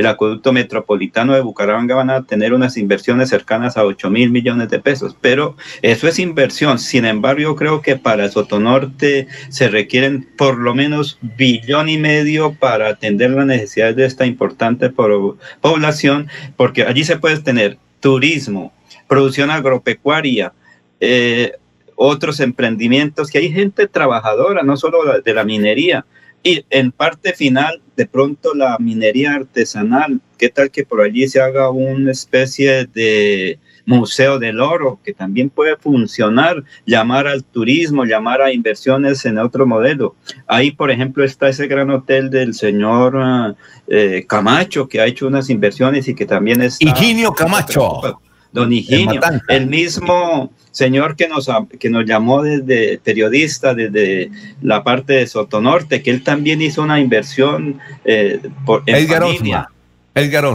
acueducto 0.05 0.53
metropolitano 0.53 1.33
de 1.33 1.41
Bucaramanga 1.41 1.95
van 1.95 2.09
a 2.09 2.23
tener 2.23 2.53
unas 2.53 2.77
inversiones 2.77 3.29
cercanas 3.29 3.77
a 3.77 3.85
8 3.85 4.09
mil 4.09 4.31
millones 4.31 4.69
de 4.69 4.79
pesos, 4.79 5.15
pero 5.19 5.55
eso 5.81 6.07
es 6.07 6.19
inversión. 6.19 6.79
Sin 6.79 7.05
embargo, 7.05 7.41
yo 7.41 7.55
creo 7.55 7.81
que 7.81 7.95
para 7.95 8.29
Sotonorte 8.29 9.27
se 9.49 9.69
requieren 9.69 10.27
por 10.37 10.57
lo 10.57 10.73
menos 10.75 11.17
billón 11.21 11.89
y 11.89 11.97
medio 11.97 12.53
para 12.53 12.89
atender 12.89 13.31
las 13.31 13.45
necesidades 13.45 13.95
de 13.95 14.05
esta 14.05 14.25
importante 14.25 14.89
población, 14.89 16.27
porque 16.55 16.83
allí 16.83 17.03
se 17.03 17.17
puede 17.17 17.39
tener 17.39 17.77
turismo, 17.99 18.73
producción 19.07 19.49
agropecuaria, 19.49 20.53
eh, 20.99 21.53
otros 22.05 22.41
emprendimientos, 22.41 23.29
que 23.29 23.37
hay 23.37 23.49
gente 23.49 23.87
trabajadora, 23.87 24.61
no 24.61 24.75
solo 24.75 25.21
de 25.23 25.33
la 25.33 25.45
minería. 25.45 26.05
Y 26.43 26.65
en 26.69 26.91
parte 26.91 27.31
final, 27.31 27.81
de 27.95 28.05
pronto 28.05 28.53
la 28.53 28.77
minería 28.77 29.35
artesanal, 29.35 30.19
¿qué 30.37 30.49
tal 30.49 30.69
que 30.69 30.83
por 30.83 30.99
allí 30.99 31.29
se 31.29 31.39
haga 31.39 31.69
una 31.69 32.11
especie 32.11 32.85
de 32.93 33.57
museo 33.85 34.37
del 34.37 34.59
oro 34.59 34.99
que 35.01 35.13
también 35.13 35.49
puede 35.49 35.77
funcionar, 35.77 36.65
llamar 36.85 37.27
al 37.27 37.45
turismo, 37.45 38.03
llamar 38.03 38.41
a 38.41 38.51
inversiones 38.51 39.23
en 39.25 39.37
otro 39.37 39.65
modelo? 39.65 40.17
Ahí, 40.45 40.71
por 40.71 40.91
ejemplo, 40.91 41.23
está 41.23 41.47
ese 41.47 41.67
gran 41.67 41.89
hotel 41.89 42.29
del 42.29 42.53
señor 42.53 43.55
eh, 43.87 44.25
Camacho 44.27 44.89
que 44.89 44.99
ha 44.99 45.05
hecho 45.05 45.27
unas 45.27 45.49
inversiones 45.49 46.09
y 46.09 46.15
que 46.15 46.25
también 46.25 46.61
es... 46.61 46.81
Higinio 46.81 47.31
Camacho. 47.31 48.19
Don 48.53 48.71
Higinio, 48.71 49.19
el 49.49 49.67
mismo 49.67 50.53
señor 50.71 51.15
que 51.15 51.27
nos, 51.27 51.49
que 51.79 51.89
nos 51.89 52.05
llamó 52.05 52.43
desde 52.43 52.99
periodista, 52.99 53.73
desde 53.73 54.29
la 54.61 54.83
parte 54.83 55.13
de 55.13 55.27
Sotonorte, 55.27 56.01
que 56.01 56.11
él 56.11 56.23
también 56.23 56.61
hizo 56.61 56.81
una 56.83 56.99
inversión 56.99 57.79
eh, 58.05 58.39
por, 58.65 58.83
en 58.85 59.07
familia. 59.07 59.69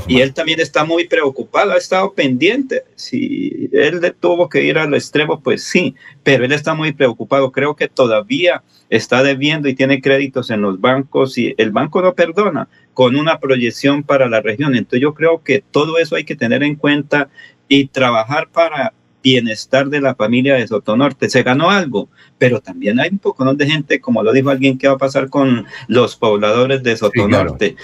Y 0.06 0.20
él 0.20 0.34
también 0.34 0.60
está 0.60 0.84
muy 0.84 1.08
preocupado, 1.08 1.72
ha 1.72 1.76
estado 1.76 2.12
pendiente. 2.12 2.84
Si 2.94 3.68
él 3.72 4.00
tuvo 4.20 4.48
que 4.48 4.62
ir 4.62 4.78
al 4.78 4.94
extremo, 4.94 5.40
pues 5.40 5.64
sí, 5.64 5.96
pero 6.22 6.44
él 6.44 6.52
está 6.52 6.74
muy 6.74 6.92
preocupado. 6.92 7.50
Creo 7.50 7.74
que 7.74 7.88
todavía 7.88 8.62
está 8.88 9.24
debiendo 9.24 9.68
y 9.68 9.74
tiene 9.74 10.00
créditos 10.00 10.50
en 10.50 10.62
los 10.62 10.80
bancos 10.80 11.36
y 11.38 11.56
el 11.58 11.72
banco 11.72 12.00
no 12.00 12.14
perdona 12.14 12.68
con 12.94 13.16
una 13.16 13.40
proyección 13.40 14.04
para 14.04 14.28
la 14.28 14.40
región. 14.40 14.76
Entonces 14.76 15.00
yo 15.00 15.12
creo 15.12 15.42
que 15.42 15.62
todo 15.72 15.98
eso 15.98 16.14
hay 16.14 16.24
que 16.24 16.36
tener 16.36 16.62
en 16.62 16.76
cuenta 16.76 17.28
y 17.68 17.86
trabajar 17.86 18.48
para 18.48 18.92
bienestar 19.22 19.88
de 19.88 20.00
la 20.00 20.14
familia 20.14 20.54
de 20.54 20.66
Sotonorte. 20.66 21.28
Se 21.28 21.42
ganó 21.42 21.70
algo, 21.70 22.08
pero 22.38 22.60
también 22.60 22.98
hay 23.00 23.10
un 23.10 23.18
poco 23.18 23.44
de 23.54 23.66
gente, 23.66 24.00
como 24.00 24.22
lo 24.22 24.32
dijo 24.32 24.50
alguien, 24.50 24.78
que 24.78 24.88
va 24.88 24.94
a 24.94 24.98
pasar 24.98 25.28
con 25.28 25.66
los 25.86 26.16
pobladores 26.16 26.82
de 26.82 26.96
Sotonorte. 26.96 27.76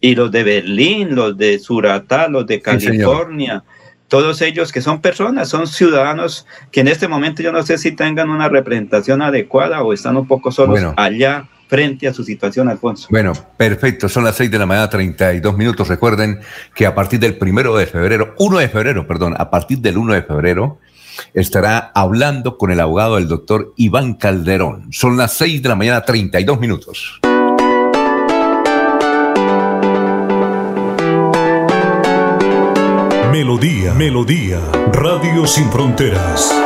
Y 0.00 0.14
los 0.14 0.30
de 0.30 0.44
Berlín, 0.44 1.14
los 1.14 1.36
de 1.36 1.58
Suratá, 1.58 2.28
los 2.28 2.46
de 2.46 2.60
California 2.60 3.64
todos 4.08 4.40
ellos 4.40 4.72
que 4.72 4.80
son 4.80 5.00
personas, 5.00 5.48
son 5.48 5.66
ciudadanos 5.66 6.46
que 6.70 6.80
en 6.80 6.88
este 6.88 7.08
momento 7.08 7.42
yo 7.42 7.52
no 7.52 7.62
sé 7.62 7.78
si 7.78 7.92
tengan 7.92 8.30
una 8.30 8.48
representación 8.48 9.22
adecuada 9.22 9.82
o 9.82 9.92
están 9.92 10.16
un 10.16 10.28
poco 10.28 10.52
solos 10.52 10.80
allá 10.96 11.48
frente 11.68 12.08
a 12.08 12.14
su 12.14 12.24
situación, 12.24 12.68
Alfonso. 12.68 13.08
Bueno, 13.10 13.32
perfecto, 13.56 14.08
son 14.08 14.24
las 14.24 14.36
6 14.36 14.50
de 14.50 14.58
la 14.58 14.66
mañana, 14.66 14.88
32 14.88 15.56
minutos. 15.56 15.88
Recuerden 15.88 16.40
que 16.74 16.86
a 16.86 16.94
partir 16.94 17.20
del 17.20 17.36
primero 17.36 17.76
de 17.76 17.86
febrero, 17.86 18.34
1 18.38 18.58
de 18.58 18.68
febrero, 18.68 19.06
perdón, 19.06 19.34
a 19.38 19.50
partir 19.50 19.78
del 19.78 19.98
1 19.98 20.14
de 20.14 20.22
febrero, 20.22 20.78
estará 21.34 21.90
hablando 21.94 22.58
con 22.58 22.70
el 22.70 22.80
abogado 22.80 23.16
del 23.16 23.28
doctor 23.28 23.72
Iván 23.76 24.14
Calderón. 24.14 24.88
Son 24.92 25.16
las 25.16 25.32
6 25.34 25.62
de 25.62 25.68
la 25.68 25.74
mañana, 25.74 26.02
32 26.02 26.60
minutos. 26.60 27.20
Melodía, 33.30 33.92
Melodía, 33.94 34.60
Radio 34.92 35.46
Sin 35.46 35.70
Fronteras. 35.70 36.65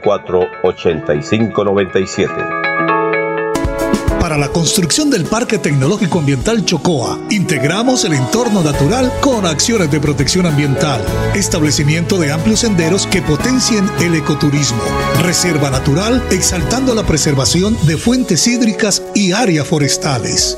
8597 0.03 1.21
634 1.23 1.99
8597 2.61 2.61
para 4.31 4.37
la 4.37 4.49
construcción 4.49 5.09
del 5.09 5.25
Parque 5.25 5.57
Tecnológico 5.57 6.19
Ambiental 6.19 6.63
Chocoa, 6.63 7.19
integramos 7.31 8.05
el 8.05 8.13
entorno 8.13 8.63
natural 8.63 9.11
con 9.19 9.47
acciones 9.47 9.91
de 9.91 9.99
protección 9.99 10.45
ambiental, 10.45 11.03
establecimiento 11.35 12.17
de 12.17 12.31
amplios 12.31 12.59
senderos 12.59 13.07
que 13.07 13.21
potencien 13.23 13.89
el 13.99 14.13
ecoturismo, 14.13 14.79
reserva 15.23 15.71
natural 15.71 16.23
exaltando 16.31 16.93
la 16.93 17.03
preservación 17.03 17.75
de 17.87 17.97
fuentes 17.97 18.45
hídricas 18.45 19.03
y 19.15 19.31
áreas 19.31 19.67
forestales. 19.67 20.57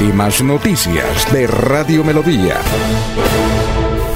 Últimas 0.00 0.42
noticias 0.42 1.30
de 1.30 1.46
Radio 1.46 2.02
Melodía. 2.02 2.56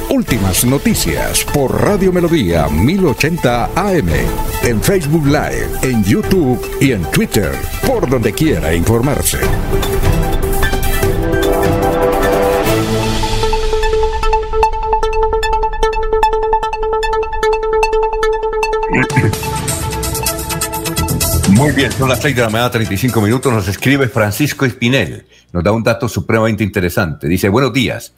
Últimas 0.09 0.65
noticias 0.65 1.45
por 1.53 1.79
Radio 1.79 2.11
Melodía 2.11 2.69
1080 2.69 3.67
AM. 3.77 4.09
En 4.63 4.81
Facebook 4.83 5.27
Live, 5.27 5.69
en 5.83 6.03
YouTube 6.03 6.59
y 6.81 6.93
en 6.93 7.03
Twitter. 7.11 7.53
Por 7.87 8.09
donde 8.09 8.33
quiera 8.33 8.75
informarse. 8.75 9.41
Muy 21.51 21.73
bien, 21.73 21.93
son 21.93 22.09
las 22.09 22.21
6 22.21 22.37
de 22.37 22.43
la 22.43 22.49
mañana, 22.49 22.71
35 22.71 23.21
minutos. 23.21 23.53
Nos 23.53 23.69
escribe 23.69 24.09
Francisco 24.09 24.65
Espinel. 24.65 25.27
Nos 25.55 25.63
da 25.63 25.71
un 25.71 25.85
dato 25.85 26.09
supremamente 26.09 26.65
interesante. 26.65 27.29
Dice, 27.29 27.49
buenos 27.49 27.73
días. 27.73 28.13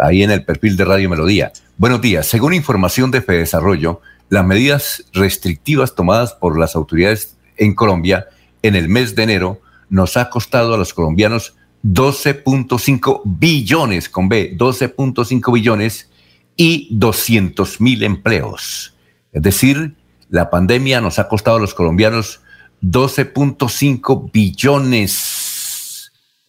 ahí 0.00 0.22
en 0.22 0.30
el 0.30 0.46
perfil 0.46 0.78
de 0.78 0.84
Radio 0.86 1.10
Melodía. 1.10 1.52
Buenos 1.76 2.00
días. 2.00 2.26
Según 2.26 2.54
información 2.54 3.10
de 3.10 3.20
Desarrollo, 3.20 4.00
las 4.30 4.46
medidas 4.46 5.04
restrictivas 5.12 5.94
tomadas 5.94 6.32
por 6.32 6.58
las 6.58 6.74
autoridades 6.74 7.36
en 7.58 7.74
Colombia 7.74 8.28
en 8.62 8.76
el 8.76 8.88
mes 8.88 9.14
de 9.14 9.24
enero 9.24 9.60
nos 9.90 10.16
ha 10.16 10.30
costado 10.30 10.72
a 10.72 10.78
los 10.78 10.94
colombianos 10.94 11.54
12.5 11.84 13.20
billones, 13.26 14.08
con 14.08 14.30
B, 14.30 14.56
12.5 14.56 15.52
billones 15.52 16.08
y 16.56 16.88
200 16.92 17.78
mil 17.78 18.02
empleos. 18.04 18.94
Es 19.32 19.42
decir, 19.42 19.96
la 20.30 20.48
pandemia 20.48 21.02
nos 21.02 21.18
ha 21.18 21.28
costado 21.28 21.58
a 21.58 21.60
los 21.60 21.74
colombianos 21.74 22.40
12.5 22.82 24.32
billones. 24.32 25.41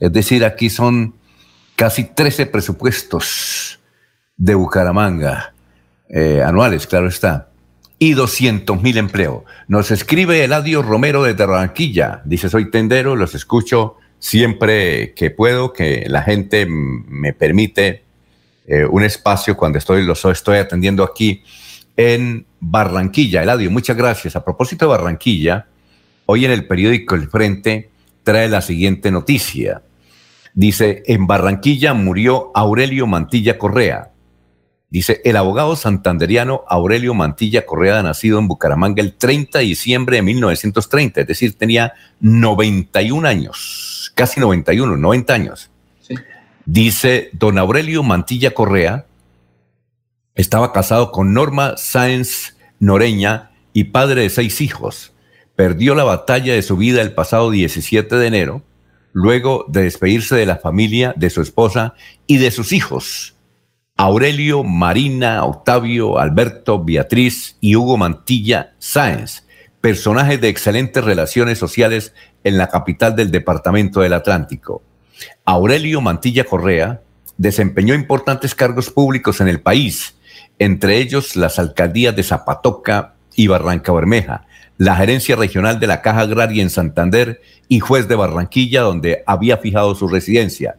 Es 0.03 0.11
decir, 0.11 0.43
aquí 0.43 0.69
son 0.69 1.15
casi 1.77 2.03
13 2.03 2.47
presupuestos 2.47 3.79
de 4.35 4.53
Bucaramanga, 4.53 5.53
eh, 6.09 6.43
anuales, 6.45 6.87
claro 6.87 7.07
está, 7.07 7.51
y 7.99 8.11
200 8.11 8.81
mil 8.81 8.97
empleos. 8.97 9.43
Nos 9.69 9.91
escribe 9.91 10.43
Eladio 10.43 10.81
Romero 10.81 11.23
de 11.23 11.31
Barranquilla. 11.31 12.21
Dice, 12.25 12.49
soy 12.49 12.69
tendero, 12.69 13.15
los 13.15 13.33
escucho 13.33 13.95
siempre 14.19 15.13
que 15.13 15.31
puedo, 15.31 15.71
que 15.71 16.03
la 16.09 16.21
gente 16.21 16.65
me 16.67 17.31
permite 17.31 18.03
eh, 18.67 18.83
un 18.83 19.03
espacio 19.03 19.55
cuando 19.55 19.77
estoy, 19.77 20.05
los 20.05 20.25
estoy 20.25 20.57
atendiendo 20.57 21.05
aquí 21.05 21.43
en 21.95 22.45
Barranquilla. 22.59 23.41
Eladio, 23.41 23.71
muchas 23.71 23.95
gracias. 23.95 24.35
A 24.35 24.43
propósito 24.43 24.83
de 24.83 24.89
Barranquilla, 24.89 25.67
hoy 26.25 26.43
en 26.43 26.51
el 26.51 26.67
periódico 26.67 27.15
El 27.15 27.29
Frente 27.29 27.89
trae 28.23 28.49
la 28.49 28.59
siguiente 28.59 29.09
noticia. 29.09 29.81
Dice, 30.53 31.03
en 31.07 31.25
Barranquilla 31.27 31.93
murió 31.93 32.51
Aurelio 32.53 33.07
Mantilla 33.07 33.57
Correa. 33.57 34.11
Dice, 34.89 35.21
el 35.25 35.37
abogado 35.37 35.75
santanderiano 35.75 36.63
Aurelio 36.67 37.15
Mantilla 37.15 37.65
Correa, 37.65 38.03
nacido 38.03 38.37
en 38.37 38.47
Bucaramanga 38.47 39.01
el 39.01 39.13
30 39.13 39.57
de 39.57 39.65
diciembre 39.65 40.17
de 40.17 40.21
1930, 40.21 41.21
es 41.21 41.27
decir, 41.27 41.57
tenía 41.57 41.93
91 42.19 43.27
años, 43.27 44.11
casi 44.13 44.39
91, 44.39 44.95
90 44.95 45.33
años. 45.33 45.71
Dice, 46.65 47.29
don 47.33 47.57
Aurelio 47.57 48.03
Mantilla 48.03 48.51
Correa 48.51 49.05
estaba 50.35 50.71
casado 50.71 51.11
con 51.11 51.33
Norma 51.33 51.75
Sáenz 51.77 52.55
Noreña 52.79 53.51
y 53.73 53.85
padre 53.85 54.21
de 54.21 54.29
seis 54.29 54.61
hijos. 54.61 55.13
Perdió 55.55 55.93
la 55.95 56.03
batalla 56.03 56.53
de 56.53 56.61
su 56.61 56.77
vida 56.77 57.01
el 57.01 57.13
pasado 57.13 57.51
17 57.51 58.15
de 58.15 58.27
enero, 58.27 58.61
luego 59.13 59.65
de 59.69 59.83
despedirse 59.83 60.35
de 60.35 60.45
la 60.45 60.57
familia, 60.57 61.13
de 61.15 61.29
su 61.29 61.41
esposa 61.41 61.93
y 62.27 62.37
de 62.37 62.51
sus 62.51 62.73
hijos. 62.73 63.35
Aurelio, 63.95 64.63
Marina, 64.63 65.45
Octavio, 65.45 66.17
Alberto, 66.17 66.83
Beatriz 66.83 67.57
y 67.61 67.75
Hugo 67.75 67.95
Mantilla 67.95 68.73
Sáenz, 68.79 69.45
personajes 69.81 70.41
de 70.41 70.49
excelentes 70.49 71.03
relaciones 71.03 71.59
sociales 71.59 72.13
en 72.43 72.57
la 72.57 72.67
capital 72.67 73.15
del 73.15 73.29
Departamento 73.29 74.01
del 74.01 74.13
Atlántico. 74.13 74.81
Aurelio 75.45 76.01
Mantilla 76.01 76.43
Correa 76.43 77.01
desempeñó 77.37 77.93
importantes 77.93 78.55
cargos 78.55 78.89
públicos 78.89 79.41
en 79.41 79.47
el 79.47 79.61
país, 79.61 80.15
entre 80.57 80.97
ellos 80.97 81.35
las 81.35 81.59
alcaldías 81.59 82.15
de 82.15 82.23
Zapatoca 82.23 83.13
y 83.35 83.47
Barranca 83.47 83.91
Bermeja, 83.91 84.45
la 84.83 84.97
gerencia 84.97 85.37
regional 85.37 85.79
de 85.79 85.87
la 85.87 86.01
Caja 86.01 86.21
Agraria 86.21 86.61
en 86.61 86.69
Santander 86.69 87.39
y 87.69 87.79
juez 87.79 88.09
de 88.09 88.15
Barranquilla, 88.15 88.81
donde 88.81 89.23
había 89.25 89.55
fijado 89.55 89.95
su 89.95 90.09
residencia. 90.09 90.75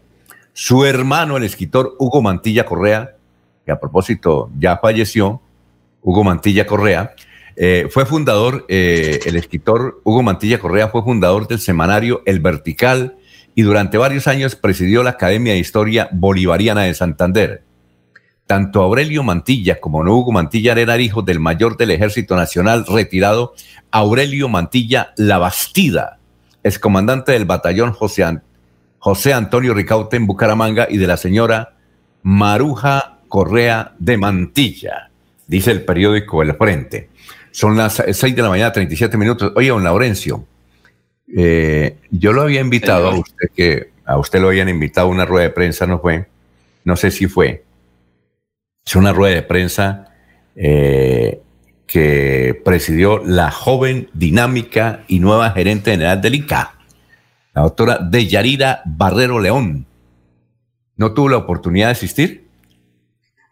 Su 0.53 0.85
hermano, 0.85 1.39
el 1.39 1.43
escritor 1.43 1.97
Hugo 1.99 2.21
Mantilla 2.21 2.67
Correa, 2.67 3.17
que 3.65 3.73
a 3.73 3.81
propósito 3.81 4.51
ya 4.59 4.77
falleció, 4.77 5.41
Hugo 6.03 6.23
Mantilla 6.23 6.67
Correa, 6.67 7.15
eh, 7.57 7.89
fue 7.91 8.05
fundador, 8.05 8.67
eh, 8.69 9.21
el 9.25 9.37
escritor 9.37 10.03
Hugo 10.05 10.23
Mantilla 10.23 10.59
Correa 10.59 10.89
fue 10.89 11.03
fundador 11.03 11.49
del 11.49 11.61
semanario 11.61 12.23
El 12.27 12.41
Vertical 12.41 13.17
y 13.55 13.63
durante 13.63 13.97
varios 13.97 14.27
años 14.27 14.55
presidió 14.55 15.03
la 15.03 15.11
Academia 15.11 15.55
de 15.55 15.61
Historia 15.61 16.11
Bolivariana 16.13 16.83
de 16.83 16.93
Santander. 16.93 17.63
Tanto 18.47 18.83
Aurelio 18.83 19.23
Mantilla 19.23 19.81
como 19.81 20.01
Hugo 20.01 20.33
Mantilla 20.33 20.73
eran 20.73 21.01
hijos 21.01 21.25
del 21.25 21.41
mayor 21.41 21.77
del 21.77 21.91
Ejército 21.93 22.37
Nacional 22.37 22.85
retirado, 22.87 23.55
Aurelio 23.91 24.49
Mantilla 24.49 25.15
La 25.16 25.39
Bastida, 25.39 26.19
excomandante 26.62 27.33
del 27.33 27.47
batallón 27.47 27.93
José, 27.93 28.41
José 28.99 29.33
Antonio 29.33 29.75
Ricaute 29.75 30.16
en 30.16 30.27
Bucaramanga 30.27 30.87
y 30.91 30.99
de 30.99 31.07
la 31.07 31.16
señora 31.16 31.75
Maruja 32.23 33.19
Correa 33.29 33.95
de 33.99 34.16
Mantilla, 34.16 35.11
dice 35.47 35.71
el 35.71 35.85
periódico 35.85 36.43
El 36.43 36.55
Frente. 36.55 37.09
Son 37.51 37.77
las 37.77 38.03
6 38.11 38.35
de 38.35 38.43
la 38.43 38.49
mañana, 38.49 38.73
37 38.73 39.16
minutos. 39.16 39.53
Oye, 39.57 39.69
don 39.69 39.85
Laurencio, 39.85 40.47
eh, 41.37 41.97
yo 42.11 42.33
lo 42.33 42.43
había 42.43 42.61
invitado 42.61 43.09
a 43.09 43.19
usted, 43.19 43.49
que 43.55 43.91
a 44.05 44.19
usted 44.19 44.41
lo 44.41 44.49
habían 44.49 44.69
invitado 44.69 45.07
a 45.09 45.11
una 45.11 45.25
rueda 45.25 45.45
de 45.45 45.51
prensa, 45.51 45.87
¿no 45.87 45.99
fue? 46.01 46.27
No 46.85 46.97
sé 46.97 47.11
si 47.11 47.27
fue. 47.27 47.64
Es 48.86 48.97
una 48.97 49.12
rueda 49.12 49.36
de 49.36 49.43
prensa 49.43 50.12
eh, 50.56 51.40
que 51.86 52.61
presidió 52.65 53.23
la 53.24 53.51
joven, 53.51 54.11
dinámica 54.12 55.05
y 55.09 55.20
nueva 55.20 55.51
gerente 55.52 55.93
general 55.93 56.20
del 56.20 56.35
ICA, 56.35 56.74
la 57.55 57.62
doctora 57.62 57.98
Deyarira 57.98 58.82
Barrero 58.85 59.40
León. 59.40 59.86
¿No 60.97 61.15
tuvo 61.15 61.31
la 61.31 61.39
oportunidad 61.39 61.86
de 61.89 61.93
asistir? 61.93 62.44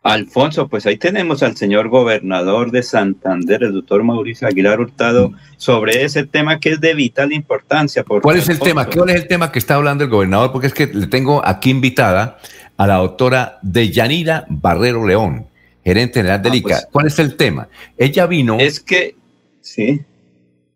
Alfonso, 0.02 0.66
pues 0.66 0.84
ahí 0.84 0.96
tenemos 0.96 1.44
al 1.44 1.56
señor 1.56 1.88
gobernador 1.88 2.72
de 2.72 2.82
Santander, 2.82 3.62
el 3.62 3.72
doctor 3.72 4.02
Mauricio 4.02 4.48
Aguilar 4.48 4.80
Hurtado, 4.80 5.32
sobre 5.56 6.02
ese 6.02 6.26
tema 6.26 6.58
que 6.58 6.70
es 6.70 6.80
de 6.80 6.92
vital 6.94 7.32
importancia. 7.32 8.04
¿Cuál 8.04 8.36
es 8.36 8.48
el 8.48 8.58
tema? 8.58 8.86
¿Cuál 8.86 9.10
es 9.10 9.16
el 9.16 9.28
tema 9.28 9.52
que 9.52 9.60
está 9.60 9.76
hablando 9.76 10.02
el 10.02 10.10
gobernador? 10.10 10.50
Porque 10.50 10.66
es 10.66 10.74
que 10.74 10.88
le 10.88 11.06
tengo 11.06 11.46
aquí 11.46 11.70
invitada 11.70 12.38
a 12.82 12.86
la 12.88 12.96
doctora 12.96 13.60
Deyanira 13.62 14.44
Barrero 14.48 15.06
León, 15.06 15.46
gerente 15.84 16.18
general 16.18 16.42
del 16.42 16.52
ah, 16.52 16.56
ICA. 16.56 16.68
Pues 16.68 16.88
¿Cuál 16.90 17.06
es 17.06 17.18
el 17.20 17.36
tema? 17.36 17.68
Ella 17.96 18.26
vino. 18.26 18.58
Es 18.58 18.80
que, 18.80 19.14
sí. 19.60 20.00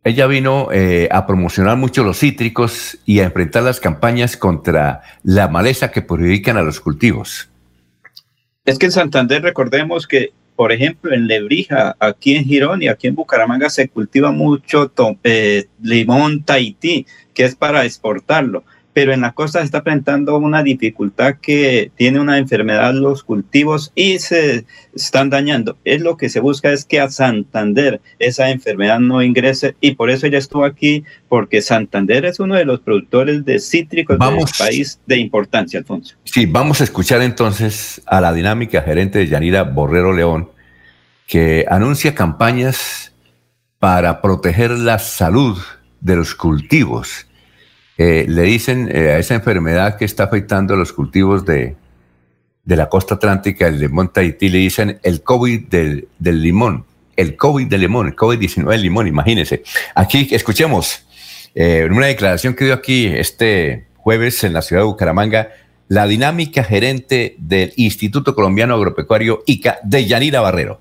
Ella 0.04 0.28
vino 0.28 0.68
eh, 0.70 1.08
a 1.10 1.26
promocionar 1.26 1.76
mucho 1.76 2.04
los 2.04 2.20
cítricos 2.20 2.96
y 3.06 3.18
a 3.18 3.24
enfrentar 3.24 3.64
las 3.64 3.80
campañas 3.80 4.36
contra 4.36 5.02
la 5.24 5.48
maleza 5.48 5.90
que 5.90 6.00
perjudican 6.00 6.56
a 6.56 6.62
los 6.62 6.78
cultivos. 6.78 7.48
Es 8.64 8.78
que 8.78 8.86
en 8.86 8.92
Santander 8.92 9.42
recordemos 9.42 10.06
que, 10.06 10.30
por 10.54 10.70
ejemplo, 10.70 11.12
en 11.12 11.26
Lebrija, 11.26 11.96
aquí 11.98 12.36
en 12.36 12.44
Girón 12.44 12.84
y 12.84 12.88
aquí 12.88 13.08
en 13.08 13.16
Bucaramanga 13.16 13.68
se 13.68 13.88
cultiva 13.88 14.30
mucho 14.30 14.92
eh, 15.24 15.64
limón 15.82 16.44
Tahití, 16.44 17.04
que 17.34 17.44
es 17.44 17.56
para 17.56 17.84
exportarlo 17.84 18.62
pero 18.96 19.12
en 19.12 19.20
la 19.20 19.32
costa 19.32 19.58
se 19.58 19.66
está 19.66 19.82
presentando 19.82 20.38
una 20.38 20.62
dificultad 20.62 21.34
que 21.34 21.90
tiene 21.96 22.18
una 22.18 22.38
enfermedad 22.38 22.94
los 22.94 23.24
cultivos 23.24 23.92
y 23.94 24.20
se 24.20 24.64
están 24.94 25.28
dañando. 25.28 25.76
Es 25.84 26.00
lo 26.00 26.16
que 26.16 26.30
se 26.30 26.40
busca 26.40 26.72
es 26.72 26.86
que 26.86 26.98
a 26.98 27.10
Santander 27.10 28.00
esa 28.18 28.48
enfermedad 28.48 28.98
no 28.98 29.22
ingrese 29.22 29.76
y 29.82 29.96
por 29.96 30.08
eso 30.08 30.26
ella 30.26 30.38
estuvo 30.38 30.64
aquí, 30.64 31.04
porque 31.28 31.60
Santander 31.60 32.24
es 32.24 32.40
uno 32.40 32.54
de 32.54 32.64
los 32.64 32.80
productores 32.80 33.44
de 33.44 33.58
cítricos 33.58 34.18
del 34.18 34.44
país 34.58 34.98
de 35.04 35.18
importancia, 35.18 35.78
Alfonso. 35.78 36.16
Sí, 36.24 36.46
vamos 36.46 36.80
a 36.80 36.84
escuchar 36.84 37.20
entonces 37.20 38.00
a 38.06 38.22
la 38.22 38.32
dinámica 38.32 38.80
gerente 38.80 39.18
de 39.18 39.26
Yanira 39.26 39.64
Borrero 39.64 40.14
León, 40.14 40.48
que 41.26 41.66
anuncia 41.68 42.14
campañas 42.14 43.12
para 43.78 44.22
proteger 44.22 44.70
la 44.70 44.98
salud 44.98 45.58
de 46.00 46.16
los 46.16 46.34
cultivos 46.34 47.25
eh, 47.98 48.26
le 48.28 48.42
dicen 48.42 48.90
eh, 48.92 49.12
a 49.12 49.18
esa 49.18 49.34
enfermedad 49.34 49.96
que 49.96 50.04
está 50.04 50.24
afectando 50.24 50.76
los 50.76 50.92
cultivos 50.92 51.46
de, 51.46 51.76
la 52.64 52.88
costa 52.88 53.14
atlántica, 53.14 53.68
el 53.68 53.80
limón 53.80 54.12
Tahití, 54.12 54.48
le 54.50 54.58
dicen 54.58 54.98
el 55.02 55.22
COVID 55.22 55.68
del, 55.68 56.08
limón, 56.20 56.84
el 57.16 57.36
COVID 57.36 57.68
del 57.68 57.80
limón, 57.80 58.08
el 58.08 58.16
COVID-19 58.16 58.70
del 58.70 58.82
limón, 58.82 59.06
imagínense. 59.06 59.62
Aquí 59.94 60.28
escuchemos 60.30 61.06
eh, 61.54 61.88
una 61.90 62.06
declaración 62.06 62.54
que 62.54 62.66
dio 62.66 62.74
aquí 62.74 63.06
este 63.06 63.86
jueves 63.96 64.44
en 64.44 64.52
la 64.52 64.62
ciudad 64.62 64.82
de 64.82 64.86
Bucaramanga, 64.86 65.48
la 65.88 66.06
dinámica 66.06 66.64
gerente 66.64 67.36
del 67.38 67.72
Instituto 67.76 68.34
Colombiano 68.34 68.74
Agropecuario 68.74 69.42
ICA 69.46 69.78
de 69.84 70.06
Yanira 70.06 70.40
Barrero. 70.40 70.80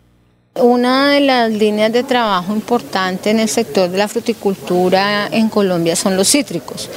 Una 0.62 1.12
de 1.12 1.20
las 1.20 1.52
líneas 1.52 1.92
de 1.92 2.04
trabajo 2.04 2.54
importante 2.54 3.30
en 3.30 3.42
el 3.42 3.50
sector 3.50 3.90
de 3.90 3.98
la 3.98 4.08
fruticultura 4.08 5.28
en 5.30 5.50
Colombia 5.50 5.98
son 5.98 6.16
los 6.16 6.30
cítricos. 6.30 6.90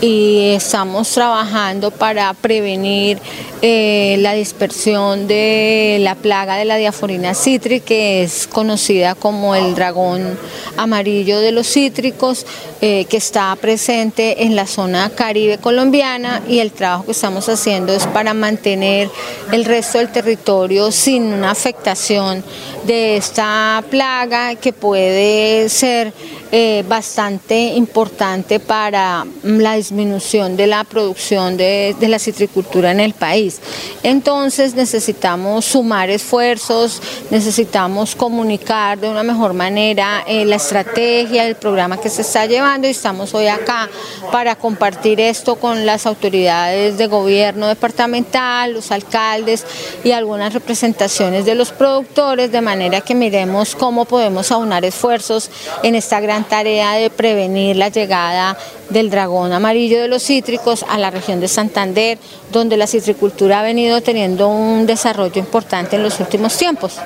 Y 0.00 0.50
estamos 0.56 1.08
trabajando 1.10 1.92
para 1.92 2.34
prevenir 2.34 3.20
eh, 3.62 4.16
la 4.18 4.32
dispersión 4.34 5.28
de 5.28 5.98
la 6.00 6.16
plaga 6.16 6.56
de 6.56 6.64
la 6.64 6.76
diaforina 6.76 7.34
cítrica 7.34 7.86
que 7.86 8.24
es 8.24 8.48
conocida 8.48 9.14
como 9.14 9.54
el 9.54 9.76
dragón 9.76 10.36
amarillo 10.76 11.38
de 11.38 11.52
los 11.52 11.68
cítricos 11.68 12.44
eh, 12.80 13.04
que 13.04 13.16
está 13.16 13.54
presente 13.56 14.42
en 14.42 14.56
la 14.56 14.66
zona 14.66 15.08
caribe 15.10 15.58
colombiana. 15.58 16.42
Y 16.48 16.58
el 16.58 16.72
trabajo 16.72 17.04
que 17.04 17.12
estamos 17.12 17.48
haciendo 17.48 17.92
es 17.92 18.08
para 18.08 18.34
mantener 18.34 19.08
el 19.52 19.64
resto 19.64 19.98
del 19.98 20.10
territorio 20.10 20.90
sin 20.90 21.32
una 21.32 21.52
afectación 21.52 22.42
de 22.84 23.03
esta 23.04 23.82
plaga 23.90 24.54
que 24.56 24.72
puede 24.72 25.68
ser 25.68 26.12
eh, 26.56 26.84
bastante 26.86 27.56
importante 27.74 28.60
para 28.60 29.26
la 29.42 29.74
disminución 29.74 30.56
de 30.56 30.68
la 30.68 30.84
producción 30.84 31.56
de, 31.56 31.96
la 31.98 32.20
citricultura 32.20 32.92
en 32.92 33.00
el 33.00 33.12
país. 33.12 33.60
Entonces 34.04 34.76
necesitamos 34.76 35.64
sumar 35.64 36.10
esfuerzos, 36.10 37.02
necesitamos 37.30 38.14
comunicar 38.14 39.00
de 39.00 39.08
una 39.08 39.24
mejor 39.24 39.52
manera 39.52 40.22
eh, 40.28 40.44
la 40.44 40.54
estrategia, 40.54 41.44
el 41.44 41.56
programa 41.56 41.96
que 41.96 42.08
se 42.08 42.22
está 42.22 42.46
llevando 42.46 42.86
y 42.86 42.92
estamos 42.92 43.34
hoy 43.34 43.48
acá 43.48 43.90
para 44.30 44.54
compartir 44.54 45.18
esto 45.18 45.56
con 45.56 45.84
las 45.84 46.06
autoridades 46.06 46.98
de 46.98 47.08
gobierno 47.08 47.66
departamental, 47.66 48.74
los 48.74 48.92
alcaldes 48.92 49.66
y 50.04 50.12
algunas 50.12 50.54
representaciones 50.54 51.46
de 51.46 51.56
los 51.56 51.72
productores 51.72 52.52
de 52.52 52.60
manera 52.60 53.00
que 53.00 53.16
miremos 53.16 53.74
cómo 53.74 54.04
podemos 54.04 54.52
aunar 54.52 54.84
esfuerzos 54.84 55.50
en 55.82 55.96
esta 55.96 56.20
gran 56.20 56.43
tarea 56.44 56.92
de 56.92 57.10
prevenir 57.10 57.76
la 57.76 57.88
llegada 57.88 58.56
del 58.90 59.10
dragón 59.10 59.52
amarillo 59.52 60.00
de 60.00 60.08
los 60.08 60.22
cítricos 60.22 60.84
a 60.88 60.98
la 60.98 61.10
región 61.10 61.40
de 61.40 61.48
Santander, 61.48 62.18
donde 62.52 62.76
la 62.76 62.86
citricultura 62.86 63.60
ha 63.60 63.62
venido 63.62 64.00
teniendo 64.00 64.48
un 64.48 64.86
desarrollo 64.86 65.38
importante 65.38 65.96
en 65.96 66.02
los 66.02 66.20
últimos 66.20 66.56
tiempos. 66.56 67.00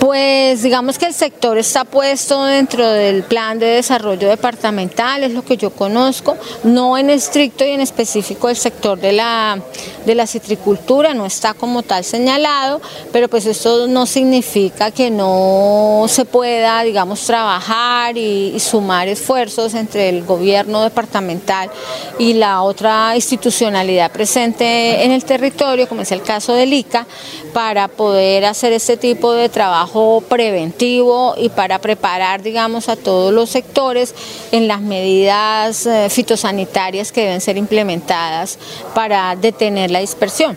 Pues 0.00 0.62
digamos 0.62 0.98
que 0.98 1.06
el 1.06 1.14
sector 1.14 1.58
está 1.58 1.84
puesto 1.84 2.44
dentro 2.44 2.88
del 2.88 3.22
plan 3.22 3.58
de 3.58 3.66
desarrollo 3.66 4.28
departamental, 4.28 5.22
es 5.22 5.32
lo 5.32 5.44
que 5.44 5.56
yo 5.56 5.70
conozco, 5.70 6.36
no 6.64 6.96
en 6.98 7.10
estricto 7.10 7.64
y 7.64 7.70
en 7.70 7.80
específico 7.80 8.48
el 8.48 8.56
sector 8.56 8.98
de 8.98 9.12
la, 9.12 9.58
de 10.04 10.14
la 10.14 10.26
citricultura, 10.26 11.14
no 11.14 11.26
está 11.26 11.54
como 11.54 11.82
tal 11.82 12.04
señalado, 12.04 12.80
pero 13.12 13.28
pues 13.28 13.46
esto 13.46 13.86
no 13.86 14.06
significa 14.06 14.90
que 14.90 15.10
no 15.10 16.06
se 16.08 16.24
pueda, 16.24 16.82
digamos, 16.82 17.24
trabajar 17.24 18.16
y, 18.16 18.52
y 18.56 18.60
sumar 18.60 19.08
esfuerzos 19.08 19.74
entre 19.74 20.08
el 20.08 20.24
gobierno 20.24 20.82
departamental 20.82 21.70
y 22.18 22.34
la 22.34 22.62
otra 22.62 23.14
institucionalidad 23.14 24.10
presente 24.10 25.04
en 25.04 25.12
el 25.12 25.24
territorio, 25.24 25.88
como 25.88 26.02
es 26.02 26.12
el 26.12 26.22
caso 26.22 26.54
del 26.54 26.72
ICA, 26.72 27.06
para 27.52 27.88
poder 27.88 28.44
hacer 28.46 28.72
este 28.72 28.96
tipo 28.96 29.32
de 29.32 29.48
trabajo 29.48 29.75
trabajo 29.76 30.22
preventivo 30.26 31.34
y 31.36 31.50
para 31.50 31.78
preparar, 31.78 32.42
digamos, 32.42 32.88
a 32.88 32.96
todos 32.96 33.30
los 33.30 33.50
sectores 33.50 34.14
en 34.50 34.68
las 34.68 34.80
medidas 34.80 35.84
eh, 35.84 36.08
fitosanitarias 36.08 37.12
que 37.12 37.20
deben 37.22 37.42
ser 37.42 37.58
implementadas 37.58 38.58
para 38.94 39.36
detener 39.36 39.90
la 39.90 39.98
dispersión. 39.98 40.56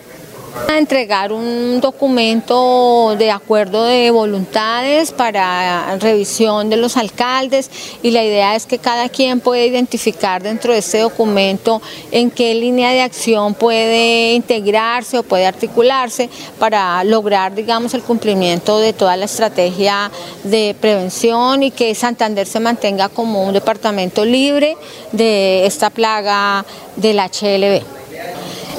Entregar 0.68 1.32
un 1.32 1.80
documento 1.80 3.14
de 3.18 3.30
acuerdo 3.30 3.84
de 3.84 4.10
voluntades 4.10 5.12
para 5.12 5.96
revisión 5.98 6.70
de 6.70 6.76
los 6.76 6.96
alcaldes 6.96 7.70
y 8.02 8.10
la 8.10 8.24
idea 8.24 8.56
es 8.56 8.66
que 8.66 8.78
cada 8.78 9.08
quien 9.08 9.40
puede 9.40 9.66
identificar 9.66 10.42
dentro 10.42 10.72
de 10.72 10.78
este 10.78 10.98
documento 10.98 11.82
en 12.10 12.30
qué 12.30 12.54
línea 12.54 12.90
de 12.90 13.02
acción 13.02 13.54
puede 13.54 14.32
integrarse 14.32 15.18
o 15.18 15.22
puede 15.22 15.46
articularse 15.46 16.30
para 16.58 17.04
lograr, 17.04 17.54
digamos, 17.54 17.94
el 17.94 18.02
cumplimiento 18.02 18.78
de 18.78 18.92
toda 18.92 19.16
la 19.16 19.26
estrategia 19.26 20.10
de 20.44 20.74
prevención 20.80 21.62
y 21.62 21.70
que 21.70 21.94
Santander 21.94 22.46
se 22.46 22.60
mantenga 22.60 23.08
como 23.08 23.44
un 23.44 23.52
departamento 23.52 24.24
libre 24.24 24.76
de 25.12 25.66
esta 25.66 25.90
plaga 25.90 26.64
del 26.96 27.18
HLB. 27.18 27.99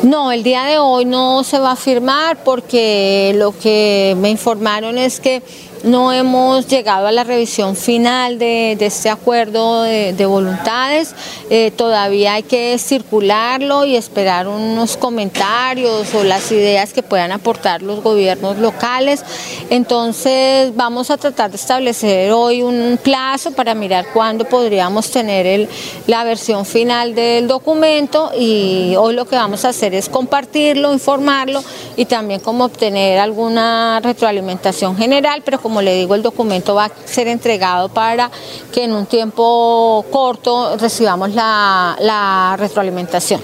No, 0.04 0.32
el 0.32 0.42
día 0.42 0.64
de 0.64 0.80
hoy 0.80 1.06
no 1.06 1.44
se 1.44 1.60
va 1.60 1.74
a 1.74 1.76
firmar 1.76 2.44
porque 2.44 3.34
lo 3.36 3.56
que 3.56 4.16
me 4.20 4.32
informaron 4.32 4.98
es 4.98 5.20
que 5.20 5.44
no 5.84 6.12
hemos 6.12 6.68
llegado 6.68 7.08
a 7.08 7.12
la 7.12 7.24
revisión 7.24 7.76
final 7.76 8.38
de, 8.38 8.78
este 8.80 9.10
acuerdo 9.10 9.84
de, 9.84 10.26
voluntades. 10.26 11.14
Eh, 11.50 11.72
todavía 11.72 12.34
hay 12.34 12.44
que 12.44 12.78
circularlo 12.78 13.86
y 13.86 13.96
esperar 13.96 14.48
unos 14.48 14.98
comentarios 14.98 16.14
o 16.14 16.24
las 16.24 16.52
ideas 16.52 16.94
que 16.94 17.04
puedan 17.04 17.32
aportar 17.32 17.82
los 17.82 18.02
gobiernos 18.02 18.58
locales. 18.58 19.24
Entonces 19.70 20.76
vamos 20.76 21.10
a 21.10 21.18
tratar 21.18 21.52
de 21.52 21.58
establecer 21.58 22.32
hoy 22.32 22.62
un 22.62 23.00
plazo 23.02 23.52
para 23.52 23.74
mirar 23.74 24.06
cuándo 24.14 24.46
podríamos 24.46 25.10
tener 25.10 25.68
la 26.08 26.24
versión 26.24 26.66
final 26.66 27.16
del 27.16 27.48
documento 27.48 28.32
y 28.38 28.96
hoy 28.98 29.16
lo 29.16 29.26
que 29.26 29.36
vamos 29.36 29.66
a 29.66 29.70
hacer 29.70 29.94
es 29.94 30.10
compartirlo, 30.10 30.94
informarlo 30.94 31.64
y 31.96 32.06
también 32.06 32.40
como 32.40 32.66
obtener 32.66 33.20
alguna 33.20 34.00
retroalimentación 34.02 34.96
general, 34.98 35.42
pero 35.44 35.60
como 35.60 35.71
le 35.80 35.96
digo, 35.96 36.16
el 36.16 36.24
documento 36.24 36.74
va 36.74 36.86
a 36.86 36.92
ser 37.06 37.28
entregado 37.28 37.90
para 37.90 38.32
que 38.74 38.84
en 38.84 38.94
un 38.94 39.06
tiempo 39.06 40.04
corto 40.12 40.76
recibamos 40.78 41.34
la, 41.36 42.56
retroalimentación. 42.58 43.40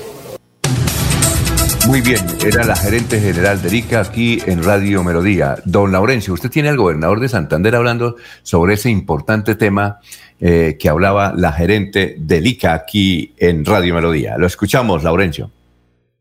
Muy 1.88 2.02
bien, 2.02 2.26
era 2.44 2.66
la 2.66 2.76
gerente 2.76 3.22
general 3.22 3.62
de 3.62 3.78
ICA 3.78 4.02
aquí 4.02 4.40
en 4.46 4.64
Radio 4.64 5.04
Melodía. 5.04 5.56
Don 5.64 5.94
Laurencio, 5.94 6.34
usted 6.34 6.50
tiene 6.50 6.68
al 6.68 6.76
gobernador 6.76 7.22
de 7.22 7.30
Santander 7.30 7.76
hablando 7.76 8.18
sobre 8.44 8.74
ese 8.74 8.90
importante 8.90 9.56
tema 9.56 10.00
eh, 10.42 10.76
que 10.78 10.90
hablaba 10.90 11.34
la 11.38 11.54
gerente 11.54 12.16
del 12.18 12.46
ICA 12.46 12.74
aquí 12.74 13.34
en 13.38 13.64
Radio 13.64 13.96
Melodía. 13.96 14.38
Lo 14.38 14.48
escuchamos, 14.48 15.04
Laurencio. 15.04 15.50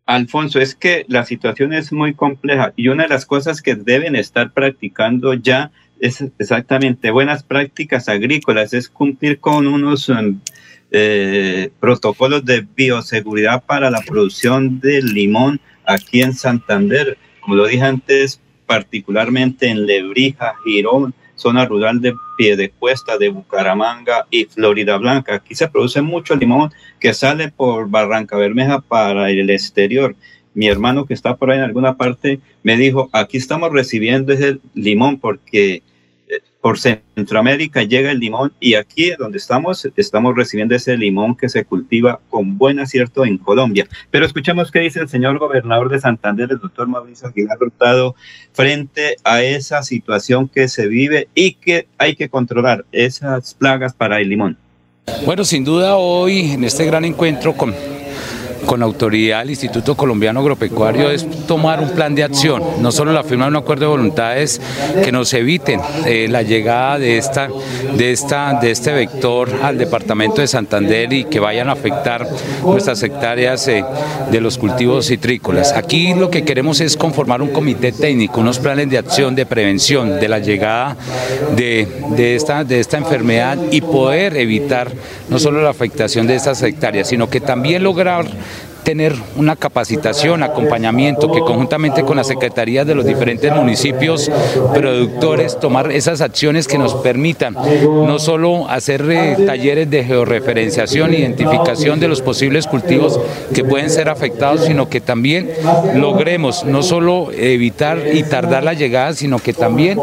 Alfonso, 0.07 0.61
es 0.61 0.77
que 0.77 1.05
la 1.09 1.25
situación 1.25 1.73
es 1.73 1.93
muy 1.93 2.15
compleja 2.15 2.73
y 2.77 2.89
una 2.89 3.03
de 3.03 3.09
las 3.09 3.27
cosas 3.27 3.61
que 3.61 3.75
deben 3.75 4.15
estar 4.15 4.53
practicando 4.53 5.35
ya 5.35 5.73
es 6.01 6.25
exactamente 6.39 7.11
buenas 7.11 7.43
prácticas 7.43 8.09
agrícolas, 8.09 8.75
es 8.75 8.89
cumplir 8.89 9.41
con 9.41 9.67
unos 9.67 10.09
um, 10.09 10.41
eh, 10.91 11.71
protocolos 11.81 12.45
de 12.45 12.67
bioseguridad 12.77 13.65
para 13.65 13.91
la 13.91 14.01
producción 14.01 14.81
de 14.81 15.03
limón 15.03 15.61
aquí 15.85 16.23
en 16.23 16.35
Santander. 16.35 17.19
Como 17.41 17.57
lo 17.57 17.67
dije 17.67 17.83
antes, 17.83 18.41
particularmente 18.67 19.69
en 19.69 19.87
Lebrija, 19.87 20.55
Girón, 20.65 21.15
zona 21.35 21.67
rural 21.67 22.01
de 22.01 22.15
Piedecuesta, 22.37 23.19
de 23.19 23.29
Bucaramanga 23.29 24.27
y 24.31 24.47
Florida 24.47 24.97
Blanca. 24.97 25.37
Aquí 25.37 25.55
se 25.55 25.69
produce 25.69 26.03
mucho 26.03 26.35
limón 26.35 26.73
que 26.99 27.15
sale 27.15 27.51
por 27.51 27.89
Barranca 27.89 28.37
Bermeja 28.37 28.81
para 28.81 29.31
el 29.31 29.51
exterior 29.51 30.17
mi 30.57 30.69
hermano 30.69 31.05
que 31.05 31.15
está 31.15 31.37
por 31.37 31.51
ahí 31.51 31.59
en 31.59 31.65
alguna 31.65 31.97
parte 31.97 32.41
me 32.63 32.77
dijo, 32.79 33.11
aquí 33.13 33.37
estamos 33.37 33.71
recibiendo 33.73 34.33
ese 34.33 34.59
limón 34.75 35.21
porque 35.21 35.83
eh, 36.29 36.41
por 36.63 36.79
Centroamérica 36.79 37.83
llega 37.83 38.11
el 38.11 38.19
limón 38.19 38.55
y 38.59 38.75
aquí 38.75 39.11
donde 39.19 39.37
estamos 39.37 39.87
estamos 39.97 40.35
recibiendo 40.35 40.75
ese 40.75 40.97
limón 40.97 41.37
que 41.37 41.51
se 41.51 41.67
cultiva 41.67 42.21
con 42.31 42.57
buen 42.57 42.81
acierto 42.81 43.27
en 43.27 43.37
Colombia. 43.37 43.87
Pero 44.11 44.25
escuchamos 44.25 44.73
qué 44.73 44.81
dice 44.81 44.99
el 44.99 45.11
señor 45.11 45.39
gobernador 45.39 45.91
de 45.91 46.01
Santander, 46.01 46.51
el 46.51 46.59
doctor 46.59 46.89
Mauricio 46.89 47.29
Aguilar 47.29 47.59
Hurtado, 47.61 48.15
frente 48.55 49.17
a 49.25 49.43
esa 49.43 49.83
situación 49.83 50.49
que 50.49 50.69
se 50.69 50.89
vive 50.89 51.29
y 51.35 51.53
que 51.53 51.87
hay 51.99 52.17
que 52.17 52.31
controlar 52.31 52.87
esas 52.93 53.53
plagas 53.53 53.93
para 53.93 54.23
el 54.23 54.31
limón. 54.31 54.57
Bueno, 55.27 55.45
sin 55.45 55.65
duda 55.65 55.97
hoy 55.97 56.53
en 56.53 56.65
este 56.65 56.87
gran 56.87 57.05
encuentro 57.05 57.53
con 57.53 57.75
con 58.65 58.83
autoridad 58.83 59.41
del 59.41 59.51
Instituto 59.51 59.97
Colombiano 59.97 60.41
Agropecuario 60.41 61.11
es 61.11 61.27
tomar 61.47 61.81
un 61.81 61.91
plan 61.91 62.15
de 62.15 62.25
acción, 62.25 62.63
no 62.81 62.91
solo 62.93 63.13
la 63.13 63.23
firma 63.23 63.45
de 63.45 63.51
un 63.51 63.57
acuerdo 63.57 63.87
de 63.87 63.91
voluntades 63.91 64.61
que 65.05 65.13
nos 65.13 65.33
eviten 65.35 65.81
eh, 66.07 66.27
la 66.31 66.43
llegada 66.43 66.99
de, 66.99 67.19
esta, 67.19 67.49
de, 67.97 68.13
esta, 68.13 68.59
de 68.61 68.71
este 68.71 68.93
vector 68.93 69.51
al 69.63 69.79
departamento 69.79 70.41
de 70.41 70.47
Santander 70.47 71.13
y 71.13 71.25
que 71.25 71.41
vayan 71.41 71.69
a 71.69 71.73
afectar 71.73 72.27
nuestras 72.65 73.03
hectáreas 73.03 73.67
eh, 73.69 73.85
de 74.31 74.41
los 74.41 74.59
cultivos 74.59 75.07
citrícolas. 75.07 75.73
Aquí 75.73 76.15
lo 76.15 76.31
que 76.31 76.45
queremos 76.45 76.81
es 76.81 76.97
conformar 76.97 77.43
un 77.43 77.49
comité 77.49 77.93
técnico, 77.93 78.41
unos 78.41 78.59
planes 78.59 78.91
de 78.91 78.99
acción 78.99 79.35
de 79.35 79.47
prevención 79.47 80.19
de 80.19 80.29
la 80.29 80.39
llegada 80.39 80.97
de, 81.57 81.89
de, 82.17 82.37
esta, 82.37 82.65
de 82.65 82.81
esta 82.81 82.97
enfermedad 82.99 83.59
y 83.71 83.81
poder 83.81 84.37
evitar 84.37 84.91
no 85.29 85.39
solo 85.39 85.63
la 85.63 85.71
afectación 85.71 86.27
de 86.27 86.35
estas 86.35 86.63
hectáreas, 86.63 87.09
sino 87.09 87.29
que 87.29 87.41
también 87.41 87.83
lograr 87.83 88.27
tener 88.87 89.17
una 89.35 89.57
capacitación, 89.57 90.45
acompañamiento, 90.45 91.33
que 91.33 91.41
conjuntamente 91.41 92.05
con 92.05 92.17
las 92.17 92.29
secretarías 92.29 92.87
de 92.87 92.95
los 92.95 93.05
diferentes 93.05 93.53
municipios 93.53 94.31
productores 94.73 95.59
tomar 95.59 95.91
esas 95.91 96.21
acciones 96.21 96.69
que 96.69 96.79
nos 96.79 96.95
permitan 96.95 97.55
no 97.55 98.21
solo 98.21 98.71
hacer 98.71 99.05
eh, 99.11 99.39
talleres 99.45 99.91
de 99.91 100.05
georreferenciación, 100.05 101.15
identificación 101.15 101.99
de 101.99 102.07
los 102.07 102.23
posibles 102.23 102.69
cultivos 102.69 103.19
que 103.53 103.65
pueden 103.65 103.91
ser 103.91 104.09
afectados, 104.09 104.67
sino 104.67 104.89
que 104.89 105.01
también 105.01 105.51
logremos 105.97 106.65
no 106.65 106.85
solo 106.85 107.33
evitar 107.33 107.99
y 108.15 108.23
tardar 108.23 108.63
la 108.63 108.75
llegada, 108.75 109.15
sino 109.15 109.41
que 109.41 109.53
también 109.53 109.99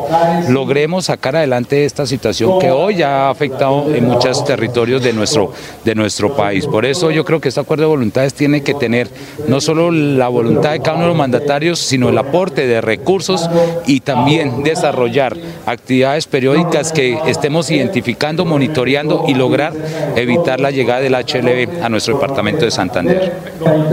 logremos 0.49 1.05
sacar 1.05 1.38
adelante 1.38 1.85
esta 1.85 2.05
situación 2.05 2.60
que 2.60 2.69
hoy 2.69 3.01
ha 3.01 3.30
afectado 3.30 3.95
en 3.95 4.03
muchos 4.03 4.43
territorios 4.43 5.01
de 5.01 5.14
nuestro, 5.14 5.53
de 5.85 5.95
nuestro 5.95 6.35
país. 6.35 6.68
Por 6.68 6.85
eso 6.85 7.11
yo 7.11 7.23
creo 7.23 7.39
que 7.39 7.47
este 7.47 7.61
acuerdo 7.61 7.84
de 7.84 7.88
voluntades 7.88 8.34
tiene 8.34 8.61
que 8.61 8.73
tener 8.78 9.10
no 9.48 9.62
solo 9.62 9.91
la 9.91 10.28
voluntad 10.28 10.72
de 10.72 10.82
cada 10.82 10.95
uno 10.95 11.04
de 11.04 11.10
los 11.10 11.18
mandatarios, 11.18 11.80
sino 11.80 12.10
el 12.10 12.18
aporte 12.18 12.68
de 12.68 12.82
recursos 12.82 13.50
y 13.86 14.02
también 14.02 14.64
desarrollar 14.64 15.36
actividades 15.66 16.28
periódicas 16.28 16.91
que 16.91 17.18
estemos 17.28 17.72
identificando, 17.72 18.45
monitoreando 18.45 19.26
y 19.28 19.34
lograr 19.34 19.74
evitar 20.16 20.60
la 20.60 20.72
llegada 20.72 21.02
del 21.02 21.14
HLB 21.14 21.84
a 21.84 21.90
nuestro 21.90 22.16
departamento 22.16 22.66
de 22.66 22.72
Santander. 22.72 23.34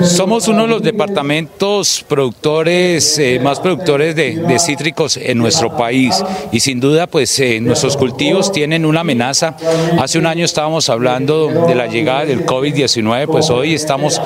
Somos 0.03 0.49
uno 0.49 0.63
de 0.63 0.69
los 0.69 0.83
departamentos 0.83 2.05
productores, 2.09 3.19
eh, 3.19 3.41
más 3.43 3.61
productores 3.61 4.17
de, 4.17 4.59
cítricos 4.59 5.17
en 5.17 5.39
nuestro 5.39 5.77
país 5.77 6.23
y 6.53 6.61
sin 6.61 6.81
duda 6.81 7.07
pues 7.07 7.39
eh, 7.41 7.61
nuestros 7.61 7.97
cultivos 7.97 8.53
tienen 8.53 8.85
una 8.85 9.01
amenaza. 9.01 9.57
Hace 9.99 10.19
un 10.19 10.27
año 10.27 10.45
estábamos 10.45 10.89
hablando 10.91 11.49
de 11.67 11.75
la 11.75 11.87
llegada 11.87 12.25
del 12.25 12.45
COVID-19, 12.45 13.27
pues 13.27 13.51
hoy 13.51 13.75
estamos 13.75 14.21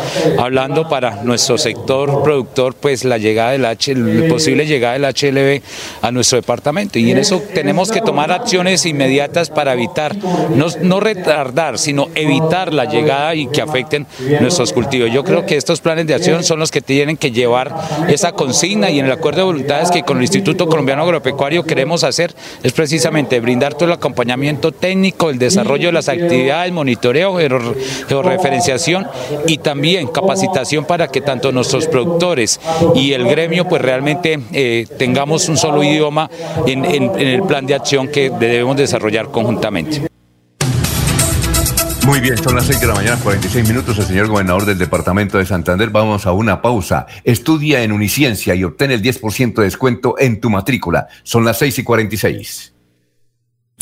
hablando 0.45 0.89
para 0.89 1.23
nuestro 1.23 1.59
sector 1.59 2.23
productor, 2.23 2.75
pues 2.75 3.05
la 3.05 3.19
llegada 3.19 3.53
del 3.53 3.65
H, 3.65 3.95
posible 4.29 4.67
llegada 4.67 4.99
del 4.99 5.05
HLB 5.05 5.63
a 6.03 6.11
nuestro 6.11 6.37
departamento. 6.37 6.99
Y 6.99 7.11
en 7.11 7.19
eso 7.19 7.43
tenemos 7.55 7.91
que 7.91 8.01
tomar 8.01 8.31
acciones 8.33 8.87
inmediatas 8.87 9.51
para 9.51 9.73
evitar, 9.73 10.17
no, 10.17 10.67
no 10.83 11.01
retardar, 11.01 11.79
sino 11.79 12.09
evitar 12.15 12.73
la 12.73 12.85
llegada 12.85 13.35
y 13.35 13.47
que 13.47 13.63
afecten 13.63 14.07
nuestros 14.41 14.73
cultivos. 14.73 15.11
Yo 15.13 15.25
creo 15.25 15.47
que 15.47 15.57
estos 15.57 15.81
planes 15.81 16.07
de 16.07 16.15
acción 16.15 16.45
son 16.45 16.59
los 16.59 16.71
que 16.71 16.81
tienen 16.81 17.17
que 17.17 17.31
llevar 17.31 17.75
esa 18.09 18.33
consigna 18.33 18.91
y 18.91 18.99
en 18.99 19.07
el 19.07 19.13
acuerdo 19.13 19.41
de 19.41 19.45
voluntades 19.45 19.91
que 19.91 20.03
con 20.03 20.19
el 20.19 20.25
Instituto 20.25 20.69
Colombiano 20.69 21.03
Agropecuario 21.03 21.65
queremos 21.65 22.05
hacer 22.05 22.35
es 22.63 22.73
precisamente 22.73 23.41
brindar 23.41 23.75
todo 23.75 23.87
el 23.87 23.93
acompañamiento 23.93 24.73
técnico, 24.73 25.31
el 25.31 25.39
desarrollo 25.39 25.89
de 25.89 25.93
las 25.93 26.09
actividades, 26.09 26.73
monitoreo, 26.73 27.37
georreferenciación 28.09 29.07
y 29.47 29.59
también 29.59 30.09
capacitación 30.35 30.85
para 30.85 31.09
que 31.09 31.21
tanto 31.21 31.53
nuestros 31.53 31.87
productores 31.87 32.61
y 32.95 33.13
el 33.13 33.25
gremio 33.29 33.69
pues 33.69 33.81
realmente 33.81 34.41
eh, 34.53 34.87
tengamos 34.99 35.49
un 35.49 35.57
solo 35.57 35.83
idioma 35.85 36.29
en, 36.67 36.85
el 36.85 37.43
plan 37.45 37.67
de 37.67 37.75
acción 37.75 38.09
que 38.09 38.31
debemos 38.31 38.77
desarrollar 38.77 39.31
conjuntamente. 39.31 40.09
Muy 42.05 42.21
bien, 42.21 42.37
son 42.37 42.57
las 42.57 42.67
6 42.67 42.81
de 42.81 42.87
la 42.87 42.95
mañana, 42.95 43.19
46 43.23 43.67
minutos. 43.67 43.97
El 43.97 44.05
señor 44.05 44.27
gobernador 44.27 44.67
del 44.67 44.77
departamento 44.77 45.39
de 45.39 45.47
Santander, 45.47 45.89
vamos 45.89 46.27
a 46.27 46.33
una 46.33 46.61
pausa. 46.61 47.07
Estudia 47.23 47.83
en 47.83 47.93
Uniciencia 47.93 48.55
y 48.55 48.65
obtén 48.65 48.91
el 48.91 49.01
10% 49.01 49.55
de 49.55 49.65
descuento 49.65 50.17
en 50.19 50.41
tu 50.41 50.51
matrícula. 50.51 51.07
Son 51.23 51.45
las 51.45 51.59
6 51.59 51.79
y 51.79 51.85
46. 51.85 52.74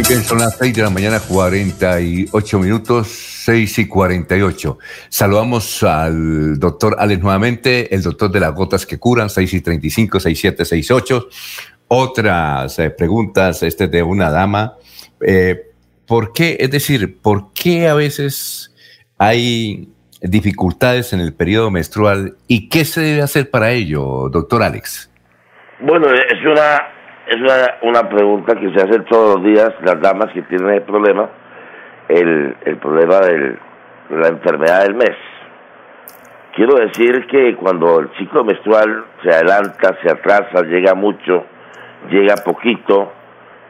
Muy 0.00 0.08
bien, 0.08 0.24
son 0.24 0.38
las 0.38 0.56
6 0.56 0.74
de 0.74 0.82
la 0.82 0.88
mañana, 0.88 1.20
48 1.20 2.58
minutos, 2.58 3.08
6 3.08 3.80
y 3.80 3.86
48. 3.86 4.78
Saludamos 5.10 5.82
al 5.82 6.58
doctor 6.58 6.96
Alex 6.98 7.20
nuevamente, 7.22 7.94
el 7.94 8.02
doctor 8.02 8.30
de 8.30 8.40
las 8.40 8.54
gotas 8.54 8.86
que 8.86 8.98
curan, 8.98 9.28
6 9.28 9.52
y 9.52 9.60
35, 9.60 10.18
67, 10.18 10.64
68. 10.64 11.28
Otras 11.88 12.78
eh, 12.78 12.88
preguntas, 12.88 13.62
este 13.62 13.88
de 13.88 14.02
una 14.02 14.30
dama. 14.30 14.72
Eh, 15.20 15.66
¿Por 16.06 16.32
qué, 16.32 16.56
es 16.58 16.70
decir, 16.70 17.20
por 17.20 17.52
qué 17.52 17.86
a 17.86 17.92
veces 17.92 18.74
hay 19.18 19.90
dificultades 20.22 21.12
en 21.12 21.20
el 21.20 21.34
periodo 21.34 21.70
menstrual 21.70 22.36
y 22.46 22.70
qué 22.70 22.86
se 22.86 23.02
debe 23.02 23.20
hacer 23.20 23.50
para 23.50 23.72
ello, 23.72 24.30
doctor 24.30 24.62
Alex? 24.62 25.10
Bueno, 25.78 26.06
es 26.10 26.40
una 26.46 26.99
es 27.30 27.36
una, 27.36 27.78
una, 27.82 28.08
pregunta 28.08 28.56
que 28.56 28.72
se 28.72 28.82
hace 28.82 29.00
todos 29.08 29.36
los 29.36 29.44
días 29.44 29.70
las 29.82 30.00
damas 30.00 30.32
que 30.32 30.42
tienen 30.42 30.70
el 30.70 30.82
problema, 30.82 31.28
el, 32.08 32.56
el 32.64 32.76
problema 32.78 33.20
de 33.20 33.56
la 34.10 34.28
enfermedad 34.28 34.82
del 34.82 34.96
mes. 34.96 35.16
Quiero 36.56 36.74
decir 36.74 37.28
que 37.28 37.54
cuando 37.54 38.00
el 38.00 38.10
ciclo 38.18 38.42
menstrual 38.42 39.04
se 39.22 39.30
adelanta, 39.30 39.96
se 40.02 40.10
atrasa, 40.10 40.62
llega 40.66 40.94
mucho, 40.96 41.44
llega 42.10 42.34
poquito, 42.44 43.12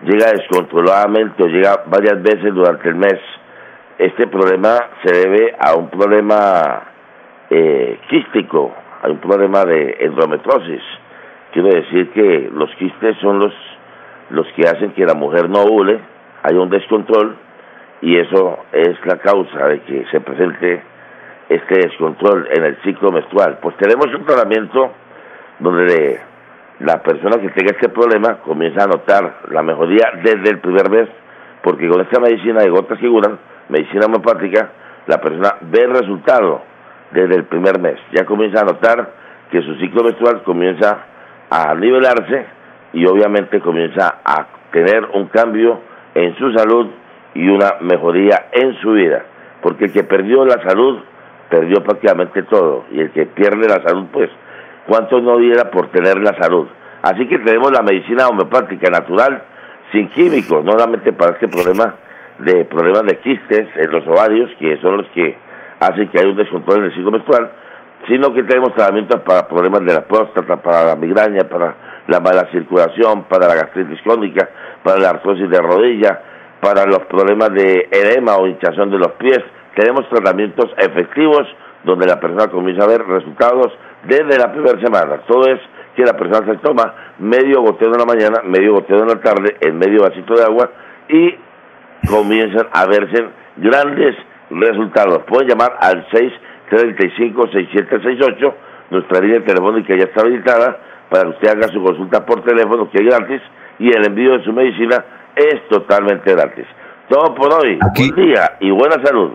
llega 0.05 0.33
descontroladamente 0.33 1.43
o 1.43 1.47
llega 1.47 1.83
varias 1.85 2.23
veces 2.23 2.55
durante 2.55 2.89
el 2.89 2.95
mes, 2.95 3.21
este 3.99 4.27
problema 4.27 4.79
se 5.05 5.15
debe 5.15 5.55
a 5.61 5.75
un 5.75 5.91
problema 5.91 6.85
eh, 7.51 8.01
quístico, 8.09 8.75
a 9.03 9.09
un 9.11 9.19
problema 9.19 9.67
de 9.67 9.99
endometrosis 10.01 10.81
Quiero 11.53 11.69
decir 11.69 12.11
que 12.11 12.51
los 12.53 12.71
quistes 12.77 13.17
son 13.19 13.41
los, 13.41 13.53
los 14.31 14.47
que 14.55 14.63
hacen 14.63 14.93
que 14.93 15.05
la 15.05 15.15
mujer 15.15 15.49
no 15.49 15.63
ovule, 15.63 15.99
haya 16.43 16.61
un 16.61 16.71
descontrol 16.71 17.37
y 18.03 18.17
eso 18.17 18.59
es 18.73 18.97
la 19.05 19.19
causa 19.19 19.67
de 19.67 19.81
que 19.81 20.07
se 20.11 20.21
presente 20.21 20.83
este 21.49 21.75
descontrol 21.75 22.49
en 22.53 22.65
el 22.65 22.77
ciclo 22.83 23.11
menstrual. 23.11 23.59
Pues 23.61 23.77
tenemos 23.77 24.07
un 24.07 24.25
tratamiento 24.25 24.93
donde 25.59 26.21
la 26.79 27.03
persona 27.03 27.39
que 27.41 27.51
tenga 27.51 27.73
este 27.73 27.89
problema 27.89 28.39
comienza 28.39 28.85
a 28.85 28.87
notar 28.87 29.41
la 29.51 29.63
mejoría 29.63 30.13
desde 30.23 30.51
el 30.51 30.61
primer 30.61 30.89
mes, 30.89 31.09
porque 31.63 31.89
con 31.89 32.01
esta 32.01 32.21
medicina 32.21 32.63
de 32.63 32.71
gotas 32.71 32.99
que 32.99 33.09
curan, 33.09 33.39
medicina 33.69 34.07
homeopática, 34.07 34.71
la 35.07 35.21
persona 35.21 35.57
ve 35.63 35.83
el 35.83 35.91
resultado 35.91 36.63
desde 37.11 37.35
el 37.35 37.45
primer 37.45 37.81
mes. 37.81 37.99
Ya 38.13 38.25
comienza 38.25 38.61
a 38.61 38.65
notar 38.65 39.11
que 39.51 39.61
su 39.63 39.75
ciclo 39.75 40.05
menstrual 40.05 40.43
comienza 40.45 41.10
a 41.51 41.75
nivelarse 41.75 42.47
y 42.93 43.05
obviamente 43.07 43.61
comienza 43.61 44.21
a 44.25 44.47
tener 44.73 45.05
un 45.13 45.27
cambio 45.27 45.81
en 46.15 46.37
su 46.37 46.53
salud 46.53 46.89
y 47.35 47.49
una 47.49 47.75
mejoría 47.81 48.47
en 48.53 48.75
su 48.81 48.93
vida. 48.93 49.25
Porque 49.63 49.87
el 49.87 49.93
que 49.93 50.05
perdió 50.05 50.45
la 50.45 50.63
salud, 50.63 51.01
perdió 51.49 51.83
prácticamente 51.83 52.43
todo. 52.45 52.85
Y 52.93 53.01
el 53.01 53.11
que 53.11 53.27
pierde 53.27 53.69
la 53.69 53.83
salud, 53.83 54.07
pues, 54.13 54.31
¿cuánto 54.87 55.21
no 55.21 55.37
diera 55.39 55.71
por 55.71 55.89
tener 55.89 56.19
la 56.19 56.35
salud? 56.41 56.67
Así 57.03 57.27
que 57.27 57.39
tenemos 57.39 57.73
la 57.73 57.83
medicina 57.83 58.29
homeopática 58.29 58.91
natural, 58.91 59.43
sin 59.93 60.09
químicos, 60.11 60.65
no 60.65 60.73
solamente 60.73 61.13
para 61.13 61.33
este 61.33 61.49
problema 61.49 61.95
de 62.39 62.65
problemas 62.65 63.03
de 63.05 63.19
quistes 63.19 63.69
en 63.77 63.91
los 63.91 64.07
ovarios, 64.07 64.51
que 64.59 64.79
son 64.79 64.99
los 64.99 65.07
que 65.09 65.37
hacen 65.81 66.09
que 66.09 66.19
haya 66.19 66.29
un 66.29 66.37
descontrol 66.37 66.79
en 66.79 66.85
el 66.85 66.95
ciclo 66.95 67.11
menstrual, 67.11 67.51
sino 68.09 68.33
que 68.33 68.43
tenemos 68.45 68.75
tratamientos 68.75 69.21
para 69.23 69.47
problemas 69.47 69.85
de 69.85 69.95
la 69.95 70.03
próstata, 70.03 70.57
para 70.57 70.85
la 70.85 70.97
migraña, 70.97 71.45
para 71.49 71.75
la 72.07 72.21
mala 72.21 72.49
circulación, 72.51 73.25
para 73.25 73.47
la 73.47 73.55
gastritis 73.55 74.01
crónica, 74.03 74.49
para 74.83 74.99
la 74.99 75.11
artrosis 75.11 75.49
de 75.49 75.59
rodilla, 75.59 76.21
para 76.61 76.85
los 76.87 77.01
problemas 77.07 77.53
de 77.53 77.89
edema 77.91 78.37
o 78.37 78.47
hinchazón 78.47 78.91
de 78.91 78.99
los 78.99 79.13
pies. 79.13 79.41
Tenemos 79.75 80.09
tratamientos 80.09 80.71
efectivos 80.79 81.47
donde 81.85 82.07
la 82.07 82.21
persona 82.21 82.49
comienza 82.49 82.85
a 82.85 82.89
ver 82.89 83.07
resultados 83.07 83.73
desde 84.05 84.39
la 84.39 84.53
primera 84.53 84.79
semana. 84.81 85.19
Todo 85.27 85.51
es 85.51 85.61
que 85.97 86.03
la 86.05 86.15
persona 86.15 86.47
se 86.47 86.59
toma 86.59 86.95
medio 87.19 87.63
goteo 87.63 87.89
en 87.93 87.99
la 87.99 88.05
mañana, 88.05 88.43
medio 88.45 88.75
goteo 88.75 88.99
en 88.99 89.09
la 89.09 89.21
tarde, 89.21 89.57
en 89.61 89.79
medio 89.79 90.03
vasito 90.03 90.35
de 90.35 90.45
agua 90.45 90.71
y 91.09 91.35
comienzan 92.09 92.69
a 92.73 92.87
verse 92.87 93.27
grandes 93.57 94.17
resultados. 94.51 95.23
Pueden 95.25 95.49
llamar 95.49 95.77
al 95.81 96.07
6 96.13 96.33
356768. 96.71 98.55
Nuestra 98.91 99.21
línea 99.21 99.45
telefónica 99.45 99.97
ya 99.97 100.05
está 100.05 100.23
habilitada 100.23 100.79
para 101.11 101.25
que 101.25 101.29
usted 101.31 101.49
haga 101.49 101.69
su 101.69 101.83
consulta 101.83 102.25
por 102.25 102.43
teléfono, 102.45 102.91
que 102.91 102.99
es 102.99 103.05
gratis, 103.05 103.43
y 103.79 103.89
el 103.89 104.07
envío 104.07 104.39
de 104.39 104.45
su 104.45 104.53
medicina 104.53 105.05
es 105.37 105.69
totalmente 105.69 106.33
gratis. 106.33 106.67
Todo 107.09 107.35
por 107.35 107.53
hoy. 107.53 107.79
Buen 107.97 108.15
día 108.15 108.57
y 108.61 108.71
buena 108.71 109.03
salud. 109.05 109.33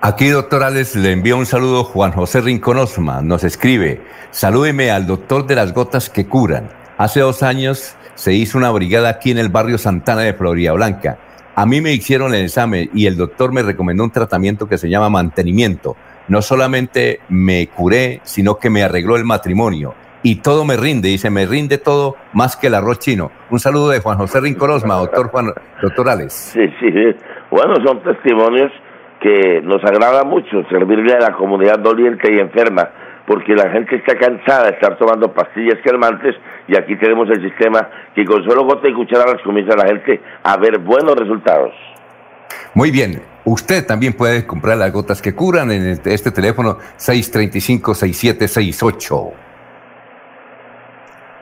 Aquí, 0.00 0.28
doctor 0.28 0.62
Alex, 0.62 0.96
le 0.96 1.12
envía 1.12 1.36
un 1.36 1.46
saludo 1.46 1.84
Juan 1.84 2.12
José 2.12 2.40
Rincón 2.40 2.78
Osma. 2.78 3.22
Nos 3.22 3.44
escribe, 3.44 4.02
salúdeme 4.30 4.90
al 4.90 5.06
doctor 5.06 5.46
de 5.46 5.54
las 5.54 5.72
gotas 5.72 6.10
que 6.10 6.26
curan. 6.26 6.68
Hace 6.98 7.20
dos 7.20 7.42
años 7.42 7.96
se 8.14 8.32
hizo 8.32 8.56
una 8.58 8.70
brigada 8.70 9.08
aquí 9.08 9.30
en 9.30 9.38
el 9.38 9.48
barrio 9.48 9.78
Santana 9.78 10.22
de 10.22 10.34
Florida 10.34 10.72
Blanca. 10.72 11.18
A 11.54 11.66
mí 11.66 11.80
me 11.80 11.92
hicieron 11.92 12.34
el 12.34 12.44
examen 12.44 12.90
y 12.92 13.06
el 13.06 13.16
doctor 13.16 13.52
me 13.52 13.62
recomendó 13.62 14.04
un 14.04 14.10
tratamiento 14.10 14.68
que 14.68 14.78
se 14.78 14.88
llama 14.88 15.08
mantenimiento 15.08 15.96
no 16.28 16.42
solamente 16.42 17.20
me 17.28 17.66
curé, 17.68 18.20
sino 18.22 18.56
que 18.56 18.70
me 18.70 18.82
arregló 18.82 19.16
el 19.16 19.24
matrimonio. 19.24 19.94
Y 20.22 20.42
todo 20.42 20.64
me 20.64 20.76
rinde, 20.76 21.08
dice, 21.08 21.30
me 21.30 21.46
rinde 21.46 21.78
todo 21.78 22.16
más 22.32 22.56
que 22.56 22.66
el 22.66 22.74
arroz 22.74 22.98
chino. 22.98 23.30
Un 23.50 23.60
saludo 23.60 23.90
de 23.90 24.00
Juan 24.00 24.18
José 24.18 24.40
Rincorosma, 24.40 24.96
doctor 24.96 25.28
Juan, 25.28 25.52
doctor 25.80 26.08
Alex. 26.08 26.32
Sí, 26.32 26.66
sí, 26.80 26.92
bueno, 27.50 27.76
son 27.84 28.02
testimonios 28.02 28.72
que 29.20 29.60
nos 29.62 29.82
agrada 29.84 30.24
mucho 30.24 30.64
servirle 30.68 31.14
a 31.14 31.20
la 31.20 31.32
comunidad 31.32 31.78
doliente 31.78 32.32
y 32.32 32.40
enferma, 32.40 32.90
porque 33.26 33.54
la 33.54 33.70
gente 33.70 33.96
está 33.96 34.16
cansada 34.16 34.64
de 34.64 34.70
estar 34.70 34.98
tomando 34.98 35.32
pastillas 35.32 35.78
calmantes 35.84 36.34
y 36.68 36.76
aquí 36.76 36.96
tenemos 36.96 37.28
el 37.30 37.40
sistema 37.42 37.88
que 38.14 38.24
con 38.24 38.44
solo 38.44 38.64
gota 38.64 38.88
y 38.88 38.94
cucharadas 38.94 39.40
comienza 39.42 39.76
la 39.76 39.86
gente 39.86 40.20
a 40.42 40.56
ver 40.56 40.78
buenos 40.78 41.14
resultados. 41.14 41.72
Muy 42.74 42.90
bien, 42.90 43.22
usted 43.44 43.86
también 43.86 44.12
puede 44.12 44.46
comprar 44.46 44.76
las 44.76 44.92
gotas 44.92 45.22
que 45.22 45.34
curan 45.34 45.70
en 45.70 45.98
este 46.04 46.30
teléfono 46.30 46.76
635-6768. 46.98 49.46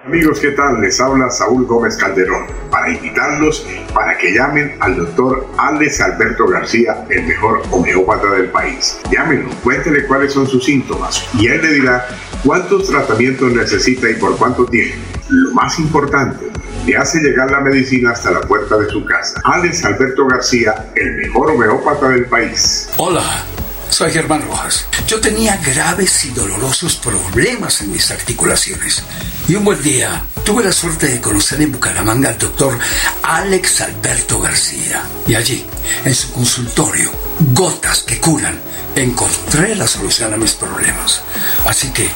Amigos, 0.07 0.39
¿qué 0.39 0.51
tal? 0.51 0.83
Les 0.83 1.01
habla 1.01 1.31
Saúl 1.31 1.65
Gómez 1.65 1.97
Calderón 1.97 2.45
para 2.71 2.93
invitarlos 2.93 3.67
para 3.95 4.19
que 4.19 4.35
llamen 4.35 4.77
al 4.81 4.97
doctor 4.97 5.47
Alex 5.57 5.99
Alberto 6.03 6.47
García, 6.47 7.07
el 7.09 7.25
mejor 7.25 7.63
homeópata 7.71 8.33
del 8.33 8.51
país. 8.51 9.01
Llámenlo, 9.11 9.49
cuéntele 9.63 10.07
cuáles 10.07 10.35
son 10.35 10.47
sus 10.47 10.63
síntomas 10.63 11.27
y 11.39 11.47
él 11.47 11.63
le 11.63 11.73
dirá 11.73 12.07
cuántos 12.45 12.91
tratamientos 12.91 13.51
necesita 13.55 14.11
y 14.11 14.15
por 14.17 14.37
cuánto 14.37 14.67
tiempo. 14.67 14.95
Lo 15.31 15.55
más 15.55 15.79
importante, 15.79 16.49
le 16.87 16.97
hace 16.97 17.21
llegar 17.21 17.51
la 17.51 17.61
medicina 17.61 18.11
hasta 18.11 18.31
la 18.31 18.41
puerta 18.41 18.77
de 18.77 18.89
su 18.89 19.05
casa. 19.05 19.41
Alex 19.45 19.85
Alberto 19.85 20.27
García, 20.27 20.93
el 20.95 21.17
mejor 21.17 21.51
homeópata 21.53 22.09
del 22.09 22.27
país. 22.27 22.89
Hola. 22.97 23.45
Soy 23.91 24.11
Germán 24.11 24.43
Rojas. 24.43 24.89
Yo 25.07 25.21
tenía 25.21 25.57
graves 25.59 26.25
y 26.25 26.31
dolorosos 26.31 26.97
problemas 26.97 27.81
en 27.81 27.93
mis 27.93 28.11
articulaciones. 28.11 29.05
Y 29.47 29.55
un 29.55 29.65
buen 29.65 29.81
día 29.85 30.21
tuve 30.45 30.65
la 30.65 30.73
suerte 30.73 31.07
de 31.07 31.21
conocer 31.21 31.63
en 31.63 31.71
Bucaramanga 31.71 32.31
al 32.31 32.39
doctor 32.39 32.77
Alex 33.23 33.83
Alberto 33.83 34.41
García. 34.41 35.05
Y 35.29 35.37
allí, 35.37 35.65
en 36.05 36.13
su 36.13 36.33
consultorio, 36.33 37.13
gotas 37.53 38.03
que 38.03 38.19
curan, 38.19 38.59
encontré 38.97 39.77
la 39.77 39.87
solución 39.87 40.35
a 40.35 40.39
mis 40.39 40.55
problemas. 40.55 41.23
Así 41.65 41.93
que, 41.93 42.09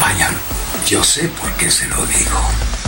vayan, 0.00 0.34
yo 0.88 1.04
sé 1.04 1.28
por 1.28 1.52
qué 1.52 1.70
se 1.70 1.86
lo 1.86 2.04
digo. 2.04 2.40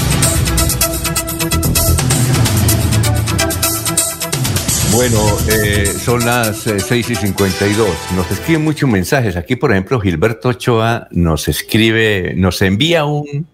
Bueno, 4.95 5.19
eh, 5.49 5.87
son 5.87 6.25
las 6.25 6.65
eh, 6.67 6.79
6 6.79 7.09
y 7.09 7.15
52. 7.15 7.89
Nos 8.15 8.31
escriben 8.31 8.63
muchos 8.63 8.89
mensajes. 8.89 9.35
Aquí, 9.35 9.57
por 9.57 9.73
ejemplo, 9.73 9.99
Gilberto 9.99 10.47
Ochoa 10.47 11.09
nos 11.11 11.49
escribe, 11.49 12.33
nos 12.37 12.61
envía 12.61 13.03
un, 13.03 13.45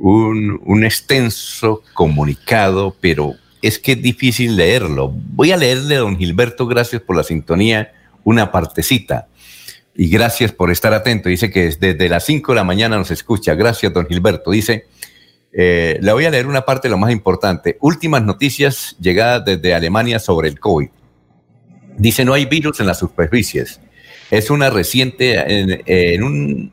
un, 0.00 0.60
un 0.64 0.84
extenso 0.84 1.84
comunicado, 1.94 2.96
pero 3.00 3.34
es 3.62 3.78
que 3.78 3.92
es 3.92 4.02
difícil 4.02 4.56
leerlo. 4.56 5.14
Voy 5.14 5.52
a 5.52 5.56
leerle, 5.56 5.96
don 5.96 6.18
Gilberto, 6.18 6.66
gracias 6.66 7.00
por 7.00 7.14
la 7.14 7.22
sintonía, 7.22 7.92
una 8.24 8.50
partecita. 8.50 9.28
Y 9.94 10.08
gracias 10.08 10.50
por 10.50 10.72
estar 10.72 10.92
atento. 10.92 11.28
Dice 11.28 11.48
que 11.48 11.70
desde 11.78 12.08
las 12.08 12.26
5 12.26 12.52
de 12.52 12.56
la 12.56 12.64
mañana 12.64 12.96
nos 12.96 13.12
escucha. 13.12 13.54
Gracias, 13.54 13.92
don 13.92 14.08
Gilberto. 14.08 14.50
Dice, 14.50 14.86
eh, 15.58 15.98
le 16.02 16.12
voy 16.12 16.26
a 16.26 16.30
leer 16.30 16.46
una 16.46 16.66
parte 16.66 16.86
de 16.86 16.92
lo 16.92 16.98
más 16.98 17.10
importante. 17.10 17.78
Últimas 17.80 18.22
noticias 18.22 18.94
llegadas 19.00 19.42
desde 19.46 19.74
Alemania 19.74 20.18
sobre 20.18 20.50
el 20.50 20.60
COVID. 20.60 20.88
Dice, 21.96 22.26
no 22.26 22.34
hay 22.34 22.44
virus 22.44 22.78
en 22.80 22.86
las 22.86 22.98
superficies. 22.98 23.80
Es 24.30 24.50
una 24.50 24.68
reciente, 24.68 25.60
en, 25.60 25.82
en 25.86 26.22
un 26.22 26.72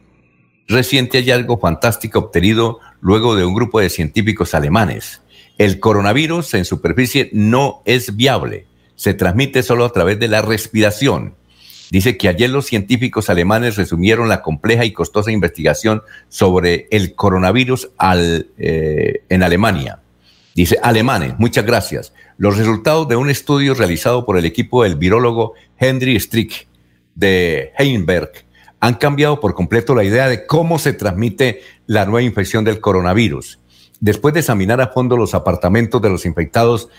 reciente 0.68 1.20
hallazgo 1.20 1.58
fantástico 1.60 2.20
obtenido 2.20 2.80
luego 3.00 3.38
de 3.38 3.46
un 3.46 3.54
grupo 3.54 3.80
de 3.80 3.90
científicos 3.90 4.54
alemanes. 4.54 5.22
El 5.58 5.80
coronavirus 5.80 6.54
en 6.56 6.66
superficie 6.66 7.30
no 7.32 7.84
es 7.86 8.18
viable. 8.18 8.66
Se 8.96 9.14
transmite 9.14 9.64
solo 9.64 9.86
a 9.86 9.94
través 9.94 10.20
de 10.20 10.28
la 10.28 10.42
respiración. 10.42 11.36
Dice 11.94 12.18
que 12.18 12.28
ayer 12.28 12.50
los 12.50 12.66
científicos 12.66 13.30
alemanes 13.30 13.76
resumieron 13.76 14.28
la 14.28 14.42
compleja 14.42 14.84
y 14.84 14.94
costosa 14.94 15.32
investigación 15.32 16.02
sobre 16.28 16.88
el 16.90 17.14
coronavirus 17.14 17.92
eh, 18.58 19.22
en 19.30 19.44
Alemania. 19.44 20.00
Dice, 20.56 20.80
alemanes, 20.82 21.36
muchas 21.38 21.68
gracias. 21.68 22.12
Los 22.38 22.58
resultados 22.58 23.08
de 23.10 23.16
un 23.16 23.30
estudio 23.30 23.76
realizado 23.76 24.26
por 24.26 24.40
el 24.40 24.46
equipo 24.46 24.82
del 24.82 24.96
virólogo 24.96 25.54
Henry 25.78 26.20
Strick 26.20 26.66
de 27.14 27.74
Heinsberg 27.78 28.32
han 28.80 28.96
cambiado 28.96 29.40
por 29.40 29.54
completo 29.54 29.94
la 29.94 30.04
idea 30.04 30.28
de 30.28 30.48
cómo 30.48 30.80
se 30.80 30.94
transmite 30.94 31.62
la 31.86 32.06
nueva 32.06 32.24
infección 32.24 32.64
del 32.64 32.82
coronavirus. 32.82 33.60
Después 34.00 34.34
de 34.34 34.40
examinar 34.40 34.82
a 34.82 34.88
fondo 34.88 35.16
los 35.16 35.36
apartamentos 35.36 36.02
de 36.02 36.10
los 36.10 36.26
infectados 36.26 36.90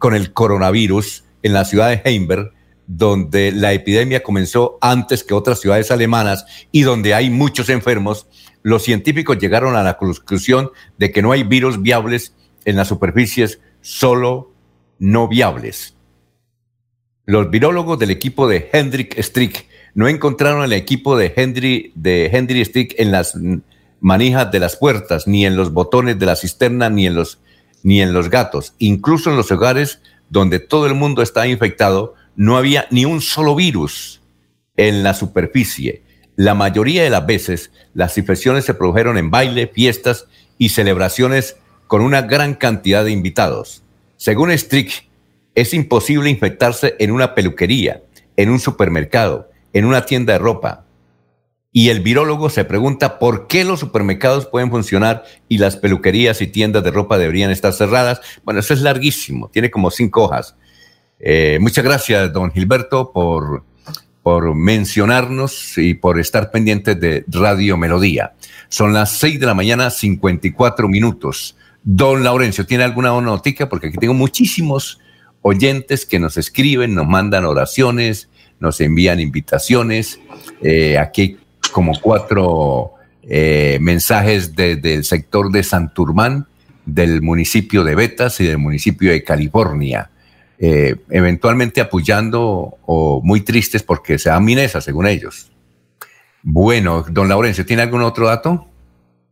con 0.00 0.16
el 0.16 0.32
coronavirus 0.32 1.22
en 1.44 1.52
la 1.52 1.64
ciudad 1.64 1.90
de 1.90 2.02
Heinsberg, 2.04 2.50
donde 2.92 3.52
la 3.52 3.72
epidemia 3.72 4.20
comenzó 4.20 4.76
antes 4.80 5.22
que 5.22 5.32
otras 5.32 5.60
ciudades 5.60 5.92
alemanas 5.92 6.44
y 6.72 6.82
donde 6.82 7.14
hay 7.14 7.30
muchos 7.30 7.68
enfermos, 7.68 8.26
los 8.62 8.82
científicos 8.82 9.38
llegaron 9.38 9.76
a 9.76 9.84
la 9.84 9.96
conclusión 9.96 10.70
de 10.98 11.12
que 11.12 11.22
no 11.22 11.30
hay 11.30 11.44
virus 11.44 11.80
viables 11.80 12.34
en 12.64 12.74
las 12.74 12.88
superficies, 12.88 13.60
solo 13.80 14.52
no 14.98 15.28
viables. 15.28 15.94
Los 17.26 17.48
virólogos 17.48 17.96
del 18.00 18.10
equipo 18.10 18.48
de 18.48 18.68
Hendrik 18.72 19.16
Strick 19.22 19.66
no 19.94 20.08
encontraron 20.08 20.64
el 20.64 20.72
equipo 20.72 21.16
de 21.16 21.32
Henry, 21.36 21.92
de 21.94 22.64
Strick 22.64 22.96
en 22.98 23.12
las 23.12 23.38
manijas 24.00 24.50
de 24.50 24.58
las 24.58 24.74
puertas, 24.74 25.28
ni 25.28 25.46
en 25.46 25.56
los 25.56 25.72
botones 25.72 26.18
de 26.18 26.26
la 26.26 26.34
cisterna, 26.34 26.90
ni 26.90 27.06
en 27.06 27.14
los, 27.14 27.38
ni 27.84 28.02
en 28.02 28.12
los 28.12 28.30
gatos. 28.30 28.74
Incluso 28.78 29.30
en 29.30 29.36
los 29.36 29.52
hogares 29.52 30.00
donde 30.28 30.58
todo 30.58 30.86
el 30.86 30.94
mundo 30.94 31.22
está 31.22 31.46
infectado, 31.46 32.14
no 32.40 32.56
había 32.56 32.86
ni 32.90 33.04
un 33.04 33.20
solo 33.20 33.54
virus 33.54 34.22
en 34.78 35.02
la 35.02 35.12
superficie. 35.12 36.02
La 36.36 36.54
mayoría 36.54 37.02
de 37.04 37.10
las 37.10 37.26
veces 37.26 37.70
las 37.92 38.16
infecciones 38.16 38.64
se 38.64 38.72
produjeron 38.72 39.18
en 39.18 39.30
baile, 39.30 39.66
fiestas 39.66 40.24
y 40.56 40.70
celebraciones 40.70 41.56
con 41.86 42.00
una 42.00 42.22
gran 42.22 42.54
cantidad 42.54 43.04
de 43.04 43.10
invitados. 43.10 43.82
Según 44.16 44.52
Strick, 44.52 45.06
es 45.54 45.74
imposible 45.74 46.30
infectarse 46.30 46.96
en 46.98 47.10
una 47.10 47.34
peluquería, 47.34 48.00
en 48.38 48.48
un 48.48 48.58
supermercado, 48.58 49.50
en 49.74 49.84
una 49.84 50.06
tienda 50.06 50.32
de 50.32 50.38
ropa. 50.38 50.86
Y 51.72 51.90
el 51.90 52.00
virólogo 52.00 52.48
se 52.48 52.64
pregunta 52.64 53.18
por 53.18 53.48
qué 53.48 53.64
los 53.64 53.80
supermercados 53.80 54.46
pueden 54.46 54.70
funcionar 54.70 55.24
y 55.46 55.58
las 55.58 55.76
peluquerías 55.76 56.40
y 56.40 56.46
tiendas 56.46 56.84
de 56.84 56.90
ropa 56.90 57.18
deberían 57.18 57.50
estar 57.50 57.74
cerradas. 57.74 58.22
Bueno, 58.44 58.60
eso 58.60 58.72
es 58.72 58.80
larguísimo, 58.80 59.50
tiene 59.50 59.70
como 59.70 59.90
cinco 59.90 60.22
hojas. 60.22 60.56
Eh, 61.20 61.58
muchas 61.60 61.84
gracias, 61.84 62.32
don 62.32 62.50
Gilberto, 62.50 63.12
por, 63.12 63.64
por 64.22 64.54
mencionarnos 64.54 65.76
y 65.76 65.94
por 65.94 66.18
estar 66.18 66.50
pendientes 66.50 66.98
de 66.98 67.24
Radio 67.28 67.76
Melodía. 67.76 68.32
Son 68.68 68.92
las 68.92 69.12
6 69.12 69.40
de 69.40 69.46
la 69.46 69.54
mañana, 69.54 69.90
54 69.90 70.88
minutos. 70.88 71.56
Don 71.82 72.24
Laurencio, 72.24 72.66
¿tiene 72.66 72.84
alguna 72.84 73.08
noticia? 73.20 73.68
Porque 73.68 73.88
aquí 73.88 73.98
tengo 73.98 74.14
muchísimos 74.14 74.98
oyentes 75.42 76.06
que 76.06 76.18
nos 76.18 76.36
escriben, 76.36 76.94
nos 76.94 77.06
mandan 77.06 77.44
oraciones, 77.44 78.28
nos 78.58 78.80
envían 78.80 79.20
invitaciones. 79.20 80.20
Eh, 80.62 80.98
aquí 80.98 81.38
como 81.72 81.98
cuatro 82.00 82.92
eh, 83.22 83.78
mensajes 83.80 84.54
desde 84.54 84.94
el 84.94 85.04
sector 85.04 85.50
de 85.50 85.62
Santurmán, 85.62 86.46
del 86.84 87.22
municipio 87.22 87.84
de 87.84 87.94
Betas 87.94 88.40
y 88.40 88.46
del 88.46 88.58
municipio 88.58 89.10
de 89.10 89.22
California. 89.22 90.09
Eh, 90.62 90.94
eventualmente 91.08 91.80
apoyando 91.80 92.76
o 92.84 93.22
muy 93.24 93.40
tristes 93.40 93.82
porque 93.82 94.18
se 94.18 94.28
dan 94.28 94.44
minesa, 94.44 94.82
según 94.82 95.06
ellos. 95.06 95.50
Bueno, 96.42 97.02
don 97.08 97.30
Laurencio, 97.30 97.64
¿tiene 97.64 97.80
algún 97.80 98.02
otro 98.02 98.26
dato? 98.26 98.66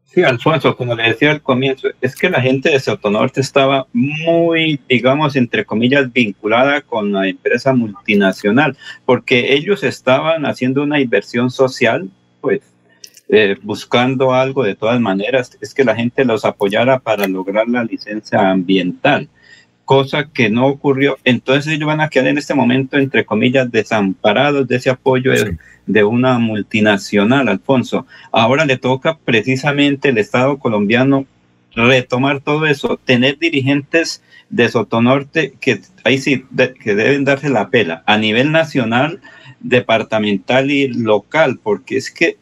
Sí, 0.06 0.22
Alfonso, 0.22 0.74
como 0.74 0.94
le 0.94 1.02
decía 1.02 1.30
al 1.30 1.42
comienzo, 1.42 1.88
es 2.00 2.16
que 2.16 2.30
la 2.30 2.40
gente 2.40 2.70
de 2.70 2.80
Sotonorte 2.80 3.42
estaba 3.42 3.86
muy, 3.92 4.80
digamos, 4.88 5.36
entre 5.36 5.66
comillas, 5.66 6.10
vinculada 6.10 6.80
con 6.80 7.12
la 7.12 7.28
empresa 7.28 7.74
multinacional, 7.74 8.74
porque 9.04 9.52
ellos 9.52 9.84
estaban 9.84 10.46
haciendo 10.46 10.82
una 10.82 10.98
inversión 10.98 11.50
social, 11.50 12.08
pues, 12.40 12.62
eh, 13.28 13.56
buscando 13.62 14.32
algo 14.32 14.64
de 14.64 14.76
todas 14.76 14.98
maneras, 14.98 15.58
es 15.60 15.74
que 15.74 15.84
la 15.84 15.94
gente 15.94 16.24
los 16.24 16.46
apoyara 16.46 16.98
para 17.00 17.28
lograr 17.28 17.68
la 17.68 17.84
licencia 17.84 18.50
ambiental 18.50 19.28
cosa 19.88 20.28
que 20.28 20.50
no 20.50 20.66
ocurrió. 20.66 21.16
Entonces 21.24 21.72
ellos 21.72 21.86
van 21.86 22.02
a 22.02 22.10
quedar 22.10 22.28
en 22.28 22.36
este 22.36 22.52
momento, 22.52 22.98
entre 22.98 23.24
comillas, 23.24 23.72
desamparados 23.72 24.68
de 24.68 24.76
ese 24.76 24.90
apoyo 24.90 25.32
de, 25.32 25.56
de, 25.86 26.04
una 26.04 26.38
multinacional, 26.38 27.48
Alfonso. 27.48 28.06
Ahora 28.30 28.66
le 28.66 28.76
toca 28.76 29.16
precisamente 29.16 30.10
el 30.10 30.18
Estado 30.18 30.58
colombiano 30.58 31.24
retomar 31.74 32.40
todo 32.40 32.66
eso, 32.66 33.00
tener 33.02 33.38
dirigentes 33.38 34.22
de 34.50 34.68
Sotonorte 34.68 35.54
que 35.58 35.80
ahí 36.04 36.18
sí 36.18 36.44
de, 36.50 36.74
que 36.74 36.94
deben 36.94 37.24
darse 37.24 37.48
la 37.48 37.70
pela 37.70 38.02
a 38.04 38.18
nivel 38.18 38.52
nacional, 38.52 39.22
departamental 39.60 40.70
y 40.70 40.88
local, 40.88 41.60
porque 41.62 41.96
es 41.96 42.10
que 42.10 42.36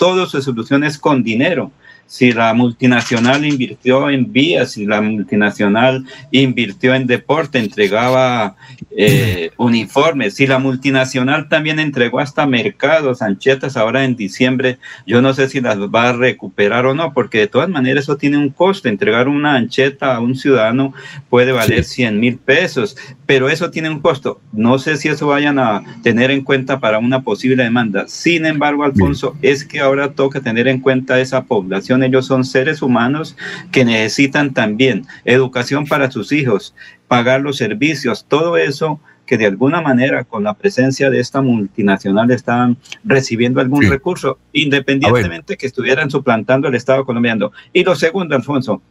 todo 0.00 0.26
se 0.26 0.40
soluciona 0.40 0.88
es 0.88 0.96
con 0.96 1.22
dinero 1.22 1.70
si 2.10 2.32
la 2.32 2.52
multinacional 2.54 3.44
invirtió 3.44 4.10
en 4.10 4.32
vías, 4.32 4.72
si 4.72 4.84
la 4.84 5.00
multinacional 5.00 6.04
invirtió 6.32 6.92
en 6.92 7.06
deporte, 7.06 7.60
entregaba 7.60 8.56
eh, 8.90 9.52
uniformes, 9.56 10.34
si 10.34 10.48
la 10.48 10.58
multinacional 10.58 11.48
también 11.48 11.78
entregó 11.78 12.18
hasta 12.18 12.46
mercados, 12.46 13.22
anchetas 13.22 13.76
ahora 13.76 14.04
en 14.04 14.16
diciembre, 14.16 14.78
yo 15.06 15.22
no 15.22 15.34
sé 15.34 15.48
si 15.48 15.60
las 15.60 15.78
va 15.78 16.08
a 16.08 16.12
recuperar 16.12 16.84
o 16.86 16.94
no, 16.94 17.12
porque 17.14 17.38
de 17.38 17.46
todas 17.46 17.68
maneras 17.68 18.02
eso 18.02 18.16
tiene 18.16 18.38
un 18.38 18.48
costo, 18.48 18.88
entregar 18.88 19.28
una 19.28 19.54
ancheta 19.54 20.16
a 20.16 20.18
un 20.18 20.34
ciudadano 20.34 20.92
puede 21.28 21.52
valer 21.52 21.84
100 21.84 22.18
mil 22.18 22.38
pesos, 22.38 22.96
pero 23.24 23.48
eso 23.48 23.70
tiene 23.70 23.88
un 23.88 24.00
costo. 24.00 24.40
No 24.52 24.80
sé 24.80 24.96
si 24.96 25.06
eso 25.06 25.28
vayan 25.28 25.60
a 25.60 25.84
tener 26.02 26.32
en 26.32 26.42
cuenta 26.42 26.80
para 26.80 26.98
una 26.98 27.22
posible 27.22 27.62
demanda. 27.62 28.08
Sin 28.08 28.46
embargo, 28.46 28.82
Alfonso, 28.82 29.36
es 29.42 29.64
que 29.64 29.78
ahora 29.78 29.89
toca 30.12 30.40
tener 30.40 30.68
en 30.68 30.80
cuenta 30.80 31.20
esa 31.20 31.44
población 31.44 32.02
ellos 32.02 32.26
son 32.26 32.44
seres 32.44 32.82
humanos 32.82 33.36
que 33.72 33.84
necesitan 33.84 34.52
también 34.52 35.06
educación 35.24 35.86
para 35.86 36.10
sus 36.10 36.32
hijos, 36.32 36.74
pagar 37.08 37.40
los 37.40 37.56
servicios, 37.56 38.26
todo 38.28 38.56
eso 38.56 39.00
que 39.30 39.38
de 39.38 39.46
alguna 39.46 39.80
manera 39.80 40.24
con 40.24 40.42
la 40.42 40.54
presencia 40.54 41.08
de 41.08 41.20
esta 41.20 41.40
multinacional 41.40 42.32
están 42.32 42.76
recibiendo 43.04 43.60
algún 43.60 43.88
recurso, 43.88 44.38
independientemente 44.52 45.56
que 45.56 45.68
estuvieran 45.68 46.10
suplantando 46.10 46.66
el 46.66 46.74
Estado 46.74 47.04
colombiano. 47.04 47.52
Y 47.72 47.84
lo 47.84 47.94
segundo, 47.94 48.34
Alfonso, 48.34 48.82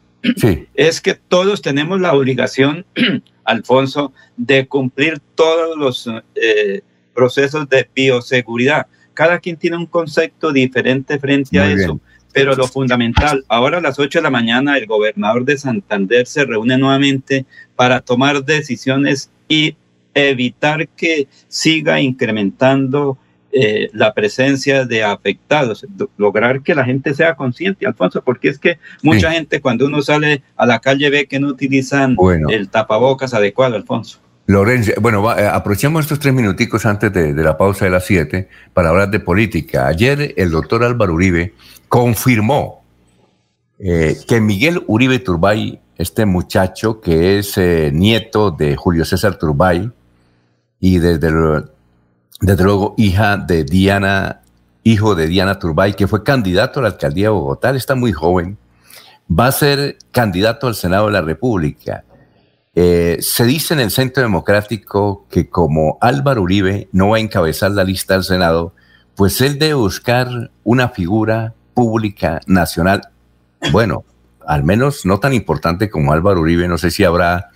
es 0.76 1.02
que 1.02 1.14
todos 1.16 1.62
tenemos 1.62 2.00
la 2.00 2.14
obligación, 2.14 2.86
Alfonso, 3.44 4.14
de 4.38 4.66
cumplir 4.66 5.20
todos 5.36 5.78
los 5.78 6.10
eh, 6.36 6.84
procesos 7.14 7.68
de 7.68 7.90
bioseguridad. 7.94 8.88
Cada 9.20 9.40
quien 9.40 9.58
tiene 9.58 9.76
un 9.76 9.86
concepto 9.86 10.54
diferente 10.54 11.20
frente 11.20 11.60
a 11.60 11.70
eso. 11.70 12.00
Pero 12.32 12.56
lo 12.56 12.66
fundamental, 12.68 13.44
ahora 13.50 13.80
a 13.80 13.82
las 13.82 14.00
8 14.00 14.20
de 14.20 14.24
la 14.24 14.30
mañana 14.30 14.78
el 14.78 14.86
gobernador 14.86 15.44
de 15.44 15.58
Santander 15.58 16.26
se 16.26 16.46
reúne 16.46 16.78
nuevamente 16.78 17.46
para 17.76 18.00
tomar 18.00 18.46
decisiones 18.46 19.30
y 19.50 19.76
evitar 20.14 20.88
que 20.88 21.28
siga 21.50 22.00
incrementando 22.00 23.18
eh, 23.52 23.90
la 23.92 24.14
presencia 24.14 24.86
de 24.86 25.04
afectados, 25.04 25.86
lograr 26.16 26.62
que 26.62 26.74
la 26.74 26.86
gente 26.86 27.14
sea 27.14 27.36
consciente, 27.36 27.86
Alfonso, 27.86 28.24
porque 28.24 28.48
es 28.48 28.58
que 28.58 28.80
mucha 29.04 29.34
gente 29.34 29.60
cuando 29.60 29.88
uno 29.88 30.02
sale 30.02 30.44
a 30.56 30.66
la 30.66 30.80
calle 30.80 31.10
ve 31.10 31.26
que 31.26 31.42
no 31.42 31.50
utilizan 31.50 32.16
el 32.50 32.70
tapabocas 32.70 33.34
adecuado, 33.34 33.76
Alfonso. 33.76 34.22
Lorenzo, 34.50 34.94
bueno, 35.00 35.32
eh, 35.38 35.48
aprovechamos 35.48 36.06
estos 36.06 36.18
tres 36.18 36.34
minuticos 36.34 36.84
antes 36.88 37.14
de, 37.14 37.36
de 37.36 37.44
la 37.44 37.56
pausa 37.56 37.86
de 37.86 37.92
las 37.92 38.04
siete 38.04 38.50
para 38.74 38.90
hablar 38.90 39.12
de 39.12 39.20
política. 39.20 39.86
Ayer 39.86 40.34
el 40.38 40.50
doctor 40.50 40.84
Álvaro 40.84 41.14
Uribe 41.14 41.54
confirmó 41.88 42.84
eh, 43.78 44.18
que 44.28 44.42
Miguel 44.42 44.84
Uribe 44.88 45.20
Turbay, 45.20 45.80
este 46.00 46.26
muchacho 46.26 47.00
que 47.00 47.38
es 47.38 47.60
eh, 47.60 47.92
nieto 47.94 48.50
de 48.50 48.76
Julio 48.76 49.06
César 49.06 49.38
Turbay 49.38 49.92
y 50.80 50.98
desde, 50.98 51.32
desde 52.42 52.64
luego 52.64 52.96
hija 52.98 53.38
de 53.38 53.64
Diana, 53.64 54.42
hijo 54.84 55.14
de 55.14 55.28
Diana 55.28 55.60
Turbay, 55.60 55.94
que 55.94 56.08
fue 56.08 56.24
candidato 56.24 56.80
a 56.80 56.84
la 56.84 56.90
alcaldía 56.90 57.26
de 57.26 57.34
Bogotá, 57.34 57.70
está 57.76 57.94
muy 57.94 58.14
joven, 58.14 58.58
va 59.30 59.46
a 59.46 59.52
ser 59.52 60.00
candidato 60.12 60.66
al 60.66 60.74
Senado 60.74 61.06
de 61.06 61.12
la 61.12 61.22
República. 61.22 62.04
Eh, 62.82 63.18
se 63.20 63.44
dice 63.44 63.74
en 63.74 63.82
el 63.82 63.92
Centro 63.92 64.24
Democrático 64.24 65.26
que 65.30 65.50
como 65.50 65.98
Álvaro 66.00 66.44
Uribe 66.44 66.88
no 66.94 67.10
va 67.10 67.18
a 67.18 67.20
encabezar 67.20 67.72
la 67.72 67.84
lista 67.84 68.16
al 68.16 68.24
Senado, 68.24 68.74
pues 69.16 69.42
él 69.42 69.60
debe 69.60 69.74
buscar 69.74 70.50
una 70.64 70.88
figura 70.88 71.54
pública 71.74 72.40
nacional, 72.48 73.02
bueno, 73.74 74.06
al 74.48 74.64
menos 74.64 75.06
no 75.06 75.20
tan 75.20 75.34
importante 75.34 75.90
como 75.90 76.14
Álvaro 76.14 76.40
Uribe, 76.40 76.70
no 76.70 76.78
sé 76.78 76.90
si 76.90 77.04
habrá 77.04 77.50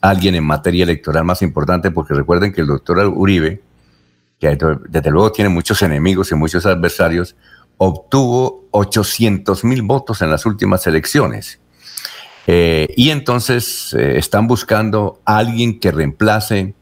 alguien 0.00 0.36
en 0.36 0.44
materia 0.44 0.84
electoral 0.84 1.24
más 1.24 1.42
importante, 1.42 1.90
porque 1.90 2.14
recuerden 2.14 2.52
que 2.52 2.60
el 2.60 2.68
doctor 2.68 2.98
Uribe, 3.04 3.60
que 4.38 4.56
desde 4.88 5.10
luego 5.10 5.32
tiene 5.32 5.48
muchos 5.48 5.82
enemigos 5.82 6.30
y 6.30 6.36
muchos 6.36 6.66
adversarios, 6.66 7.34
obtuvo 7.78 8.68
800 8.70 9.64
mil 9.64 9.82
votos 9.82 10.22
en 10.22 10.30
las 10.30 10.46
últimas 10.46 10.86
elecciones. 10.86 11.58
Eh, 12.50 12.94
y 12.96 13.10
entonces 13.10 13.92
eh, 13.92 14.16
están 14.16 14.46
buscando 14.46 15.20
a 15.26 15.36
alguien 15.36 15.78
que 15.78 15.92
reemplace 15.92 16.74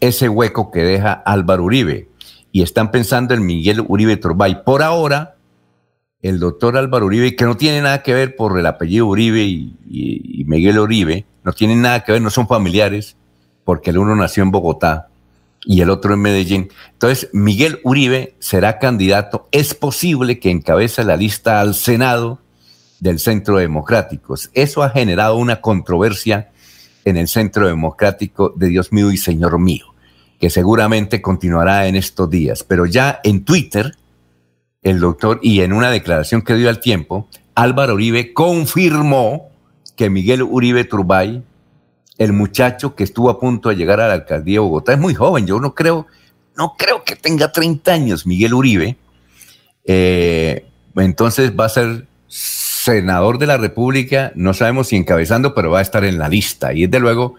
ese 0.00 0.28
hueco 0.28 0.72
que 0.72 0.82
deja 0.82 1.12
Álvaro 1.12 1.62
Uribe. 1.62 2.08
Y 2.50 2.62
están 2.62 2.90
pensando 2.90 3.32
en 3.32 3.46
Miguel 3.46 3.84
Uribe 3.86 4.16
Turbay. 4.16 4.64
Por 4.64 4.82
ahora, 4.82 5.36
el 6.22 6.40
doctor 6.40 6.76
Álvaro 6.76 7.06
Uribe, 7.06 7.36
que 7.36 7.44
no 7.44 7.56
tiene 7.56 7.80
nada 7.82 8.02
que 8.02 8.12
ver 8.12 8.34
por 8.34 8.58
el 8.58 8.66
apellido 8.66 9.06
Uribe 9.06 9.44
y, 9.44 10.44
Miguel 10.44 10.80
Uribe, 10.80 11.24
no 11.44 11.52
tienen 11.52 11.82
nada 11.82 12.00
que 12.02 12.10
ver, 12.10 12.20
no 12.20 12.30
son 12.30 12.48
familiares, 12.48 13.16
porque 13.64 13.90
el 13.90 13.98
uno 13.98 14.16
nació 14.16 14.42
en 14.42 14.50
Bogotá 14.50 15.08
y 15.64 15.82
el 15.82 15.90
otro 15.90 16.14
en 16.14 16.20
Medellín. 16.20 16.68
Entonces, 16.94 17.30
Miguel 17.32 17.78
Uribe 17.84 18.34
será 18.40 18.80
candidato. 18.80 19.46
Es 19.52 19.72
posible 19.74 20.40
que 20.40 20.50
encabece 20.50 21.04
la 21.04 21.16
lista 21.16 21.60
al 21.60 21.74
Senado 21.74 22.41
del 23.02 23.18
Centro 23.18 23.56
Democrático. 23.56 24.36
Eso 24.54 24.84
ha 24.84 24.90
generado 24.90 25.34
una 25.34 25.60
controversia 25.60 26.52
en 27.04 27.16
el 27.16 27.26
Centro 27.26 27.66
Democrático 27.66 28.54
de 28.54 28.68
Dios 28.68 28.92
mío 28.92 29.10
y 29.10 29.16
Señor 29.16 29.58
mío, 29.58 29.86
que 30.38 30.50
seguramente 30.50 31.20
continuará 31.20 31.88
en 31.88 31.96
estos 31.96 32.30
días. 32.30 32.62
Pero 32.62 32.86
ya 32.86 33.18
en 33.24 33.44
Twitter, 33.44 33.96
el 34.82 35.00
doctor, 35.00 35.40
y 35.42 35.62
en 35.62 35.72
una 35.72 35.90
declaración 35.90 36.42
que 36.42 36.54
dio 36.54 36.68
al 36.68 36.78
tiempo, 36.78 37.28
Álvaro 37.56 37.94
Uribe 37.94 38.32
confirmó 38.32 39.50
que 39.96 40.08
Miguel 40.08 40.44
Uribe 40.44 40.84
Turbay, 40.84 41.42
el 42.18 42.32
muchacho 42.32 42.94
que 42.94 43.02
estuvo 43.02 43.30
a 43.30 43.40
punto 43.40 43.70
de 43.70 43.74
llegar 43.74 44.00
a 44.00 44.06
la 44.06 44.14
alcaldía 44.14 44.54
de 44.54 44.60
Bogotá, 44.60 44.92
es 44.92 45.00
muy 45.00 45.14
joven, 45.14 45.44
yo 45.44 45.58
no 45.58 45.74
creo, 45.74 46.06
no 46.56 46.76
creo 46.78 47.02
que 47.02 47.16
tenga 47.16 47.50
30 47.50 47.92
años 47.92 48.26
Miguel 48.26 48.54
Uribe, 48.54 48.96
eh, 49.84 50.66
entonces 50.94 51.50
va 51.58 51.64
a 51.64 51.68
ser 51.68 52.06
senador 52.82 53.38
de 53.38 53.46
la 53.46 53.58
República, 53.58 54.32
no 54.34 54.54
sabemos 54.54 54.88
si 54.88 54.96
encabezando, 54.96 55.54
pero 55.54 55.70
va 55.70 55.78
a 55.78 55.82
estar 55.82 56.04
en 56.04 56.18
la 56.18 56.28
lista. 56.28 56.72
Y 56.72 56.86
desde 56.86 56.98
luego 56.98 57.36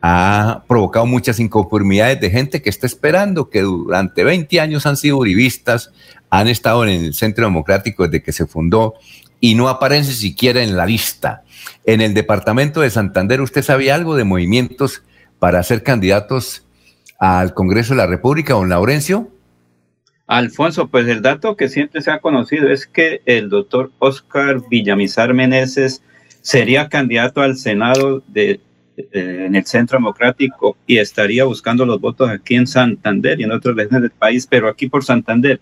ha 0.00 0.62
provocado 0.68 1.04
muchas 1.04 1.40
inconformidades 1.40 2.20
de 2.20 2.30
gente 2.30 2.62
que 2.62 2.70
está 2.70 2.86
esperando, 2.86 3.50
que 3.50 3.62
durante 3.62 4.22
20 4.22 4.60
años 4.60 4.86
han 4.86 4.96
sido 4.96 5.16
uribistas, 5.16 5.90
han 6.30 6.46
estado 6.46 6.84
en 6.84 6.90
el 6.90 7.14
Centro 7.14 7.44
Democrático 7.44 8.04
desde 8.04 8.22
que 8.22 8.30
se 8.30 8.46
fundó 8.46 8.94
y 9.40 9.56
no 9.56 9.68
aparece 9.68 10.12
siquiera 10.12 10.62
en 10.62 10.76
la 10.76 10.86
lista. 10.86 11.42
En 11.84 12.00
el 12.00 12.14
departamento 12.14 12.80
de 12.80 12.90
Santander, 12.90 13.40
¿usted 13.40 13.64
sabía 13.64 13.96
algo 13.96 14.14
de 14.14 14.22
movimientos 14.22 15.02
para 15.40 15.60
ser 15.64 15.82
candidatos 15.82 16.62
al 17.18 17.52
Congreso 17.52 17.94
de 17.94 17.98
la 17.98 18.06
República, 18.06 18.54
don 18.54 18.68
Laurencio? 18.68 19.33
Alfonso, 20.26 20.88
pues 20.88 21.06
el 21.08 21.22
dato 21.22 21.56
que 21.56 21.68
siempre 21.68 22.00
se 22.00 22.10
ha 22.10 22.20
conocido 22.20 22.70
es 22.70 22.86
que 22.86 23.20
el 23.26 23.50
doctor 23.50 23.92
Oscar 23.98 24.60
Villamizar 24.70 25.34
Meneses 25.34 26.02
sería 26.40 26.88
candidato 26.88 27.42
al 27.42 27.56
Senado 27.56 28.22
de 28.28 28.60
en 28.96 29.56
el 29.56 29.64
Centro 29.66 29.98
Democrático 29.98 30.76
y 30.86 30.98
estaría 30.98 31.44
buscando 31.44 31.84
los 31.84 32.00
votos 32.00 32.30
aquí 32.30 32.54
en 32.54 32.66
Santander 32.66 33.40
y 33.40 33.44
en 33.44 33.52
otras 33.52 33.76
regiones 33.76 34.02
del 34.02 34.10
país, 34.12 34.46
pero 34.46 34.68
aquí 34.68 34.88
por 34.88 35.04
Santander. 35.04 35.60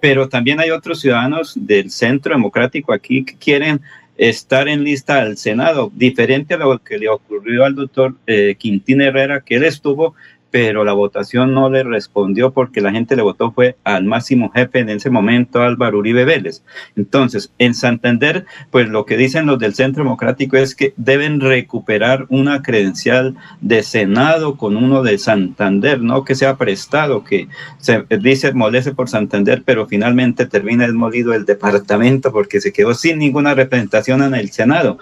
Pero 0.00 0.28
también 0.28 0.60
hay 0.60 0.70
otros 0.70 1.00
ciudadanos 1.00 1.54
del 1.54 1.90
Centro 1.90 2.34
Democrático 2.34 2.92
aquí 2.92 3.24
que 3.24 3.36
quieren 3.36 3.82
estar 4.16 4.68
en 4.68 4.84
lista 4.84 5.20
al 5.20 5.36
Senado, 5.36 5.90
diferente 5.94 6.54
a 6.54 6.58
lo 6.58 6.78
que 6.78 6.98
le 6.98 7.08
ocurrió 7.08 7.64
al 7.64 7.74
doctor 7.74 8.14
eh, 8.26 8.54
Quintín 8.58 9.00
Herrera, 9.00 9.40
que 9.40 9.56
él 9.56 9.64
estuvo 9.64 10.14
pero 10.50 10.84
la 10.84 10.92
votación 10.92 11.54
no 11.54 11.70
le 11.70 11.82
respondió 11.82 12.52
porque 12.52 12.80
la 12.80 12.92
gente 12.92 13.16
le 13.16 13.22
votó 13.22 13.52
fue 13.52 13.76
al 13.84 14.04
máximo 14.04 14.50
jefe 14.50 14.80
en 14.80 14.90
ese 14.90 15.10
momento, 15.10 15.62
Álvaro 15.62 15.98
Uribe 15.98 16.24
Vélez. 16.24 16.62
Entonces, 16.96 17.52
en 17.58 17.74
Santander, 17.74 18.46
pues 18.70 18.88
lo 18.88 19.06
que 19.06 19.16
dicen 19.16 19.46
los 19.46 19.58
del 19.58 19.74
Centro 19.74 20.02
Democrático 20.02 20.56
es 20.56 20.74
que 20.74 20.92
deben 20.96 21.40
recuperar 21.40 22.26
una 22.28 22.62
credencial 22.62 23.36
de 23.60 23.82
Senado 23.82 24.56
con 24.56 24.76
uno 24.76 25.02
de 25.02 25.18
Santander, 25.18 26.00
no 26.00 26.24
que 26.24 26.34
sea 26.34 26.56
prestado, 26.56 27.24
que 27.24 27.48
se 27.78 28.04
dice 28.20 28.52
molece 28.52 28.92
por 28.94 29.08
Santander, 29.08 29.62
pero 29.64 29.86
finalmente 29.86 30.46
termina 30.46 30.86
desmolido 30.86 31.32
el 31.32 31.44
departamento 31.44 32.32
porque 32.32 32.60
se 32.60 32.72
quedó 32.72 32.94
sin 32.94 33.18
ninguna 33.18 33.54
representación 33.54 34.22
en 34.22 34.34
el 34.34 34.50
Senado. 34.50 34.98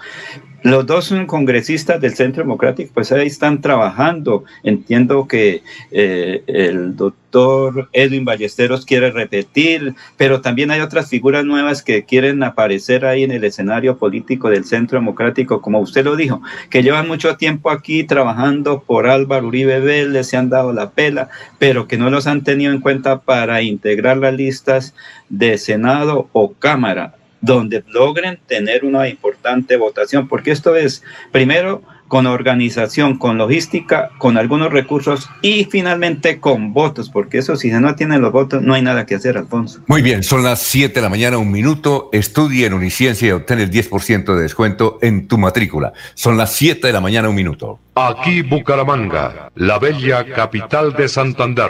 Los 0.63 0.85
dos 0.85 1.13
congresistas 1.25 2.01
del 2.01 2.15
Centro 2.15 2.43
Democrático, 2.43 2.91
pues 2.93 3.11
ahí 3.13 3.27
están 3.27 3.61
trabajando. 3.61 4.43
Entiendo 4.63 5.25
que 5.25 5.63
eh, 5.91 6.43
el 6.47 6.97
doctor 6.97 7.87
Edwin 7.93 8.25
Ballesteros 8.25 8.85
quiere 8.85 9.11
repetir, 9.11 9.95
pero 10.17 10.41
también 10.41 10.71
hay 10.71 10.81
otras 10.81 11.09
figuras 11.09 11.45
nuevas 11.45 11.81
que 11.81 12.03
quieren 12.03 12.43
aparecer 12.43 13.05
ahí 13.05 13.23
en 13.23 13.31
el 13.31 13.45
escenario 13.45 13.97
político 13.97 14.49
del 14.49 14.65
Centro 14.65 14.99
Democrático, 14.99 15.61
como 15.61 15.79
usted 15.79 16.03
lo 16.03 16.17
dijo, 16.17 16.41
que 16.69 16.83
llevan 16.83 17.07
mucho 17.07 17.37
tiempo 17.37 17.69
aquí 17.69 18.03
trabajando 18.03 18.81
por 18.81 19.07
Álvaro 19.07 19.47
Uribe 19.47 19.79
Vélez, 19.79 20.27
se 20.27 20.35
han 20.35 20.49
dado 20.49 20.73
la 20.73 20.89
pela, 20.89 21.29
pero 21.57 21.87
que 21.87 21.97
no 21.97 22.09
los 22.09 22.27
han 22.27 22.43
tenido 22.43 22.73
en 22.73 22.81
cuenta 22.81 23.21
para 23.21 23.61
integrar 23.61 24.17
las 24.17 24.33
listas 24.33 24.93
de 25.29 25.57
Senado 25.57 26.27
o 26.33 26.53
Cámara 26.53 27.13
donde 27.41 27.83
logren 27.87 28.39
tener 28.47 28.85
una 28.85 29.07
importante 29.07 29.77
votación, 29.77 30.27
porque 30.27 30.51
esto 30.51 30.75
es, 30.75 31.03
primero, 31.31 31.81
con 32.09 32.25
organización, 32.25 33.17
con 33.17 33.37
logística, 33.37 34.09
con 34.17 34.35
algunos 34.37 34.73
recursos 34.73 35.29
y 35.41 35.65
finalmente 35.65 36.39
con 36.39 36.73
votos, 36.73 37.09
porque 37.09 37.37
eso 37.37 37.55
si 37.55 37.69
no 37.69 37.95
tienen 37.95 38.21
los 38.21 38.33
votos 38.33 38.61
no 38.61 38.73
hay 38.73 38.81
nada 38.81 39.05
que 39.05 39.15
hacer, 39.15 39.37
Alfonso. 39.37 39.81
Muy 39.87 40.01
bien, 40.01 40.23
son 40.23 40.43
las 40.43 40.59
7 40.59 40.95
de 40.95 41.01
la 41.01 41.09
mañana, 41.09 41.37
un 41.37 41.51
minuto. 41.51 42.09
Estudia 42.11 42.67
en 42.67 42.73
Uniciencia 42.73 43.27
y 43.27 43.31
obtén 43.31 43.59
el 43.59 43.69
10% 43.69 44.35
de 44.35 44.41
descuento 44.41 44.97
en 45.01 45.27
tu 45.27 45.37
matrícula. 45.37 45.93
Son 46.15 46.35
las 46.35 46.53
7 46.55 46.87
de 46.87 46.93
la 46.93 46.99
mañana, 46.99 47.29
un 47.29 47.35
minuto. 47.35 47.79
Aquí 47.95 48.41
Bucaramanga, 48.41 49.51
la 49.55 49.77
bella 49.77 50.25
capital 50.25 50.93
de 50.93 51.07
Santander. 51.07 51.69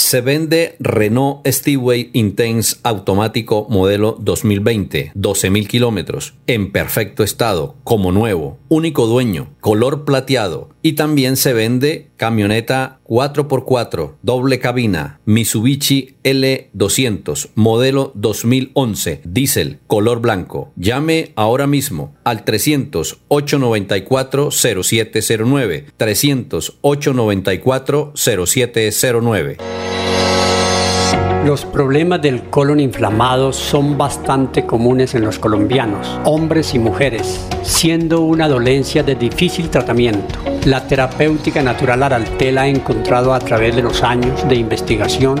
Se 0.00 0.20
vende 0.20 0.76
Renault 0.78 1.44
Steway 1.44 2.10
Intense 2.12 2.76
automático 2.84 3.66
modelo 3.68 4.16
2020, 4.20 5.10
12.000 5.16 5.66
kilómetros, 5.66 6.34
en 6.46 6.70
perfecto 6.70 7.24
estado, 7.24 7.74
como 7.82 8.12
nuevo, 8.12 8.58
único 8.68 9.08
dueño, 9.08 9.48
color 9.58 10.04
plateado. 10.04 10.68
Y 10.88 10.92
también 10.92 11.36
se 11.36 11.52
vende 11.52 12.08
camioneta 12.16 13.00
4x4, 13.04 14.14
doble 14.22 14.58
cabina, 14.58 15.20
Mitsubishi 15.26 16.14
L200, 16.24 17.50
modelo 17.56 18.10
2011, 18.14 19.20
diésel, 19.22 19.80
color 19.86 20.22
blanco. 20.22 20.72
Llame 20.76 21.32
ahora 21.36 21.66
mismo 21.66 22.14
al 22.24 22.42
300 22.42 23.18
894 23.28 24.50
0709, 24.50 25.84
300 25.98 26.78
894 26.80 28.12
0709. 28.14 29.58
Los 31.44 31.64
problemas 31.64 32.20
del 32.20 32.44
colon 32.44 32.80
inflamado 32.80 33.52
son 33.52 33.96
bastante 33.98 34.64
comunes 34.64 35.14
en 35.14 35.24
los 35.24 35.38
colombianos, 35.38 36.18
hombres 36.24 36.74
y 36.74 36.78
mujeres, 36.78 37.46
siendo 37.62 38.22
una 38.22 38.48
dolencia 38.48 39.02
de 39.02 39.14
difícil 39.14 39.70
tratamiento. 39.70 40.47
La 40.64 40.86
terapéutica 40.86 41.62
natural 41.62 42.02
Araltel 42.02 42.58
ha 42.58 42.66
encontrado 42.66 43.32
a 43.32 43.38
través 43.38 43.76
de 43.76 43.82
los 43.82 44.02
años 44.02 44.46
de 44.48 44.56
investigación 44.56 45.40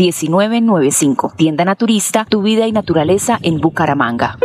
1995. 0.00 1.34
Tienda 1.36 1.64
Naturista, 1.66 2.24
tu 2.24 2.40
vida 2.40 2.66
y 2.66 2.72
naturaleza 2.72 3.38
en 3.42 3.60
Bucaramanga. 3.60 4.38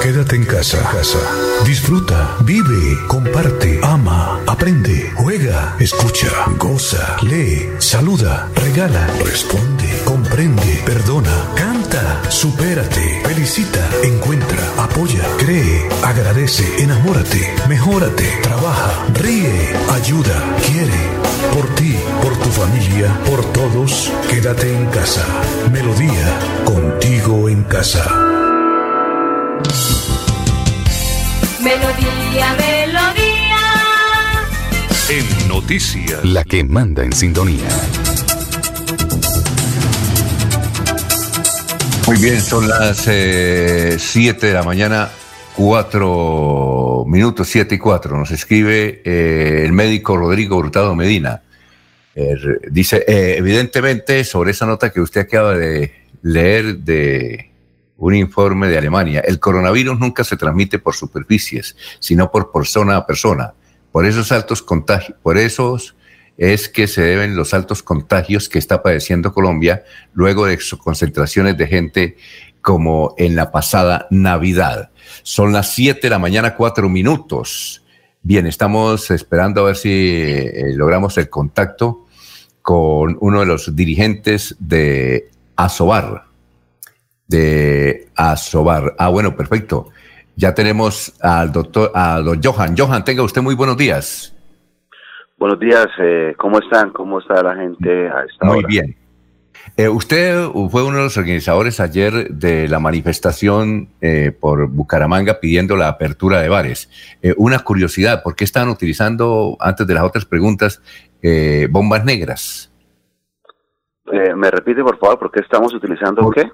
Quédate 0.00 0.36
en 0.36 0.44
casa, 0.44 0.78
casa. 0.90 1.18
Disfruta, 1.66 2.36
vive, 2.44 2.96
comparte, 3.08 3.80
ama, 3.82 4.38
aprende, 4.46 5.12
juega, 5.16 5.76
escucha, 5.78 6.28
goza, 6.58 7.16
lee, 7.22 7.68
saluda, 7.78 8.48
regala, 8.54 9.06
responde, 9.24 10.00
comprende, 10.06 10.82
perdona, 10.86 11.34
canta, 11.54 12.22
supérate, 12.30 13.20
felicita, 13.24 13.86
encuentra, 14.02 14.62
apoya, 14.78 15.24
cree, 15.38 15.86
agradece, 16.02 16.64
enamórate, 16.82 17.52
mejórate, 17.68 18.24
trabaja, 18.42 19.04
ríe, 19.12 19.74
ayuda, 19.90 20.56
quiere. 20.64 21.19
Por 21.52 21.74
ti, 21.74 21.96
por 22.22 22.36
tu 22.38 22.48
familia, 22.50 23.08
por 23.26 23.44
todos, 23.52 24.12
quédate 24.28 24.74
en 24.74 24.86
casa. 24.86 25.24
Melodía, 25.72 26.38
contigo 26.64 27.48
en 27.48 27.62
casa. 27.64 28.04
Melodía, 31.60 32.56
melodía. 32.58 33.58
En 35.08 35.48
noticias. 35.48 36.24
La 36.24 36.44
que 36.44 36.62
manda 36.62 37.02
en 37.04 37.12
sintonía. 37.12 37.68
Muy 42.06 42.18
bien, 42.18 42.40
son 42.42 42.68
las 42.68 42.98
7 42.98 43.10
eh, 43.12 43.98
de 44.40 44.52
la 44.52 44.62
mañana, 44.62 45.10
4 45.62 47.04
minutos, 47.06 47.46
7 47.48 47.74
y 47.74 47.78
4. 47.78 48.16
Nos 48.16 48.30
escribe 48.30 49.02
eh, 49.04 49.62
el 49.66 49.72
médico 49.72 50.16
Rodrigo 50.16 50.56
Hurtado 50.56 50.94
Medina. 50.96 51.42
Er, 52.14 52.62
dice, 52.70 53.04
eh, 53.06 53.34
evidentemente, 53.36 54.24
sobre 54.24 54.52
esa 54.52 54.64
nota 54.64 54.88
que 54.88 55.02
usted 55.02 55.20
acaba 55.20 55.54
de 55.54 55.92
leer 56.22 56.78
de 56.78 57.50
un 57.98 58.14
informe 58.14 58.68
de 58.68 58.78
Alemania, 58.78 59.20
el 59.20 59.38
coronavirus 59.38 60.00
nunca 60.00 60.24
se 60.24 60.38
transmite 60.38 60.78
por 60.78 60.94
superficies, 60.94 61.76
sino 61.98 62.30
por 62.30 62.50
persona 62.50 62.96
a 62.96 63.06
persona. 63.06 63.52
Por 63.92 64.06
esos 64.06 64.32
altos 64.32 64.62
contagios, 64.62 65.18
por 65.22 65.36
esos 65.36 65.94
es 66.38 66.70
que 66.70 66.86
se 66.86 67.02
deben 67.02 67.36
los 67.36 67.52
altos 67.52 67.82
contagios 67.82 68.48
que 68.48 68.58
está 68.58 68.82
padeciendo 68.82 69.34
Colombia 69.34 69.84
luego 70.14 70.46
de 70.46 70.58
concentraciones 70.82 71.58
de 71.58 71.66
gente 71.66 72.16
como 72.60 73.14
en 73.18 73.36
la 73.36 73.50
pasada 73.50 74.06
Navidad. 74.10 74.90
Son 75.22 75.52
las 75.52 75.72
7 75.72 76.00
de 76.02 76.10
la 76.10 76.18
mañana, 76.18 76.54
cuatro 76.54 76.88
minutos. 76.88 77.84
Bien, 78.22 78.46
estamos 78.46 79.10
esperando 79.10 79.62
a 79.62 79.64
ver 79.64 79.76
si 79.76 79.90
eh, 79.90 80.74
logramos 80.74 81.16
el 81.18 81.30
contacto 81.30 82.06
con 82.62 83.16
uno 83.20 83.40
de 83.40 83.46
los 83.46 83.74
dirigentes 83.74 84.56
de 84.58 85.30
Asobar. 85.56 86.24
De 87.26 88.08
Asobar. 88.14 88.94
Ah, 88.98 89.08
bueno, 89.08 89.36
perfecto. 89.36 89.88
Ya 90.36 90.54
tenemos 90.54 91.14
al 91.20 91.52
doctor, 91.52 91.92
a 91.94 92.20
don 92.20 92.42
Johan. 92.42 92.74
Johan, 92.76 93.04
tenga 93.04 93.22
usted 93.22 93.42
muy 93.42 93.54
buenos 93.54 93.76
días. 93.76 94.34
Buenos 95.38 95.58
días, 95.58 95.86
eh, 95.98 96.34
¿cómo 96.36 96.58
están? 96.58 96.90
¿Cómo 96.90 97.18
está 97.18 97.42
la 97.42 97.56
gente 97.56 98.08
a 98.10 98.24
esta 98.24 98.44
Muy 98.44 98.62
bien. 98.64 98.94
Eh, 99.76 99.88
usted 99.88 100.46
fue 100.70 100.82
uno 100.82 100.98
de 100.98 101.04
los 101.04 101.16
organizadores 101.16 101.80
ayer 101.80 102.28
de 102.30 102.68
la 102.68 102.80
manifestación 102.80 103.88
eh, 104.00 104.32
por 104.38 104.68
Bucaramanga 104.68 105.40
pidiendo 105.40 105.76
la 105.76 105.88
apertura 105.88 106.40
de 106.40 106.48
bares. 106.48 106.90
Eh, 107.22 107.34
una 107.36 107.58
curiosidad, 107.60 108.22
¿por 108.22 108.34
qué 108.36 108.44
están 108.44 108.68
utilizando, 108.68 109.56
antes 109.60 109.86
de 109.86 109.94
las 109.94 110.04
otras 110.04 110.24
preguntas, 110.24 110.82
bombas 111.70 112.04
negras? 112.04 112.72
¿Me 114.04 114.50
repite, 114.50 114.82
por 114.82 114.98
favor, 114.98 115.18
por 115.18 115.30
qué 115.30 115.40
estamos 115.40 115.72
utilizando 115.74 116.30
qué? 116.30 116.50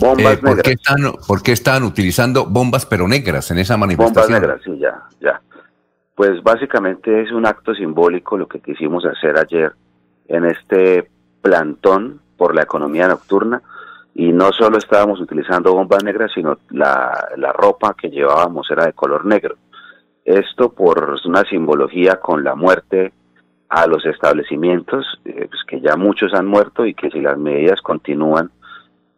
Bombas 0.00 0.42
negras. 0.42 0.62
Qué 0.62 0.72
están, 0.72 1.12
¿Por 1.26 1.42
qué 1.42 1.52
están 1.52 1.82
utilizando 1.82 2.46
bombas 2.46 2.86
pero 2.86 3.06
negras 3.06 3.50
en 3.50 3.58
esa 3.58 3.76
manifestación? 3.76 4.40
Bombas 4.40 4.40
negras, 4.40 4.60
sí, 4.64 4.78
ya, 4.78 5.02
ya. 5.20 5.40
Pues 6.14 6.42
básicamente 6.42 7.22
es 7.22 7.32
un 7.32 7.46
acto 7.46 7.74
simbólico 7.74 8.36
lo 8.36 8.48
que 8.48 8.60
quisimos 8.60 9.04
hacer 9.04 9.36
ayer 9.38 9.72
en 10.28 10.46
este 10.46 11.08
plantón 11.44 12.22
por 12.38 12.54
la 12.54 12.62
economía 12.62 13.06
nocturna 13.06 13.60
y 14.14 14.32
no 14.32 14.50
solo 14.50 14.78
estábamos 14.78 15.20
utilizando 15.20 15.74
bombas 15.74 16.02
negras, 16.02 16.30
sino 16.34 16.56
la, 16.70 17.52
ropa 17.52 17.94
que 18.00 18.08
llevábamos 18.08 18.70
era 18.70 18.86
de 18.86 18.94
color 18.94 19.26
negro. 19.26 19.56
Esto 20.24 20.72
por 20.72 21.16
una 21.26 21.42
simbología 21.42 22.16
con 22.16 22.42
la 22.42 22.54
muerte 22.54 23.12
a 23.68 23.86
los 23.86 24.06
establecimientos, 24.06 25.04
eh, 25.26 25.48
pues 25.50 25.62
que 25.68 25.82
ya 25.82 25.96
muchos 25.96 26.32
han 26.32 26.46
muerto 26.46 26.86
y 26.86 26.94
que 26.94 27.10
si 27.10 27.20
las 27.20 27.36
medidas 27.36 27.82
continúan 27.82 28.50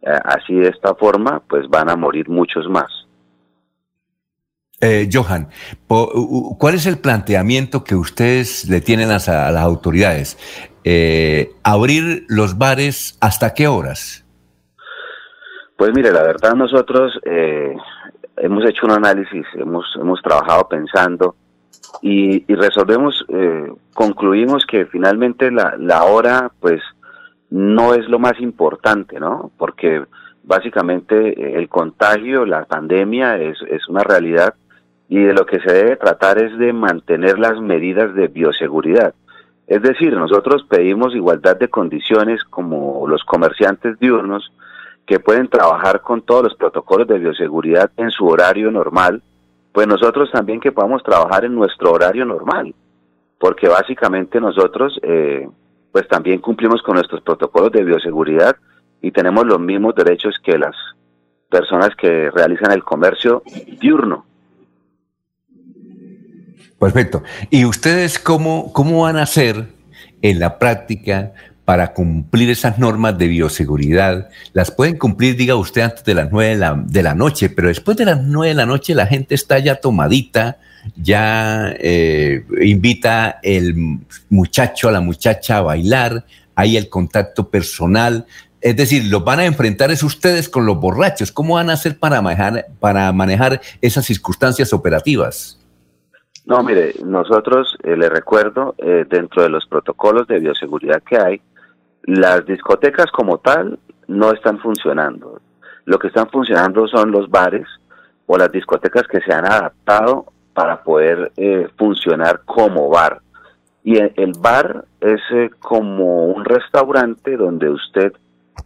eh, 0.01 0.09
así 0.25 0.55
de 0.55 0.67
esta 0.67 0.95
forma, 0.95 1.41
pues 1.47 1.69
van 1.69 1.89
a 1.89 1.95
morir 1.95 2.27
muchos 2.27 2.67
más. 2.67 2.91
Eh, 4.81 5.09
Johan, 5.11 5.47
¿cuál 5.87 6.75
es 6.75 6.85
el 6.85 6.99
planteamiento 6.99 7.83
que 7.83 7.95
ustedes 7.95 8.69
le 8.69 8.81
tienen 8.81 9.09
a 9.09 9.13
las 9.13 9.63
autoridades? 9.63 10.37
Eh, 10.89 11.51
abrir 11.63 12.23
los 12.29 12.57
bares 12.57 13.17
hasta 13.19 13.53
qué 13.53 13.67
horas? 13.67 14.23
Pues 15.75 15.91
mire, 15.93 16.13
la 16.13 16.23
verdad 16.23 16.53
nosotros 16.53 17.19
eh, 17.25 17.75
hemos 18.37 18.63
hecho 18.63 18.85
un 18.85 18.93
análisis, 18.93 19.45
hemos, 19.55 19.85
hemos 19.99 20.21
trabajado 20.21 20.69
pensando 20.69 21.35
y, 22.01 22.45
resolvemos, 22.55 23.25
eh, 23.27 23.69
concluimos 23.93 24.65
que 24.65 24.85
finalmente 24.85 25.51
la, 25.51 25.75
la 25.77 26.05
hora 26.05 26.53
pues 26.61 26.81
no 27.49 27.93
es 27.93 28.07
lo 28.07 28.17
más 28.17 28.39
importante, 28.39 29.19
¿no? 29.19 29.51
Porque 29.57 30.05
básicamente 30.43 31.37
eh, 31.37 31.57
el 31.57 31.67
contagio, 31.67 32.45
la 32.45 32.63
pandemia 32.63 33.35
es, 33.41 33.57
es 33.69 33.89
una 33.89 34.03
realidad 34.03 34.53
y 35.09 35.19
de 35.21 35.33
lo 35.33 35.45
que 35.45 35.59
se 35.59 35.73
debe 35.73 35.97
tratar 35.97 36.41
es 36.41 36.57
de 36.57 36.71
mantener 36.71 37.39
las 37.39 37.59
medidas 37.59 38.15
de 38.15 38.29
bioseguridad. 38.29 39.13
Es 39.67 39.81
decir, 39.81 40.13
nosotros 40.13 40.65
pedimos 40.69 41.13
igualdad 41.13 41.57
de 41.57 41.67
condiciones 41.67 42.43
como 42.45 43.05
los 43.07 43.23
comerciantes 43.25 43.99
diurnos 43.99 44.51
que 45.05 45.19
pueden 45.19 45.49
trabajar 45.49 46.01
con 46.01 46.21
todos 46.21 46.43
los 46.43 46.55
protocolos 46.55 47.07
de 47.07 47.19
bioseguridad 47.19 47.91
en 47.97 48.09
su 48.09 48.25
horario 48.25 48.71
normal, 48.71 49.21
pues 49.73 49.87
nosotros 49.87 50.31
también 50.31 50.59
que 50.59 50.71
podamos 50.71 51.03
trabajar 51.03 51.45
en 51.45 51.55
nuestro 51.55 51.91
horario 51.91 52.25
normal, 52.25 52.73
porque 53.39 53.67
básicamente 53.67 54.39
nosotros 54.39 54.97
eh, 55.03 55.47
pues 55.91 56.07
también 56.07 56.39
cumplimos 56.39 56.81
con 56.81 56.95
nuestros 56.95 57.21
protocolos 57.21 57.71
de 57.71 57.83
bioseguridad 57.83 58.55
y 59.01 59.11
tenemos 59.11 59.45
los 59.45 59.59
mismos 59.59 59.95
derechos 59.95 60.35
que 60.43 60.57
las 60.57 60.75
personas 61.49 61.95
que 61.95 62.31
realizan 62.31 62.71
el 62.71 62.83
comercio 62.83 63.43
diurno. 63.79 64.25
Perfecto. 66.79 67.23
¿Y 67.49 67.65
ustedes 67.65 68.19
cómo, 68.19 68.71
cómo 68.71 69.01
van 69.03 69.17
a 69.17 69.23
hacer 69.23 69.67
en 70.21 70.39
la 70.39 70.59
práctica 70.59 71.33
para 71.65 71.93
cumplir 71.93 72.49
esas 72.49 72.77
normas 72.77 73.17
de 73.17 73.27
bioseguridad? 73.27 74.29
Las 74.53 74.69
pueden 74.69 74.97
cumplir, 74.97 75.35
diga 75.35 75.55
usted, 75.55 75.81
antes 75.81 76.03
de 76.03 76.13
las 76.13 76.31
nueve 76.31 76.51
de 76.85 77.03
la, 77.03 77.15
noche, 77.15 77.49
pero 77.49 77.69
después 77.69 77.97
de 77.97 78.05
las 78.05 78.21
nueve 78.21 78.49
de 78.49 78.55
la 78.55 78.65
noche 78.67 78.93
la 78.93 79.07
gente 79.07 79.33
está 79.33 79.57
ya 79.57 79.75
tomadita, 79.75 80.59
ya 80.95 81.73
eh, 81.79 82.45
invita 82.61 83.39
el 83.41 83.99
muchacho 84.29 84.87
a 84.87 84.91
la 84.91 85.01
muchacha 85.01 85.57
a 85.57 85.61
bailar, 85.61 86.25
hay 86.53 86.77
el 86.77 86.89
contacto 86.89 87.49
personal. 87.49 88.27
Es 88.61 88.75
decir, 88.75 89.05
los 89.05 89.23
van 89.23 89.39
a 89.39 89.45
enfrentar 89.45 89.91
es 89.91 90.03
ustedes 90.03 90.47
con 90.47 90.65
los 90.65 90.79
borrachos. 90.79 91.31
¿Cómo 91.31 91.55
van 91.55 91.69
a 91.69 91.73
hacer 91.73 91.97
para 91.97 92.21
manejar, 92.21 92.67
para 92.79 93.11
manejar 93.11 93.61
esas 93.81 94.05
circunstancias 94.05 94.73
operativas? 94.73 95.57
No, 96.47 96.63
mire, 96.63 96.95
nosotros 97.05 97.77
eh, 97.83 97.95
le 97.95 98.09
recuerdo, 98.09 98.73
eh, 98.79 99.05
dentro 99.07 99.43
de 99.43 99.49
los 99.49 99.65
protocolos 99.67 100.27
de 100.27 100.39
bioseguridad 100.39 101.03
que 101.03 101.17
hay, 101.17 101.41
las 102.03 102.45
discotecas 102.45 103.11
como 103.11 103.37
tal 103.37 103.77
no 104.07 104.31
están 104.31 104.57
funcionando. 104.59 105.41
Lo 105.85 105.99
que 105.99 106.07
están 106.07 106.29
funcionando 106.29 106.87
son 106.87 107.11
los 107.11 107.29
bares 107.29 107.67
o 108.25 108.37
las 108.37 108.51
discotecas 108.51 109.07
que 109.07 109.21
se 109.21 109.33
han 109.33 109.45
adaptado 109.45 110.25
para 110.53 110.83
poder 110.83 111.31
eh, 111.37 111.67
funcionar 111.77 112.41
como 112.45 112.89
bar. 112.89 113.21
Y 113.83 113.97
el, 113.97 114.33
bar 114.39 114.85
es 114.99 115.21
eh, 115.31 115.49
como 115.59 116.25
un 116.25 116.43
restaurante 116.43 117.37
donde 117.37 117.69
usted 117.69 118.11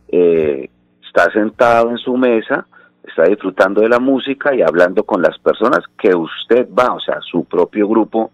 eh, 0.08 0.70
está 1.06 1.32
sentado 1.32 1.92
en 1.92 1.98
su 1.98 2.16
mesa, 2.18 2.66
está 3.12 3.24
disfrutando 3.26 3.82
de 3.82 3.90
la 3.90 4.00
música 4.00 4.56
y 4.56 4.62
hablando 4.62 5.04
con 5.04 5.22
las 5.22 5.38
personas 5.40 5.82
que 5.98 6.16
usted 6.16 6.68
va, 6.74 6.94
o 6.94 7.00
sea, 7.00 7.20
su 7.22 7.46
propio 7.46 7.88
grupo, 7.88 8.32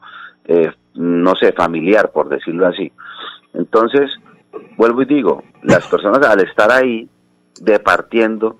no 0.95 1.35
sé, 1.35 1.51
familiar, 1.51 2.11
por 2.11 2.29
decirlo 2.29 2.67
así. 2.67 2.91
Entonces, 3.53 4.11
vuelvo 4.77 5.01
y 5.01 5.05
digo, 5.05 5.43
las 5.63 5.85
personas 5.91 6.25
al 6.25 6.41
estar 6.41 6.71
ahí 6.71 7.09
departiendo, 7.59 8.59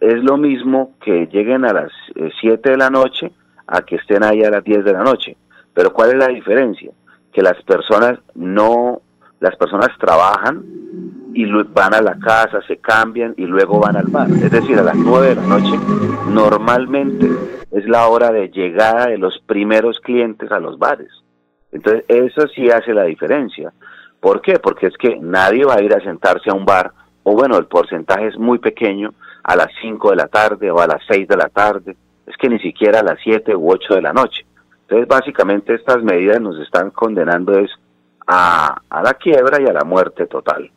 es 0.00 0.22
lo 0.22 0.36
mismo 0.36 0.94
que 1.00 1.26
lleguen 1.26 1.64
a 1.64 1.72
las 1.72 1.90
7 2.40 2.70
de 2.70 2.76
la 2.76 2.90
noche 2.90 3.32
a 3.66 3.82
que 3.82 3.96
estén 3.96 4.22
ahí 4.22 4.44
a 4.44 4.50
las 4.50 4.62
10 4.62 4.84
de 4.84 4.92
la 4.92 5.02
noche. 5.02 5.36
Pero 5.74 5.92
¿cuál 5.92 6.10
es 6.10 6.16
la 6.16 6.28
diferencia? 6.28 6.92
Que 7.32 7.42
las 7.42 7.60
personas 7.62 8.18
no, 8.34 9.00
las 9.40 9.56
personas 9.56 9.88
trabajan 9.98 10.64
y 11.36 11.44
van 11.44 11.94
a 11.94 12.00
la 12.00 12.18
casa, 12.18 12.60
se 12.66 12.78
cambian 12.78 13.34
y 13.36 13.46
luego 13.46 13.78
van 13.78 13.96
al 13.96 14.06
bar. 14.06 14.30
Es 14.30 14.50
decir, 14.50 14.78
a 14.78 14.82
las 14.82 14.96
9 14.96 15.28
de 15.28 15.34
la 15.36 15.46
noche 15.46 15.78
normalmente 16.28 17.30
es 17.70 17.86
la 17.86 18.08
hora 18.08 18.32
de 18.32 18.48
llegada 18.48 19.06
de 19.06 19.18
los 19.18 19.38
primeros 19.46 20.00
clientes 20.00 20.50
a 20.50 20.58
los 20.58 20.78
bares. 20.78 21.10
Entonces, 21.72 22.04
eso 22.08 22.48
sí 22.48 22.70
hace 22.70 22.94
la 22.94 23.04
diferencia. 23.04 23.72
¿Por 24.20 24.40
qué? 24.40 24.58
Porque 24.58 24.86
es 24.86 24.96
que 24.96 25.16
nadie 25.20 25.64
va 25.64 25.74
a 25.74 25.82
ir 25.82 25.92
a 25.94 26.00
sentarse 26.00 26.50
a 26.50 26.54
un 26.54 26.64
bar, 26.64 26.92
o 27.22 27.32
bueno, 27.32 27.58
el 27.58 27.66
porcentaje 27.66 28.28
es 28.28 28.38
muy 28.38 28.58
pequeño, 28.58 29.12
a 29.46 29.54
las 29.54 29.68
5 29.80 30.10
de 30.10 30.16
la 30.16 30.26
tarde 30.26 30.70
o 30.70 30.80
a 30.80 30.86
las 30.86 31.02
6 31.08 31.28
de 31.28 31.36
la 31.36 31.48
tarde 31.48 31.96
es 32.26 32.36
que 32.36 32.48
ni 32.48 32.58
siquiera 32.58 33.00
a 33.00 33.04
las 33.04 33.18
7 33.22 33.54
u 33.54 33.70
8 33.70 33.94
de 33.94 34.02
la 34.02 34.12
noche. 34.12 34.44
Entonces, 34.82 35.06
básicamente 35.08 35.74
estas 35.74 36.02
medidas 36.02 36.40
nos 36.40 36.58
están 36.60 36.90
condenando 36.90 37.58
es 37.58 37.70
a, 38.26 38.80
la 38.90 39.14
quiebra 39.14 39.60
y 39.60 39.66
a 39.66 39.72
la 39.72 39.84
muerte 39.84 40.26
total. 40.26 40.70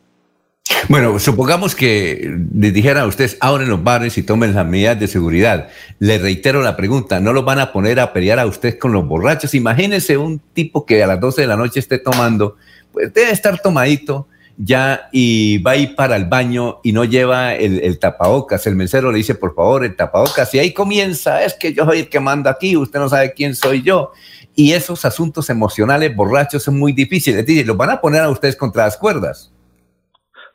Bueno, 0.87 1.19
supongamos 1.19 1.75
que 1.75 2.37
les 2.53 2.73
dijeran 2.73 3.03
a 3.03 3.07
ustedes, 3.07 3.37
abren 3.39 3.69
los 3.69 3.83
bares 3.83 4.17
y 4.17 4.23
tomen 4.23 4.53
las 4.53 4.65
medidas 4.65 4.99
de 4.99 5.07
seguridad. 5.07 5.69
Le 5.99 6.17
reitero 6.17 6.61
la 6.61 6.75
pregunta, 6.75 7.19
¿no 7.19 7.33
los 7.33 7.45
van 7.45 7.59
a 7.59 7.71
poner 7.71 7.99
a 7.99 8.13
pelear 8.13 8.39
a 8.39 8.45
usted 8.45 8.77
con 8.77 8.91
los 8.91 9.07
borrachos? 9.07 9.53
Imagínense 9.53 10.17
un 10.17 10.39
tipo 10.53 10.85
que 10.85 11.03
a 11.03 11.07
las 11.07 11.19
12 11.19 11.41
de 11.41 11.47
la 11.47 11.55
noche 11.55 11.79
esté 11.79 11.99
tomando, 11.99 12.55
pues 12.91 13.13
debe 13.13 13.31
estar 13.31 13.59
tomadito, 13.59 14.27
ya 14.57 15.07
y 15.11 15.59
va 15.59 15.71
a 15.71 15.77
ir 15.77 15.95
para 15.95 16.17
el 16.17 16.25
baño 16.25 16.79
y 16.83 16.91
no 16.91 17.05
lleva 17.05 17.55
el, 17.55 17.97
tapabocas. 17.97 18.67
El 18.67 18.75
mesero 18.75 19.11
le 19.11 19.19
dice, 19.19 19.35
por 19.35 19.55
favor, 19.55 19.85
el 19.85 19.95
tapabocas. 19.95 20.53
Y 20.53 20.59
ahí 20.59 20.73
comienza, 20.73 21.43
es 21.43 21.53
que 21.53 21.73
yo 21.73 21.85
soy 21.85 21.99
el 21.99 22.09
que 22.09 22.19
manda 22.19 22.51
aquí, 22.51 22.75
usted 22.75 22.99
no 22.99 23.07
sabe 23.09 23.33
quién 23.33 23.55
soy 23.55 23.81
yo. 23.81 24.11
Y 24.55 24.73
esos 24.73 25.05
asuntos 25.05 25.49
emocionales 25.49 26.13
borrachos 26.13 26.63
son 26.63 26.77
muy 26.77 26.91
difíciles. 26.91 27.39
Es 27.39 27.45
decir, 27.45 27.65
los 27.65 27.77
van 27.77 27.91
a 27.91 28.01
poner 28.01 28.21
a 28.21 28.29
ustedes 28.29 28.57
contra 28.57 28.83
las 28.83 28.97
cuerdas. 28.97 29.51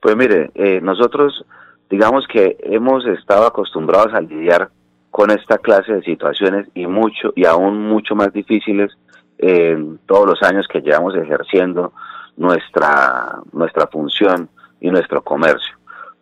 Pues 0.05 0.19
mire, 0.19 0.51
eh, 0.55 0.83
nosotros 0.83 1.47
digamos 1.89 2.27
que 2.29 2.59
hemos 2.61 3.07
estado 3.07 3.47
acostumbrados 3.47 4.13
a 4.13 4.21
lidiar 4.21 4.69
con 5.11 5.31
esta 5.31 5.57
clase 5.57 5.95
de 5.95 6.03
situaciones 6.03 6.69
y 6.75 6.87
mucho 6.87 7.33
y 7.35 7.47
aún 7.47 7.89
mucho 7.89 8.15
más 8.15 8.31
difíciles 8.31 8.93
en 9.39 9.99
todos 10.05 10.27
los 10.27 10.43
años 10.43 10.69
que 10.69 10.83
llevamos 10.83 11.17
ejerciendo 11.17 11.95
nuestra, 12.37 13.41
nuestra 13.55 13.87
función 13.87 14.51
y 14.79 14.91
nuestro 14.91 15.23
comercio. 15.25 15.75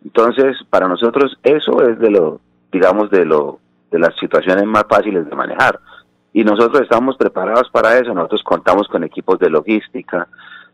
Entonces, 0.05 0.55
para 0.69 0.87
nosotros 0.87 1.37
eso 1.43 1.81
es 1.81 1.99
de 1.99 2.09
lo, 2.09 2.39
digamos, 2.71 3.09
de 3.09 3.25
lo, 3.25 3.59
de 3.91 3.99
las 3.99 4.15
situaciones 4.15 4.63
más 4.63 4.85
fáciles 4.87 5.29
de 5.29 5.35
manejar. 5.35 5.77
Y 6.31 6.45
nosotros 6.45 6.83
estamos 6.83 7.17
preparados 7.17 7.69
para 7.69 7.97
eso. 7.99 8.13
Nosotros 8.13 8.43
contamos 8.43 8.87
con 8.87 9.03
equipos 9.03 9.39
de 9.39 9.49
logística, 9.49 10.29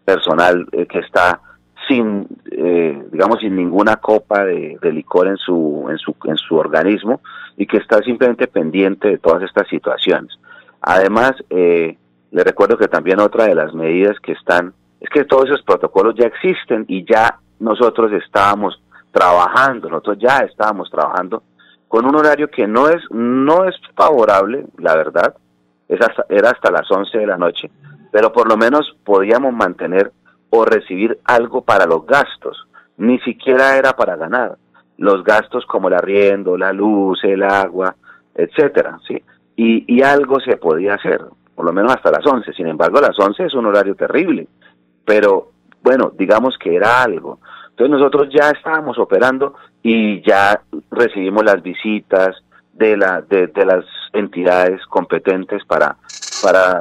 personal 0.05 0.67
eh, 0.73 0.85
que 0.85 0.99
está 0.99 1.41
sin, 1.89 2.27
eh, 2.51 3.03
digamos, 3.11 3.39
sin 3.39 3.55
ninguna 3.55 3.97
copa 3.97 4.45
de, 4.45 4.77
licor 4.83 5.27
en 5.27 5.37
su, 5.37 5.87
en 5.89 5.97
su, 5.97 6.15
en 6.25 6.37
su 6.37 6.55
organismo 6.55 7.19
y 7.57 7.65
que 7.65 7.77
está 7.77 8.01
simplemente 8.03 8.47
pendiente 8.47 9.09
de 9.09 9.17
todas 9.17 9.43
estas 9.43 9.67
situaciones. 9.67 10.39
Además, 10.81 11.33
eh, 11.49 11.97
le 12.31 12.43
recuerdo 12.43 12.77
que 12.77 12.87
también 12.87 13.19
otra 13.19 13.45
de 13.45 13.55
las 13.55 13.73
medidas 13.73 14.17
que 14.21 14.33
están 14.33 14.73
es 15.01 15.09
que 15.09 15.25
todos 15.25 15.45
esos 15.45 15.63
protocolos 15.63 16.15
ya 16.15 16.27
existen 16.27 16.85
y 16.87 17.03
ya 17.03 17.39
nosotros 17.59 18.11
estábamos 18.13 18.81
trabajando, 19.11 19.89
nosotros 19.89 20.17
ya 20.19 20.39
estábamos 20.39 20.89
trabajando 20.91 21.43
con 21.87 22.05
un 22.05 22.15
horario 22.15 22.49
que 22.49 22.67
no 22.67 22.87
es 22.87 23.01
no 23.09 23.65
es 23.65 23.75
favorable, 23.95 24.65
la 24.77 24.95
verdad, 24.95 25.35
es 25.87 25.99
era 26.29 26.51
hasta 26.51 26.69
las 26.69 26.89
11 26.89 27.17
de 27.17 27.25
la 27.25 27.37
noche, 27.37 27.71
pero 28.11 28.31
por 28.31 28.47
lo 28.47 28.55
menos 28.57 28.95
podíamos 29.03 29.53
mantener 29.53 30.11
o 30.49 30.65
recibir 30.65 31.19
algo 31.25 31.61
para 31.61 31.85
los 31.85 32.05
gastos, 32.05 32.67
ni 32.97 33.19
siquiera 33.19 33.77
era 33.77 33.93
para 33.93 34.15
ganar. 34.15 34.57
Los 34.97 35.23
gastos 35.23 35.65
como 35.65 35.87
el 35.87 35.93
arriendo, 35.93 36.57
la 36.57 36.73
luz, 36.73 37.23
el 37.23 37.43
agua, 37.43 37.95
etcétera, 38.35 38.99
¿sí? 39.07 39.21
Y, 39.55 39.85
y 39.93 40.01
algo 40.01 40.39
se 40.39 40.57
podía 40.57 40.95
hacer, 40.95 41.21
por 41.55 41.65
lo 41.65 41.73
menos 41.73 41.93
hasta 41.93 42.11
las 42.11 42.25
11. 42.25 42.53
Sin 42.53 42.67
embargo, 42.67 42.99
las 42.99 43.17
11 43.17 43.45
es 43.45 43.53
un 43.53 43.65
horario 43.65 43.95
terrible 43.95 44.47
pero 45.09 45.49
bueno, 45.81 46.11
digamos 46.15 46.55
que 46.59 46.75
era 46.75 47.01
algo. 47.01 47.39
Entonces 47.71 47.97
nosotros 47.97 48.27
ya 48.31 48.51
estábamos 48.51 48.99
operando 48.99 49.55
y 49.81 50.21
ya 50.21 50.61
recibimos 50.91 51.43
las 51.43 51.63
visitas 51.63 52.35
de, 52.73 52.95
la, 52.95 53.19
de, 53.21 53.49
las 53.65 53.85
entidades 54.13 54.85
competentes 54.85 55.65
para, 55.65 55.97
para, 56.43 56.77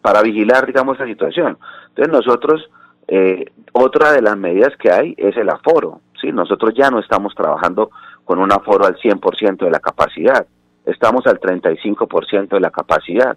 para 0.00 0.22
vigilar, 0.22 0.64
digamos, 0.64 0.98
la 0.98 1.04
situación. 1.04 1.58
Entonces 1.88 2.10
nosotros, 2.10 2.70
eh, 3.08 3.52
otra 3.72 4.12
de 4.12 4.22
las 4.22 4.36
medidas 4.36 4.76
que 4.76 4.90
hay 4.90 5.14
es 5.16 5.36
el 5.36 5.48
aforo. 5.48 6.00
¿sí? 6.20 6.32
Nosotros 6.32 6.74
ya 6.74 6.90
no 6.90 6.98
estamos 6.98 7.34
trabajando 7.34 7.90
con 8.24 8.38
un 8.38 8.52
aforo 8.52 8.86
al 8.86 8.96
100% 8.96 9.64
de 9.64 9.70
la 9.70 9.80
capacidad, 9.80 10.46
estamos 10.84 11.26
al 11.26 11.38
35% 11.40 12.48
de 12.48 12.60
la 12.60 12.70
capacidad. 12.70 13.36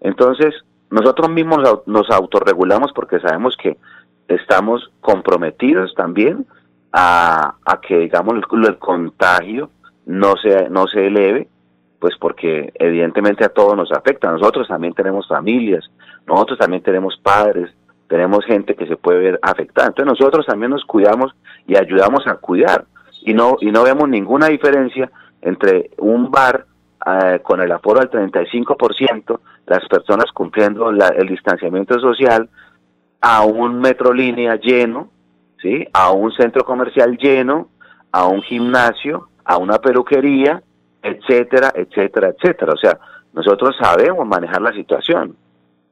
Entonces, 0.00 0.54
nosotros 0.90 1.30
mismos 1.30 1.82
nos 1.86 2.10
autorregulamos 2.10 2.92
porque 2.92 3.20
sabemos 3.20 3.56
que 3.56 3.76
estamos 4.28 4.90
comprometidos 5.00 5.94
también 5.94 6.46
a, 6.92 7.54
que, 7.86 7.98
digamos, 7.98 8.34
el, 8.34 8.78
contagio 8.78 9.70
no 10.06 10.36
se, 10.36 10.68
no 10.70 10.88
se 10.88 11.06
eleve 11.06 11.48
pues 12.00 12.14
porque 12.18 12.72
evidentemente 12.76 13.44
a 13.44 13.50
todos 13.50 13.76
nos 13.76 13.92
afecta. 13.92 14.32
Nosotros 14.32 14.66
también 14.66 14.94
tenemos 14.94 15.28
familias, 15.28 15.88
nosotros 16.26 16.58
también 16.58 16.82
tenemos 16.82 17.18
padres, 17.22 17.70
tenemos 18.10 18.44
gente 18.44 18.74
que 18.74 18.88
se 18.88 18.96
puede 18.96 19.20
ver 19.20 19.40
afectada. 19.40 19.86
Entonces 19.86 20.18
nosotros 20.18 20.44
también 20.44 20.72
nos 20.72 20.84
cuidamos 20.84 21.32
y 21.66 21.76
ayudamos 21.76 22.26
a 22.26 22.34
cuidar 22.34 22.84
y 23.22 23.32
no 23.32 23.56
y 23.60 23.70
no 23.70 23.84
vemos 23.84 24.08
ninguna 24.08 24.48
diferencia 24.48 25.08
entre 25.40 25.90
un 25.98 26.28
bar 26.28 26.66
eh, 27.06 27.38
con 27.44 27.60
el 27.60 27.70
aforo 27.70 28.00
al 28.00 28.10
35%, 28.10 29.38
las 29.66 29.88
personas 29.88 30.26
cumpliendo 30.34 30.90
el 30.90 31.28
distanciamiento 31.28 32.00
social, 32.00 32.50
a 33.20 33.44
un 33.44 33.80
metrolínea 33.80 34.56
lleno, 34.56 35.08
¿sí? 35.62 35.86
a 35.92 36.10
un 36.10 36.32
centro 36.32 36.64
comercial 36.64 37.16
lleno, 37.16 37.68
a 38.10 38.26
un 38.26 38.42
gimnasio, 38.42 39.28
a 39.44 39.56
una 39.56 39.78
peluquería, 39.78 40.60
etcétera, 41.00 41.72
etcétera, 41.76 42.30
etcétera. 42.30 42.72
O 42.72 42.76
sea, 42.76 42.98
nosotros 43.32 43.76
sabemos 43.80 44.26
manejar 44.26 44.60
la 44.62 44.72
situación. 44.72 45.36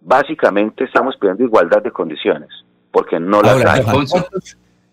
Básicamente 0.00 0.84
estamos 0.84 1.16
pidiendo 1.16 1.44
igualdad 1.44 1.82
de 1.82 1.90
condiciones, 1.90 2.48
porque 2.90 3.18
no 3.18 3.42
la 3.42 3.72
hay. 3.72 3.84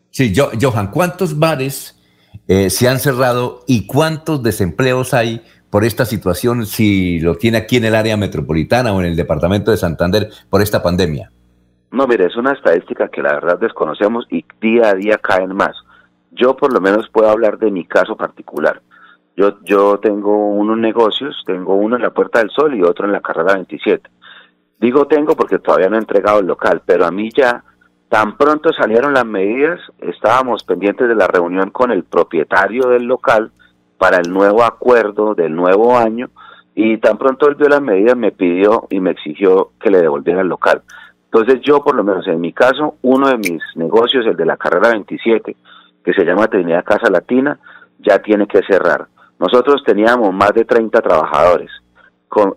Sí, 0.10 0.34
yo, 0.34 0.50
Johan, 0.60 0.92
¿cuántos 0.92 1.38
bares 1.38 2.02
eh, 2.48 2.70
se 2.70 2.88
han 2.88 3.00
cerrado 3.00 3.64
y 3.68 3.86
cuántos 3.86 4.42
desempleos 4.42 5.14
hay 5.14 5.42
por 5.70 5.84
esta 5.84 6.06
situación 6.06 6.66
si 6.66 7.20
lo 7.20 7.36
tiene 7.36 7.58
aquí 7.58 7.78
en 7.78 7.86
el 7.86 7.96
área 7.96 8.16
metropolitana 8.16 8.94
o 8.94 9.02
en 9.02 9.08
el 9.08 9.16
departamento 9.18 9.72
de 9.72 9.78
Santander 9.78 10.30
por 10.50 10.62
esta 10.62 10.82
pandemia? 10.82 11.32
No, 11.92 12.08
mire, 12.08 12.26
es 12.26 12.36
una 12.36 12.54
estadística 12.54 13.10
que 13.10 13.22
la 13.22 13.34
verdad 13.34 13.60
desconocemos 13.60 14.26
y 14.30 14.46
día 14.62 14.90
a 14.90 14.94
día 14.94 15.18
caen 15.18 15.56
más. 15.56 15.76
Yo 16.32 16.56
por 16.56 16.74
lo 16.74 16.82
menos 16.82 17.10
puedo 17.10 17.30
hablar 17.30 17.58
de 17.58 17.72
mi 17.72 17.86
caso 17.86 18.16
particular. 18.16 18.82
Yo, 19.38 19.62
yo 19.64 20.00
tengo 20.00 20.50
unos 20.50 20.78
negocios, 20.78 21.44
tengo 21.46 21.76
uno 21.76 21.98
en 21.98 22.04
la 22.04 22.12
Puerta 22.12 22.40
del 22.40 22.52
Sol 22.52 22.74
y 22.76 22.82
otro 22.82 23.06
en 23.06 23.12
la 23.12 23.22
Carrera 23.22 23.56
27. 23.56 24.10
Digo 24.80 25.08
tengo 25.08 25.36
porque 25.36 25.60
todavía 25.60 25.90
no 25.90 25.96
he 25.96 26.00
entregado 26.00 26.40
el 26.40 26.48
local, 26.48 26.82
pero 26.86 27.06
a 27.06 27.12
mí 27.12 27.30
ya 27.36 27.64
tan 28.10 28.38
pronto 28.38 28.72
salieron 28.74 29.14
las 29.14 29.26
medidas, 29.26 29.80
estábamos 30.00 30.64
pendientes 30.64 31.08
de 31.08 31.16
la 31.16 31.28
reunión 31.28 31.70
con 31.72 31.92
el 31.92 32.04
propietario 32.04 32.90
del 32.90 33.04
local 33.04 33.52
para 33.98 34.18
el 34.18 34.32
nuevo 34.32 34.64
acuerdo 34.64 35.34
del 35.34 35.56
nuevo 35.56 35.98
año 35.98 36.30
y 36.76 36.98
tan 36.98 37.18
pronto 37.18 37.48
él 37.48 37.56
vio 37.56 37.70
las 37.70 37.82
medidas 37.82 38.18
me 38.18 38.32
pidió 38.32 38.88
y 38.90 39.00
me 39.00 39.12
exigió 39.12 39.72
que 39.80 39.90
le 39.90 40.02
devolviera 40.02 40.42
el 40.42 40.50
local. 40.50 40.82
Entonces 41.26 41.62
yo 41.62 41.84
por 41.84 41.96
lo 41.96 42.04
menos 42.04 42.28
en 42.28 42.40
mi 42.40 42.54
caso, 42.54 42.96
uno 43.02 43.30
de 43.30 43.38
mis 43.38 43.62
negocios, 43.76 44.26
el 44.26 44.36
de 44.36 44.46
la 44.46 44.58
carrera 44.58 44.90
27, 44.92 45.56
que 46.04 46.14
se 46.14 46.24
llama 46.24 46.48
Trinidad 46.48 46.84
Casa 46.84 47.10
Latina, 47.10 47.58
ya 48.00 48.20
tiene 48.20 48.48
que 48.48 48.62
cerrar. 48.64 49.08
Nosotros 49.40 49.84
teníamos 49.86 50.34
más 50.34 50.54
de 50.54 50.66
30 50.66 51.02
trabajadores, 51.02 51.72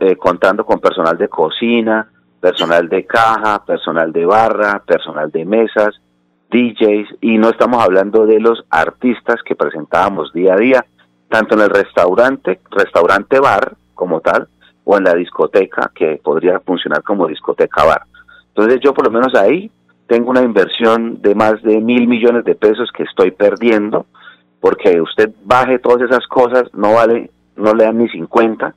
eh, 0.00 0.16
contando 0.16 0.64
con 0.64 0.80
personal 0.80 1.16
de 1.16 1.28
cocina, 1.28 2.10
personal 2.40 2.88
de 2.88 3.04
caja, 3.04 3.64
personal 3.64 4.12
de 4.12 4.24
barra, 4.24 4.82
personal 4.86 5.30
de 5.30 5.44
mesas, 5.44 6.00
DJs, 6.50 7.16
y 7.20 7.38
no 7.38 7.50
estamos 7.50 7.82
hablando 7.82 8.26
de 8.26 8.40
los 8.40 8.64
artistas 8.70 9.42
que 9.44 9.54
presentábamos 9.54 10.32
día 10.32 10.54
a 10.54 10.56
día, 10.56 10.84
tanto 11.28 11.54
en 11.54 11.62
el 11.62 11.70
restaurante, 11.70 12.60
restaurante 12.70 13.38
bar 13.38 13.76
como 13.94 14.20
tal, 14.20 14.48
o 14.84 14.96
en 14.96 15.04
la 15.04 15.14
discoteca, 15.14 15.90
que 15.94 16.20
podría 16.22 16.60
funcionar 16.60 17.02
como 17.02 17.26
discoteca 17.26 17.84
bar. 17.84 18.02
Entonces 18.48 18.80
yo 18.82 18.94
por 18.94 19.04
lo 19.04 19.10
menos 19.10 19.34
ahí 19.34 19.70
tengo 20.06 20.30
una 20.30 20.42
inversión 20.42 21.20
de 21.20 21.34
más 21.34 21.62
de 21.62 21.80
mil 21.80 22.08
millones 22.08 22.44
de 22.44 22.54
pesos 22.54 22.90
que 22.92 23.02
estoy 23.02 23.30
perdiendo, 23.30 24.06
porque 24.60 25.00
usted 25.00 25.30
baje 25.44 25.78
todas 25.78 26.10
esas 26.10 26.26
cosas, 26.26 26.64
no 26.72 26.94
vale, 26.94 27.30
no 27.56 27.74
le 27.74 27.84
dan 27.84 27.98
ni 27.98 28.08
50, 28.08 28.74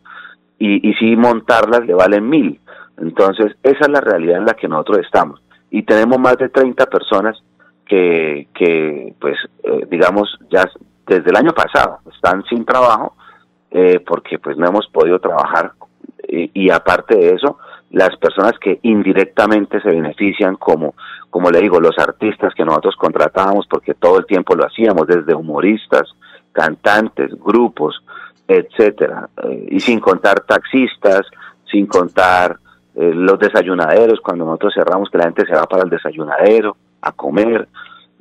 y, 0.61 0.87
y 0.87 0.93
si 0.93 1.15
montarlas 1.15 1.85
le 1.85 1.95
valen 1.95 2.29
mil. 2.29 2.59
Entonces, 2.97 3.55
esa 3.63 3.85
es 3.85 3.89
la 3.89 4.01
realidad 4.01 4.37
en 4.37 4.45
la 4.45 4.53
que 4.53 4.67
nosotros 4.67 4.99
estamos. 4.99 5.41
Y 5.71 5.83
tenemos 5.83 6.19
más 6.19 6.37
de 6.37 6.49
30 6.49 6.85
personas 6.85 7.41
que, 7.85 8.47
que 8.53 9.15
pues, 9.19 9.37
eh, 9.63 9.87
digamos, 9.89 10.37
ya 10.51 10.69
desde 11.07 11.31
el 11.31 11.35
año 11.35 11.51
pasado 11.51 11.99
están 12.13 12.43
sin 12.45 12.63
trabajo 12.63 13.15
eh, 13.71 13.99
porque 14.05 14.37
pues 14.39 14.55
no 14.57 14.67
hemos 14.67 14.87
podido 14.87 15.19
trabajar 15.19 15.73
y, 16.27 16.69
aparte 16.69 17.17
de 17.17 17.33
eso 17.33 17.57
las 17.89 18.15
personas 18.17 18.53
que 18.61 18.79
indirectamente 18.83 19.81
se 19.81 19.89
benefician 19.89 20.55
como 20.55 20.93
como 21.29 21.49
le 21.49 21.59
digo 21.59 21.81
los 21.81 21.97
artistas 21.97 22.53
que 22.53 22.63
nosotros 22.63 22.95
contratábamos 22.95 23.67
porque 23.67 23.93
todo 23.95 24.19
el 24.19 24.25
tiempo 24.25 24.55
lo 24.55 24.65
hacíamos 24.65 25.07
desde 25.07 25.35
humoristas 25.35 26.03
cantantes 26.53 27.31
grupos 27.39 28.01
etcétera 28.57 29.29
eh, 29.43 29.67
y 29.71 29.79
sin 29.79 29.99
contar 29.99 30.41
taxistas 30.41 31.21
sin 31.69 31.85
contar 31.87 32.57
eh, 32.95 33.11
los 33.13 33.39
desayunaderos 33.39 34.19
cuando 34.21 34.45
nosotros 34.45 34.73
cerramos 34.75 35.09
que 35.09 35.17
la 35.17 35.25
gente 35.25 35.45
se 35.45 35.53
va 35.53 35.63
para 35.63 35.83
el 35.83 35.89
desayunadero 35.89 36.75
a 37.01 37.11
comer 37.11 37.67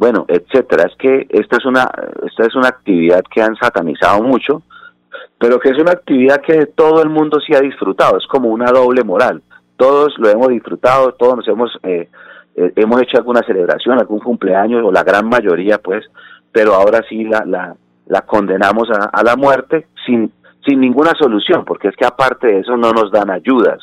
bueno, 0.01 0.25
etcétera. 0.29 0.85
Es 0.85 0.97
que 0.97 1.27
esta 1.29 1.59
es 1.59 1.67
una 1.67 1.87
esta 2.27 2.47
es 2.47 2.55
una 2.55 2.69
actividad 2.69 3.23
que 3.31 3.43
han 3.43 3.55
satanizado 3.57 4.23
mucho, 4.23 4.63
pero 5.39 5.61
que 5.61 5.69
es 5.69 5.79
una 5.79 5.93
actividad 5.93 6.41
que 6.41 6.65
todo 6.75 7.03
el 7.03 7.11
mundo 7.11 7.39
sí 7.39 7.55
ha 7.55 7.61
disfrutado. 7.61 8.17
Es 8.17 8.27
como 8.27 8.49
una 8.49 8.73
doble 8.73 9.05
moral. 9.05 9.43
Todos 9.77 10.15
lo 10.17 10.31
hemos 10.31 10.49
disfrutado, 10.49 11.13
todos 11.13 11.37
nos 11.37 11.49
hemos 11.49 11.79
eh, 11.83 12.09
eh, 12.57 12.73
hemos 12.77 13.03
hecho 13.03 13.19
alguna 13.19 13.43
celebración, 13.43 13.99
algún 13.99 14.21
cumpleaños 14.21 14.83
o 14.83 14.91
la 14.91 15.05
gran 15.05 15.29
mayoría, 15.29 15.77
pues, 15.77 16.07
pero 16.51 16.73
ahora 16.73 17.03
sí 17.07 17.25
la 17.25 17.45
la, 17.45 17.77
la 18.07 18.23
condenamos 18.23 18.89
a, 18.91 19.23
la 19.23 19.37
muerte 19.37 19.87
sin 20.07 20.33
sin 20.65 20.81
ninguna 20.81 21.13
solución, 21.19 21.65
porque 21.65 21.89
es 21.89 21.97
que 21.97 22.05
aparte 22.05 22.47
de 22.47 22.61
eso 22.61 22.77
no 22.77 22.93
nos 22.93 23.11
dan 23.11 23.31
ayudas. 23.31 23.81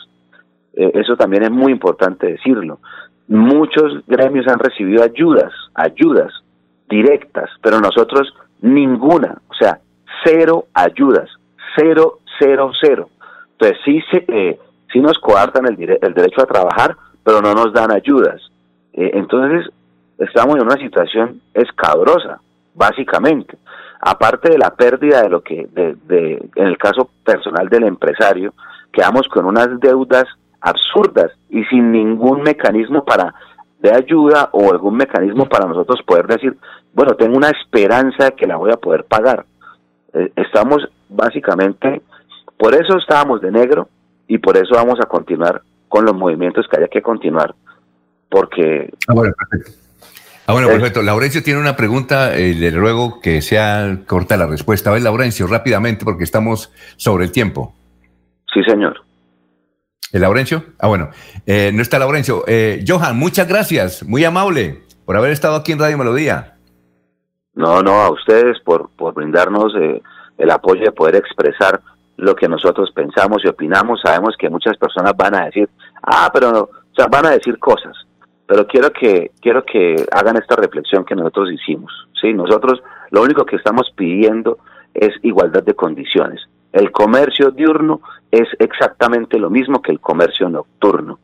Eh, 0.73 0.91
eso 0.93 1.15
también 1.15 1.43
es 1.43 1.51
muy 1.51 1.71
importante 1.71 2.27
decirlo. 2.27 2.79
Muchos 3.27 4.05
gremios 4.05 4.47
han 4.47 4.59
recibido 4.59 5.03
ayudas, 5.03 5.51
ayudas 5.73 6.31
directas, 6.89 7.49
pero 7.61 7.79
nosotros 7.79 8.33
ninguna, 8.61 9.37
o 9.49 9.53
sea, 9.53 9.79
cero 10.23 10.65
ayudas, 10.73 11.29
cero, 11.75 12.19
cero, 12.39 12.71
cero. 12.79 13.09
Entonces 13.53 13.77
sí, 13.83 14.01
se, 14.11 14.25
eh, 14.27 14.59
sí 14.91 14.99
nos 14.99 15.17
coartan 15.19 15.65
el, 15.65 15.97
el, 16.01 16.13
derecho 16.13 16.43
a 16.43 16.45
trabajar, 16.45 16.95
pero 17.23 17.41
no 17.41 17.53
nos 17.53 17.73
dan 17.73 17.91
ayudas. 17.91 18.41
Eh, 18.93 19.11
entonces 19.15 19.69
estamos 20.19 20.55
en 20.55 20.61
una 20.61 20.77
situación 20.77 21.41
escabrosa, 21.53 22.39
básicamente. 22.73 23.57
Aparte 24.09 24.49
de 24.49 24.57
la 24.57 24.73
pérdida 24.73 25.21
de 25.21 25.29
lo 25.29 25.41
que, 25.41 25.67
de, 25.73 25.97
de, 26.07 26.49
en 26.55 26.67
el 26.67 26.77
caso 26.77 27.09
personal 27.25 27.67
del 27.67 27.83
empresario, 27.83 28.53
quedamos 28.93 29.27
con 29.27 29.43
unas 29.43 29.67
deudas 29.81 30.23
absurdas 30.61 31.33
y 31.49 31.65
sin 31.65 31.91
ningún 31.91 32.41
mecanismo 32.41 33.03
para 33.03 33.35
de 33.79 33.91
ayuda 33.91 34.47
o 34.53 34.71
algún 34.71 34.95
mecanismo 34.95 35.49
para 35.49 35.67
nosotros 35.67 36.01
poder 36.05 36.25
decir, 36.25 36.57
bueno, 36.93 37.15
tengo 37.15 37.35
una 37.35 37.49
esperanza 37.49 38.25
de 38.25 38.31
que 38.31 38.47
la 38.47 38.55
voy 38.55 38.71
a 38.71 38.77
poder 38.77 39.03
pagar. 39.03 39.45
Eh, 40.13 40.31
estamos 40.37 40.87
básicamente, 41.09 42.01
por 42.57 42.75
eso 42.75 42.97
estábamos 42.97 43.41
de 43.41 43.51
negro 43.51 43.89
y 44.25 44.37
por 44.37 44.55
eso 44.55 44.73
vamos 44.75 45.01
a 45.01 45.07
continuar 45.07 45.63
con 45.89 46.05
los 46.05 46.15
movimientos 46.15 46.65
que 46.69 46.77
haya 46.77 46.87
que 46.87 47.01
continuar, 47.01 47.55
porque... 48.29 48.89
Ah. 49.09 49.15
Ah, 50.47 50.53
bueno, 50.53 50.69
perfecto. 50.69 51.01
Laurencio 51.01 51.43
tiene 51.43 51.59
una 51.59 51.75
pregunta, 51.75 52.35
eh, 52.37 52.53
le 52.53 52.71
ruego 52.71 53.19
que 53.19 53.41
sea 53.41 53.99
corta 54.07 54.37
la 54.37 54.47
respuesta. 54.47 54.89
A 54.89 54.93
ver, 54.93 55.01
Laurencio, 55.01 55.45
rápidamente, 55.45 56.05
porque 56.05 56.23
estamos 56.23 56.71
sobre 56.95 57.25
el 57.25 57.33
tiempo. 57.33 57.75
Sí, 58.53 58.63
señor. 58.63 59.01
¿El 60.13 60.21
Laurencio? 60.21 60.63
Ah, 60.79 60.87
bueno, 60.87 61.09
eh, 61.45 61.71
no 61.73 61.81
está 61.81 61.99
Laurencio. 61.99 62.45
Eh, 62.47 62.83
Johan, 62.87 63.17
muchas 63.19 63.47
gracias, 63.47 64.03
muy 64.03 64.23
amable 64.23 64.83
por 65.05 65.17
haber 65.17 65.31
estado 65.31 65.57
aquí 65.57 65.73
en 65.73 65.79
Radio 65.79 65.97
Melodía. 65.97 66.55
No, 67.53 67.81
no, 67.81 68.01
a 68.01 68.11
ustedes 68.11 68.59
por, 68.63 68.89
por 68.95 69.13
brindarnos 69.13 69.73
eh, 69.75 70.01
el 70.37 70.51
apoyo 70.51 70.81
de 70.81 70.91
poder 70.91 71.15
expresar 71.15 71.81
lo 72.15 72.35
que 72.35 72.47
nosotros 72.47 72.91
pensamos 72.95 73.43
y 73.43 73.49
opinamos. 73.49 73.99
Sabemos 74.01 74.35
que 74.39 74.49
muchas 74.49 74.77
personas 74.77 75.13
van 75.17 75.35
a 75.35 75.45
decir, 75.45 75.69
ah, 76.03 76.29
pero 76.33 76.51
no, 76.51 76.59
o 76.61 76.95
sea, 76.95 77.07
van 77.07 77.25
a 77.25 77.31
decir 77.31 77.59
cosas. 77.59 78.06
Pero 78.47 78.65
quiero 78.65 78.91
que, 78.91 79.31
quiero 79.41 79.63
que 79.63 80.05
hagan 80.11 80.37
esta 80.37 80.55
reflexión 80.55 81.03
que 81.03 81.15
nosotros 81.15 81.51
hicimos. 81.51 81.91
¿sí? 82.19 82.33
Nosotros 82.33 82.81
lo 83.11 83.21
único 83.21 83.45
que 83.45 83.57
estamos 83.57 83.91
pidiendo 83.95 84.57
es 84.93 85.13
igualdad 85.21 85.63
de 85.63 85.75
condiciones. 85.75 86.41
El 86.71 86.91
comercio 86.91 87.51
diurno 87.51 88.01
es 88.31 88.47
exactamente 88.59 89.39
lo 89.39 89.49
mismo 89.49 89.81
que 89.81 89.91
el 89.91 89.99
comercio 89.99 90.49
nocturno. 90.49 91.19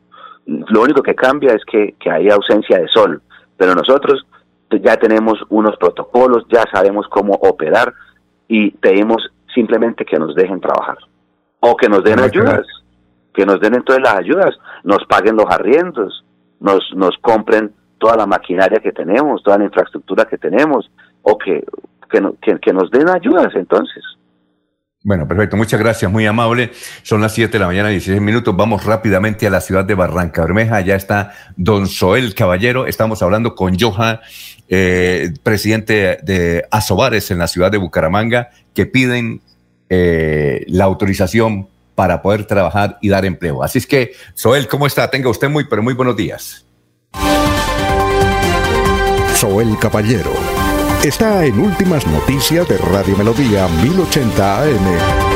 Lo 0.46 0.82
único 0.82 1.02
que 1.02 1.14
cambia 1.14 1.54
es 1.54 1.64
que, 1.64 1.94
hay 2.10 2.28
ausencia 2.28 2.78
de 2.78 2.88
sol, 2.88 3.22
pero 3.56 3.74
nosotros 3.74 4.26
ya 4.70 4.96
tenemos 4.96 5.38
unos 5.48 5.76
protocolos, 5.76 6.44
ya 6.50 6.64
sabemos 6.72 7.06
cómo 7.08 7.34
operar 7.34 7.94
y 8.48 8.70
pedimos 8.72 9.30
simplemente 9.54 10.04
que 10.04 10.18
nos 10.18 10.34
dejen 10.34 10.60
trabajar 10.60 10.98
o 11.60 11.76
que 11.76 11.88
nos 11.88 12.02
den 12.04 12.20
ayudas, 12.20 12.66
que 13.32 13.46
nos 13.46 13.60
den 13.60 13.74
entonces 13.74 14.02
las 14.02 14.16
ayudas, 14.16 14.54
nos 14.82 15.04
paguen 15.06 15.36
los 15.36 15.46
arriendos, 15.48 16.23
nos, 16.64 16.82
nos 16.96 17.16
compren 17.18 17.72
toda 17.98 18.16
la 18.16 18.26
maquinaria 18.26 18.80
que 18.80 18.90
tenemos, 18.90 19.42
toda 19.42 19.58
la 19.58 19.64
infraestructura 19.64 20.24
que 20.24 20.38
tenemos 20.38 20.90
o 21.22 21.36
que, 21.38 21.62
que, 22.10 22.58
que 22.58 22.72
nos 22.72 22.90
den 22.90 23.08
ayudas 23.08 23.54
entonces. 23.54 24.02
Bueno, 25.02 25.28
perfecto. 25.28 25.58
Muchas 25.58 25.78
gracias, 25.78 26.10
muy 26.10 26.24
amable. 26.24 26.70
Son 27.02 27.20
las 27.20 27.34
7 27.34 27.52
de 27.52 27.58
la 27.58 27.66
mañana, 27.66 27.90
16 27.90 28.22
minutos. 28.22 28.56
Vamos 28.56 28.86
rápidamente 28.86 29.46
a 29.46 29.50
la 29.50 29.60
ciudad 29.60 29.84
de 29.84 29.94
Barranca 29.94 30.40
Bermeja. 30.40 30.80
Ya 30.80 30.94
está 30.94 31.32
don 31.56 31.86
Soel 31.86 32.34
Caballero. 32.34 32.86
Estamos 32.86 33.22
hablando 33.22 33.54
con 33.54 33.78
Johan, 33.78 34.20
eh, 34.70 35.34
presidente 35.42 36.18
de 36.22 36.64
Asobares 36.70 37.30
en 37.30 37.38
la 37.38 37.48
ciudad 37.48 37.70
de 37.70 37.76
Bucaramanga, 37.76 38.48
que 38.72 38.86
piden 38.86 39.42
eh, 39.90 40.64
la 40.68 40.84
autorización 40.84 41.68
para 41.94 42.22
poder 42.22 42.44
trabajar 42.46 42.98
y 43.00 43.08
dar 43.08 43.24
empleo. 43.24 43.62
Así 43.62 43.78
es 43.78 43.86
que, 43.86 44.12
Soel, 44.34 44.68
¿cómo 44.68 44.86
está? 44.86 45.08
Tenga 45.10 45.28
usted 45.28 45.48
muy, 45.48 45.64
pero 45.64 45.82
muy 45.82 45.94
buenos 45.94 46.16
días. 46.16 46.66
Soel 49.34 49.76
Caballero 49.78 50.32
está 51.04 51.44
en 51.44 51.58
Últimas 51.60 52.06
Noticias 52.06 52.66
de 52.68 52.78
Radio 52.78 53.16
Melodía 53.16 53.68
1080 53.82 54.62
AM. 54.62 55.33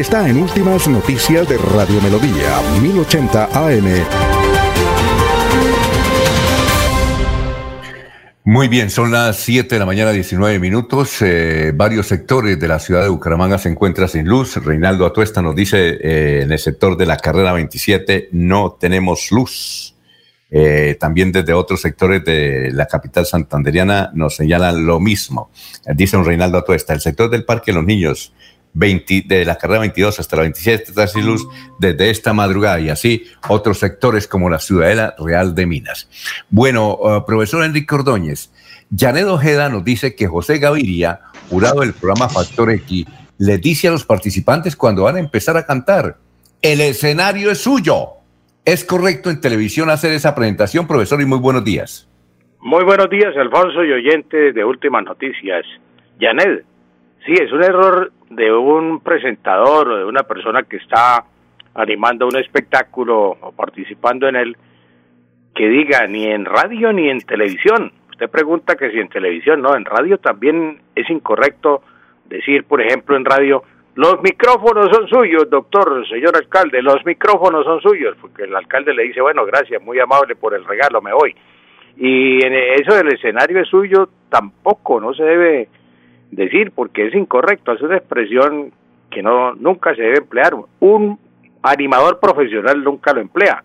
está 0.00 0.28
en 0.28 0.36
Últimas 0.36 0.86
Noticias 0.88 1.48
de 1.48 1.56
Radio 1.56 2.02
Melodía, 2.02 2.60
1080 2.82 3.44
AM. 3.46 3.84
Muy 8.44 8.68
bien, 8.68 8.90
son 8.90 9.10
las 9.10 9.38
7 9.38 9.74
de 9.74 9.78
la 9.78 9.86
mañana, 9.86 10.12
19 10.12 10.58
minutos. 10.58 11.22
Eh, 11.22 11.72
varios 11.74 12.06
sectores 12.08 12.60
de 12.60 12.68
la 12.68 12.78
ciudad 12.78 13.04
de 13.04 13.08
Bucaramanga 13.08 13.56
se 13.56 13.70
encuentran 13.70 14.08
sin 14.08 14.26
luz. 14.26 14.56
Reinaldo 14.56 15.06
Atuesta 15.06 15.40
nos 15.40 15.56
dice 15.56 15.98
eh, 16.00 16.42
en 16.42 16.52
el 16.52 16.58
sector 16.58 16.98
de 16.98 17.06
la 17.06 17.16
carrera 17.16 17.54
27 17.54 18.28
no 18.32 18.76
tenemos 18.78 19.30
luz. 19.30 19.94
Eh, 20.50 20.96
también 21.00 21.32
desde 21.32 21.54
otros 21.54 21.80
sectores 21.80 22.22
de 22.24 22.70
la 22.72 22.86
capital 22.86 23.24
santanderiana 23.24 24.10
nos 24.14 24.36
señalan 24.36 24.84
lo 24.84 25.00
mismo. 25.00 25.50
Dice 25.94 26.18
un 26.18 26.24
Reinaldo 26.26 26.58
Atuesta, 26.58 26.92
el 26.92 27.00
sector 27.00 27.30
del 27.30 27.44
Parque 27.44 27.72
de 27.72 27.76
los 27.76 27.84
Niños, 27.84 28.32
20, 28.76 29.24
de 29.26 29.44
la 29.46 29.56
carrera 29.56 29.80
22 29.80 30.20
hasta 30.20 30.36
la 30.36 30.42
27 30.42 30.84
está 30.88 31.06
sin 31.06 31.24
luz 31.24 31.48
desde 31.78 32.10
esta 32.10 32.34
madrugada 32.34 32.78
y 32.78 32.90
así 32.90 33.24
otros 33.48 33.78
sectores 33.78 34.28
como 34.28 34.50
la 34.50 34.58
Ciudadela 34.58 35.14
Real 35.18 35.54
de 35.54 35.66
Minas. 35.66 36.10
Bueno, 36.50 36.94
uh, 36.94 37.24
profesor 37.24 37.64
Enrique 37.64 37.94
Ordóñez, 37.94 38.52
Janet 38.94 39.24
Ojeda 39.24 39.70
nos 39.70 39.82
dice 39.82 40.14
que 40.14 40.26
José 40.26 40.58
Gaviria, 40.58 41.20
jurado 41.48 41.80
del 41.80 41.94
programa 41.94 42.28
Factor 42.28 42.70
X, 42.70 43.06
le 43.38 43.58
dice 43.58 43.88
a 43.88 43.92
los 43.92 44.04
participantes 44.04 44.76
cuando 44.76 45.04
van 45.04 45.16
a 45.16 45.20
empezar 45.20 45.56
a 45.56 45.64
cantar, 45.64 46.18
el 46.60 46.80
escenario 46.80 47.50
es 47.50 47.58
suyo. 47.58 48.08
¿Es 48.64 48.84
correcto 48.84 49.30
en 49.30 49.40
televisión 49.40 49.88
hacer 49.90 50.12
esa 50.12 50.34
presentación, 50.34 50.86
profesor? 50.86 51.20
Y 51.22 51.24
muy 51.24 51.38
buenos 51.38 51.64
días. 51.64 52.08
Muy 52.60 52.84
buenos 52.84 53.08
días, 53.08 53.34
Alfonso 53.36 53.84
y 53.84 53.92
oyentes 53.92 54.54
de 54.54 54.64
Últimas 54.64 55.04
Noticias. 55.04 55.64
Janet, 56.20 56.64
sí, 57.26 57.34
es 57.34 57.52
un 57.52 57.62
error 57.62 58.12
de 58.30 58.52
un 58.52 59.00
presentador 59.00 59.88
o 59.88 59.98
de 59.98 60.04
una 60.04 60.22
persona 60.22 60.62
que 60.62 60.76
está 60.76 61.24
animando 61.74 62.26
un 62.26 62.36
espectáculo 62.38 63.36
o 63.40 63.52
participando 63.52 64.28
en 64.28 64.36
él 64.36 64.56
que 65.54 65.68
diga 65.68 66.06
ni 66.06 66.24
en 66.24 66.44
radio 66.44 66.92
ni 66.92 67.08
en 67.08 67.20
televisión. 67.20 67.92
Usted 68.10 68.30
pregunta 68.30 68.76
que 68.76 68.90
si 68.90 68.98
en 68.98 69.08
televisión, 69.08 69.60
no, 69.60 69.74
en 69.76 69.84
radio 69.84 70.18
también 70.18 70.80
es 70.94 71.08
incorrecto 71.10 71.82
decir, 72.24 72.64
por 72.64 72.80
ejemplo, 72.80 73.16
en 73.16 73.24
radio, 73.24 73.62
los 73.94 74.20
micrófonos 74.22 74.90
son 74.90 75.08
suyos, 75.08 75.48
doctor, 75.50 76.06
señor 76.08 76.36
alcalde, 76.36 76.82
los 76.82 77.04
micrófonos 77.04 77.64
son 77.64 77.80
suyos, 77.80 78.16
porque 78.20 78.44
el 78.44 78.54
alcalde 78.54 78.94
le 78.94 79.04
dice, 79.04 79.20
bueno, 79.20 79.44
gracias, 79.46 79.82
muy 79.82 79.98
amable 79.98 80.36
por 80.36 80.54
el 80.54 80.64
regalo, 80.64 81.00
me 81.00 81.12
voy. 81.12 81.34
Y 81.96 82.44
en 82.44 82.54
eso 82.54 82.94
del 82.94 83.08
escenario 83.08 83.60
es 83.60 83.68
suyo 83.68 84.08
tampoco, 84.28 85.00
no 85.00 85.14
se 85.14 85.24
debe 85.24 85.68
decir 86.30 86.72
porque 86.72 87.06
es 87.06 87.14
incorrecto, 87.14 87.72
es 87.72 87.80
una 87.82 87.96
expresión 87.96 88.72
que 89.10 89.22
no 89.22 89.54
nunca 89.54 89.94
se 89.94 90.02
debe 90.02 90.18
emplear. 90.18 90.54
Un 90.80 91.18
animador 91.62 92.20
profesional 92.20 92.82
nunca 92.82 93.12
lo 93.12 93.20
emplea. 93.20 93.62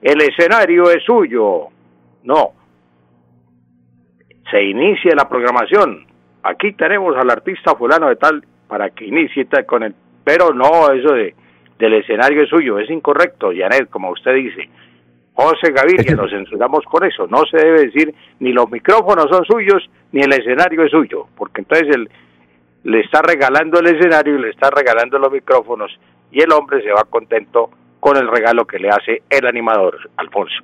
El 0.00 0.20
escenario 0.20 0.90
es 0.90 1.02
suyo. 1.04 1.68
No. 2.22 2.52
Se 4.50 4.62
inicia 4.62 5.14
la 5.16 5.28
programación. 5.28 6.06
Aquí 6.42 6.72
tenemos 6.72 7.16
al 7.16 7.30
artista 7.30 7.74
fulano 7.74 8.08
de 8.08 8.16
tal 8.16 8.44
para 8.68 8.90
que 8.90 9.06
inicie 9.06 9.46
con 9.66 9.82
el... 9.82 9.94
Pero 10.24 10.52
no, 10.52 10.90
eso 10.92 11.12
de 11.14 11.34
del 11.78 11.94
escenario 11.94 12.42
es 12.42 12.48
suyo, 12.48 12.78
es 12.78 12.88
incorrecto, 12.90 13.50
Janet, 13.54 13.90
como 13.90 14.10
usted 14.10 14.34
dice. 14.34 14.68
José 15.34 15.72
Gaviria, 15.72 16.14
nos 16.14 16.30
censuramos 16.30 16.84
con 16.84 17.04
eso. 17.04 17.26
No 17.26 17.42
se 17.50 17.56
debe 17.56 17.86
decir 17.86 18.14
ni 18.38 18.52
los 18.52 18.70
micrófonos 18.70 19.26
son 19.28 19.44
suyos, 19.44 19.90
ni 20.14 20.22
el 20.22 20.32
escenario 20.32 20.84
es 20.84 20.92
suyo, 20.92 21.26
porque 21.36 21.62
entonces 21.62 21.88
el, 21.92 22.08
le 22.84 23.00
está 23.00 23.20
regalando 23.20 23.80
el 23.80 23.88
escenario 23.88 24.36
y 24.36 24.42
le 24.42 24.50
está 24.50 24.70
regalando 24.70 25.18
los 25.18 25.32
micrófonos 25.32 25.90
y 26.30 26.40
el 26.40 26.52
hombre 26.52 26.80
se 26.84 26.92
va 26.92 27.02
contento 27.02 27.68
con 27.98 28.16
el 28.16 28.28
regalo 28.28 28.64
que 28.64 28.78
le 28.78 28.90
hace 28.90 29.22
el 29.28 29.44
animador, 29.44 29.98
Alfonso. 30.16 30.62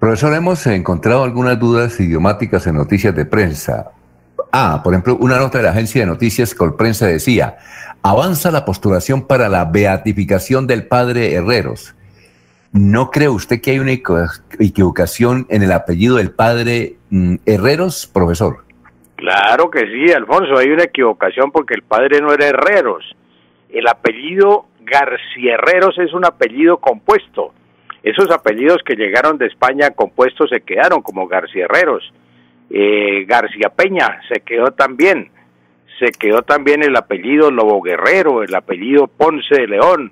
Profesor, 0.00 0.32
hemos 0.32 0.66
encontrado 0.66 1.24
algunas 1.24 1.60
dudas 1.60 2.00
idiomáticas 2.00 2.66
en 2.66 2.76
noticias 2.76 3.14
de 3.14 3.26
prensa. 3.26 3.90
Ah, 4.50 4.80
por 4.82 4.94
ejemplo, 4.94 5.18
una 5.20 5.36
nota 5.36 5.58
de 5.58 5.64
la 5.64 5.70
agencia 5.70 6.00
de 6.00 6.06
noticias 6.06 6.54
Colprensa 6.54 7.06
decía, 7.06 7.58
avanza 8.02 8.50
la 8.50 8.64
postulación 8.64 9.26
para 9.26 9.50
la 9.50 9.66
beatificación 9.66 10.66
del 10.66 10.86
padre 10.86 11.34
Herreros. 11.34 11.94
¿No 12.74 13.12
cree 13.12 13.28
usted 13.28 13.60
que 13.60 13.70
hay 13.70 13.78
una 13.78 13.92
equivocación 13.92 15.46
en 15.48 15.62
el 15.62 15.70
apellido 15.70 16.16
del 16.16 16.32
padre 16.32 16.96
mm, 17.08 17.36
Herreros, 17.46 18.10
profesor? 18.12 18.64
Claro 19.14 19.70
que 19.70 19.86
sí, 19.86 20.12
Alfonso, 20.12 20.58
hay 20.58 20.70
una 20.70 20.82
equivocación 20.82 21.52
porque 21.52 21.74
el 21.74 21.82
padre 21.82 22.20
no 22.20 22.32
era 22.32 22.48
Herreros. 22.48 23.04
El 23.70 23.86
apellido 23.86 24.66
García 24.80 25.54
Herreros 25.54 25.96
es 26.00 26.12
un 26.12 26.24
apellido 26.24 26.78
compuesto. 26.78 27.54
Esos 28.02 28.28
apellidos 28.32 28.78
que 28.84 28.96
llegaron 28.96 29.38
de 29.38 29.46
España 29.46 29.90
compuestos 29.90 30.50
se 30.50 30.62
quedaron 30.62 31.00
como 31.00 31.28
García 31.28 31.66
Herreros. 31.66 32.12
Eh, 32.70 33.24
García 33.28 33.68
Peña 33.68 34.20
se 34.28 34.40
quedó 34.40 34.72
también. 34.72 35.30
Se 36.00 36.10
quedó 36.10 36.42
también 36.42 36.82
el 36.82 36.96
apellido 36.96 37.52
Lobo 37.52 37.80
Guerrero, 37.82 38.42
el 38.42 38.52
apellido 38.52 39.06
Ponce 39.06 39.54
de 39.54 39.68
León, 39.68 40.10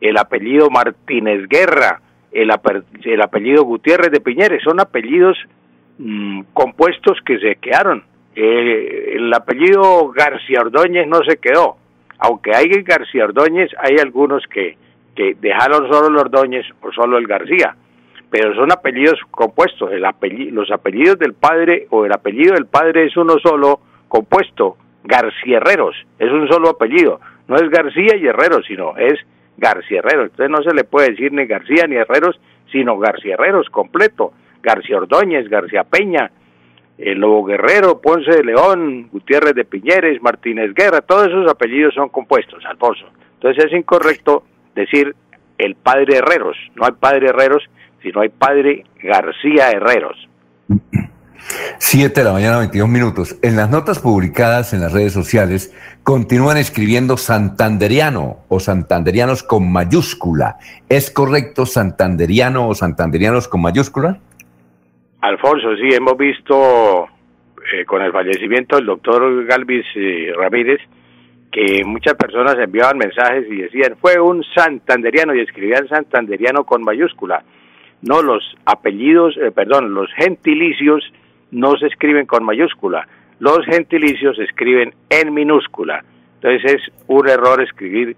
el 0.00 0.16
apellido 0.18 0.70
Martínez 0.70 1.48
Guerra, 1.48 2.00
el, 2.32 2.52
el 3.04 3.22
apellido 3.22 3.64
Gutiérrez 3.64 4.10
de 4.10 4.20
Piñeres. 4.20 4.62
Son 4.62 4.80
apellidos 4.80 5.36
mm, 5.98 6.42
compuestos 6.52 7.18
que 7.24 7.38
se 7.38 7.56
quedaron. 7.56 8.04
Eh, 8.34 9.14
el 9.16 9.32
apellido 9.32 10.08
García 10.10 10.60
Ordóñez 10.60 11.06
no 11.06 11.20
se 11.26 11.38
quedó. 11.38 11.76
Aunque 12.18 12.54
hay 12.54 12.68
García 12.82 13.24
Ordóñez, 13.24 13.70
hay 13.78 13.96
algunos 13.98 14.44
que, 14.46 14.76
que 15.14 15.34
dejaron 15.40 15.90
solo 15.90 16.08
el 16.08 16.16
Ordóñez 16.16 16.66
o 16.82 16.92
solo 16.92 17.18
el 17.18 17.26
García. 17.26 17.76
Pero 18.30 18.54
son 18.54 18.72
apellidos 18.72 19.18
compuestos. 19.30 19.90
El 19.92 20.04
los 20.54 20.70
apellidos 20.70 21.18
del 21.18 21.34
padre 21.34 21.86
o 21.90 22.04
el 22.04 22.12
apellido 22.12 22.54
del 22.54 22.66
padre 22.66 23.06
es 23.06 23.16
uno 23.16 23.36
solo 23.42 23.80
compuesto. 24.08 24.76
García 25.04 25.58
Herreros 25.58 25.96
es 26.18 26.30
un 26.30 26.48
solo 26.48 26.70
apellido. 26.70 27.20
No 27.48 27.56
es 27.56 27.70
García 27.70 28.16
y 28.16 28.26
Herreros, 28.26 28.64
sino 28.66 28.96
es 28.96 29.18
García 29.56 29.98
Herreros. 29.98 30.30
Entonces 30.30 30.50
no 30.50 30.62
se 30.62 30.74
le 30.74 30.84
puede 30.84 31.10
decir 31.10 31.32
ni 31.32 31.46
García 31.46 31.86
ni 31.86 31.96
Herreros, 31.96 32.38
sino 32.70 32.98
García 32.98 33.34
Herreros 33.34 33.68
completo. 33.70 34.32
García 34.62 34.96
Ordóñez, 34.96 35.48
García 35.48 35.84
Peña, 35.84 36.30
el 36.98 37.18
Lobo 37.18 37.44
Guerrero, 37.44 38.00
Ponce 38.00 38.30
de 38.30 38.44
León, 38.44 39.08
Gutiérrez 39.12 39.54
de 39.54 39.64
Piñeres, 39.64 40.20
Martínez 40.22 40.74
Guerra, 40.74 41.02
todos 41.02 41.28
esos 41.28 41.48
apellidos 41.48 41.94
son 41.94 42.08
compuestos, 42.08 42.64
Alfonso. 42.64 43.06
Entonces 43.34 43.66
es 43.66 43.72
incorrecto 43.72 44.42
decir 44.74 45.14
el 45.58 45.76
padre 45.76 46.16
Herreros, 46.16 46.56
no 46.74 46.84
hay 46.84 46.92
padre 46.92 47.28
Herreros, 47.28 47.62
sino 48.02 48.20
hay 48.20 48.28
padre 48.30 48.84
García 49.02 49.70
Herreros. 49.70 50.28
Siete 51.78 52.20
de 52.20 52.24
la 52.24 52.32
mañana, 52.32 52.58
22 52.58 52.88
minutos. 52.88 53.38
En 53.42 53.56
las 53.56 53.70
notas 53.70 53.98
publicadas 54.00 54.72
en 54.72 54.80
las 54.80 54.92
redes 54.92 55.12
sociales 55.12 55.74
continúan 56.02 56.56
escribiendo 56.56 57.16
santanderiano 57.16 58.38
o 58.48 58.60
santanderianos 58.60 59.42
con 59.42 59.70
mayúscula. 59.70 60.56
¿Es 60.88 61.10
correcto 61.10 61.66
santanderiano 61.66 62.68
o 62.68 62.74
santanderianos 62.74 63.48
con 63.48 63.62
mayúscula? 63.62 64.18
Alfonso, 65.20 65.76
sí, 65.76 65.94
hemos 65.94 66.16
visto 66.16 67.08
eh, 67.72 67.84
con 67.84 68.02
el 68.02 68.12
fallecimiento 68.12 68.76
del 68.76 68.86
doctor 68.86 69.44
Galvis 69.46 69.86
eh, 69.96 70.32
Ramírez 70.36 70.80
que 71.52 71.84
muchas 71.84 72.14
personas 72.14 72.56
enviaban 72.58 72.98
mensajes 72.98 73.46
y 73.50 73.62
decían 73.62 73.96
fue 74.00 74.20
un 74.20 74.44
santanderiano 74.54 75.34
y 75.34 75.40
escribían 75.40 75.88
santanderiano 75.88 76.64
con 76.64 76.82
mayúscula. 76.82 77.44
No, 78.02 78.22
los 78.22 78.44
apellidos, 78.66 79.36
eh, 79.38 79.50
perdón, 79.52 79.94
los 79.94 80.12
gentilicios 80.14 81.02
no 81.50 81.76
se 81.76 81.86
escriben 81.86 82.26
con 82.26 82.44
mayúscula, 82.44 83.06
los 83.38 83.64
gentilicios 83.66 84.36
se 84.36 84.44
escriben 84.44 84.94
en 85.10 85.34
minúscula. 85.34 86.04
Entonces 86.40 86.74
es 86.74 86.92
un 87.06 87.28
error 87.28 87.62
escribir 87.62 88.16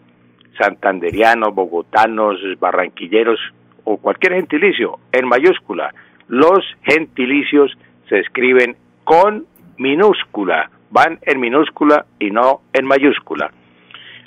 santanderianos, 0.59 1.55
bogotanos, 1.55 2.41
barranquilleros 2.59 3.39
o 3.85 3.97
cualquier 3.97 4.35
gentilicio 4.35 4.99
en 5.13 5.27
mayúscula 5.27 5.93
los 6.29 6.61
gentilicios 6.83 7.77
se 8.09 8.21
escriben 8.21 8.77
con 9.05 9.47
minúscula, 9.79 10.71
van 10.91 11.19
en 11.23 11.41
minúscula 11.41 12.07
y 12.19 12.31
no 12.31 12.61
en 12.73 12.87
mayúscula. 12.87 13.51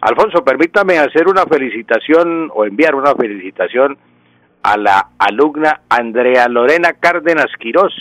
Alfonso, 0.02 0.44
permítame 0.44 0.98
hacer 0.98 1.28
una 1.28 1.46
felicitación 1.46 2.50
o 2.54 2.66
enviar 2.66 2.96
una 2.96 3.14
felicitación 3.14 3.98
a 4.64 4.78
la 4.78 5.10
alumna 5.20 5.82
Andrea 5.90 6.48
Lorena 6.48 6.94
Cárdenas 6.94 7.52
Quirós. 7.60 7.94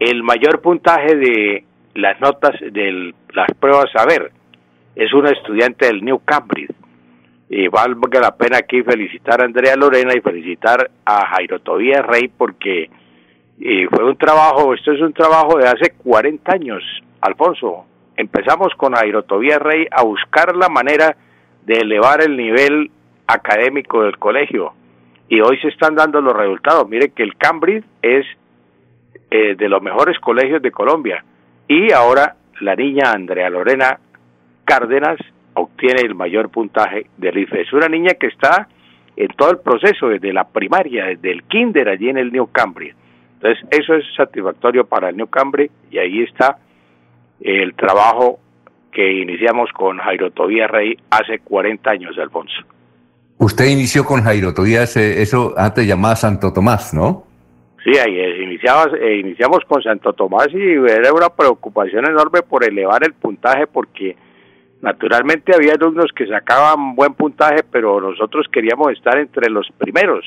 El 0.00 0.22
mayor 0.22 0.62
puntaje 0.62 1.14
de 1.14 1.64
las 1.94 2.18
notas 2.22 2.58
de 2.58 3.12
las 3.34 3.48
pruebas 3.60 3.92
saber 3.92 4.32
es 4.96 5.12
una 5.12 5.28
estudiante 5.28 5.88
del 5.88 6.02
New 6.02 6.22
Cambridge 6.24 6.74
y 7.50 7.68
valga 7.68 8.18
la 8.18 8.34
pena 8.34 8.56
aquí 8.56 8.82
felicitar 8.82 9.42
a 9.42 9.44
Andrea 9.44 9.76
Lorena 9.76 10.14
y 10.16 10.22
felicitar 10.22 10.90
a 11.04 11.26
Jairo 11.26 11.60
Tobías 11.60 12.06
Rey 12.06 12.28
porque 12.28 12.88
eh, 13.60 13.88
fue 13.90 14.04
un 14.04 14.16
trabajo, 14.16 14.72
esto 14.72 14.90
es 14.92 15.02
un 15.02 15.12
trabajo 15.12 15.58
de 15.58 15.68
hace 15.68 15.92
40 16.02 16.50
años, 16.50 16.82
Alfonso. 17.20 17.84
Empezamos 18.16 18.72
con 18.78 18.94
Jairo 18.94 19.24
Tobías 19.24 19.60
Rey 19.60 19.86
a 19.90 20.02
buscar 20.02 20.56
la 20.56 20.70
manera 20.70 21.14
de 21.66 21.74
elevar 21.74 22.22
el 22.22 22.38
nivel 22.38 22.90
académico 23.26 24.02
del 24.04 24.16
colegio 24.16 24.72
y 25.28 25.42
hoy 25.42 25.58
se 25.60 25.68
están 25.68 25.94
dando 25.94 26.22
los 26.22 26.34
resultados. 26.34 26.88
Mire 26.88 27.10
que 27.10 27.22
el 27.22 27.36
Cambridge 27.36 27.84
es 28.00 28.24
eh, 29.30 29.54
de 29.56 29.68
los 29.68 29.82
mejores 29.82 30.18
colegios 30.18 30.60
de 30.62 30.70
Colombia 30.70 31.24
y 31.68 31.92
ahora 31.92 32.36
la 32.60 32.74
niña 32.74 33.12
Andrea 33.12 33.48
Lorena 33.48 33.98
Cárdenas 34.64 35.18
obtiene 35.54 36.02
el 36.02 36.14
mayor 36.14 36.50
puntaje 36.50 37.06
del 37.16 37.38
IFE. 37.38 37.62
Es 37.62 37.72
una 37.72 37.88
niña 37.88 38.14
que 38.14 38.26
está 38.26 38.68
en 39.16 39.28
todo 39.28 39.50
el 39.50 39.58
proceso, 39.58 40.08
desde 40.08 40.32
la 40.32 40.44
primaria, 40.44 41.06
desde 41.06 41.32
el 41.32 41.42
kinder 41.44 41.88
allí 41.88 42.08
en 42.08 42.18
el 42.18 42.32
New 42.32 42.48
Cambridge. 42.52 42.94
Entonces, 43.34 43.64
eso 43.70 43.94
es 43.94 44.04
satisfactorio 44.16 44.84
para 44.86 45.08
el 45.08 45.16
New 45.16 45.28
Cambridge 45.28 45.70
y 45.90 45.98
ahí 45.98 46.22
está 46.22 46.58
el 47.40 47.74
trabajo 47.74 48.38
que 48.92 49.20
iniciamos 49.22 49.70
con 49.72 49.98
Jairo 49.98 50.30
Tobías 50.30 50.70
Rey 50.70 50.96
hace 51.10 51.38
40 51.38 51.90
años, 51.90 52.18
Alfonso. 52.18 52.62
Usted 53.38 53.66
inició 53.66 54.04
con 54.04 54.22
Jairo 54.22 54.52
Tobías, 54.52 54.96
eh, 54.96 55.22
eso 55.22 55.54
antes 55.56 55.86
llamaba 55.86 56.16
Santo 56.16 56.52
Tomás, 56.52 56.92
¿no? 56.92 57.29
Sí, 57.84 57.96
ahí 57.96 58.42
iniciamos, 58.42 58.88
eh, 59.00 59.16
iniciamos 59.16 59.60
con 59.66 59.82
Santo 59.82 60.12
Tomás 60.12 60.48
y 60.52 60.72
era 60.72 61.12
una 61.12 61.30
preocupación 61.30 62.06
enorme 62.06 62.42
por 62.42 62.64
elevar 62.64 63.02
el 63.04 63.14
puntaje 63.14 63.66
porque 63.66 64.16
Naturalmente 64.80 65.54
había 65.54 65.74
alumnos 65.74 66.10
que 66.14 66.26
sacaban 66.26 66.94
buen 66.94 67.12
puntaje, 67.14 67.62
pero 67.70 68.00
nosotros 68.00 68.46
queríamos 68.50 68.92
estar 68.92 69.18
entre 69.18 69.50
los 69.50 69.68
primeros. 69.76 70.24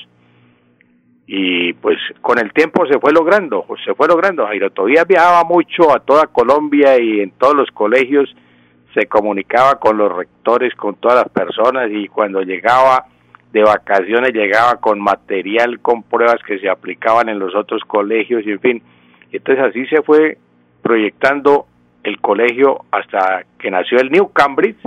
Y 1.26 1.74
pues 1.74 1.98
con 2.22 2.38
el 2.38 2.54
tiempo 2.54 2.86
se 2.86 3.00
fue 3.00 3.12
logrando, 3.12 3.66
se 3.84 3.96
fue 3.96 4.08
logrando. 4.08 4.46
Jairo 4.46 4.72
viajaba 5.08 5.44
mucho 5.44 5.92
a 5.92 6.00
toda 6.02 6.28
Colombia 6.28 7.02
y 7.02 7.22
en 7.22 7.32
todos 7.32 7.56
los 7.56 7.72
colegios 7.72 8.36
se 8.94 9.08
comunicaba 9.08 9.80
con 9.80 9.98
los 9.98 10.16
rectores, 10.16 10.76
con 10.76 10.96
todas 10.96 11.24
las 11.24 11.30
personas 11.30 11.90
y 11.90 12.08
cuando 12.08 12.42
llegaba 12.42 13.06
de 13.54 13.64
vacaciones 13.64 14.34
llegaba 14.34 14.78
con 14.78 15.00
material, 15.00 15.80
con 15.80 16.04
pruebas 16.04 16.42
que 16.46 16.60
se 16.60 16.70
aplicaban 16.70 17.30
en 17.30 17.40
los 17.40 17.56
otros 17.56 17.84
colegios 17.86 18.46
y 18.46 18.52
en 18.52 18.60
fin. 18.60 18.84
Entonces 19.32 19.64
así 19.64 19.86
se 19.86 20.02
fue 20.02 20.38
proyectando 20.82 21.68
el 22.04 22.20
colegio 22.20 22.82
hasta 22.92 23.44
que 23.58 23.72
nació 23.72 24.00
el 24.00 24.12
New 24.12 24.32
Cambridge 24.34 24.80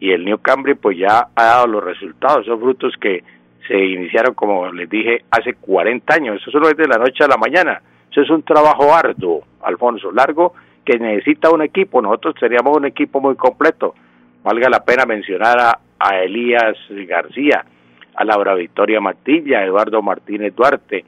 y 0.00 0.10
el 0.10 0.24
New 0.24 0.38
Cambridge 0.38 0.78
pues 0.80 0.98
ya 0.98 1.28
ha 1.34 1.44
dado 1.44 1.66
los 1.66 1.84
resultados, 1.84 2.46
esos 2.46 2.58
frutos 2.58 2.94
que 3.00 3.22
se 3.66 3.78
iniciaron 3.78 4.34
como 4.34 4.72
les 4.72 4.88
dije 4.88 5.24
hace 5.30 5.54
40 5.54 6.14
años, 6.14 6.42
eso 6.46 6.58
no 6.58 6.68
es 6.68 6.76
de 6.76 6.88
la 6.88 6.96
noche 6.96 7.24
a 7.24 7.28
la 7.28 7.36
mañana, 7.36 7.80
eso 8.10 8.22
es 8.22 8.30
un 8.30 8.42
trabajo 8.42 8.94
arduo, 8.94 9.44
Alfonso, 9.62 10.10
largo 10.10 10.54
que 10.84 10.98
necesita 10.98 11.50
un 11.50 11.62
equipo, 11.62 12.00
nosotros 12.00 12.34
seríamos 12.40 12.74
un 12.74 12.86
equipo 12.86 13.20
muy 13.20 13.36
completo, 13.36 13.94
valga 14.42 14.70
la 14.70 14.82
pena 14.82 15.04
mencionar 15.04 15.58
a, 15.58 15.78
Elías 16.22 16.76
García, 16.88 17.64
a 18.18 18.24
Laura 18.24 18.54
Victoria 18.54 19.00
Matilla, 19.00 19.60
a 19.60 19.64
Eduardo 19.64 20.02
Martínez 20.02 20.52
Duarte, 20.54 21.04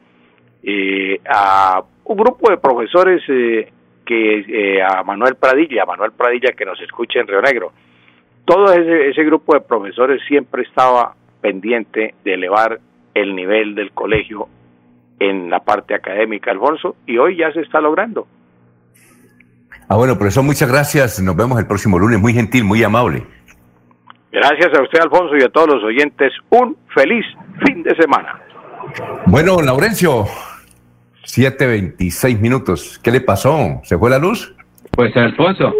eh, 0.62 1.20
a 1.28 1.82
un 2.04 2.16
grupo 2.16 2.50
de 2.50 2.58
profesores 2.58 3.20
eh, 3.28 3.68
que 4.06 4.44
eh, 4.46 4.82
a 4.82 5.02
Manuel 5.02 5.34
Pradilla, 5.34 5.84
Manuel 5.84 6.12
Pradilla 6.12 6.52
que 6.52 6.64
nos 6.64 6.80
escuche 6.80 7.18
en 7.18 7.26
Río 7.26 7.42
Negro. 7.42 7.72
Todo 8.44 8.72
ese, 8.72 9.24
grupo 9.24 9.54
de 9.54 9.60
profesores 9.60 10.22
siempre 10.28 10.62
estaba 10.62 11.14
pendiente 11.40 12.14
de 12.24 12.34
elevar 12.34 12.78
el 13.14 13.34
nivel 13.34 13.74
del 13.74 13.90
colegio 13.90 14.48
en 15.18 15.50
la 15.50 15.60
parte 15.60 15.94
académica, 15.94 16.52
Alfonso, 16.52 16.94
y 17.06 17.18
hoy 17.18 17.36
ya 17.36 17.52
se 17.52 17.60
está 17.60 17.80
logrando. 17.80 18.26
Ah, 19.88 19.96
bueno, 19.96 20.16
profesor, 20.16 20.44
muchas 20.44 20.70
gracias. 20.70 21.20
Nos 21.20 21.34
vemos 21.34 21.58
el 21.58 21.66
próximo 21.66 21.98
lunes. 21.98 22.20
Muy 22.20 22.32
gentil, 22.32 22.62
muy 22.64 22.82
amable. 22.84 23.24
Gracias 24.32 24.78
a 24.78 24.82
usted, 24.82 25.00
Alfonso, 25.00 25.36
y 25.36 25.42
a 25.42 25.48
todos 25.48 25.74
los 25.74 25.84
oyentes. 25.84 26.32
Un 26.50 26.76
feliz 26.94 27.24
fin 27.64 27.82
de 27.82 27.94
semana. 27.96 28.40
Bueno, 29.26 29.60
Laurencio, 29.60 30.26
7.26 31.24 32.38
minutos. 32.38 33.00
¿Qué 33.02 33.10
le 33.10 33.20
pasó? 33.20 33.80
¿Se 33.84 33.98
fue 33.98 34.10
la 34.10 34.18
luz? 34.18 34.54
Pues, 34.92 35.16
Alfonso. 35.16 35.74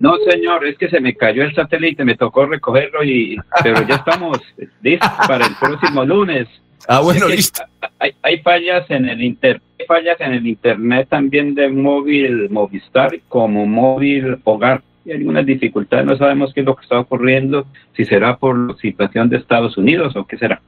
No, 0.00 0.16
señor, 0.28 0.66
es 0.66 0.76
que 0.76 0.88
se 0.88 1.00
me 1.00 1.14
cayó 1.14 1.44
el 1.44 1.54
satélite, 1.54 2.04
me 2.04 2.16
tocó 2.16 2.46
recogerlo 2.46 3.02
y 3.04 3.36
pero 3.62 3.86
ya 3.86 3.96
estamos 3.96 4.38
listos 4.82 5.10
para 5.26 5.46
el 5.46 5.54
próximo 5.54 6.04
lunes. 6.04 6.48
Ah, 6.88 7.00
bueno, 7.00 7.28
listo. 7.28 7.62
Hay, 7.98 8.12
hay, 8.22 8.40
fallas 8.40 8.84
en 8.90 9.08
el 9.08 9.22
inter, 9.22 9.62
hay 9.78 9.86
fallas 9.86 10.20
en 10.20 10.34
el 10.34 10.46
internet 10.46 11.08
también 11.08 11.54
de 11.54 11.70
móvil 11.70 12.50
Movistar 12.50 13.18
como 13.28 13.66
móvil 13.66 14.38
hogar. 14.44 14.82
Hay 15.06 15.12
algunas 15.12 15.44
dificultades, 15.44 16.06
no 16.06 16.16
sabemos 16.16 16.52
qué 16.54 16.60
es 16.60 16.66
lo 16.66 16.76
que 16.76 16.82
está 16.82 16.98
ocurriendo, 16.98 17.66
si 17.96 18.04
será 18.04 18.36
por 18.36 18.56
la 18.56 18.76
situación 18.76 19.28
de 19.28 19.36
Estados 19.36 19.76
Unidos 19.76 20.16
o 20.16 20.26
qué 20.26 20.38
será. 20.38 20.60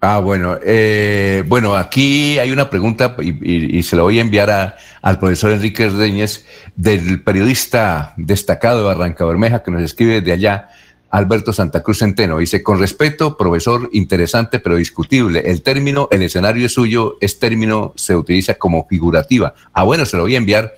Ah, 0.00 0.20
bueno, 0.20 0.56
eh, 0.64 1.42
bueno, 1.46 1.74
aquí 1.74 2.38
hay 2.38 2.52
una 2.52 2.70
pregunta 2.70 3.16
y, 3.20 3.78
y, 3.78 3.82
se 3.82 3.96
la 3.96 4.02
voy 4.02 4.18
a 4.18 4.22
enviar 4.22 4.76
al 5.02 5.18
profesor 5.18 5.50
Enrique 5.50 5.88
Reñez, 5.88 6.46
del 6.76 7.20
periodista 7.24 8.14
destacado 8.16 8.78
de 8.78 8.84
Barranca 8.84 9.24
Bermeja 9.24 9.64
que 9.64 9.72
nos 9.72 9.82
escribe 9.82 10.20
de 10.20 10.30
allá, 10.30 10.68
Alberto 11.10 11.52
Santa 11.52 11.82
Cruz 11.82 11.98
Centeno. 11.98 12.38
Dice, 12.38 12.62
con 12.62 12.78
respeto, 12.78 13.36
profesor, 13.36 13.88
interesante 13.92 14.58
pero 14.60 14.76
discutible. 14.76 15.40
El 15.40 15.62
término, 15.62 16.08
el 16.10 16.22
escenario 16.22 16.66
es 16.66 16.72
suyo, 16.72 17.16
es 17.20 17.38
término, 17.38 17.92
se 17.96 18.14
utiliza 18.14 18.54
como 18.54 18.86
figurativa. 18.86 19.54
Ah, 19.72 19.84
bueno, 19.84 20.04
se 20.04 20.16
lo 20.16 20.24
voy 20.24 20.34
a 20.34 20.38
enviar 20.38 20.74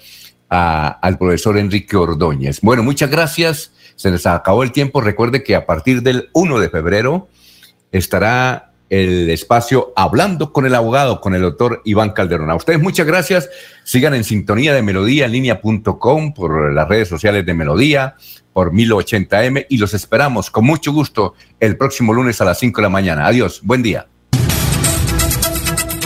a, 0.50 0.88
al 0.88 1.16
profesor 1.16 1.56
Enrique 1.56 1.96
Ordóñez. 1.96 2.60
Bueno, 2.60 2.82
muchas 2.82 3.10
gracias. 3.10 3.72
Se 3.96 4.10
nos 4.10 4.26
acabó 4.26 4.62
el 4.62 4.72
tiempo. 4.72 5.00
Recuerde 5.00 5.42
que 5.42 5.54
a 5.54 5.64
partir 5.64 6.02
del 6.02 6.28
1 6.34 6.58
de 6.58 6.68
febrero 6.68 7.28
estará 7.92 8.70
el 8.90 9.30
espacio 9.30 9.92
Hablando 9.94 10.52
con 10.52 10.66
el 10.66 10.74
abogado, 10.74 11.20
con 11.20 11.34
el 11.34 11.42
doctor 11.42 11.80
Iván 11.84 12.10
Calderón. 12.10 12.50
A 12.50 12.56
ustedes 12.56 12.80
muchas 12.80 13.06
gracias. 13.06 13.48
Sigan 13.84 14.14
en 14.14 14.24
sintonía 14.24 14.74
de 14.74 14.82
Melodía 14.82 15.26
en 15.26 15.32
línea.com, 15.32 16.34
por 16.34 16.72
las 16.72 16.88
redes 16.88 17.08
sociales 17.08 17.46
de 17.46 17.54
Melodía, 17.54 18.16
por 18.52 18.72
1080M 18.72 19.66
y 19.68 19.78
los 19.78 19.94
esperamos 19.94 20.50
con 20.50 20.64
mucho 20.64 20.92
gusto 20.92 21.34
el 21.60 21.76
próximo 21.76 22.12
lunes 22.12 22.40
a 22.40 22.44
las 22.44 22.58
5 22.58 22.80
de 22.80 22.82
la 22.82 22.88
mañana. 22.88 23.26
Adiós, 23.26 23.60
buen 23.62 23.82
día. 23.82 24.08